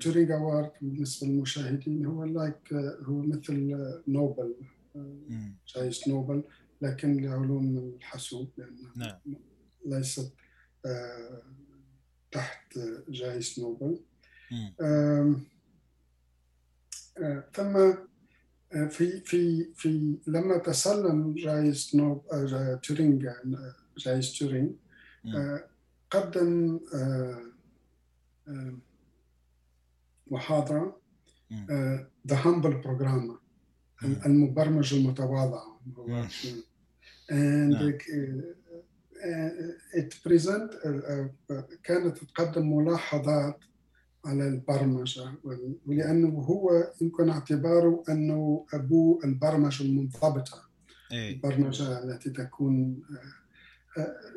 Turing 0.00 0.30
Award 0.30 0.70
بالنسبة 0.80 1.26
للمشاهدين 1.26 2.06
هو 2.06 2.24
like 2.24 2.72
هو 3.02 3.22
مثل 3.22 3.72
آه، 3.72 4.02
نوبل 4.10 4.54
آه،. 4.96 5.52
جائزة 5.66 6.12
نوبل 6.12 6.42
لكن 6.82 7.24
لعلوم 7.24 7.78
الحاسوب 7.78 8.50
لأنها 8.56 8.92
نعم 8.96 9.36
ليست 9.86 10.32
آه، 10.86 11.42
تحت 12.30 12.78
جائزة 13.08 13.62
نوبل 13.62 14.00
آه، 14.80 15.34
ثم 17.54 17.76
آه، 18.72 18.88
في 18.88 19.20
في 19.20 19.72
في 19.74 20.18
لما 20.26 20.58
تسلم 20.58 21.34
جائزة 21.34 21.98
نوب 21.98 22.24
آه، 22.32 22.74
تورينج 22.74 23.26
آه، 23.26 23.74
جائزة 23.98 24.38
تورينج. 24.38 24.72
آه، 25.34 25.64
قدم 26.10 26.80
آه، 30.32 30.74
آه،. 30.74 30.94
آه، 31.70 32.06
The 32.28 32.36
Humble 32.36 32.84
Programmer 32.84 33.38
مم. 34.02 34.16
المبرمج 34.26 34.94
المتواضع 34.94 35.62
هو 35.96 36.26
and 37.30 37.70
نعم. 37.70 37.92
uh, 39.18 39.98
it 40.00 40.14
present 40.24 40.70
uh, 40.84 41.52
uh, 41.52 41.54
كانت 41.84 42.18
تقدم 42.18 42.76
ملاحظات 42.76 43.58
على 44.24 44.48
البرمجة 44.48 45.32
ولأنه 45.86 46.28
هو 46.28 46.92
يمكن 47.00 47.28
اعتباره 47.28 48.02
أنه 48.08 48.66
أبو 48.74 49.20
البرمجة 49.24 49.82
المنضبطة 49.82 50.68
إيه 51.12 51.30
البرمجة 51.34 52.04
التي 52.04 52.30
تكون 52.30 53.02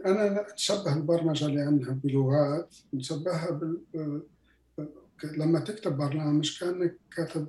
أنا 0.05 0.49
أتشبه 0.49 0.93
البرمجة 0.93 1.47
لأنها 1.47 1.91
بلغات 2.03 2.75
نشبهها 2.93 3.51
بال 3.51 4.23
لما 5.23 5.59
تكتب 5.59 5.97
برنامج 5.97 6.59
كأنك 6.59 6.97
كاتب 7.15 7.47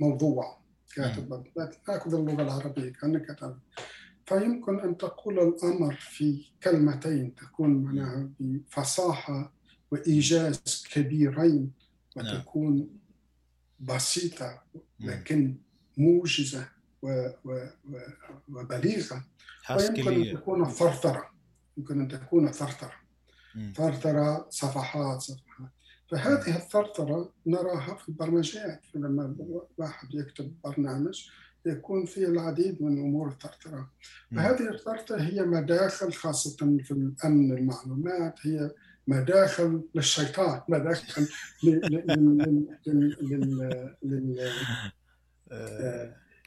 موضوع 0.00 0.58
كاتب 0.94 1.44
ناخذ 1.88 2.14
اللغة 2.14 2.42
العربية 2.42 2.92
كأنك 2.92 3.26
كاتب. 3.26 3.58
فيمكن 4.26 4.80
أن 4.80 4.96
تقول 4.96 5.38
الأمر 5.38 5.94
في 5.94 6.44
كلمتين 6.62 7.34
تكون 7.34 7.82
معناها 7.82 8.30
بفصاحة 8.40 9.52
وإيجاز 9.90 10.86
كبيرين 10.92 11.72
نعم. 12.16 12.26
وتكون 12.26 12.88
بسيطه 13.80 14.62
لكن 15.00 15.56
موجزة 15.96 16.68
وبليغة. 18.48 19.24
ويمكن 19.70 20.12
أن 20.12 20.36
تكون 20.36 20.64
ثرثره 20.64 21.30
يمكن 21.76 22.00
أن 22.00 22.08
تكون 22.08 22.52
ثرثره 22.52 23.05
ثرثرة 23.76 24.46
صفحات 24.50 25.20
صفحات. 25.20 25.70
فهذه 26.10 26.56
الثرثرة 26.56 27.32
نراها 27.46 27.94
في 27.94 28.08
البرمجيات. 28.08 28.80
لما 28.94 29.34
واحد 29.78 30.14
يكتب 30.14 30.54
برنامج 30.64 31.28
يكون 31.66 32.06
فيه 32.06 32.26
العديد 32.26 32.82
من 32.82 32.98
أمور 32.98 33.28
الثرثرة. 33.28 33.90
فهذه 34.36 34.68
الثرثرة 34.68 35.20
هي 35.20 35.42
مداخل 35.42 36.12
خاصة 36.12 36.56
في 36.56 36.90
الأمن 36.90 37.52
المعلومات. 37.52 38.34
هي 38.42 38.70
مداخل 39.08 39.82
للشيطان 39.94 40.60
مداخل 40.68 41.28
لل 44.02 44.50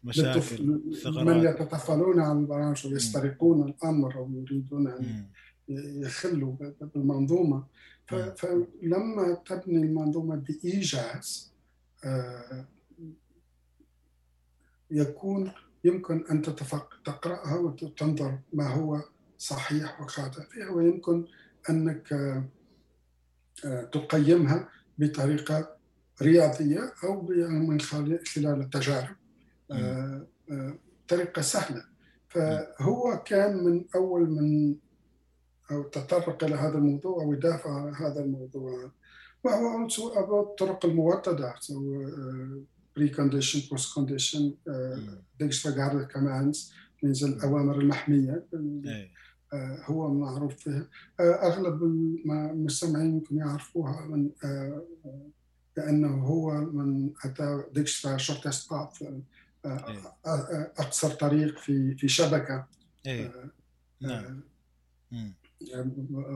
مشاكل 0.04 0.82
من 1.06 1.44
يتطفلون 1.44 2.20
عن 2.20 2.40
البرامج 2.40 2.88
ويسترقون 2.88 3.70
الأمر 3.70 4.16
أو 4.16 4.32
يريدون 4.34 4.88
ان 4.88 5.26
يخلوا 5.70 6.56
بالمنظومة. 6.82 7.64
فلما 8.08 9.34
تبني 9.46 9.78
المنظومة 9.78 10.36
بإيجاز 10.36 11.54
يكون 14.92 15.52
يمكن 15.84 16.26
أن 16.32 16.42
تقرأها 17.06 17.56
وتنظر 17.56 18.40
ما 18.54 18.68
هو 18.68 19.04
صحيح 19.38 20.02
وخاطئ 20.02 20.42
فيها 20.42 20.70
ويمكن 20.70 21.26
أنك 21.70 22.08
تقيمها 23.92 24.70
بطريقة 24.98 25.78
رياضية 26.22 26.94
أو 27.04 27.22
من 27.42 27.82
خلال 27.82 28.62
التجارب. 28.62 29.16
آه، 29.72 30.28
آه، 30.52 30.78
طريقة 31.08 31.42
سهلة. 31.42 31.86
فهو 32.30 33.24
كان 33.26 33.64
من 33.64 33.86
أول 33.96 34.30
من 34.30 34.76
أو 35.72 35.84
تطرق 35.84 36.44
إلى 36.44 36.56
هذا 36.56 36.78
الموضوع 36.78 37.24
أو 37.24 37.34
يدافع 37.34 37.74
عن 37.74 37.96
هذا 37.96 38.24
الموضوع. 38.24 38.92
وهو 39.44 40.42
الطرق 40.42 40.86
الموطدة 40.86 41.56
precondition 42.96 43.70
postcondition 43.70 44.54
ديجسترا 45.40 45.72
guarded 45.72 46.08
commands 46.08 46.74
ينزل 47.04 47.34
الأوامر 47.34 47.80
المحمية. 47.80 48.46
إيه. 48.54 49.12
آه، 49.54 49.84
هو 49.86 50.14
معروف 50.14 50.56
فيها 50.56 50.88
أغلب 51.20 51.84
المستمعين 51.84 53.14
يمكن 53.14 53.38
يعرفوها 53.38 54.06
من 54.06 54.30
لأنه 55.78 56.24
هو 56.26 56.52
من 56.52 57.14
أتى 57.26 57.64
ديجسترا 57.74 58.18
shortest 58.18 58.72
إيه. 59.66 60.14
أقصر 60.80 61.10
طريق 61.10 61.58
في 61.58 61.96
في 61.96 62.08
شبكة. 62.08 62.66
إيه. 63.06 63.52
نعم. 64.02 64.42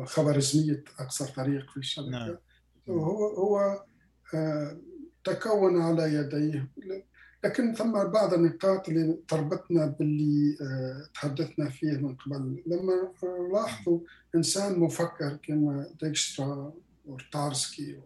خوارزميه 0.06 0.84
أقصر 1.00 1.26
طريق 1.26 1.72
في 1.72 1.78
الشبكه 1.78 2.10
نعم. 2.10 2.38
هو 2.90 3.28
هو 3.28 3.84
آه، 4.34 4.78
تكون 5.24 5.82
على 5.82 6.14
يديه. 6.14 6.68
لكن 7.44 7.74
ثم 7.74 7.92
بعض 7.92 8.34
النقاط 8.34 8.90
اللي 8.90 9.18
تربطنا 9.28 9.86
باللي 9.86 10.58
تحدثنا 11.14 11.70
فيه 11.70 11.92
من 11.92 12.16
قبل. 12.16 12.64
لما 12.66 13.12
لاحظوا 13.54 14.00
إنسان 14.36 14.80
مفكر 14.80 15.40
كما 15.44 15.88
ديكسترا 16.02 16.74
وتارسكي 17.06 18.00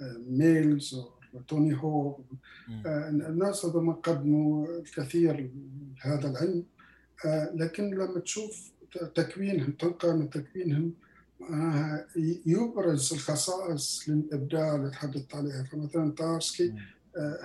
وميلز 0.00 0.96
توني 1.48 1.76
هو 1.82 2.18
آه، 2.86 3.08
الناس 3.08 3.64
هذول 3.64 3.92
قدموا 3.92 4.66
الكثير 4.78 5.50
لهذا 6.04 6.30
العلم. 6.30 6.64
آه، 7.24 7.52
لكن 7.54 7.94
لما 7.94 8.20
تشوف 8.20 8.71
تكوينهم 9.14 9.72
تلقى 9.72 10.16
من 10.16 10.30
تكوينهم. 10.30 10.92
آه، 11.50 12.06
يبرز 12.46 13.12
الخصائص 13.12 14.08
للإبداع 14.08 14.74
اللي 14.74 14.90
تحدثت 14.90 15.34
عليها. 15.34 15.62
فمثلا 15.62 16.12
تارسكي 16.12 16.74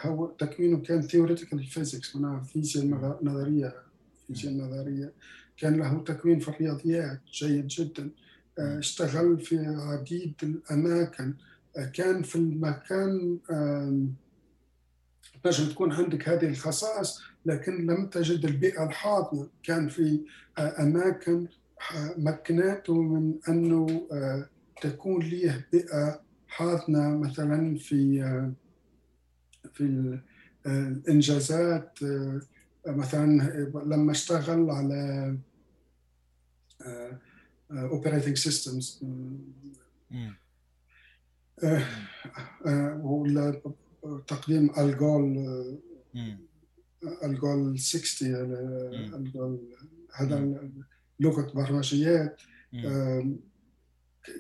هو 0.02 0.28
تكوينه 0.28 0.78
كان 0.82 1.02
theoretical 1.02 1.64
physics 1.64 2.15
معناها 2.15 2.44
فيزياء 2.44 3.19
نظرية 3.22 3.76
فيزياء 4.28 4.53
نظرية. 4.53 5.14
كان 5.57 5.78
له 5.78 6.03
تكوين 6.03 6.40
في 6.40 6.48
الرياضيات 6.48 7.19
جيد 7.34 7.68
جدا. 7.68 8.10
اشتغل 8.60 9.40
في 9.40 9.57
عديد 9.68 10.34
الأماكن. 10.44 11.34
كان 11.94 12.24
في 12.24 12.36
المكان 12.36 13.38
تنجم 15.43 15.72
تكون 15.72 15.91
عندك 15.91 16.30
هذه 16.30 16.49
الخصائص 16.49 17.22
لكن 17.45 17.85
لم 17.85 18.07
تجد 18.07 18.45
البيئة 18.45 18.84
الحاضنة. 18.84 19.49
كان 19.64 19.89
في 19.89 20.26
آه، 20.57 20.84
أماكن 20.84 21.47
مكناته 22.18 23.01
من 23.01 23.39
أنه 23.49 24.07
آه، 24.11 24.49
تكون 24.81 25.23
ليه 25.23 25.68
بيئة 25.72 26.22
حاضنة 26.47 27.18
مثلا 27.18 27.77
في 27.77 28.23
آه، 28.23 28.51
في 29.73 30.19
الإنجازات 30.65 31.99
مثلا 32.88 33.41
لما 33.85 34.11
اشتغل 34.11 34.69
على 34.69 35.38
operating 37.72 38.35
systems. 38.35 39.03
آه، 41.64 41.84
آه، 42.65 43.01
ولا 43.03 43.61
تقديم 44.27 44.69
الجول 44.77 45.23
الجول 47.23 47.79
60 47.79 48.35
الجول 49.13 49.59
هذا 50.15 50.69
لغة 51.19 51.51
برمجيات. 51.53 52.41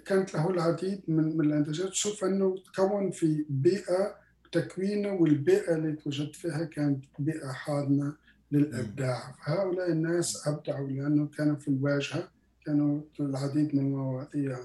كانت 0.05 0.33
له 0.33 0.49
العديد 0.49 1.01
من 1.07 1.37
من 1.37 1.45
الانتاجات 1.45 1.89
تشوف 1.89 2.23
أنه 2.23 2.55
تكون 2.73 3.11
في 3.11 3.45
بيئة 3.49 4.15
تكوينة 4.51 5.13
والبيئة 5.13 5.75
اللي 5.75 5.93
توجد 5.93 6.33
فيها 6.33 6.63
كانت 6.63 7.05
بيئة 7.19 7.47
حاضنه 7.47 8.13
للإبداع. 8.51 9.35
فهؤلاء 9.45 9.91
الناس 9.91 10.47
أبدعوا 10.47 10.87
لأنه 10.87 11.27
كانوا 11.27 11.55
في 11.55 11.67
الواجهة 11.67 12.29
كانوا 12.65 13.01
العديد 13.19 13.75
من 13.75 13.81
المواضيع. 13.81 14.59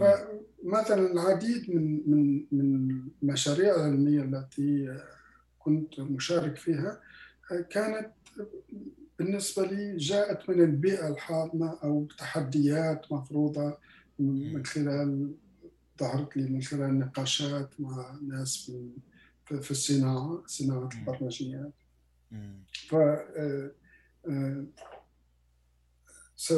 فمثلا 0.00 1.12
العديد 1.12 1.70
من 1.70 2.10
من 2.10 2.46
من 2.52 3.00
المشاريع 3.22 3.74
العلمية 3.74 4.22
التي 4.22 5.00
كنت 5.58 6.00
مشارك 6.00 6.56
فيها 6.56 7.00
كانت 7.70 8.10
بالنسبة 9.18 9.66
لي 9.66 9.96
جاءت 9.96 10.50
من 10.50 10.60
البيئة 10.60 11.08
الحاضنة 11.08 11.78
أو 11.84 12.08
تحديات 12.18 13.12
مفروضة 13.12 13.78
من 14.18 14.66
خلال 14.66 15.34
ظهرت 16.00 16.36
لي 16.36 16.48
من 16.48 16.62
خلال 16.62 16.98
نقاشات 16.98 17.80
مع 17.80 18.18
ناس 18.28 18.70
في 19.44 19.60
في 19.60 19.70
الصناعه 19.70 20.42
صناعة 20.46 20.88
البرمجيات. 20.98 21.72
ف 22.88 22.94
آه، 22.94 23.70
آه، 24.28 24.64
so 26.36 26.52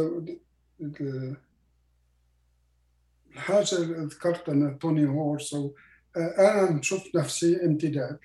الحاجة 3.35 3.77
اللي 3.79 4.05
ذكرت 4.07 4.49
أنا 4.49 4.73
توني 4.73 5.07
هورس 5.07 5.55
أو 5.55 5.75
أنا 6.17 6.73
نشوف 6.73 7.17
نفسي 7.17 7.65
امتداد 7.65 8.19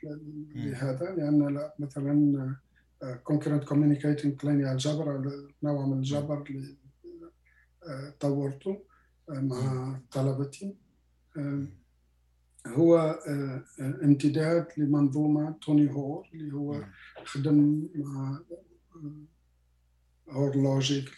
لهذا 0.55 1.15
لأن 1.15 1.69
مثلا 1.79 2.55
concurrent 3.23 3.63
communicating 3.63 4.35
Kleene 4.35 4.69
الجبر 4.69 5.31
نوع 5.63 5.85
من 5.85 5.97
الجبر 5.97 6.43
اللي 6.49 6.77
آه، 7.87 8.13
طورته 8.19 8.83
آه، 9.29 9.39
مع 9.39 9.99
طلبتي. 10.11 10.75
آه، 11.37 11.67
هو 12.67 13.19
امتداد 13.79 14.67
لمنظومة 14.77 15.55
توني 15.61 15.91
هور 15.91 16.29
اللي 16.33 16.53
هو 16.53 16.83
خدم 17.25 17.87
مع 17.95 18.39
Hoare 20.29 20.55
logic 20.55 21.09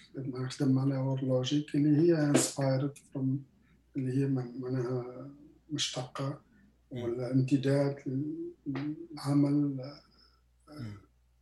خدم 0.49 0.71
معنا 0.71 0.97
Hoare 0.97 1.21
logic 1.23 1.75
اللي 1.75 1.97
هي 1.97 2.29
inspired 2.29 2.97
from 3.13 3.43
اللي 3.99 4.21
هي 4.21 4.27
معناها 4.59 5.29
مشتقة 5.71 6.41
ولا 6.91 7.31
امتداد 7.31 7.95
للعمل 8.65 9.91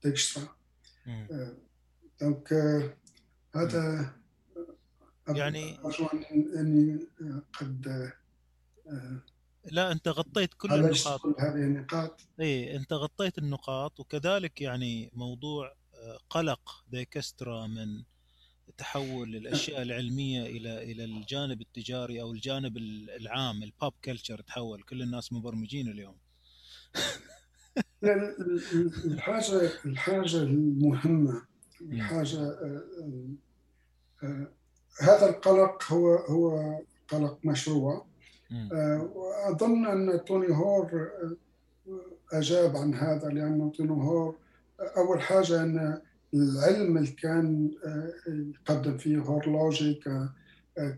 ديكسترا 0.03 0.47
donc 2.21 2.53
هذا 3.55 4.13
يعني 5.27 5.79
ارجو 5.85 6.07
إني 6.55 7.07
قد 7.53 8.11
لا 9.65 9.91
أنت 9.91 10.07
غطيت 10.07 10.53
كل 10.53 10.73
النقاط. 10.73 11.21
كل 11.21 11.35
هذه 11.39 11.55
النقاط. 11.55 12.21
اي 12.39 12.75
أنت 12.75 12.93
غطيت 12.93 13.37
النقاط 13.37 13.99
وكذلك 13.99 14.61
يعني 14.61 15.11
موضوع 15.13 15.75
قلق 16.29 16.85
ديكسترا 16.91 17.67
من 17.67 18.03
تحول 18.77 19.35
الأشياء 19.35 19.81
العلمية 19.81 20.41
إلى 20.45 20.83
إلى 20.91 21.03
الجانب 21.03 21.61
التجاري 21.61 22.21
أو 22.21 22.31
الجانب 22.31 22.77
العام 22.77 23.63
ال 23.63 23.71
pop 23.71 23.93
culture 24.05 24.41
تحول 24.41 24.83
كل 24.83 25.01
الناس 25.01 25.33
مبرمجين 25.33 25.87
اليوم. 25.87 26.15
الحاجة 29.05 29.71
الحاجة 29.85 30.37
المهمة 30.37 31.41
الحاجة 31.81 32.39
آه، 32.39 32.83
آه، 34.23 34.47
هذا 35.01 35.29
القلق 35.29 35.83
هو 35.91 36.15
هو 36.15 36.77
قلق 37.07 37.39
مشروع. 37.43 38.05
آه، 38.51 39.11
وأظن 39.15 39.85
أن 39.85 40.25
توني 40.25 40.55
هور 40.55 41.11
أجاب 42.33 42.77
عن 42.77 42.93
هذا 42.93 43.29
لأنه 43.29 43.71
توني 43.71 43.91
هور 43.91 44.35
أول 44.97 45.21
حاجة 45.21 45.63
أن 45.63 46.01
العلم 46.33 46.97
اللي 46.97 47.11
كان 47.11 47.71
يقدم 48.27 48.97
فيه 48.97 49.17
Hoare 49.17 49.49
logic 49.49 50.09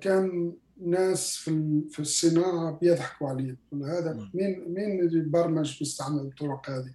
كان 0.01 0.53
ناس 0.85 1.35
في 1.35 1.81
في 1.89 1.99
الصناعة 1.99 2.80
بيضحكوا 2.81 3.30
عليه. 3.30 3.57
هذا 3.73 4.30
مين 4.34 4.73
مين 4.73 4.99
اللي 4.99 5.19
يبرمج 5.19 5.80
بيستعمل 5.80 6.19
الطرق 6.19 6.69
هذه؟ 6.69 6.93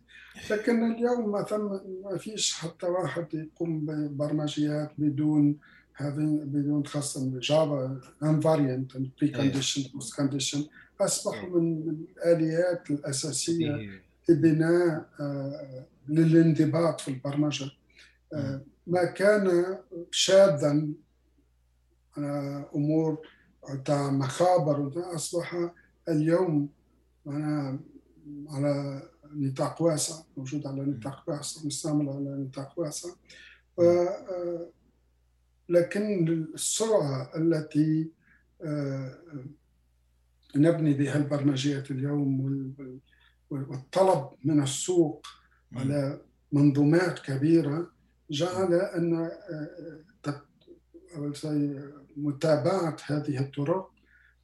لكن 0.50 0.92
اليوم 0.92 1.32
ما 1.32 1.42
ثم 1.42 1.78
ما 2.04 2.18
فيش 2.18 2.52
حتى 2.52 2.86
واحد 2.86 3.26
يقوم 3.34 3.86
ببرمجيات 3.86 4.90
بدون 4.98 5.58
هذه 5.94 6.40
بدون 6.44 6.86
خاصة 6.86 7.38
جافا 7.40 8.00
invariant 8.22 8.96
precondition 8.96 9.82
postcondition 9.92 10.64
أصبحوا 11.00 11.60
من 11.60 11.88
الآليات 11.88 12.90
الأساسية 12.90 13.90
لبناء 14.28 15.06
آه، 15.20 15.84
للانضباط 16.08 17.00
في 17.00 17.08
البرمجة. 17.08 17.64
آه، 17.64 17.70
ما 18.86 19.04
كان 19.04 19.78
شاذا 20.10 20.88
آه، 22.18 22.70
أمور 22.74 23.18
تاع 23.84 24.10
مخابر 24.10 24.92
أصبح 25.14 25.70
اليوم 26.08 26.68
على 28.48 29.02
نطاق 29.34 29.82
واسع 29.82 30.22
موجود 30.36 30.66
على 30.66 30.82
نطاق 30.82 31.24
واسع 31.26 31.66
مستعمل 31.66 32.08
على 32.08 32.30
نطاق 32.30 32.78
واسع. 32.78 33.08
لكن 35.68 36.28
السرعة 36.54 37.30
التي 37.36 38.10
آه، 38.62 39.18
نبني 40.56 40.94
بها 40.94 41.16
البرمجيات 41.16 41.90
اليوم 41.90 42.74
والطلب 43.50 44.28
من 44.44 44.62
السوق 44.62 45.26
على 45.72 46.20
منظومات 46.52 47.18
كبيرة 47.18 47.93
جعل 48.30 48.74
أن 48.74 49.14
آه، 49.14 50.42
متابعة 52.16 52.96
هذه 53.06 53.40
الطرق 53.40 53.90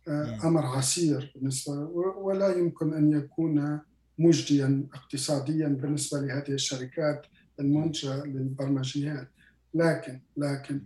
آه، 0.08 0.38
أمر 0.44 0.66
عسير 0.66 1.32
بالنسبة 1.34 1.72
ولا 2.18 2.56
يمكن 2.56 2.94
أن 2.94 3.12
يكون 3.12 3.80
مجديا 4.18 4.86
اقتصاديا 4.94 5.68
بالنسبة 5.68 6.20
لهذه 6.20 6.52
الشركات 6.52 7.26
المنتجة 7.60 8.24
للبرمجيات. 8.24 9.28
لكن 9.74 10.20
لكن 10.36 10.80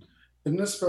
بالنسبة 0.45 0.89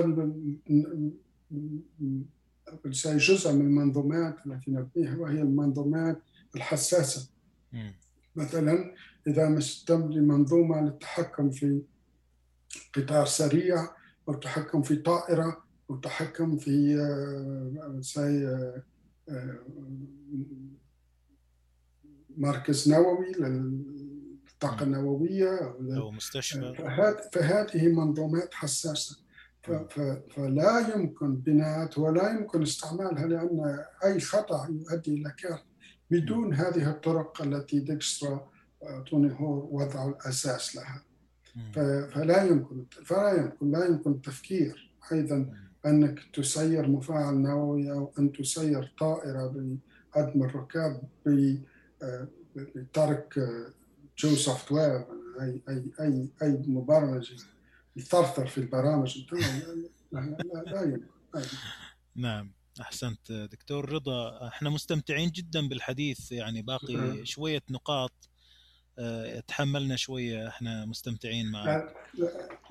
جزء 3.18 3.54
من 3.54 3.62
المنظومات 3.62 4.36
التي 4.48 4.72
نبنيها 4.72 5.18
وهي 5.18 5.42
المنظومات 5.42 6.22
الحساسة. 6.56 7.30
مثلا 8.36 8.94
إذا 9.28 9.50
مستمر 9.50 10.22
منظومة 10.22 10.82
للتحكم 10.82 11.50
في 11.50 11.82
قطار 12.96 13.26
سريع 13.26 13.90
أو 14.28 14.34
التحكم 14.34 14.82
في 14.82 14.96
طائرة 14.96 15.64
أو 15.90 15.96
التحكم 15.96 16.58
في 16.58 16.96
آه، 17.00 17.92
آه، 19.30 19.60
مركز 22.38 22.90
نووي 22.90 23.32
للطاقة 23.32 24.84
النووية. 24.84 25.76
أو 25.98 26.12
مستشفى. 26.12 26.74
فهذه 27.34 27.88
منظومات 27.88 28.54
حساسة. 28.54 29.18
فلا 30.30 30.94
يمكن 30.96 31.36
بناء 31.36 32.00
ولا 32.00 32.30
يمكن 32.30 32.62
استعمالها 32.62 33.28
لأن 33.28 33.86
أي 34.06 34.20
خطأ 34.20 34.68
يؤدي 34.70 35.14
إلى 35.14 35.34
كارثة. 35.38 35.64
بدون 36.12 36.54
هذه 36.54 36.90
الطرق 36.90 37.42
التي 37.42 37.80
ديكسترا 37.80 38.50
آه، 38.84 39.04
توني 39.10 39.34
هور 39.40 39.68
وضعوا 39.72 40.12
الأساس 40.12 40.76
لها. 40.76 41.04
فلا 41.74 42.44
يمكن 42.44 42.86
فلا 43.06 43.32
يمكن 43.38 43.72
لا 43.72 43.86
يمكن 43.86 44.12
التفكير 44.12 44.92
أيضا 45.12 45.54
أنك 45.86 46.20
تسير 46.34 46.88
مفاعل 46.88 47.36
نووي 47.36 47.92
أو 47.92 48.14
أن 48.20 48.32
تسير 48.32 48.94
طائرة 49.00 49.78
بعدم 50.16 50.44
الركاب 50.44 51.02
بترك 52.56 53.40
جو 54.18 54.36
سوفت 54.36 54.72
وير 54.72 55.06
أي 55.42 55.62
أي 55.70 55.84
أي 56.00 56.30
أي 56.42 56.64
مبرمج 56.68 57.34
يثرثر 57.96 58.48
في 58.48 58.58
البرامج. 58.58 59.26
لا, 60.12 60.20
لا, 60.20 60.64
لا 60.66 60.82
يمكن 60.82 61.08
نعم 62.16 62.52
أحسنت 62.82 63.32
دكتور 63.32 63.90
رضا. 63.94 64.48
إحنا 64.48 64.70
مستمتعين 64.70 65.30
جدا 65.30 65.68
بالحديث 65.68 66.32
يعني 66.32 66.62
باقي. 66.62 67.26
شوية 67.26 67.62
نقاط. 67.70 68.30
تحملنا 69.48 69.96
شوية 69.96 70.48
إحنا 70.48 70.86
مستمتعين 70.86 71.52
معك. 71.52 71.96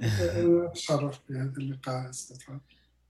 أتشرف 0.02 1.20
بهذا 1.28 1.58
اللقاء 1.58 2.10
أستاذ 2.10 2.58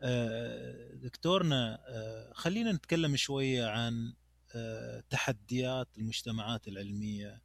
آه، 0.03 0.95
دكتورنا 0.95 1.79
آه، 1.89 2.33
خلينا 2.33 2.73
نتكلم 2.73 3.17
شوية 3.17 3.67
عن 3.67 4.15
تحديات 5.11 5.89
المجتمعات 5.99 6.69
العلمية 6.69 7.43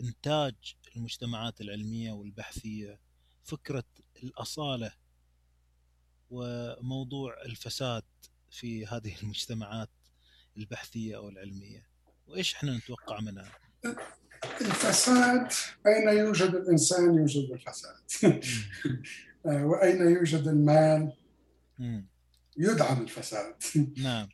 إنتاج 0.00 0.54
المجتمعات 0.96 1.60
العلمية 1.60 2.12
والبحثية 2.12 3.00
فكرة 3.44 3.84
الأصالة 4.22 4.92
وموضوع 6.30 7.42
الفساد 7.42 8.04
في 8.50 8.86
هذه 8.86 9.16
المجتمعات 9.22 9.90
البحثية 10.56 11.16
أو 11.16 11.28
العلمية. 11.28 11.86
وإيش 12.26 12.54
إحنا 12.54 12.76
نتوقع 12.76 13.20
منها؟ 13.20 13.52
الفساد 14.60 15.52
أين 15.86 16.08
يوجد 16.08 16.54
الإنسان؟ 16.54 17.18
يوجد 17.18 17.50
الفساد. 17.50 17.94
وأين 19.68 20.02
يوجد 20.02 20.48
المال؟ 20.48 21.12
يدعم 22.56 23.02
الفساد. 23.02 23.54
نعم. 24.04 24.28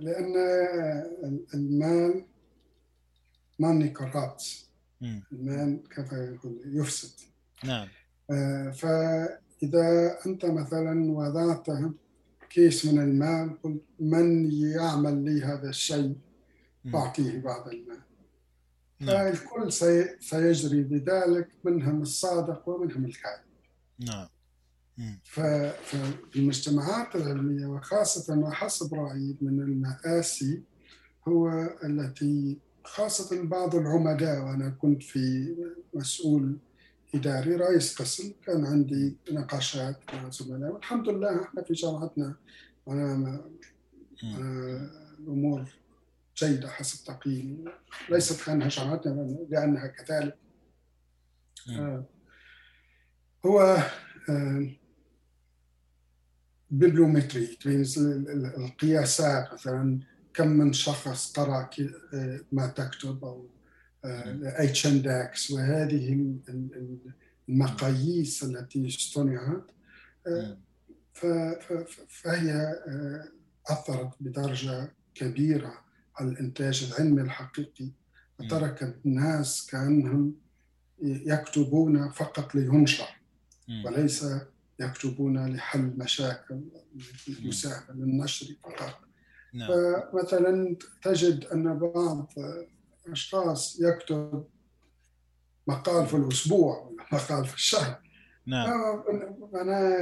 لأن 0.00 0.34
المال 1.54 2.24
ماني 3.58 3.88
كورابت 3.88 4.42
المال 5.32 5.80
يقول؟ 6.12 6.62
يفسد. 6.64 7.20
نعم. 7.64 7.88
آه، 8.30 8.70
فإذا 8.70 10.18
أنت 10.26 10.44
مثلا 10.44 11.12
وضعت 11.12 11.66
كيس 12.50 12.86
من 12.86 13.00
المال 13.00 13.62
قلت 13.62 13.82
من 14.00 14.52
يعمل 14.52 15.24
لي 15.24 15.42
هذا 15.42 15.68
الشيء؟ 15.68 16.16
أعطيه 16.94 17.38
بعض 17.40 17.68
المال. 17.68 18.09
نعم. 19.00 19.32
فالكل 19.32 19.72
سيجري 20.20 20.82
بذلك 20.82 21.48
منهم 21.64 22.02
الصادق 22.02 22.68
ومنهم 22.68 23.04
الكاذب. 23.04 23.44
نعم. 23.98 24.28
ففي 25.24 26.14
المجتمعات 26.36 27.16
العلمية 27.16 27.66
وخاصة 27.66 28.38
وحسب 28.38 28.94
رأيي 28.94 29.36
من 29.40 29.60
المآسي 29.60 30.62
هو 31.28 31.48
التي 31.84 32.58
خاصة 32.84 33.42
بعض 33.42 33.74
العمداء 33.74 34.42
وأنا 34.42 34.70
كنت 34.70 35.02
في 35.02 35.54
مسؤول 35.94 36.56
إداري 37.14 37.56
رئيس 37.56 37.96
قسم 38.02 38.32
كان 38.46 38.66
عندي 38.66 39.16
نقاشات 39.32 39.96
مع 40.14 40.30
زملاء 40.30 40.72
والحمد 40.72 41.08
لله 41.08 41.42
إحنا 41.42 41.62
في 41.62 41.72
جامعتنا 41.72 42.34
أنا 42.88 43.40
الأمور 45.20 45.64
جيدة 46.44 46.68
حسب 46.68 47.04
تقييمي 47.04 47.64
ليست 48.10 48.46
كأنها 48.46 48.68
جامعتنا 48.68 49.36
لأنها 49.50 49.86
كذلك. 49.86 50.38
آه. 51.68 52.04
هو 53.46 53.60
آه 54.28 54.70
bibliometry 56.70 57.56
القياسات 58.56 59.52
مثلا 59.52 60.00
كم 60.34 60.48
من 60.48 60.72
شخص 60.72 61.32
قرأ 61.32 61.70
آه، 62.14 62.40
ما 62.52 62.66
تكتب 62.66 63.24
أو 63.24 63.46
H-index 64.04 65.50
وهذه 65.50 66.36
المقاييس 67.48 68.42
التي 68.42 68.88
اصطنعت. 68.88 69.70
فهي 72.08 72.74
أثرت 73.66 74.10
بدرجة 74.20 74.92
كبيرة. 75.14 75.89
على 76.20 76.30
الإنتاج 76.30 76.90
العلمي 76.90 77.22
الحقيقي 77.22 77.88
وتركت 78.38 78.96
الناس 79.06 79.66
كأنهم 79.66 80.34
يكتبون 81.02 82.10
فقط 82.10 82.54
لينشر 82.54 83.08
وليس 83.84 84.26
يكتبون 84.80 85.54
لحل 85.54 85.92
مشاكل 85.96 86.60
يساهم 87.28 87.84
للنشر 88.04 88.46
فقط. 88.62 89.00
نعم. 89.52 89.68
فمثلا 89.68 90.76
تجد 91.02 91.44
أن 91.44 91.78
بعض 91.78 92.32
اشخاص 93.08 93.80
يكتب 93.80 94.44
مقال 95.66 96.06
في 96.06 96.16
الأسبوع 96.16 96.78
ولا 96.78 97.04
مقال 97.12 97.44
في 97.46 97.54
الشهر. 97.54 98.00
نعم. 98.46 98.70
أنا 99.54 99.98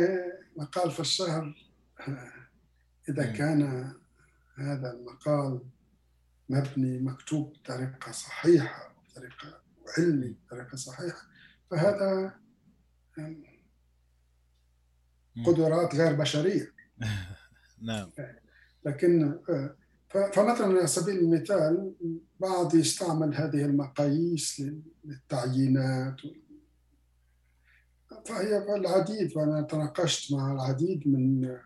مقال 0.57 0.90
في 0.90 1.01
الشهر 1.01 1.69
إذا 3.09 3.32
كان 3.32 3.93
هذا 4.55 4.93
المقال 4.93 5.61
مبني 6.49 6.99
مكتوب 6.99 7.53
بطريقة 7.53 8.12
صحيحة 8.12 8.95
بطريقة 9.11 9.61
علمي 9.99 10.37
بطريقة 10.47 10.77
صحيحة. 10.77 11.23
فهذا 11.70 12.35
قدرات 15.47 15.95
غير 15.95 16.12
بشرية. 16.12 16.73
نعم. 17.83 18.11
لكن 18.87 19.39
فمثلا 20.11 20.66
على 20.66 20.87
سبيل 20.87 21.19
المثال 21.19 21.95
بعض 22.41 22.75
يستعمل 22.75 23.35
هذه 23.35 23.65
المقاييس 23.65 24.62
للتعيينات. 25.05 26.16
فهي 28.27 28.77
العديد 28.77 29.37
وأنا 29.37 29.62
تناقشت 29.62 30.33
مع 30.33 30.53
العديد 30.53 31.09
من 31.09 31.57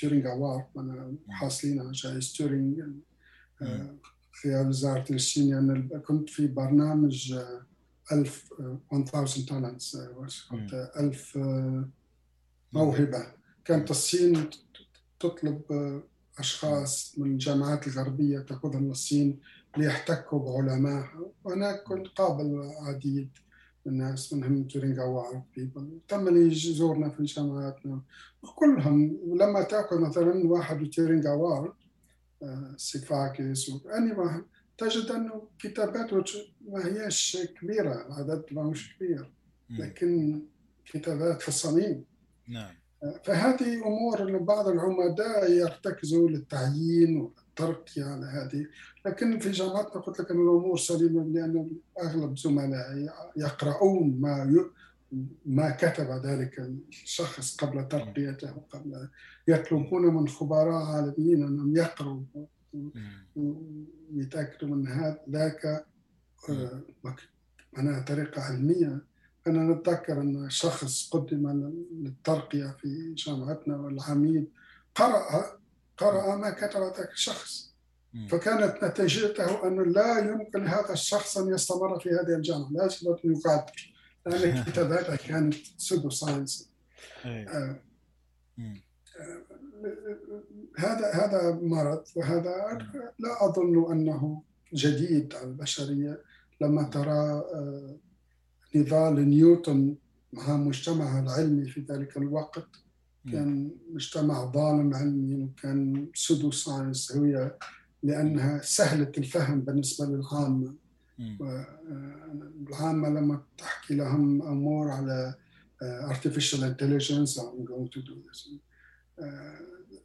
Turing 0.00 0.26
Award 0.26 1.18
حاصلين 1.28 1.80
على 1.80 1.92
جائزة 1.92 2.38
تورينج 2.38 2.82
في 4.40 4.56
وزاره 4.56 5.04
الصين 5.12 5.54
أنا 5.54 5.98
كنت 5.98 6.30
في 6.30 6.46
برنامج 6.46 7.34
1000 8.12 8.52
1000 8.92 9.46
talents 9.48 9.96
كنت 10.50 10.90
1000 10.96 11.38
موهبة. 12.72 13.26
كانت 13.64 13.90
الصين 13.90 14.50
تطلب 15.20 15.62
أشخاص 16.38 17.14
من 17.18 17.32
الجامعات 17.32 17.86
الغربية 17.86 18.38
تأخذهم 18.38 18.90
الصين 18.90 19.40
ليحتكوا 19.76 20.38
بعلمائها 20.38 21.20
وهناك 21.44 21.82
كنت 21.82 22.06
قابل 22.06 22.70
عديد 22.80 23.30
من 23.86 23.92
الناس 23.92 24.32
منهم 24.32 24.64
Turing 24.64 25.02
Award 25.02 25.42
people 25.56 25.98
تم 26.08 26.36
يزورنا 26.36 27.08
في 27.08 27.24
جامعاتنا 27.24 28.00
وكلهم 28.42 29.18
ولما 29.26 29.62
تاخذ 29.62 30.00
مثلا 30.00 30.46
واحد 30.46 30.90
تورينغا 30.90 31.30
اوارد 31.30 31.72
آه، 31.72 31.77
سيفاكس 32.76 33.68
واني 33.68 34.44
تجد 34.78 35.10
أنه 35.10 35.42
كتاباته 35.58 36.24
ما 36.68 36.86
هيش 36.86 37.38
كبيرة 37.60 38.06
العدد 38.06 38.44
ما 38.50 38.62
هوش 38.62 38.96
كبير 38.96 39.30
لكن 39.70 40.42
كتابات 40.84 41.42
في 41.42 41.48
الصميم. 41.48 42.04
نعم. 42.48 42.74
فهذه 43.24 43.86
أمور 43.86 44.38
بعض 44.38 44.68
العمداء 44.68 45.50
يرتكزوا 45.50 46.28
للتعيين 46.28 47.20
والترقيه 47.20 48.04
على 48.04 48.26
هذه. 48.26 48.66
لكن 49.06 49.38
في 49.38 49.50
جامعتنا 49.50 50.00
قلت 50.00 50.20
لك 50.20 50.30
أن 50.30 50.36
الأمور 50.36 50.78
سليمة 50.78 51.24
لأن 51.24 51.70
أغلب 52.02 52.38
زملائي 52.38 53.10
يقرؤون 53.36 54.20
ما 54.20 54.52
ي... 54.52 54.78
ما 55.46 55.70
كتب 55.70 56.26
ذلك 56.26 56.58
الشخص 56.88 57.56
قبل 57.56 57.88
ترقيته 57.88 58.52
قبل 58.70 59.08
يطلبون 59.48 60.14
من 60.14 60.28
خبراء 60.28 60.82
عالميين 60.82 61.42
انهم 61.42 61.76
يقروا 61.76 62.22
ويتأكدوا 63.36 64.68
من 64.68 64.88
هذا. 64.88 65.20
ذاك 65.30 65.86
آه، 66.50 66.82
معناها 67.72 68.00
طريقة 68.00 68.42
علمية. 68.42 69.04
أنا 69.46 69.74
نتذكر 69.74 70.20
أن 70.20 70.50
شخص 70.50 71.10
قدم 71.10 71.72
للترقية 71.92 72.76
في 72.80 73.14
جامعتنا 73.14 73.76
والعميد 73.76 74.50
قرأ 74.94 75.58
قرأ 75.96 76.36
ما 76.36 76.50
كتب 76.50 76.80
ذاك 76.80 77.12
الشخص. 77.12 77.68
فكانت 78.30 78.84
نتيجته 78.84 79.66
أنه 79.66 79.84
لا 79.84 80.18
يمكن 80.18 80.66
هذا 80.66 80.92
الشخص 80.92 81.38
أن 81.38 81.54
يستمر 81.54 82.00
في 82.00 82.08
هذه 82.08 82.34
الجامعة 82.36 82.72
لازم 82.72 83.10
أن 83.10 83.16
يغادر. 83.24 83.97
لأن 84.36 84.64
كتاباته 84.72 85.16
كانت 85.16 85.54
pseudo-science. 85.76 86.70
آه 87.24 87.80
هذا 90.78 91.12
هذا 91.14 91.58
مرض 91.62 92.04
وهذا 92.16 92.78
لا 93.18 93.44
أظن 93.44 93.92
أنه 93.92 94.42
جديد 94.74 95.34
على 95.34 95.44
البشرية. 95.44 96.22
لما 96.60 96.82
ترى 96.82 97.42
آه 97.54 97.96
نضال 98.74 99.28
نيوتن 99.28 99.94
مع 100.32 100.56
مجتمعه 100.56 101.20
العلمي 101.20 101.68
في 101.68 101.80
ذلك 101.80 102.16
الوقت 102.16 102.68
كان 103.32 103.70
مجتمع 103.92 104.52
ظالم 104.52 104.94
علميا 104.94 105.44
وكان 105.44 106.08
pseudo-science 106.14 107.12
هي 107.12 107.56
لأنها 108.02 108.60
سهلة 108.62 109.12
الفهم 109.18 109.60
بالنسبة 109.60 110.06
للعامه 110.06 110.74
العامه 112.68 113.08
لما 113.08 113.42
تحكي 113.58 113.94
لهم 113.94 114.42
أمور 114.42 114.90
على 114.90 115.34
artificial 116.08 116.62
intelligence 116.62 117.38
I'm 117.38 117.64
going 117.64 117.88
to 117.88 118.00
do 118.02 118.14
this. 118.26 118.48
uh, 119.22 119.24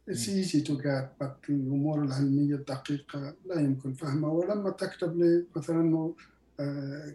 it's 0.06 0.28
easy 0.28 0.62
to 0.62 0.76
get 0.76 1.18
but 1.18 1.48
الأمور 1.48 2.02
العلمية 2.04 2.54
الدقيقة 2.54 3.34
لا 3.46 3.60
يمكن 3.60 3.92
فهمها. 3.92 4.30
ولما 4.30 4.70
تكتب 4.70 5.18
لي 5.18 5.44
مثلا 5.56 6.12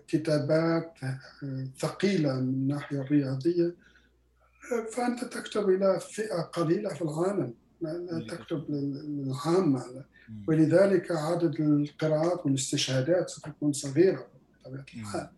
كتابات 0.07 0.93
ثقيلة 1.79 2.33
من 2.33 2.53
الناحية 2.53 3.01
الرياضية 3.01 3.75
فأنت 4.91 5.23
تكتب 5.23 5.69
إلى 5.69 5.99
فئة 5.99 6.41
قليلة 6.41 6.89
في 6.89 7.01
العالم. 7.01 7.53
لا 7.81 8.25
تكتب 8.29 8.65
للعامة. 8.69 10.05
ولذلك 10.47 11.11
عدد 11.11 11.61
القراءات 11.61 12.45
والاستشهادات 12.45 13.29
ستكون 13.29 13.73
صغيرة 13.73 14.27
بطبيعة 14.65 14.85
الحال. 14.95 15.29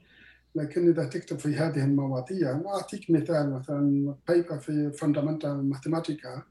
لكن 0.56 0.90
إذا 0.90 1.06
تكتب 1.06 1.40
في 1.40 1.56
هذه 1.56 1.84
المواضيع 1.84 2.52
أنا 2.52 2.70
أعطيك 2.70 3.12
مثال 3.12 3.54
مثلا 3.54 4.16
paper 4.30 4.60
في 4.60 4.92
Fundamental 4.92 5.70
Mathematica 5.70 6.44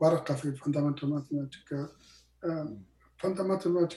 ورقة 0.00 0.34
في 0.34 0.52
Fundamental 0.52 1.10
Mathematica 1.10 1.88
Fundamental 3.18 3.88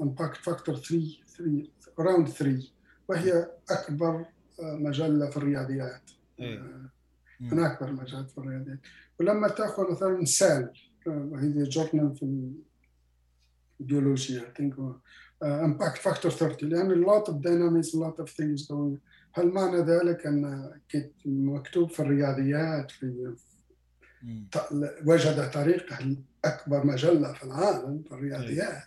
impact 0.00 0.36
factor 0.36 0.74
3 0.74 1.06
3 1.38 1.68
around 1.98 2.28
3 2.28 2.68
وهي 3.08 3.50
أكبر 3.70 4.26
آه، 4.60 4.74
مجله 4.74 5.30
في 5.30 5.36
الرياضيات. 5.36 6.10
إيه. 6.40 6.58
آه، 6.58 6.90
من 7.40 7.58
أكبر 7.58 7.88
المجالات 7.88 8.30
في 8.30 8.38
الرياضيات. 8.38 8.78
ولما 9.20 9.48
تأخذ 9.48 9.90
مثلا 9.90 10.24
Cell 10.24 10.72
وهي 11.06 11.62
journal 11.62 12.16
في 12.16 12.52
البيولوجيا 13.80 14.40
I 14.40 14.60
think 14.60 14.80
impact 15.42 15.98
factor 15.98 16.30
30 16.30 16.68
لأن 16.68 17.04
of 17.24 17.40
dynamics 17.40 17.94
a 17.94 17.98
lot 17.98 18.18
of 18.18 18.28
things 18.30 18.66
going. 18.66 18.98
هل 19.32 19.48
معنى 19.48 19.76
ذلك 19.76 20.26
أن 20.26 20.70
مكتوب 21.26 21.90
في 21.90 22.00
الرياضيات 22.00 22.90
في 22.90 23.34
وجد 25.06 25.50
طريقه 25.50 26.16
أكبر 26.44 26.86
مجلة 26.86 27.32
في 27.32 27.44
العالم 27.44 28.02
في 28.02 28.14
الرياضيات. 28.14 28.82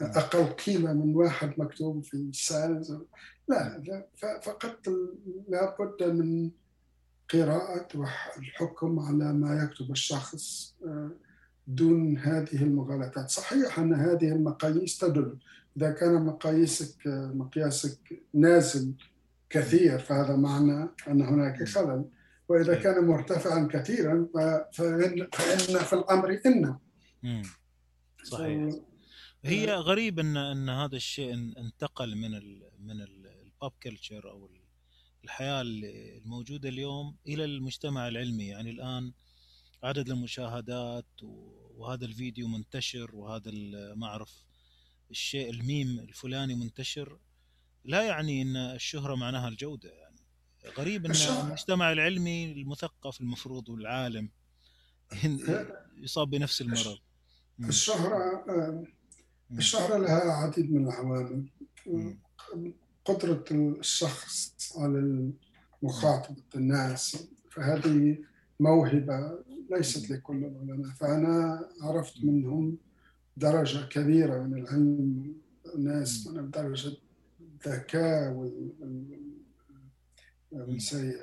أقل 0.00 0.44
قيمة 0.44 0.92
من 0.92 1.16
واحد 1.16 1.54
مكتوب 1.58 2.04
في 2.04 2.30
science 2.32 2.92
لا 3.48 4.06
فقط 4.42 4.88
لابد 5.48 6.02
من 6.02 6.50
قراءة 7.32 7.88
والحكم 7.94 8.98
على 8.98 9.32
ما 9.32 9.62
يكتب 9.64 9.90
الشخص. 9.90 10.74
آه، 10.86 11.10
دون 11.74 12.18
هذه 12.18 12.62
المغالطات. 12.62 13.30
صحيح 13.30 13.78
أن 13.78 13.94
هذه 13.94 14.32
المقاييس 14.32 14.98
تدل. 14.98 15.38
إذا 15.76 15.90
كان 15.90 16.24
مقاييسك 16.24 16.96
مقياسك 17.34 18.22
نازل 18.34 18.94
كثير 19.50 19.98
فهذا 19.98 20.36
معنى 20.36 20.88
أن 21.08 21.22
هناك 21.22 21.64
خلل. 21.64 22.04
وإذا 22.48 22.74
كان 22.74 23.06
مرتفعا 23.06 23.68
كثيرا 23.72 24.28
فإن, 24.72 25.28
فإن 25.32 25.78
في 25.78 25.92
الأمر 25.92 26.40
إن. 26.46 26.76
صحيح. 28.24 28.74
هي 29.44 29.72
غريب 29.74 30.18
أن 30.18 30.36
أن 30.36 30.68
هذا 30.68 30.96
الشيء 30.96 31.34
انتقل 31.34 32.16
من 32.16 32.34
ال 32.34 32.62
من 32.78 33.00
البوب 33.00 33.72
كلتشر 33.82 34.30
أو 34.30 34.48
الحياة 35.24 35.62
الموجودة 35.62 36.68
اليوم 36.68 37.16
إلى 37.26 37.44
المجتمع 37.44 38.08
العلمي. 38.08 38.46
يعني 38.48 38.70
الآن 38.70 39.12
عدد 39.82 40.10
المشاهدات 40.10 41.06
وهذا 41.76 42.04
الفيديو 42.04 42.48
منتشر 42.48 43.16
وهذا 43.16 43.50
ما 43.94 44.06
أعرف 44.06 44.44
الشيء 45.10 45.50
الميم 45.50 45.98
الفلاني 45.98 46.54
منتشر. 46.54 47.18
لا 47.84 48.02
يعني 48.02 48.42
إن 48.42 48.56
الشهرة 48.56 49.14
معناها 49.14 49.48
الجودة 49.48 49.90
يعني. 49.90 50.20
غريب 50.78 51.06
إن 51.06 51.12
المجتمع 51.12 51.92
العلمي 51.92 52.52
المثقف 52.52 53.20
المفروض 53.20 53.68
والعالم 53.68 54.28
يصاب 55.96 56.30
بنفس 56.30 56.60
المرض. 56.60 56.98
الشهرة 57.60 58.44
الشهرة 59.52 59.98
لها 59.98 60.32
عديد 60.32 60.72
من 60.72 60.86
العوامل 60.88 61.48
قدرة 63.04 63.44
الشخص 63.50 64.72
على 64.76 65.30
مخاطبة 65.82 66.42
الناس. 66.54 67.28
فهذه 67.50 68.18
موهبة 68.60 69.38
ليست 69.70 70.10
لكل 70.10 70.44
العلماء 70.44 70.90
فأنا 70.90 71.68
عرفت 71.80 72.24
منهم 72.24 72.78
درجة 73.36 73.86
كبيرة 73.88 74.42
من 74.42 74.58
العلم 74.58 75.34
ناس 75.78 76.26
من 76.26 76.50
درجة 76.50 76.96
الذكاء 77.40 78.32
وال 78.32 78.70
say 80.80 81.14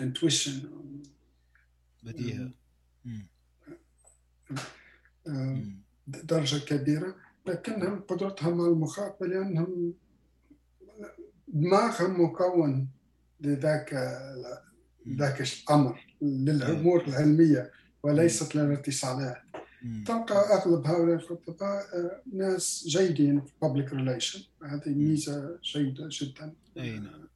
intuition. 0.00 0.66
بديهة. 2.02 2.50
درجة 6.06 6.64
كبيرة 6.64 7.16
لكنهم 7.46 8.00
قدرتهم 8.00 8.60
على 8.60 8.70
المخاطبة 8.70 9.26
لأنهم 9.26 9.94
دماغهم 11.48 12.24
مكون 12.24 12.88
لذاك 13.40 13.94
ذاك 15.08 15.40
الأمر 15.40 16.00
للأمور 16.22 17.04
العلمية 17.08 17.70
وليست 18.02 18.56
للاتصالات 18.56 19.36
تلقى 20.06 20.34
أغلب 20.34 20.86
هؤلاء 20.86 21.14
الخطباء 21.14 21.84
ناس 22.32 22.84
جيدين 22.88 23.40
في 23.40 23.52
public 23.64 23.88
relation. 23.90 24.40
هذه 24.66 24.88
ميزة 24.88 25.58
جيدة 25.62 26.08
جدا. 26.10 26.52
أي 26.78 26.98
نعم. 26.98 27.28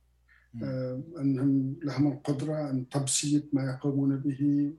أنهم 1.19 1.77
لهم 1.83 2.13
القدرة 2.13 2.71
أن 2.71 2.89
تبسيط 2.89 3.43
ما 3.53 3.65
يقومون 3.65 4.17
به. 4.17 4.73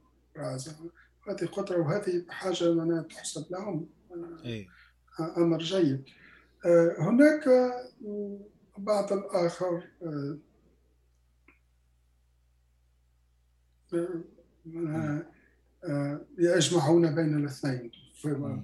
هذه 1.27 1.45
قدرة 1.45 1.79
وهذه 1.79 2.23
حاجة 2.29 2.73
أنا 2.73 3.01
تحسب 3.01 3.45
لهم. 3.51 3.87
أي. 4.45 4.67
أمر 5.37 5.57
جيد. 5.57 6.03
هناك 6.99 7.49
بعض 8.77 9.13
الآخر 9.13 9.83
يجمعون 16.39 17.15
بين 17.15 17.37
الاثنين. 17.37 17.91
في 18.21 18.59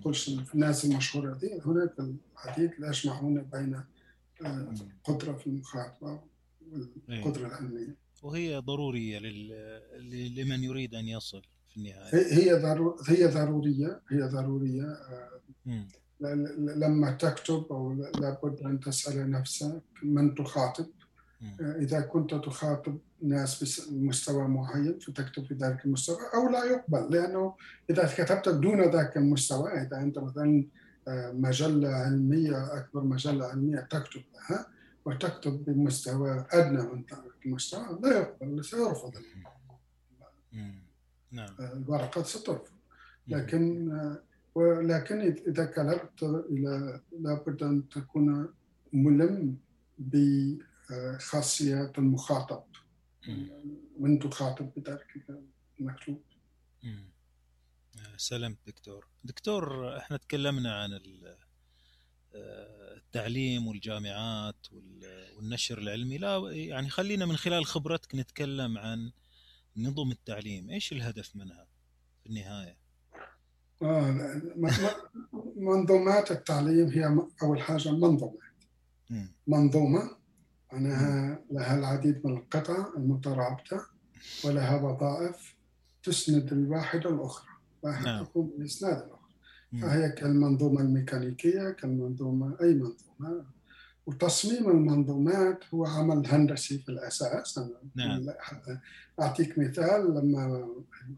في 0.46 0.56
الناس 0.56 0.86
المشهورة 0.86 1.34
دي 1.34 1.62
هناك 1.66 1.94
العديد 2.46 2.72
يجمعون 2.80 3.42
بين 3.42 3.82
القدرة 4.42 5.34
في 5.34 5.48
المخاطبة 5.48 6.20
والقدرة 7.08 7.48
العلمية. 7.48 7.96
وهي 8.24 8.58
ضرورية 8.58 9.20
لل... 9.20 10.36
لمن 10.36 10.64
يريد 10.64 10.96
أن 10.96 11.08
يصل 11.08 11.42
في 11.68 11.78
النهاية. 11.78 12.16
هي 12.34 12.62
ضرو... 12.62 12.98
هي 13.08 13.28
ضرورية 13.28 14.02
هي 14.10 14.22
ضرورية 14.22 14.98
م. 15.66 15.84
لما 16.60 17.12
تكتب 17.12 17.66
أو 17.72 17.94
لابد 17.94 18.60
أن 18.60 18.80
تسأل 18.80 19.32
نفسك 19.32 19.82
من 20.04 20.36
تخاطب. 20.36 20.86
إذا 21.60 22.02
كنت 22.02 22.34
تخاطب 22.34 22.98
ناس 23.22 23.90
بمستوى 23.90 24.48
معين 24.48 25.00
فتكتب 25.00 25.46
في 25.46 25.54
ذلك 25.54 25.86
المستوى 25.86 26.18
أو 26.34 26.50
لا 26.50 26.64
يقبل 26.64 27.12
لأنه 27.12 27.56
إذا 27.90 28.08
كتبت 28.18 28.50
دون 28.50 28.82
ذاك 28.82 29.18
المستوى 29.18 29.72
إذا 29.72 29.98
أنت 29.98 30.20
مثلا 30.20 30.66
مجلة 31.34 31.90
علمية 31.90 32.78
أكبر 32.78 33.04
مجلة 33.04 33.46
علمية 33.46 33.80
تكتب 33.80 34.22
لها 34.34 34.68
وتكتب 35.06 35.66
بمستوى 35.66 36.46
أدنى 36.52 36.82
من 36.82 36.98
ذلك 37.00 37.46
المستوى 37.46 38.00
لا 38.04 38.18
يقبل 38.18 38.66
سيرفض 38.66 39.14
نعم. 41.32 41.50
الورقة 41.60 42.24
سترفض. 42.24 42.76
لكن 43.28 43.92
ولكن 44.56 45.22
إذا 45.48 45.66
كتبت 45.66 46.24
إلى 46.24 47.02
لابد 47.20 47.64
أن 47.64 47.90
تكون 47.90 48.54
ملم 48.94 49.58
بخاصيات 50.00 51.98
المخاطب. 51.98 52.64
من 54.00 54.20
تخاطب 54.20 54.72
بذلك 54.78 55.26
المكتوب 55.80 56.24
سلام 58.18 58.58
دكتور. 58.68 59.08
دكتور 59.24 59.98
إحنا 59.98 60.18
تكلمنا 60.18 60.76
عن 60.76 61.00
التعليم 62.36 63.68
والجامعات 63.68 64.68
والنشر 65.36 65.78
العلمي. 65.78 66.18
لا 66.18 66.52
يعني 66.52 66.90
خلينا 66.90 67.26
من 67.26 67.38
خلال 67.38 67.66
خبرتك 67.66 68.16
نتكلم 68.16 68.78
عن 68.78 69.12
نظم 69.78 70.12
التعليم. 70.12 70.70
إيش 70.70 70.92
الهدف 70.92 71.36
منها 71.36 71.68
في 72.24 72.30
النهاية؟ 72.30 72.78
آه 73.82 74.42
منظومات 75.56 76.32
التعليم 76.32 76.90
هي 76.90 77.28
أول 77.42 77.62
حاجة 77.62 77.92
منظومه 77.92 78.40
منظومة 79.48 80.18
معناها 80.76 81.40
لها 81.52 81.78
العديد 81.80 82.28
من 82.28 82.38
القطع 82.38 82.88
المترابطة 82.98 83.86
ولها 84.46 84.82
وظائف 84.82 85.56
تسند 86.04 86.54
الواحدة 86.54 87.10
الأخرى 87.10 87.50
واحد 87.82 88.06
نعم. 88.06 88.26
تقوم 88.26 88.52
بإسناد 88.58 88.98
الأخرى 88.98 89.16
فهي 89.82 90.10
كالمنظومة 90.10 90.82
الميكانيكية 90.82 91.70
كالمنظومة 91.70 92.56
أي 92.62 92.74
منظومة 92.74 93.46
وتصميم 94.06 94.70
المنظومات 94.70 95.64
هو 95.74 95.86
عمل 95.86 96.28
هندسي 96.28 96.78
في 96.78 96.90
الأساس 96.90 97.60
نعم. 97.96 98.26
أعطيك 99.22 99.60
مثال 99.60 100.16
لما 100.16 100.68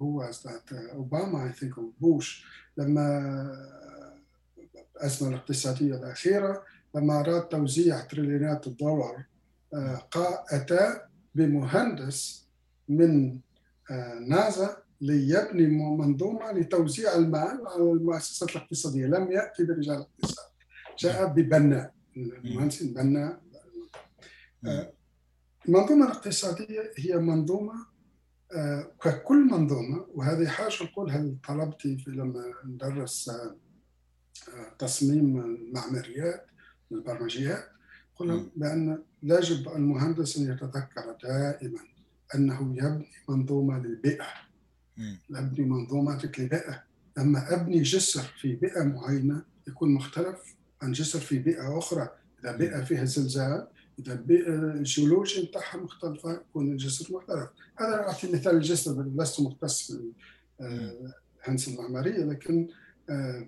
هو 0.02 0.32
أوباما 0.72 1.44
أي 1.44 1.54
ثينك 1.54 1.74
بوش 2.02 2.46
لما 2.78 3.08
الأزمة 4.96 5.30
الاقتصادية 5.30 5.96
الأخيرة 5.96 6.64
لما 6.96 7.20
أراد 7.20 7.42
توزيع 7.42 8.00
تريليونات 8.00 8.68
الدولار 8.68 9.24
أتى 9.74 11.02
بمهندس 11.36 12.48
من 12.90 13.40
نازا 14.28 14.78
ليبني 15.02 15.68
منظومة 15.68 16.52
لتوزيع 16.52 17.16
المال 17.16 17.68
على 17.68 17.92
المؤسسات 17.92 18.50
الاقتصادية. 18.50 19.06
لم 19.06 19.32
يأتي 19.32 19.64
برجال 19.64 19.96
الاقتصاد. 19.96 20.46
جاء 21.00 21.26
ببناء 21.28 21.94
المهندسين 22.18 22.94
بناء 22.94 23.42
المنظومة 25.68 26.06
الاقتصادية 26.06 26.92
هي 26.98 27.18
منظومة 27.18 27.74
ككل 29.02 29.38
منظومة 29.38 30.06
وهذه 30.14 30.48
حاجة 30.48 30.84
نقولها 30.84 31.18
لطلبتي 31.18 32.04
لما 32.08 32.54
ندرس 32.66 33.32
تصميم 34.80 35.38
المعماريات 35.40 36.46
البرمجيات؟ 36.92 37.70
قلنا 38.20 38.46
بأن 38.56 39.04
يجب 39.24 39.68
المهندس 39.68 40.38
أن 40.38 40.52
يتذكر 40.52 41.18
دائما 41.24 41.80
أنه 42.36 42.76
يبني 42.78 43.08
منظومة 43.30 43.80
للبيئة. 43.80 44.28
ابني 45.32 45.66
منظوماتك 45.66 46.40
لبيئه 46.40 46.84
لما 47.18 47.54
أبني 47.54 47.82
جسر 47.82 48.22
في 48.22 48.56
بيئة 48.56 48.84
معينة 48.84 49.44
يكون 49.68 49.94
مختلف 49.94 50.56
عن 50.82 50.92
جسر 50.92 51.20
في 51.20 51.40
بيئة 51.40 51.78
أخرى. 51.78 52.10
إذا 52.40 52.58
بيئة 52.58 52.84
فيها 52.84 53.06
زلزال 53.06 53.68
إذا 54.00 54.14
البيئه 54.14 54.54
الجيولوجيا 54.54 55.46
بتاعها 55.46 55.78
مختلفة 55.78 56.34
يكون 56.34 56.72
الجسر 56.72 57.16
مختلف. 57.16 57.50
هذا 57.80 57.96
أعطي 57.96 58.32
مثال 58.32 58.56
الجسر 58.56 59.04
لست 59.04 59.42
مختص 59.42 59.92
في 59.92 60.14
الهندسه 61.42 61.74
المعمارية 61.74 62.26
لكن 62.26 62.68
آه، 63.10 63.48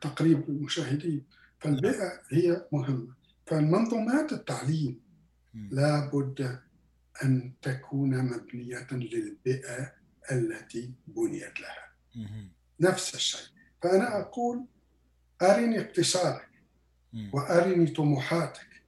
تقريب 0.00 0.48
المشاهدين 0.48 1.24
فالبيئة 1.60 2.20
هي 2.30 2.66
مهمة. 2.72 3.14
فالمنظومات 3.46 4.32
التعليم 4.32 5.00
لابد 5.54 6.58
أن 7.24 7.52
تكون 7.62 8.24
مبنية 8.24 8.86
للبيئة 8.92 9.92
التي 10.32 10.92
بنيت 11.06 11.60
لها. 11.60 11.92
نفس 12.80 13.14
الشيء. 13.14 13.48
فأنا 13.82 14.20
أقول 14.20 14.66
أرني 15.42 15.80
اقتصادك 15.80 16.48
وأرني 17.32 17.86
طموحاتك. 17.86 18.82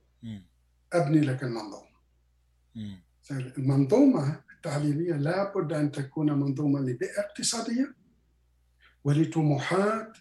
أبني 0.93 1.21
لك 1.21 1.43
المنظومة. 1.43 1.93
المنظومة 3.31 4.41
التعليمية 4.57 5.13
لابد 5.13 5.73
أن 5.73 5.91
تكون 5.93 6.33
منظومة 6.33 6.81
لبيئة 6.81 7.21
اقتصادية 7.21 7.95
ولطموحات 9.05 10.19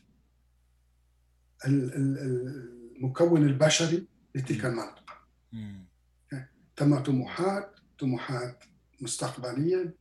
المكون 1.66 3.44
البشري 3.48 4.08
لتلك 4.36 4.66
المنطقة. 4.66 5.14
كما 6.76 7.00
طموحات 7.00 7.76
طموحات 8.00 8.64
مستقبلية. 9.02 9.96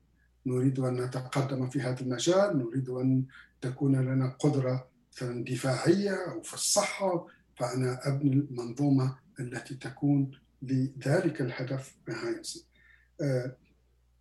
نريد 0.46 0.78
أن 0.78 0.94
نتقدم 0.94 1.70
في 1.70 1.80
هذا 1.80 2.00
المجال. 2.00 2.58
نريد 2.58 2.88
أن 2.88 3.24
تكون 3.60 3.96
لنا 3.96 4.28
قدرة 4.28 4.90
دفاعية 5.22 6.30
أو 6.30 6.42
في 6.42 6.54
الصحة. 6.54 7.26
فأنا 7.56 8.08
أبني 8.08 8.32
المنظومة 8.32 9.18
التي 9.40 9.74
تكون 9.74 10.30
لذلك 10.62 11.40
الهدف 11.40 11.94
behind 12.10 12.58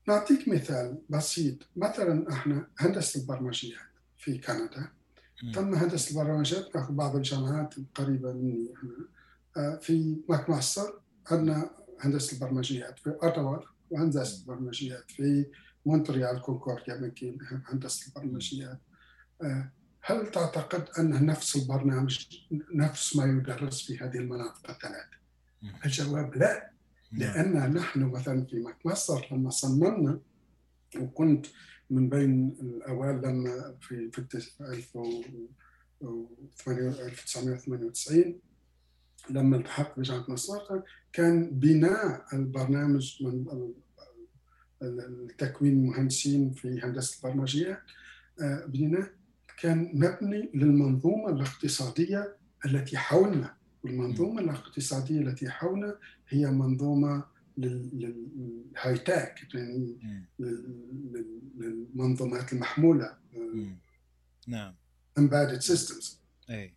نعطيك 0.07 0.47
مثال 0.47 1.01
بسيط. 1.09 1.67
مثلا 1.75 2.33
إحنا 2.33 2.67
هندسة 2.77 3.21
البرمجيات 3.21 3.79
في 4.17 4.37
كندا. 4.37 4.91
تم 5.53 5.73
هندسه 5.75 6.21
البرمجيات 6.21 6.77
في 6.77 6.93
بعض 6.93 7.15
الجامعات 7.15 7.77
القريبه 7.77 8.33
مني 8.33 8.73
هنا 8.83 9.77
في 9.77 10.17
ماك 10.29 10.49
ماستر 10.49 11.01
عندنا 11.31 11.69
هندسة 11.99 12.33
البرمجيات 12.33 12.99
في 12.99 13.09
أوتاوا 13.23 13.57
وهندسة 13.89 14.41
البرمجيات 14.41 15.11
في 15.11 15.45
مونتريال 15.85 16.41
كونكورديا 16.41 16.97
مكين 16.97 17.37
هندسة 17.65 18.07
البرمجيات. 18.07 18.79
هل 20.01 20.31
تعتقد 20.31 20.87
أن 20.99 21.25
نفس 21.25 21.55
البرنامج 21.55 22.25
نفس 22.73 23.15
ما 23.15 23.25
يدرس 23.25 23.81
في 23.81 23.97
هذه 23.97 24.17
المناطق 24.17 24.69
الثلاثة؟ 24.69 25.19
الجواب 25.85 26.35
لا. 26.35 26.71
لأن 27.11 27.73
نحن 27.73 28.03
مثلا 28.03 28.45
في 28.45 28.59
ماك 28.59 28.85
ماستر 28.85 29.27
لما 29.31 29.49
صممنا 29.49 30.19
وكنت 30.99 31.45
من 31.89 32.09
بين 32.09 32.57
الأوائل 32.61 33.17
لما 33.17 33.75
في 33.81 34.11
في 36.55 36.71
1998 36.71 38.39
لما 39.29 39.57
التحقت 39.57 39.99
بجامعة 39.99 40.25
مصر 40.31 40.81
كان 41.13 41.49
بناء 41.49 42.25
البرنامج 42.33 43.23
من 43.23 43.45
التكوين 44.81 45.73
المهندسين 45.73 46.51
في 46.51 46.81
هندسة 46.83 47.17
البرمجيات 47.17 47.81
آه، 48.41 48.65
بناء 48.65 49.11
كان 49.61 49.91
مبني 49.93 50.49
للمنظومة 50.53 51.29
الاقتصادية 51.29 52.35
التي 52.65 52.97
حولنا. 52.97 53.59
والمنظومة 53.83 54.41
الاقتصادية 54.41 55.19
التي 55.19 55.49
حولنا 55.49 55.97
هي 56.29 56.51
منظومة 56.51 57.23
للهاي 57.59 58.97
تك 58.97 59.35
يعني 59.53 59.97
للمنظومات 61.57 62.53
المحمولة 62.53 63.17
نعم. 64.47 64.75
Embedded 65.19 65.61
systems. 65.61 66.15
أي. 66.49 66.73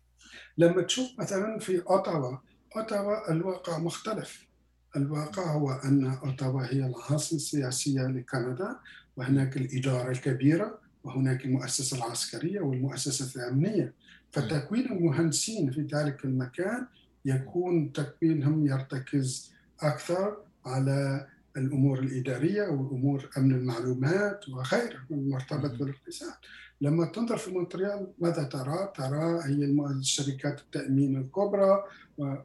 لما 0.57 0.81
تشوف 0.81 1.19
مثلا 1.19 1.59
في 1.59 1.81
أوتاوا 1.89 2.37
أوتاوا 2.75 3.31
الواقع 3.31 3.77
مختلف. 3.77 4.47
الواقع 4.95 5.53
هو 5.53 5.71
أن 5.71 6.05
أوتاوا 6.05 6.61
هي 6.61 6.85
العاصمه 6.85 7.37
السياسية 7.37 8.01
لكندا 8.01 8.79
وهناك 9.15 9.57
الإدارة 9.57 10.11
الكبيرة 10.11 10.79
وهناك 11.03 11.45
المؤسسة 11.45 11.97
العسكرية 11.97 12.61
والمؤسسة 12.61 13.41
الأمنية. 13.41 13.93
فتكوين 14.31 14.91
المهندسين 14.91 15.71
في 15.71 15.81
ذلك 15.81 16.25
المكان 16.25 16.87
يكون 17.25 17.91
تكوينهم 17.91 18.67
يرتكز 18.67 19.53
أكثر 19.79 20.37
على 20.65 21.27
الأمور 21.57 21.99
الإدارية 21.99 22.63
والامور 22.63 23.29
أمن 23.37 23.51
المعلومات 23.51 24.49
وغيره 24.49 24.99
المرتبط 25.11 25.71
بالاقتصاد. 25.79 26.33
لما 26.81 27.05
تنظر 27.05 27.37
في 27.37 27.51
مونتريال 27.51 28.07
ماذا 28.19 28.43
ترى؟ 28.43 28.93
ترى 28.95 29.39
هي 29.45 29.75
شركات 30.01 30.59
التأمين 30.59 31.17
الكبرى 31.17 31.83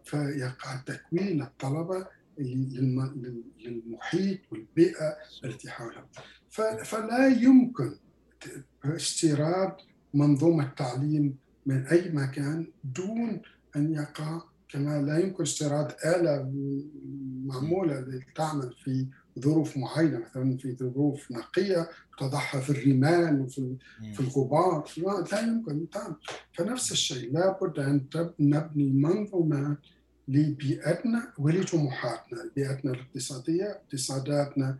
فيقع 0.05 0.77
تكوين 0.87 1.43
الطلبة 1.43 2.07
للمحيط 3.59 4.41
والبيئة 4.53 5.17
التي 5.45 5.71
حولهم. 5.71 6.05
فلا 6.85 7.29
يمكن 7.29 7.95
استيراد 8.85 9.73
منظومة 10.15 10.73
تعليم 10.77 11.37
من 11.67 11.87
أي 11.87 12.11
مكان 12.11 12.73
دون 12.85 13.43
أن 13.77 13.93
يقع 13.93 14.43
كما 14.69 15.03
لا 15.03 15.19
يمكن 15.19 15.43
استيراد 15.43 15.93
آلة 16.05 16.53
معمولة 17.45 18.01
لتعمل 18.01 18.75
في 18.85 19.07
ظروف 19.39 19.77
معينة 19.77 20.19
مثلا 20.19 20.57
في 20.57 20.77
ظروف 20.77 21.31
نقية 21.31 21.89
تضعها 22.19 22.61
في 22.61 22.71
الرمال 22.71 23.41
وفي 23.41 23.77
في 24.15 24.21
الغبار. 24.21 24.85
لا 25.33 25.41
يمكن 25.41 25.91
تعمل. 25.91 26.17
فنفس 26.53 26.93
الشيء 26.93 27.33
لابد 27.33 27.79
أن 27.79 28.07
نبني 28.41 28.91
منظومات 28.91 29.79
لبيئتنا 30.29 31.33
ولطموحاتنا. 31.39 32.51
بيئتنا 32.57 32.93
الاقتصادية 32.93 33.65
اقتصاداتنا 33.65 34.79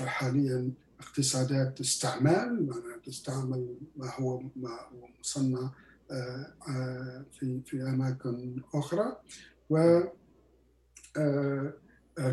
حاليا 0.00 0.70
اقتصادات 1.00 1.80
استعمال 1.80 2.66
معناها 2.66 2.98
تستعمل 3.06 3.74
ما 3.96 4.12
هو 4.14 4.42
ما 4.56 4.70
هو 4.70 5.08
مصنع 5.20 5.58
آه، 5.58 5.64
آه، 5.64 5.72
في 7.32 7.62
في 7.66 7.82
أماكن 7.82 8.62
أخرى 8.74 9.16
و 9.70 10.00
آه، 11.16 11.72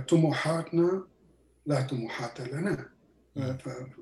طموحاتنا 0.09 1.03
لا 1.65 1.81
طموحات 1.81 2.41
لنا. 2.41 2.89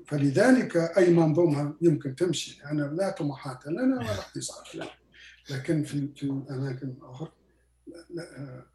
فلذلك 0.06 0.76
أي 0.76 1.14
منظومة 1.14 1.74
يمكن 1.82 2.14
تمشي 2.14 2.64
أنا 2.64 2.82
لا 2.82 3.10
طموحات 3.10 3.66
لنا 3.66 3.96
ولا 3.96 4.18
اقتصاد 4.18 4.64
لنا. 4.74 4.90
لكن 5.50 5.82
في 5.84 6.08
في 6.16 6.22
الاماكن 6.22 6.88
الاخرى 6.88 7.32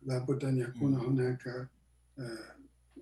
لابد 0.01 0.45
أن 0.45 0.57
يكون 0.57 0.95
هناك 0.95 1.67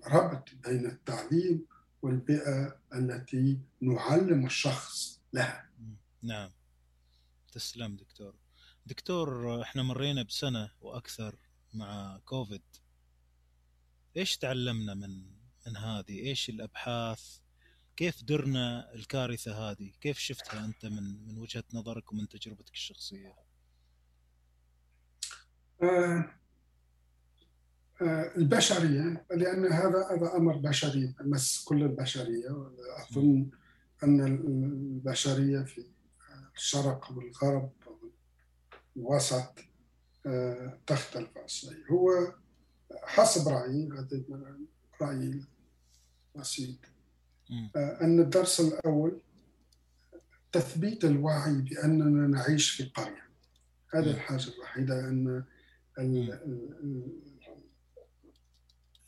ربط 0.06 0.48
بين 0.66 0.86
التعليم 0.86 1.66
والبيئة 2.02 2.76
التي 2.94 3.58
نعلم 3.80 4.46
الشخص 4.46 5.20
لها. 5.32 5.68
نعم. 6.22 6.50
تسلم 7.52 7.96
دكتور. 7.96 8.34
دكتور 8.86 9.62
إحنا 9.62 9.82
مرينا 9.82 10.22
بسنة 10.22 10.70
وأكثر 10.80 11.36
مع 11.74 12.18
كوفيد. 12.24 12.62
إيش 14.16 14.36
تعلمنا 14.36 14.94
من 14.94 15.42
من 15.66 15.76
هذه؟ 15.76 16.18
إيش 16.18 16.48
الأبحاث؟ 16.48 17.38
كيف 17.96 18.24
درنا 18.24 18.94
الكارثة 18.94 19.70
هذه؟ 19.70 19.92
كيف 20.00 20.18
شفتها 20.18 20.64
أنت 20.64 20.86
من 20.86 21.26
من 21.28 21.38
وجهة 21.38 21.64
نظرك 21.74 22.12
ومن 22.12 22.28
تجربتك 22.28 22.74
الشخصية؟ 22.74 23.34
آه 25.82 26.34
آه 28.02 28.36
البشرية 28.36 29.26
لأن 29.30 29.64
هذا 29.64 30.08
هذا 30.10 30.36
أمر 30.36 30.56
بشري 30.56 31.14
مس 31.20 31.64
كل 31.64 31.82
البشرية. 31.82 32.72
أظن 33.10 33.50
أن 34.02 34.20
البشرية 34.20 35.62
في 35.62 35.91
الشرق 36.56 37.10
والغرب 37.10 37.70
والوسط 38.96 39.58
آه، 40.26 40.78
تختلف 40.86 41.38
الشيء 41.44 41.90
هو 41.90 42.34
حسب 43.04 43.48
رأيي 43.48 43.88
هذا 43.92 44.22
رأيي 45.02 45.44
بسيط. 46.34 46.76
آه، 47.76 47.98
أن 48.00 48.20
الدرس 48.20 48.60
الأول 48.60 49.20
تثبيت 50.52 51.04
الوعي 51.04 51.54
بأننا 51.54 52.26
نعيش 52.26 52.70
في 52.70 52.84
قرية. 52.84 53.22
هذه 53.94 54.10
الحاجة 54.10 54.48
الوحيدة 54.48 55.00
أن 55.08 55.44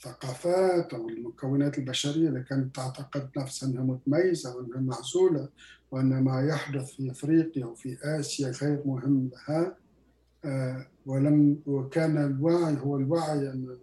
الثقافات 0.06 0.94
أو 0.94 1.08
المكونات 1.08 1.78
البشرية 1.78 2.28
اللي 2.28 2.42
كانت 2.42 2.76
تعتقد 2.76 3.30
نفسها 3.36 3.68
أنها 3.68 3.82
متميزة 3.82 4.56
وأنها 4.56 4.80
معزولة 4.80 5.48
وأن 5.94 6.22
ما 6.22 6.42
يحدث 6.42 6.90
في 6.90 7.10
أفريقيا 7.10 7.66
وفي 7.66 7.98
آسيا 8.02 8.50
غير 8.50 8.82
مهم 8.84 9.30
لها 9.32 9.76
آه، 10.44 10.86
ولم 11.06 11.62
وكان 11.66 12.16
الوعي 12.24 12.76
هو 12.78 12.96
الوعي 12.96 13.50
أن 13.50 13.78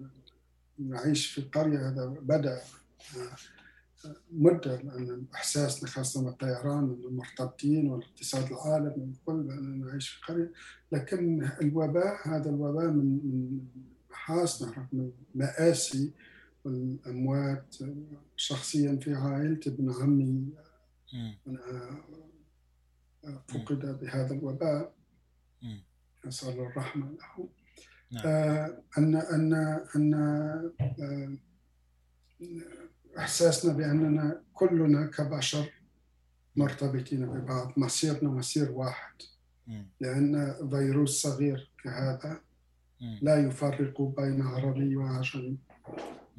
نعيش 0.79 1.27
في 1.27 1.41
قرية 1.41 1.89
هذا 1.89 2.05
بدأ 2.05 2.61
آه، 3.17 4.15
مدة 4.31 4.75
لأن 4.81 5.25
إحساسنا 5.35 5.89
خاصة 5.89 6.29
الطيران 6.29 6.97
مرتبطين 7.09 7.89
والاقتصاد 7.89 8.51
العالمي 8.51 9.13
الكل 9.13 9.43
بأننا 9.43 9.85
نعيش 9.85 10.09
في 10.09 10.33
قرية. 10.33 10.51
لكن 10.91 11.49
الوباء 11.61 12.27
هذا 12.27 12.49
الوباء 12.49 12.88
من 12.91 13.59
محاسن 14.11 14.69
رغم 14.69 15.11
المآسي 15.35 16.11
والأموات 16.65 17.75
شخصيا 18.35 18.95
في 18.95 19.13
عائلتي 19.13 19.69
ابن 19.69 19.93
عمي 20.01 20.45
فقد 23.47 23.99
بهذا 23.99 24.33
الوباء. 24.33 24.93
نسأل 26.25 26.59
الرحمة 26.59 27.05
له. 27.11 27.49
نعم. 28.11 28.23
آه، 28.25 28.83
أن 28.97 29.15
أن 29.15 29.53
أن 29.95 30.13
آه، 30.13 31.38
إحساسنا 33.17 33.73
بأننا 33.73 34.41
كلنا 34.53 35.05
كبشر 35.05 35.71
مرتبطين 36.55 37.25
ببعض 37.25 37.73
مصيرنا 37.77 38.29
مصير 38.29 38.71
واحد. 38.71 39.13
لأن 39.99 40.53
فيروس 40.69 41.21
صغير 41.21 41.71
كهذا 41.83 42.41
لا 43.21 43.35
يفرق 43.47 44.01
بين 44.01 44.41
عربي 44.41 44.95
وعجمي 44.95 45.57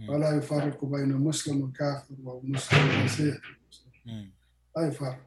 ولا 0.08 0.36
يفرق 0.36 0.84
بين 0.84 1.12
مسلم 1.16 1.60
وكافر 1.62 2.14
ومسلم 2.24 3.00
ومسيحي. 3.00 3.54
لا 4.76 4.88
يفرق 4.88 5.20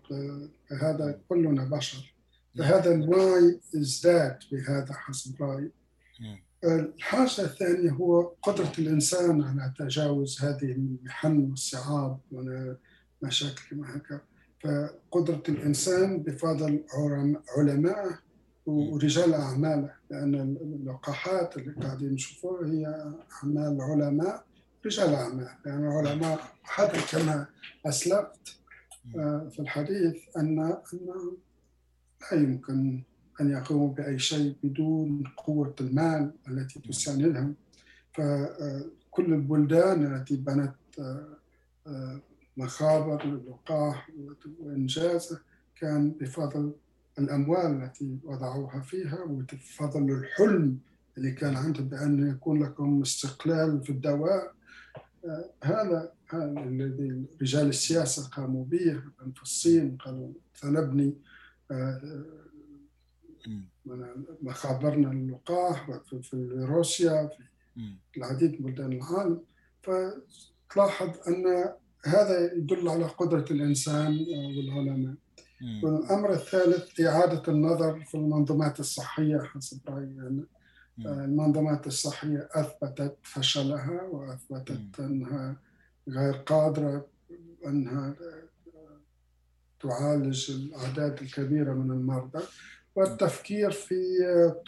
هذا 0.81 1.19
كلنا 1.29 1.63
بشر. 1.63 2.13
فهذا 2.57 2.93
الوعي 2.93 3.59
ازداد 3.75 4.39
بهذا 4.51 4.93
حسب 4.93 5.43
رأيي. 5.43 5.71
الحاجة 6.63 7.41
الثانية 7.41 7.91
هو 7.91 8.21
قدرة 8.41 8.71
الإنسان 8.79 9.41
على 9.43 9.73
تجاوز 9.79 10.41
هذه 10.41 10.71
المحن 10.71 11.37
والصعاب 11.49 12.19
والمشاكل 12.31 13.61
كما 13.69 13.97
هكا. 13.97 14.21
فقدرة 14.63 15.43
الإنسان 15.49 16.23
بفضل 16.23 16.83
علماء 17.57 18.19
ورجال 18.65 19.33
أعماله 19.33 19.93
لأن 20.09 20.35
اللقاحات 20.35 21.57
اللي 21.57 21.71
قاعدين 21.73 22.13
نشوفوها 22.13 22.67
هي 22.67 23.13
أعمال 23.33 23.81
علماء 23.81 24.45
رجال 24.85 25.13
أعمال. 25.13 25.49
يعني 25.65 25.87
علماء 25.87 26.39
حتى 26.63 27.17
كما 27.17 27.47
أسلفت 27.85 28.15
آه، 28.15 28.64
في 29.49 29.59
الحديث 29.59 30.15
أن 30.37 30.59
أن 30.93 30.99
لا 32.31 32.37
يمكن 32.41 33.03
أن 33.41 33.49
يقوموا 33.49 33.93
بأي 33.93 34.19
شيء 34.19 34.55
بدون 34.63 35.23
قوة 35.37 35.75
المال 35.81 36.31
التي 36.47 36.79
تساندهم 36.79 37.55
فكل 38.13 39.33
البلدان 39.33 40.15
التي 40.15 40.35
بنت 40.35 40.75
آه، 40.99 41.37
آه، 41.87 42.21
مخابر 42.57 43.25
للقاح 43.25 44.09
وإنجازه 44.59 45.39
كان 45.75 46.11
بفضل 46.11 46.73
الأموال 47.19 47.83
التي 47.83 48.17
وضعوها 48.23 48.81
فيها 48.81 49.23
وبفضل 49.23 50.11
الحلم 50.11 50.77
اللي 51.17 51.31
كان 51.31 51.55
عندهم 51.55 51.87
بأن 51.87 52.29
يكون 52.29 52.63
لكم 52.63 53.01
استقلال 53.01 53.83
في 53.83 53.89
الدواء. 53.89 54.43
آه، 54.43 54.54
هذا 55.63 56.11
الذي 56.33 57.25
رجال 57.41 57.67
السياسة 57.67 58.29
قاموا 58.29 58.65
به 58.65 59.01
في 59.35 59.41
الصين 59.41 59.97
قالوا 59.97 60.33
سنبني 60.53 61.13
مخابرنا 64.41 65.11
اللقاح 65.11 66.01
في 66.21 66.49
روسيا 66.69 67.29
في 68.11 68.17
العديد 68.17 68.61
من 68.61 68.71
بلدان 68.71 68.93
العالم. 68.93 69.41
فتلاحظ 69.83 71.09
أن 71.27 71.73
هذا 72.05 72.53
يدل 72.53 72.89
على 72.89 73.05
قدرة 73.05 73.45
الإنسان 73.51 74.25
والعلماء. 74.57 75.15
والأمر 75.83 76.33
الثالث 76.33 77.01
إعادة 77.01 77.43
النظر 77.47 78.03
في 78.05 78.15
المنظومات 78.15 78.79
الصحية 78.79 79.37
حسب 79.39 79.79
رأيي 79.89 80.03
أنا. 80.05 80.43
المنظومات 80.99 81.87
الصحية 81.87 82.49
أثبتت 82.51 83.17
فشلها 83.23 84.01
وأثبتت 84.01 84.99
أنها 84.99 85.57
غير 86.09 86.33
قادرة 86.33 87.07
أنها 87.65 88.15
تعالج 89.79 90.51
الأعداد 90.51 91.21
الكبيرة 91.21 91.73
من 91.73 91.91
المرضى. 91.91 92.43
والتفكير 92.95 93.71
في 93.71 93.95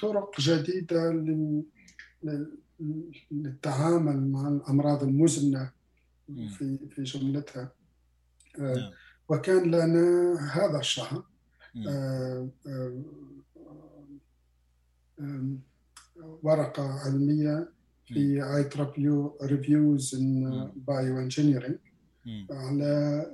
طرق 0.01 0.41
جديدة 0.41 1.11
للتعامل 3.31 4.31
مع 4.31 4.47
الأمراض 4.47 5.03
المزمنة 5.03 5.71
في 6.27 6.77
في 6.89 7.03
جملتها. 7.03 7.71
آه، 8.59 8.75
نعم. 8.75 8.91
وكان 9.29 9.71
لنا 9.71 10.35
هذا 10.53 10.79
الشهر 10.79 11.23
آه، 16.27 16.31
آه، 16.31 16.39
ورقة 16.43 16.83
علمية 16.83 17.69
في 18.05 18.43
IEEE 18.55 18.63
Reviews 18.63 20.15
in 20.15 20.71
Bioengineering 20.75 21.77
على 22.51 23.25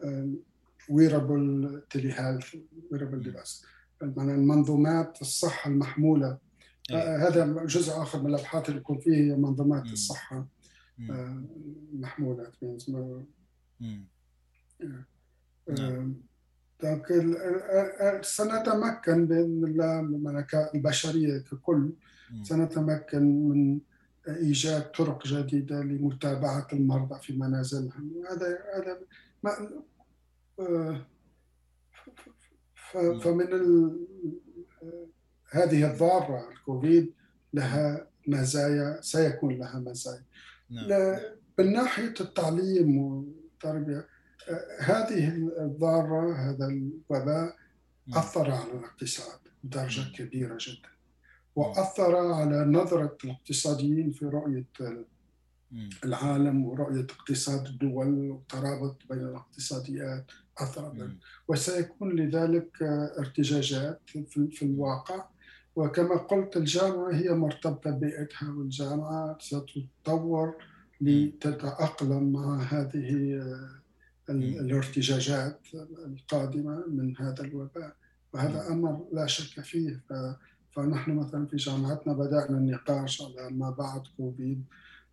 wearable 0.89 1.81
telehealth 1.89 2.55
wearable 2.91 3.23
device 3.23 3.65
المنظومات 4.01 5.21
الصحة 5.21 5.69
المحمولة. 5.69 6.37
أيه. 6.91 7.27
هذا 7.27 7.65
جزء 7.65 8.01
آخر 8.01 8.21
من 8.21 8.29
الأبحاث 8.29 8.69
اللي 8.69 8.79
يكون 8.79 8.99
فيه 8.99 9.35
منظومات 9.35 9.85
الصحة 9.85 10.47
محمولة 16.84 18.22
سنتمكن 18.22 19.26
بإذن 19.27 19.64
الله 19.64 20.01
من 20.01 20.45
البشرية 20.76 21.38
ككل 21.38 21.91
سنتمكن 22.43 23.49
من 23.49 23.80
ايجاد 24.27 24.91
طرق 24.91 25.27
جديده 25.27 25.81
لمتابعه 25.81 26.68
المرضى 26.73 27.19
في 27.22 27.34
منازلهم 27.34 28.14
هذا 28.30 28.60
هذا 28.76 28.99
ما 29.43 29.51
فمن 33.22 33.47
هذه 35.51 35.91
الضاره 35.91 36.51
الكوفيد 36.51 37.14
لها 37.53 38.07
مزايا 38.27 39.01
سيكون 39.01 39.57
لها 39.57 39.80
مزايا 39.80 40.23
نعم. 40.69 41.19
من 41.60 42.22
التعليم 42.22 42.97
والتربيه 42.97 44.07
هذه 44.79 45.27
الضارة 45.59 46.35
هذا 46.35 46.67
الوباء 46.67 47.55
أثر 48.13 48.51
على 48.51 48.71
الاقتصاد 48.71 49.39
بدرجة 49.63 50.11
كبيرة 50.15 50.57
جدا. 50.59 50.89
وأثر 51.55 52.15
على 52.15 52.65
نظرة 52.65 53.17
الاقتصاديين 53.23 54.11
في 54.11 54.25
رؤية 54.25 54.65
العالم 56.05 56.65
ورؤية 56.65 57.07
اقتصاد 57.19 57.65
الدول 57.65 58.31
والترابط 58.31 58.97
بين 59.09 59.19
الاقتصاديات 59.19 60.25
أثر 60.57 61.11
وسيكون 61.47 62.15
لذلك 62.15 62.83
ارتجاجات 63.19 64.01
في 64.51 64.61
الواقع. 64.65 65.25
وكما 65.75 66.17
قلت 66.17 66.57
الجامعة 66.57 67.13
هي 67.13 67.29
مرتبطة 67.29 67.91
ببيئتها 67.91 68.51
والجامعة 68.51 69.37
ستتطور 69.39 70.55
لتتأقلم 71.01 72.33
مع 72.33 72.61
هذه 72.61 73.41
الارتجاجات 74.29 75.59
القادمة 76.05 76.83
من 76.87 77.17
هذا 77.17 77.41
الوباء. 77.43 77.95
وهذا 78.33 78.67
أمر 78.67 79.05
لا 79.13 79.25
شك 79.25 79.61
فيه. 79.61 80.03
فنحن 80.75 81.11
مثلا 81.11 81.45
في 81.45 81.55
جامعتنا 81.55 82.13
بدأنا 82.13 82.57
النقاش 82.57 83.21
على 83.21 83.49
ما 83.51 83.69
بعد 83.69 84.01
كوفيد. 84.17 84.63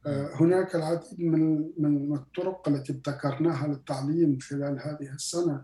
آه، 0.07 0.31
هناك 0.35 0.75
العديد 0.77 1.21
من 1.21 1.71
من 1.79 2.15
الطرق 2.15 2.69
التي 2.69 2.93
ابتكرناها 2.93 3.69
للتعليم 3.69 4.39
خلال 4.39 4.79
هذه 4.81 5.15
السنة. 5.15 5.63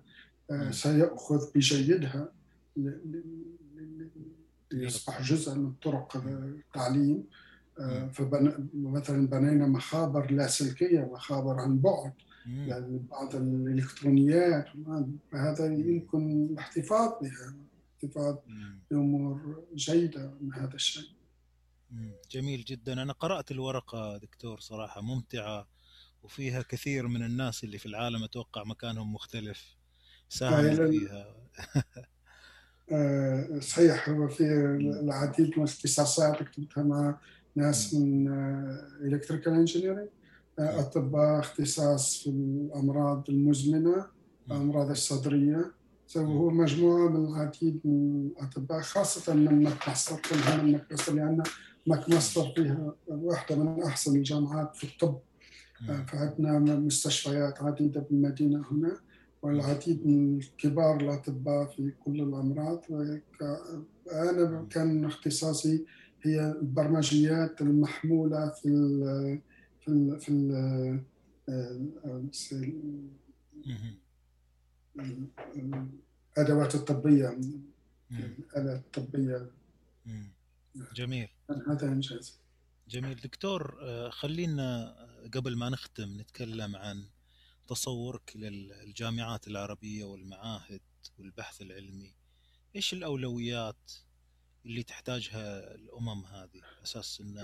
آه، 0.50 0.70
سيأخذ 0.70 1.52
بجيدها 1.54 2.28
ليصبح 4.72 5.22
جزء 5.22 5.54
من 5.54 5.72
طرق 5.72 6.16
التعليم. 6.16 7.24
آه، 7.78 8.08
فمثلا 8.08 9.26
بنينا 9.26 9.66
مخابر 9.66 10.30
لاسلكية 10.30 11.10
مخابر 11.12 11.60
عن 11.60 11.78
بعد. 11.78 12.12
يعني 12.46 12.98
بعض 13.10 13.34
الإلكترونيات 13.36 14.66
هذا 15.34 15.66
يمكن 15.66 16.46
الاحتفاظ 16.50 17.10
بها 17.22 17.56
الاحتفاظ 18.02 18.36
بأمور 18.90 19.64
جيدة 19.74 20.34
من 20.40 20.54
هذا 20.54 20.74
الشيء. 20.74 21.10
جميل 22.30 22.64
جدا. 22.64 23.02
أنا 23.02 23.12
قرأت 23.12 23.50
الورقة 23.50 24.16
دكتور 24.16 24.60
صراحة 24.60 25.00
ممتعة 25.00 25.68
وفيها 26.22 26.62
كثير 26.62 27.08
من 27.08 27.22
الناس 27.22 27.64
اللي 27.64 27.78
في 27.78 27.86
العالم 27.86 28.24
أتوقع 28.24 28.64
مكانهم 28.64 29.12
مختلف 29.12 29.76
ساهموا 30.28 30.90
فيها. 30.90 31.34
آه، 32.92 33.58
صحيح. 33.60 34.08
هو 34.08 34.28
في 34.28 34.44
العديد 35.02 35.46
من 35.46 35.64
الاختصاصات 35.64 36.42
كتبتها 36.42 36.82
مع 36.82 37.18
ناس 37.54 37.94
من 37.94 38.28
electrical 39.02 39.52
engineering 39.52 39.98
آه، 39.98 40.15
أطباء 40.58 41.40
اختصاص 41.40 42.22
في 42.22 42.30
الأمراض 42.30 43.24
المزمنة 43.28 44.06
الامراض 44.50 44.90
الصدرية. 44.90 45.72
هو 46.16 46.50
مجموعة 46.50 47.08
من 47.08 47.26
العديد 47.26 47.80
من 47.84 48.26
الأطباء 48.26 48.80
خاصة 48.80 49.34
من 49.34 49.62
مكمستر 49.62 50.16
كلها 50.30 50.62
من 50.62 50.72
مكمستر 50.72 51.14
لأن 51.14 51.42
مكمستر 51.86 52.42
فيها 52.56 52.94
واحدة 53.08 53.56
من 53.56 53.82
أحسن 53.82 54.16
الجامعات 54.16 54.76
في 54.76 54.84
الطب. 54.84 55.18
فعندنا 56.08 56.58
مستشفيات 56.58 57.62
عديدة 57.62 58.06
بالمدينة 58.10 58.64
هنا 58.70 58.96
والعديد 59.42 60.06
من 60.06 60.40
كبار 60.58 61.00
الأطباء 61.00 61.66
في 61.66 61.92
كل 62.04 62.20
الأمراض. 62.20 62.84
أنا 64.12 64.66
كان 64.70 65.04
اختصاصي 65.04 65.84
هي 66.22 66.50
البرمجيات 66.60 67.60
المحمولة 67.60 68.48
في 68.48 69.38
في 69.86 69.92
ال 69.92 70.20
في 70.20 70.28
ال 72.28 73.00
الأدوات 76.36 76.74
الطبية 76.74 77.38
الآلات 78.10 78.98
الطبية. 78.98 79.50
جميل. 80.94 81.28
هذا 81.68 81.88
انجاز 81.88 82.38
جميل. 82.88 83.20
دكتور 83.20 83.78
آه، 83.80 84.10
خلينا 84.10 84.96
قبل 85.34 85.56
ما 85.56 85.68
نختم 85.68 86.20
نتكلم 86.20 86.76
عن 86.76 87.04
تصورك 87.68 88.32
للجامعات 88.36 89.48
العربية 89.48 90.04
والمعاهد 90.04 90.80
والبحث 91.18 91.62
العلمي. 91.62 92.14
إيش 92.76 92.92
الأولويات 92.92 93.92
اللي 94.66 94.82
تحتاجها 94.82 95.74
الأمم 95.74 96.24
هذه؟ 96.24 96.62
أساس 96.82 97.20
ان 97.20 97.38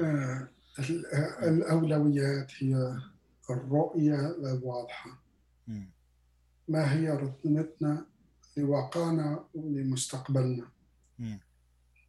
الأولويات 1.42 2.52
هي 2.58 2.96
الرؤية 3.50 4.30
الواضحة. 4.30 5.22
ما 6.68 6.92
هي 6.92 7.10
رتمتنا 7.10 8.06
لواقعنا 8.56 9.44
ولمستقبلنا؟ 9.54 10.68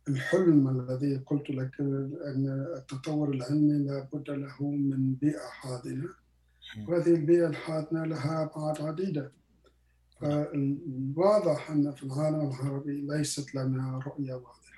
الحلم 0.08 0.68
الذي 0.68 1.18
قلت 1.18 1.50
لك 1.50 1.82
أن 2.26 2.68
التطور 2.78 3.30
العلمي 3.30 3.74
لابد 3.74 4.30
له 4.30 4.64
من 4.64 5.14
بيئة 5.14 5.48
حاضنة. 5.48 6.10
وهذه 6.88 7.16
البيئة 7.16 7.48
الحاضنة 7.48 8.06
لها 8.06 8.44
أبعاد 8.44 8.82
عديدة. 8.82 9.32
فالواضح 10.20 11.72
أن 11.72 11.92
في 11.92 12.04
العالم 12.04 12.48
العربي 12.50 13.02
ليست 13.02 13.56
لنا 13.56 14.00
رؤية 14.00 14.34
واضحة. 14.34 14.73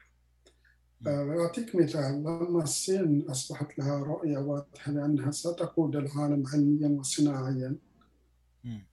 أعطيك 1.08 1.76
مثال. 1.76 2.20
لما 2.24 2.64
الصين 2.64 3.26
أصبحت 3.30 3.80
لها 3.80 4.00
رؤية 4.04 4.38
واضحة 4.38 4.92
لأنها 4.92 5.32
ستقود 5.32 5.96
العالم 5.96 6.44
علميا 6.48 6.88
وصناعيا 7.00 7.76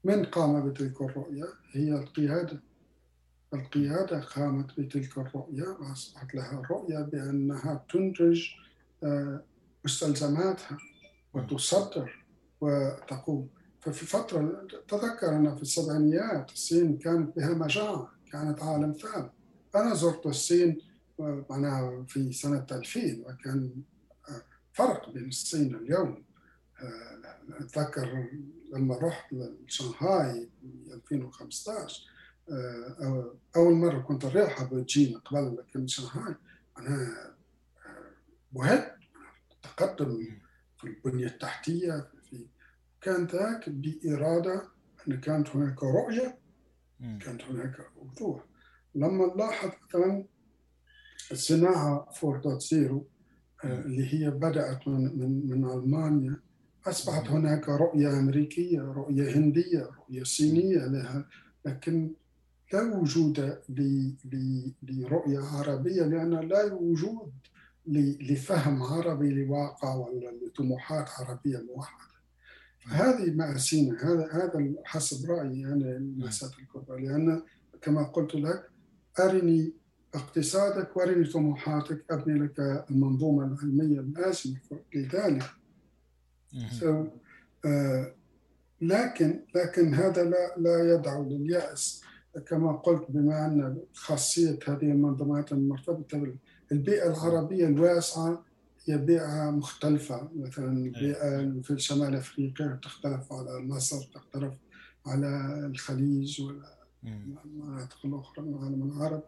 من 0.04 0.24
قام 0.24 0.68
بتلك 0.70 1.02
الرؤية؟ 1.02 1.44
هي 1.72 1.92
القيادة. 1.92 2.62
القيادة 3.54 4.20
قامت 4.20 4.80
بتلك 4.80 5.18
الرؤية 5.18 5.68
وأصبحت 5.80 6.34
لها 6.34 6.62
رؤية 6.70 6.98
بأنها 6.98 7.84
تنتج 7.92 8.42
آه، 9.04 9.42
مستلزماتها 9.84 10.78
وتصدر 11.34 12.24
وتقوم. 12.60 13.48
ففي 13.80 14.06
فترة 14.06 14.66
تذكر 14.88 15.36
أن 15.36 15.56
في 15.56 15.62
السبعينيات 15.62 16.50
الصين 16.50 16.98
كانت 16.98 17.36
بها 17.36 17.54
مجاعة 17.54 18.10
كانت 18.32 18.62
عالم 18.62 18.92
ثالث 18.92 19.30
أنا 19.76 19.94
زرت 19.94 20.26
الصين 20.26 20.78
معناها 21.18 22.04
في 22.08 22.32
سنة 22.32 22.66
2000 22.72 23.22
وكان 23.26 23.82
فرق 24.72 25.10
بين 25.10 25.28
الصين 25.28 25.74
اليوم. 25.74 26.24
أتذكر 27.50 28.28
لما 28.72 28.98
رحت 28.98 29.32
لشنغهاي 29.32 30.48
في 30.60 30.94
2015 30.94 32.06
آه، 32.50 33.34
أول 33.56 33.74
مرة 33.74 33.98
كنت 33.98 34.24
رايحة 34.24 34.64
بجين 34.64 35.18
قبل 35.18 35.56
لكن 35.58 35.86
شنغهاي 35.86 36.34
أنا 36.78 37.08
وهد 38.52 38.92
تقدم 39.62 40.26
في 40.78 40.84
البنية 40.84 41.26
التحتية 41.26 42.10
في 42.30 42.46
كان 43.00 43.26
ذاك 43.26 43.68
بإرادة 43.68 44.68
أن 45.08 45.20
كانت 45.20 45.48
هناك 45.48 45.82
رؤية 45.82 46.38
كانت 47.00 47.42
هناك 47.42 47.76
وضوح. 47.96 48.44
لما 48.94 49.34
نلاحظ 49.34 49.70
مثلا 49.88 50.24
الصناعة 51.32 52.08
4.0 52.12 52.74
آه، 53.64 53.80
اللي 53.80 54.14
هي 54.14 54.30
بدأت 54.30 54.88
من, 54.88 55.18
من, 55.18 55.46
من 55.46 55.70
ألمانيا. 55.70 56.36
أصبحت 56.86 57.28
هناك 57.28 57.68
رؤية 57.68 58.18
أمريكية 58.18 58.80
رؤية 58.80 59.36
هندية 59.36 59.90
رؤية 59.98 60.22
صينية 60.22 60.86
لها. 60.86 61.28
لكن 61.64 62.10
لا 62.72 62.96
وجود 62.96 63.58
لرؤية 64.82 65.40
عربية 65.40 66.02
لأن 66.02 66.34
لا 66.34 66.72
وجود 66.74 67.32
لفهم 68.20 68.82
عربي 68.82 69.30
لواقع 69.30 69.94
ولا 69.94 70.30
لطموحات 70.46 71.08
عربية 71.18 71.58
موحدة. 71.58 72.12
هذه 72.86 73.30
مآسينا 73.30 74.04
هذا 74.04 74.28
هذا 74.32 74.72
حسب 74.84 75.30
رأيي 75.30 75.64
أنا 75.64 75.96
المأساة 75.96 76.50
الكبرى 76.58 77.02
لأن 77.02 77.42
كما 77.82 78.02
قلت 78.02 78.34
لك 78.34 78.70
أرني 79.20 79.72
اقتصادك 80.14 80.96
ورني 80.96 81.24
طموحاتك 81.24 82.04
أبني 82.10 82.38
لك 82.38 82.84
المنظومة 82.90 83.44
العلمية 83.44 84.00
اللازمة 84.00 84.56
لذلك 84.94 85.42
so, 86.52 87.06
uh, 87.66 87.68
لكن 88.80 89.40
لكن 89.54 89.94
هذا 89.94 90.24
لا 90.24 90.54
لا 90.56 90.94
يدعو 90.94 91.24
لليأس. 91.24 92.02
كما 92.46 92.72
قلت 92.72 93.04
بما 93.08 93.46
أن 93.46 93.78
خاصية 93.94 94.58
هذه 94.68 94.82
المنظومات 94.82 95.52
المرتبطة 95.52 96.34
بالبيئة 96.70 97.10
العربية 97.10 97.66
الواسعة 97.66 98.44
هي 98.84 98.98
بيئة 98.98 99.50
مختلفة. 99.50 100.28
مثلا 100.36 100.72
البيئة 100.72 101.60
في 101.62 101.78
شمال 101.78 102.14
أفريقيا 102.14 102.78
تختلف 102.82 103.32
على 103.32 103.60
مصر 103.60 104.02
تختلف 104.14 104.54
على 105.06 105.60
الخليج 105.66 106.42
والمناطق 106.42 107.98
الأخرى 108.04 108.44
من 108.44 108.54
العالم 108.54 108.92
العربي 108.92 109.22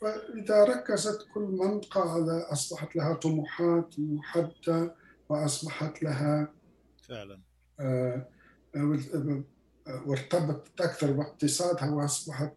فإذا 0.00 0.64
ركزت 0.64 1.26
كل 1.34 1.40
منطقة 1.40 2.00
على 2.00 2.46
أصبحت 2.52 2.96
لها 2.96 3.14
طموحات 3.14 3.94
محددة 3.98 4.94
وأصبحت 5.28 6.02
لها 6.02 6.52
فعلا. 7.08 7.40
آه، 7.80 8.28
آه، 8.76 9.44
وارتبطت 10.06 10.80
أكثر 10.80 11.12
باقتصادها 11.12 11.90
وأصبحت 11.90 12.54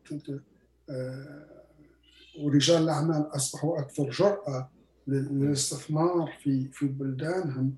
ورجال 2.39 2.83
الأعمال 2.83 3.35
أصبحوا 3.35 3.79
أكثر 3.79 4.09
جرأة 4.09 4.69
للاستثمار 5.07 6.37
في 6.43 6.67
في 6.71 6.87
بلدانهم. 6.87 7.75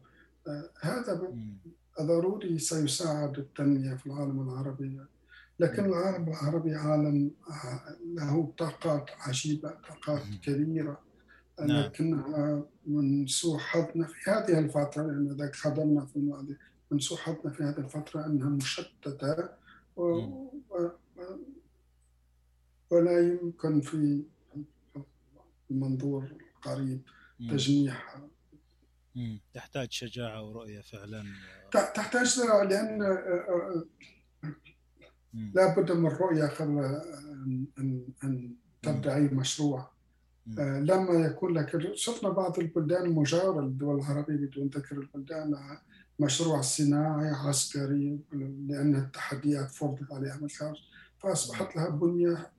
هذا 0.81 1.33
ضروري 2.01 2.59
سيساعد 2.59 3.37
التنمية 3.37 3.95
في 3.95 4.07
العالم 4.07 4.49
العربي. 4.49 4.99
لكن 5.59 5.85
العالم 5.85 6.29
العربي 6.29 6.75
عالم 6.75 7.31
له 8.05 8.53
طاقات 8.57 9.09
عجيبة 9.19 9.69
طاقات 9.69 10.21
كبيرة. 10.43 11.07
نعم. 11.59 11.69
لكنها 11.69 12.65
من 12.85 13.27
سوء 13.27 13.57
حظنا 13.57 14.07
في 14.07 14.29
هذه 14.29 14.59
الفترة 14.59 15.03
لأن 15.03 15.38
ذاك 15.38 15.55
خدمنا 15.55 16.05
في 16.05 16.15
الماضي 16.15 16.57
من 16.91 16.99
سوء 16.99 17.17
حظنا 17.17 17.53
في 17.53 17.63
هذه 17.63 17.77
الفترة 17.77 18.25
أنها 18.25 18.49
مشتتة 18.49 19.49
و... 19.95 20.03
و... 20.03 20.91
ولا 22.89 23.19
يمكن 23.19 23.81
في 23.81 24.23
المنظور 25.71 26.31
القريب 26.55 27.01
تجميعها 27.39 28.29
تحتاج 29.53 29.91
شجاعة 29.91 30.43
ورؤية 30.43 30.81
فعلا. 30.81 31.23
تحتاج 31.71 32.25
شجاعة 32.25 32.63
لا 35.33 35.75
بد 35.75 35.91
من 35.91 36.07
رؤية 36.07 36.45
قبل 36.45 36.79
أن, 37.79 38.05
أن 38.23 38.55
تبدأ 38.81 39.15
أي 39.15 39.21
مشروع. 39.21 39.89
آه، 40.59 40.79
لما 40.79 41.13
يكون 41.25 41.53
لك 41.57 41.93
شفنا 41.93 42.29
بعض 42.29 42.59
البلدان 42.59 43.05
المجاورة 43.05 43.61
للدول 43.61 43.99
العربية 43.99 44.35
بدون 44.35 44.67
ذكر 44.67 44.97
البلدان 44.97 45.55
مشروع 46.19 46.61
صناعي 46.61 47.29
عسكري 47.29 48.19
لأن 48.67 48.95
التحديات 48.95 49.71
فرضت 49.71 50.11
عليها 50.11 50.37
من 50.37 50.45
الخارج 50.45 50.77
فأصبحت 51.17 51.75
لها 51.75 51.89
بنية 51.89 52.51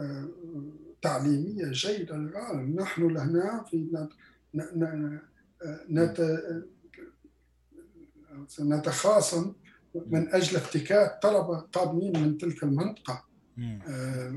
آه، 0.00 0.28
تعليمية 1.02 1.70
جيدة 1.70 2.16
للعالم. 2.16 2.80
نحن 2.80 3.08
لهنا 3.08 3.64
في 3.70 4.08
نتخاصم 8.60 9.52
من 9.94 10.34
أجل 10.34 10.56
افتكاك 10.56 11.22
طلبه 11.22 11.60
قادمين 11.60 12.22
من 12.22 12.38
تلك 12.38 12.62
المنطقة. 12.62 13.24
آه، 13.58 14.34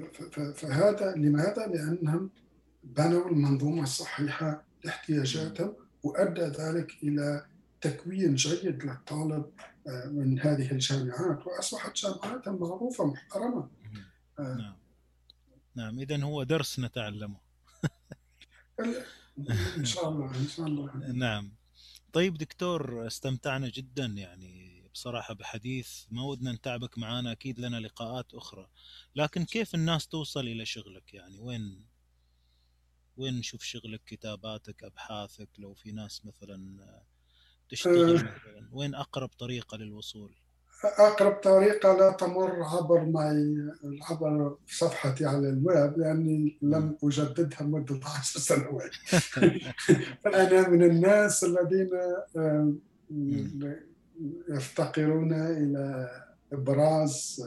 فهذا 0.56 1.16
لماذا؟ 1.16 1.68
لأنهم 1.68 2.30
بنوا 2.84 3.30
المنظومة 3.30 3.84
الصحيحة 3.84 4.64
لاحتياجاتهم 4.84 5.76
وأدى 6.04 6.42
ذلك 6.42 6.92
إلى 7.04 7.46
تكوين 7.82 8.36
جيد 8.36 8.84
للطالب 8.84 9.46
آه، 9.88 10.06
من 10.06 10.40
هذه 10.40 10.72
الجامعات. 10.72 11.48
وأصبحت 11.48 11.96
جامعاتهم 11.96 12.60
معروفة 12.62 13.06
محترمة. 13.06 13.70
آه. 14.40 14.56
نعم. 14.56 14.76
نعم 15.76 16.00
اذا 16.00 16.24
هو 16.24 16.44
درس 16.44 16.80
نتعلمه. 16.80 17.38
إن 19.78 19.86
شاء 19.86 20.10
الله 20.10 20.36
إن 20.36 20.48
شاء 20.48 20.68
الله. 20.68 20.92
نعم. 21.26 21.52
طيب 22.14 22.38
دكتور 22.38 23.08
استمتعنا 23.08 23.70
جدا 23.70 24.06
يعني 24.06 24.63
بصراحة 24.94 25.34
بحديث 25.34 26.06
ما 26.12 26.24
ودنا 26.24 26.52
نتعبك 26.52 26.98
معانا 26.98 27.32
أكيد 27.32 27.60
لنا 27.60 27.80
لقاءات 27.80 28.34
أخرى. 28.34 28.68
لكن 29.16 29.46
كيف 29.46 29.76
الناس 29.76 30.08
توصل 30.08 30.40
إلى 30.40 30.66
شغلك؟ 30.66 31.14
يعني 31.14 31.40
وين 31.40 31.86
وين 33.18 33.40
نشوف 33.40 33.64
شغلك 33.64 34.02
كتاباتك 34.06 34.84
أبحاثك؟ 34.84 35.50
لو 35.58 35.74
في 35.74 35.92
ناس 35.92 36.26
مثلا 36.26 36.80
تشتغل 37.70 38.18
أه. 38.18 38.24
مثلا 38.24 38.70
وين 38.72 38.96
أقرب 38.96 39.30
طريقة 39.40 39.78
للوصول؟ 39.78 40.36
أقرب 40.84 41.34
طريقة 41.34 41.98
لا 41.98 42.12
تمر 42.12 42.64
عبر 42.64 43.06
معي 43.06 43.56
عبر 44.02 44.58
صفحتي 44.68 45.26
على 45.26 45.50
الويب 45.50 45.98
لأني 45.98 46.58
لم 46.62 46.98
أجددها 47.04 47.62
منذ 47.62 48.00
عشر 48.04 48.40
سنوات. 48.40 48.96
فأنا 50.24 50.70
من 50.70 50.84
الناس 50.84 51.44
الذين 51.44 51.90
يفتقرون 54.50 55.34
إلى 55.34 56.10
إبراز. 56.54 57.44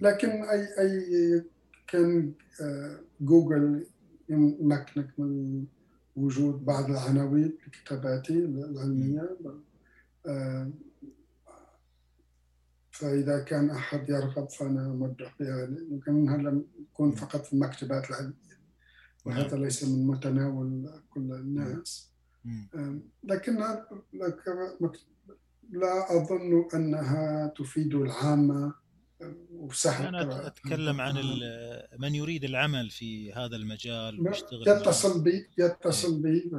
لكن 0.00 0.28
أي 0.28 0.68
أي 0.78 1.44
كان 1.88 2.32
جوجل 3.20 3.86
يمكنك 4.28 5.20
من 5.20 5.64
وجود 6.16 6.64
بعض 6.64 6.90
العناوين 6.90 7.58
لكتاباتي 7.66 8.44
العلمية. 8.44 9.36
آه، 10.26 10.70
فإذا 12.90 13.42
كان 13.44 13.70
أحد 13.70 14.08
يرغب 14.08 14.50
فأنا 14.50 14.86
أمدح 14.86 15.36
بها. 15.40 15.68
يمكن 15.90 16.12
أنها 16.16 16.36
لم 16.36 16.64
تكون 16.92 17.12
فقط 17.14 17.46
في 17.46 17.52
المكتبات 17.52 18.10
العلمية. 18.10 18.52
وهذا 19.24 19.54
نعم. 19.54 19.64
ليس 19.64 19.84
من 19.84 20.06
متناول 20.06 20.90
كل 21.10 21.32
الناس. 21.32 22.12
لكن 23.24 23.62
لا 25.70 26.16
أظن 26.16 26.68
أنها 26.74 27.46
تفيد 27.56 27.94
العامة 27.94 28.74
وسهل 29.50 30.06
أنا 30.06 30.46
أتكلم 30.46 31.00
عن 31.00 31.14
من 31.98 32.14
يريد 32.14 32.44
العمل 32.44 32.90
في 32.90 33.32
هذا 33.32 33.56
المجال 33.56 34.20
ويشتغل 34.20 34.68
يتصل 34.68 35.22
بي 35.22 35.46
يتصل 35.58 36.22
بي 36.22 36.50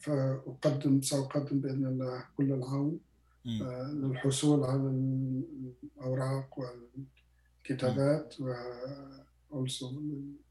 فأقدم 0.00 1.02
سأقدم 1.02 1.60
بإذن 1.60 1.86
الله 1.86 2.24
كل 2.36 2.52
العون 2.52 3.00
آه، 3.46 3.92
للحصول 3.92 4.64
على 4.64 4.90
الأوراق 5.96 6.58
والكتابات 6.58 8.34
و 8.40 8.54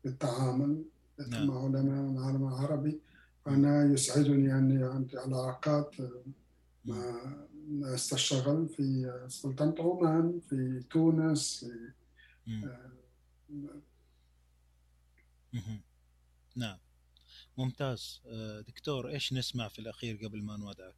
بالتعامل 0.04 0.84
نعم. 1.30 1.48
مع 1.48 1.64
علماء 1.64 2.12
العالم 2.12 2.48
العربي. 2.48 3.00
وأنا 3.46 3.94
يسعدني 3.94 4.54
أني 4.54 4.84
عندي 4.84 5.18
علاقات 5.18 5.96
مع 6.86 7.22
ناس 7.70 8.10
تشتغل 8.10 8.70
في 8.70 9.14
سلطنة 9.28 9.76
عمان 9.80 10.40
في 10.50 10.84
تونس 10.90 11.66
في 12.46 12.66
آه، 12.66 13.82
نعم. 16.56 16.78
ممتاز. 17.58 18.22
آه، 18.26 18.62
دكتور 18.62 19.10
إيش 19.10 19.34
نسمع 19.34 19.68
في 19.68 19.80
الأخير 19.80 20.20
قبل 20.24 20.44
ما 20.44 20.58
نودعك؟ 20.58 20.96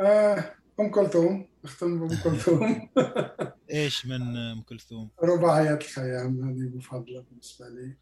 آه، 0.00 0.54
أم 0.80 0.90
كلثوم. 0.90 1.48
اختم 1.64 1.98
بام 1.98 2.18
كلثوم. 2.24 2.88
إيش 3.70 4.06
من 4.06 4.36
أم 4.52 4.62
كلثوم؟ 4.62 5.10
رباعيات 5.22 5.82
الخيام 5.82 6.48
هذه 6.48 6.76
مفضلة 6.76 7.20
بالنسبة 7.20 7.68
لي. 7.68 7.96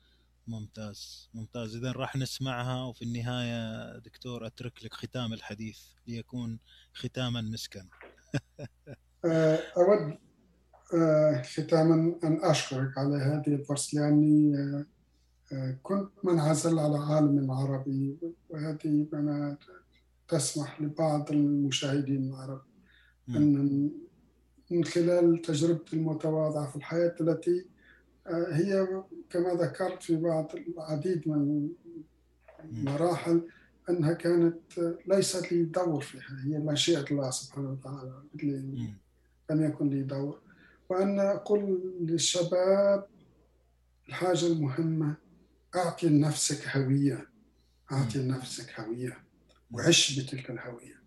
ممتاز 0.51 1.31
ممتاز. 1.35 1.77
اذا 1.77 1.93
راح 1.93 2.17
نسمعها 2.17 2.85
وفي 2.85 3.03
النهاية 3.03 3.99
دكتور 3.99 4.47
أترك 4.47 4.85
لك 4.85 4.95
ختام 4.95 5.33
الحديث 5.33 5.79
ليكون 6.07 6.59
ختاما 6.95 7.41
مسكا. 7.41 7.87
آه، 9.25 9.59
أود 9.77 10.19
آه، 10.95 11.43
ختاما 11.43 12.19
أن 12.25 12.45
أشكرك 12.45 12.99
على 12.99 13.17
هذه 13.17 13.55
الفرصة 13.55 14.01
لأني 14.01 14.57
آه، 15.53 15.79
كنت 15.83 16.11
منعزل 16.25 16.79
على 16.79 16.99
عالم 16.99 17.39
العربي 17.39 18.17
وهذه 18.49 19.07
أنا 19.15 19.59
تسمح 20.29 20.81
لبعض 20.81 21.31
المشاهدين 21.31 22.29
العرب 22.29 22.63
أن 23.29 23.91
من 24.71 24.85
خلال 24.85 25.43
تجربتي 25.43 25.97
المتواضعة 25.97 26.71
في 26.71 26.77
الحياة 26.77 27.15
التي 27.21 27.67
هي 28.29 29.03
كما 29.31 29.55
ذكرت 29.55 30.03
في 30.03 30.17
بعض 30.17 30.53
العديد 30.55 31.29
من 31.29 31.69
المراحل 32.65 33.43
أنها 33.91 34.13
كانت 34.13 34.59
ليست 35.07 35.53
لي 35.53 35.65
دور 35.65 36.01
فيها. 36.01 36.45
هي 36.45 36.59
مشيئة 36.59 37.05
الله 37.11 37.31
سبحانه 37.31 37.71
وتعالى 37.71 38.23
لم 39.51 39.63
يكن 39.63 39.91
لي 39.91 40.03
دور. 40.03 40.41
وأن 40.89 41.21
أقول 41.21 41.95
للشباب 42.01 43.07
الحاجة 44.09 44.47
المهمة 44.47 45.17
أعطي 45.77 46.09
لنفسك 46.09 46.77
هوية. 46.77 47.29
أعطي 47.93 48.19
لنفسك 48.19 48.81
هوية. 48.81 49.19
وعش 49.71 50.21
بتلك 50.21 50.51
الهوية. 50.51 51.01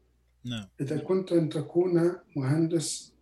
نعم. 0.46 0.68
إذا 0.82 0.98
كنت 0.98 1.32
أن 1.32 1.50
تكون 1.50 2.16
مهندس 2.36 3.14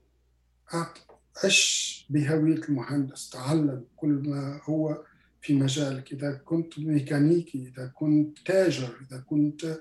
عش 1.43 2.05
بهوية 2.09 2.61
المهندس 2.69 3.29
تعلم 3.29 3.85
كل 3.97 4.29
ما 4.29 4.61
هو 4.63 5.03
في 5.41 5.53
مجالك. 5.53 6.13
إذا 6.13 6.41
كنت 6.45 6.79
ميكانيكي 6.79 7.73
إذا 7.73 7.87
كنت 7.87 8.37
تاجر 8.45 8.97
إذا 9.07 9.23
كنت 9.29 9.79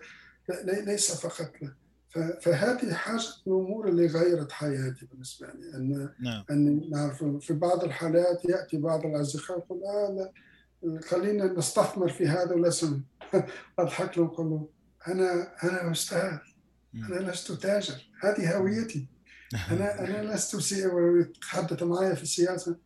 ليس 0.64 1.14
فقط 1.14 1.52
فهذه 2.42 2.94
حاجة 2.94 3.26
من 3.46 3.52
الأمور 3.52 3.88
اللي 3.88 4.06
غيرت 4.06 4.52
حياتي 4.52 5.06
بالنسبة 5.12 5.46
لي. 5.46 5.76
أن 5.76 6.08
نعم. 6.20 6.44
أن 6.50 7.38
في 7.40 7.54
بعض 7.54 7.84
الحالات 7.84 8.44
يأتي 8.44 8.76
بعض 8.76 9.06
الأصدقاء 9.06 9.58
يقول 9.58 9.84
آه 9.84 10.10
لا 10.10 10.32
خلينا 11.00 11.52
نستثمر 11.52 12.08
في 12.08 12.28
هذا 12.28 12.54
ولسن 12.54 13.00
أضحك 13.78 14.18
له 14.18 14.24
أقول 14.24 14.46
له 14.46 14.68
أنا 15.08 15.52
أنا 15.64 15.92
أستاذ 15.92 16.38
أنا 16.94 17.30
لست 17.30 17.52
تاجر. 17.52 18.08
هذه 18.22 18.56
هويتي. 18.56 19.06
أنا 19.72 20.00
أنا 20.00 20.34
لست 20.34 20.72
يتحدث 20.72 21.82
معي 21.82 22.16
في 22.16 22.22
السياسة. 22.22 22.76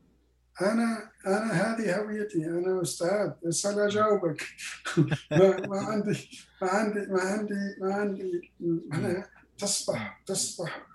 أنا 0.60 1.10
أنا 1.26 1.52
هذه 1.52 2.00
هويتي. 2.00 2.46
أنا 2.46 2.82
أستاذ. 2.82 3.30
اسال 3.48 3.80
أجاوبك. 3.80 4.42
ما, 5.30 5.66
ما 5.66 5.78
عندي 5.78 6.30
ما 6.62 6.68
عندي 6.68 7.06
ما 7.06 7.20
عندي 7.20 7.54
ما 7.80 7.94
عندي 7.94 8.52
أنا 8.92 9.26
تصبح 9.58 10.22
تصبح 10.26 10.86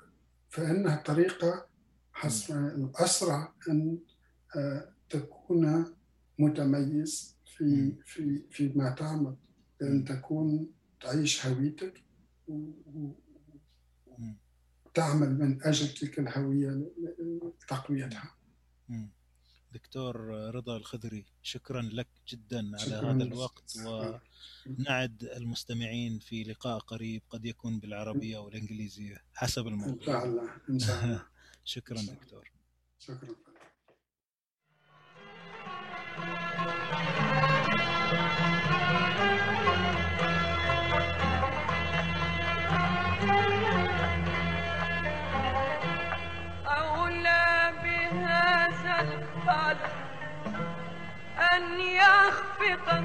فإنها 0.49 1.03
طريقة 1.05 1.65
حسب 2.13 2.55
الأسرع 2.55 3.53
أن 3.69 3.97
آه، 4.55 4.89
تكون 5.09 5.85
متميز 6.39 7.35
في 7.57 7.95
في 8.05 8.43
في 8.51 8.71
ما 8.75 8.89
تعمل. 8.89 9.35
ان 9.81 10.05
تكون 10.05 10.71
تعيش 11.01 11.45
هويتك 11.45 12.03
وتعمل 14.89 15.39
من 15.39 15.63
أجل 15.63 15.87
تلك 15.87 16.19
الهوية 16.19 16.91
لتقويتها. 17.19 18.35
دكتور 19.71 20.15
رضا 20.55 20.77
الخضري 20.77 21.25
شكرا 21.41 21.81
لك 21.81 22.07
جدا 22.27 22.71
على 22.81 22.95
هذا 22.95 23.23
الوقت 23.23 23.77
ونعد 23.85 25.23
المستمعين 25.23 26.19
في 26.19 26.43
لقاء 26.43 26.79
قريب 26.79 27.21
قد 27.29 27.45
يكون 27.45 27.79
بالعربية 27.79 28.37
أو 28.37 28.49
الإنجليزية 28.49 29.23
حسب 29.33 29.67
الموضوع. 29.67 29.93
إن 29.93 30.01
شاء 30.01 30.25
الله. 30.25 30.49
إن 30.69 30.79
شاء 30.79 31.05
الله. 31.05 31.25
شكرا 31.65 32.01
دكتور. 32.01 32.51
شكرا. 32.99 33.35
أن 51.59 51.79
يخفق 51.79 53.03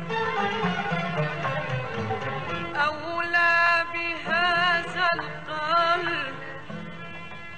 أولى 2.76 3.85
بهذا 3.94 5.09
القلب 5.14 6.35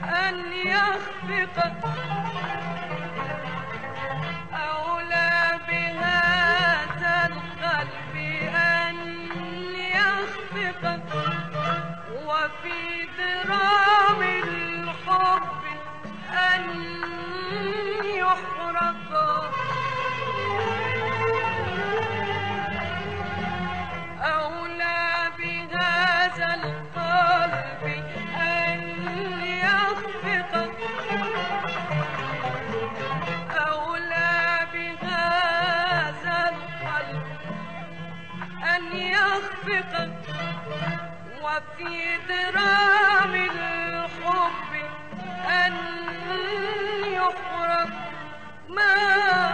أن 0.02 0.52
يخفق 0.52 1.78
درام 42.28 43.34
الحب 43.34 44.72
أن 45.48 45.74
يحرق 47.12 47.88
ما 48.68 49.45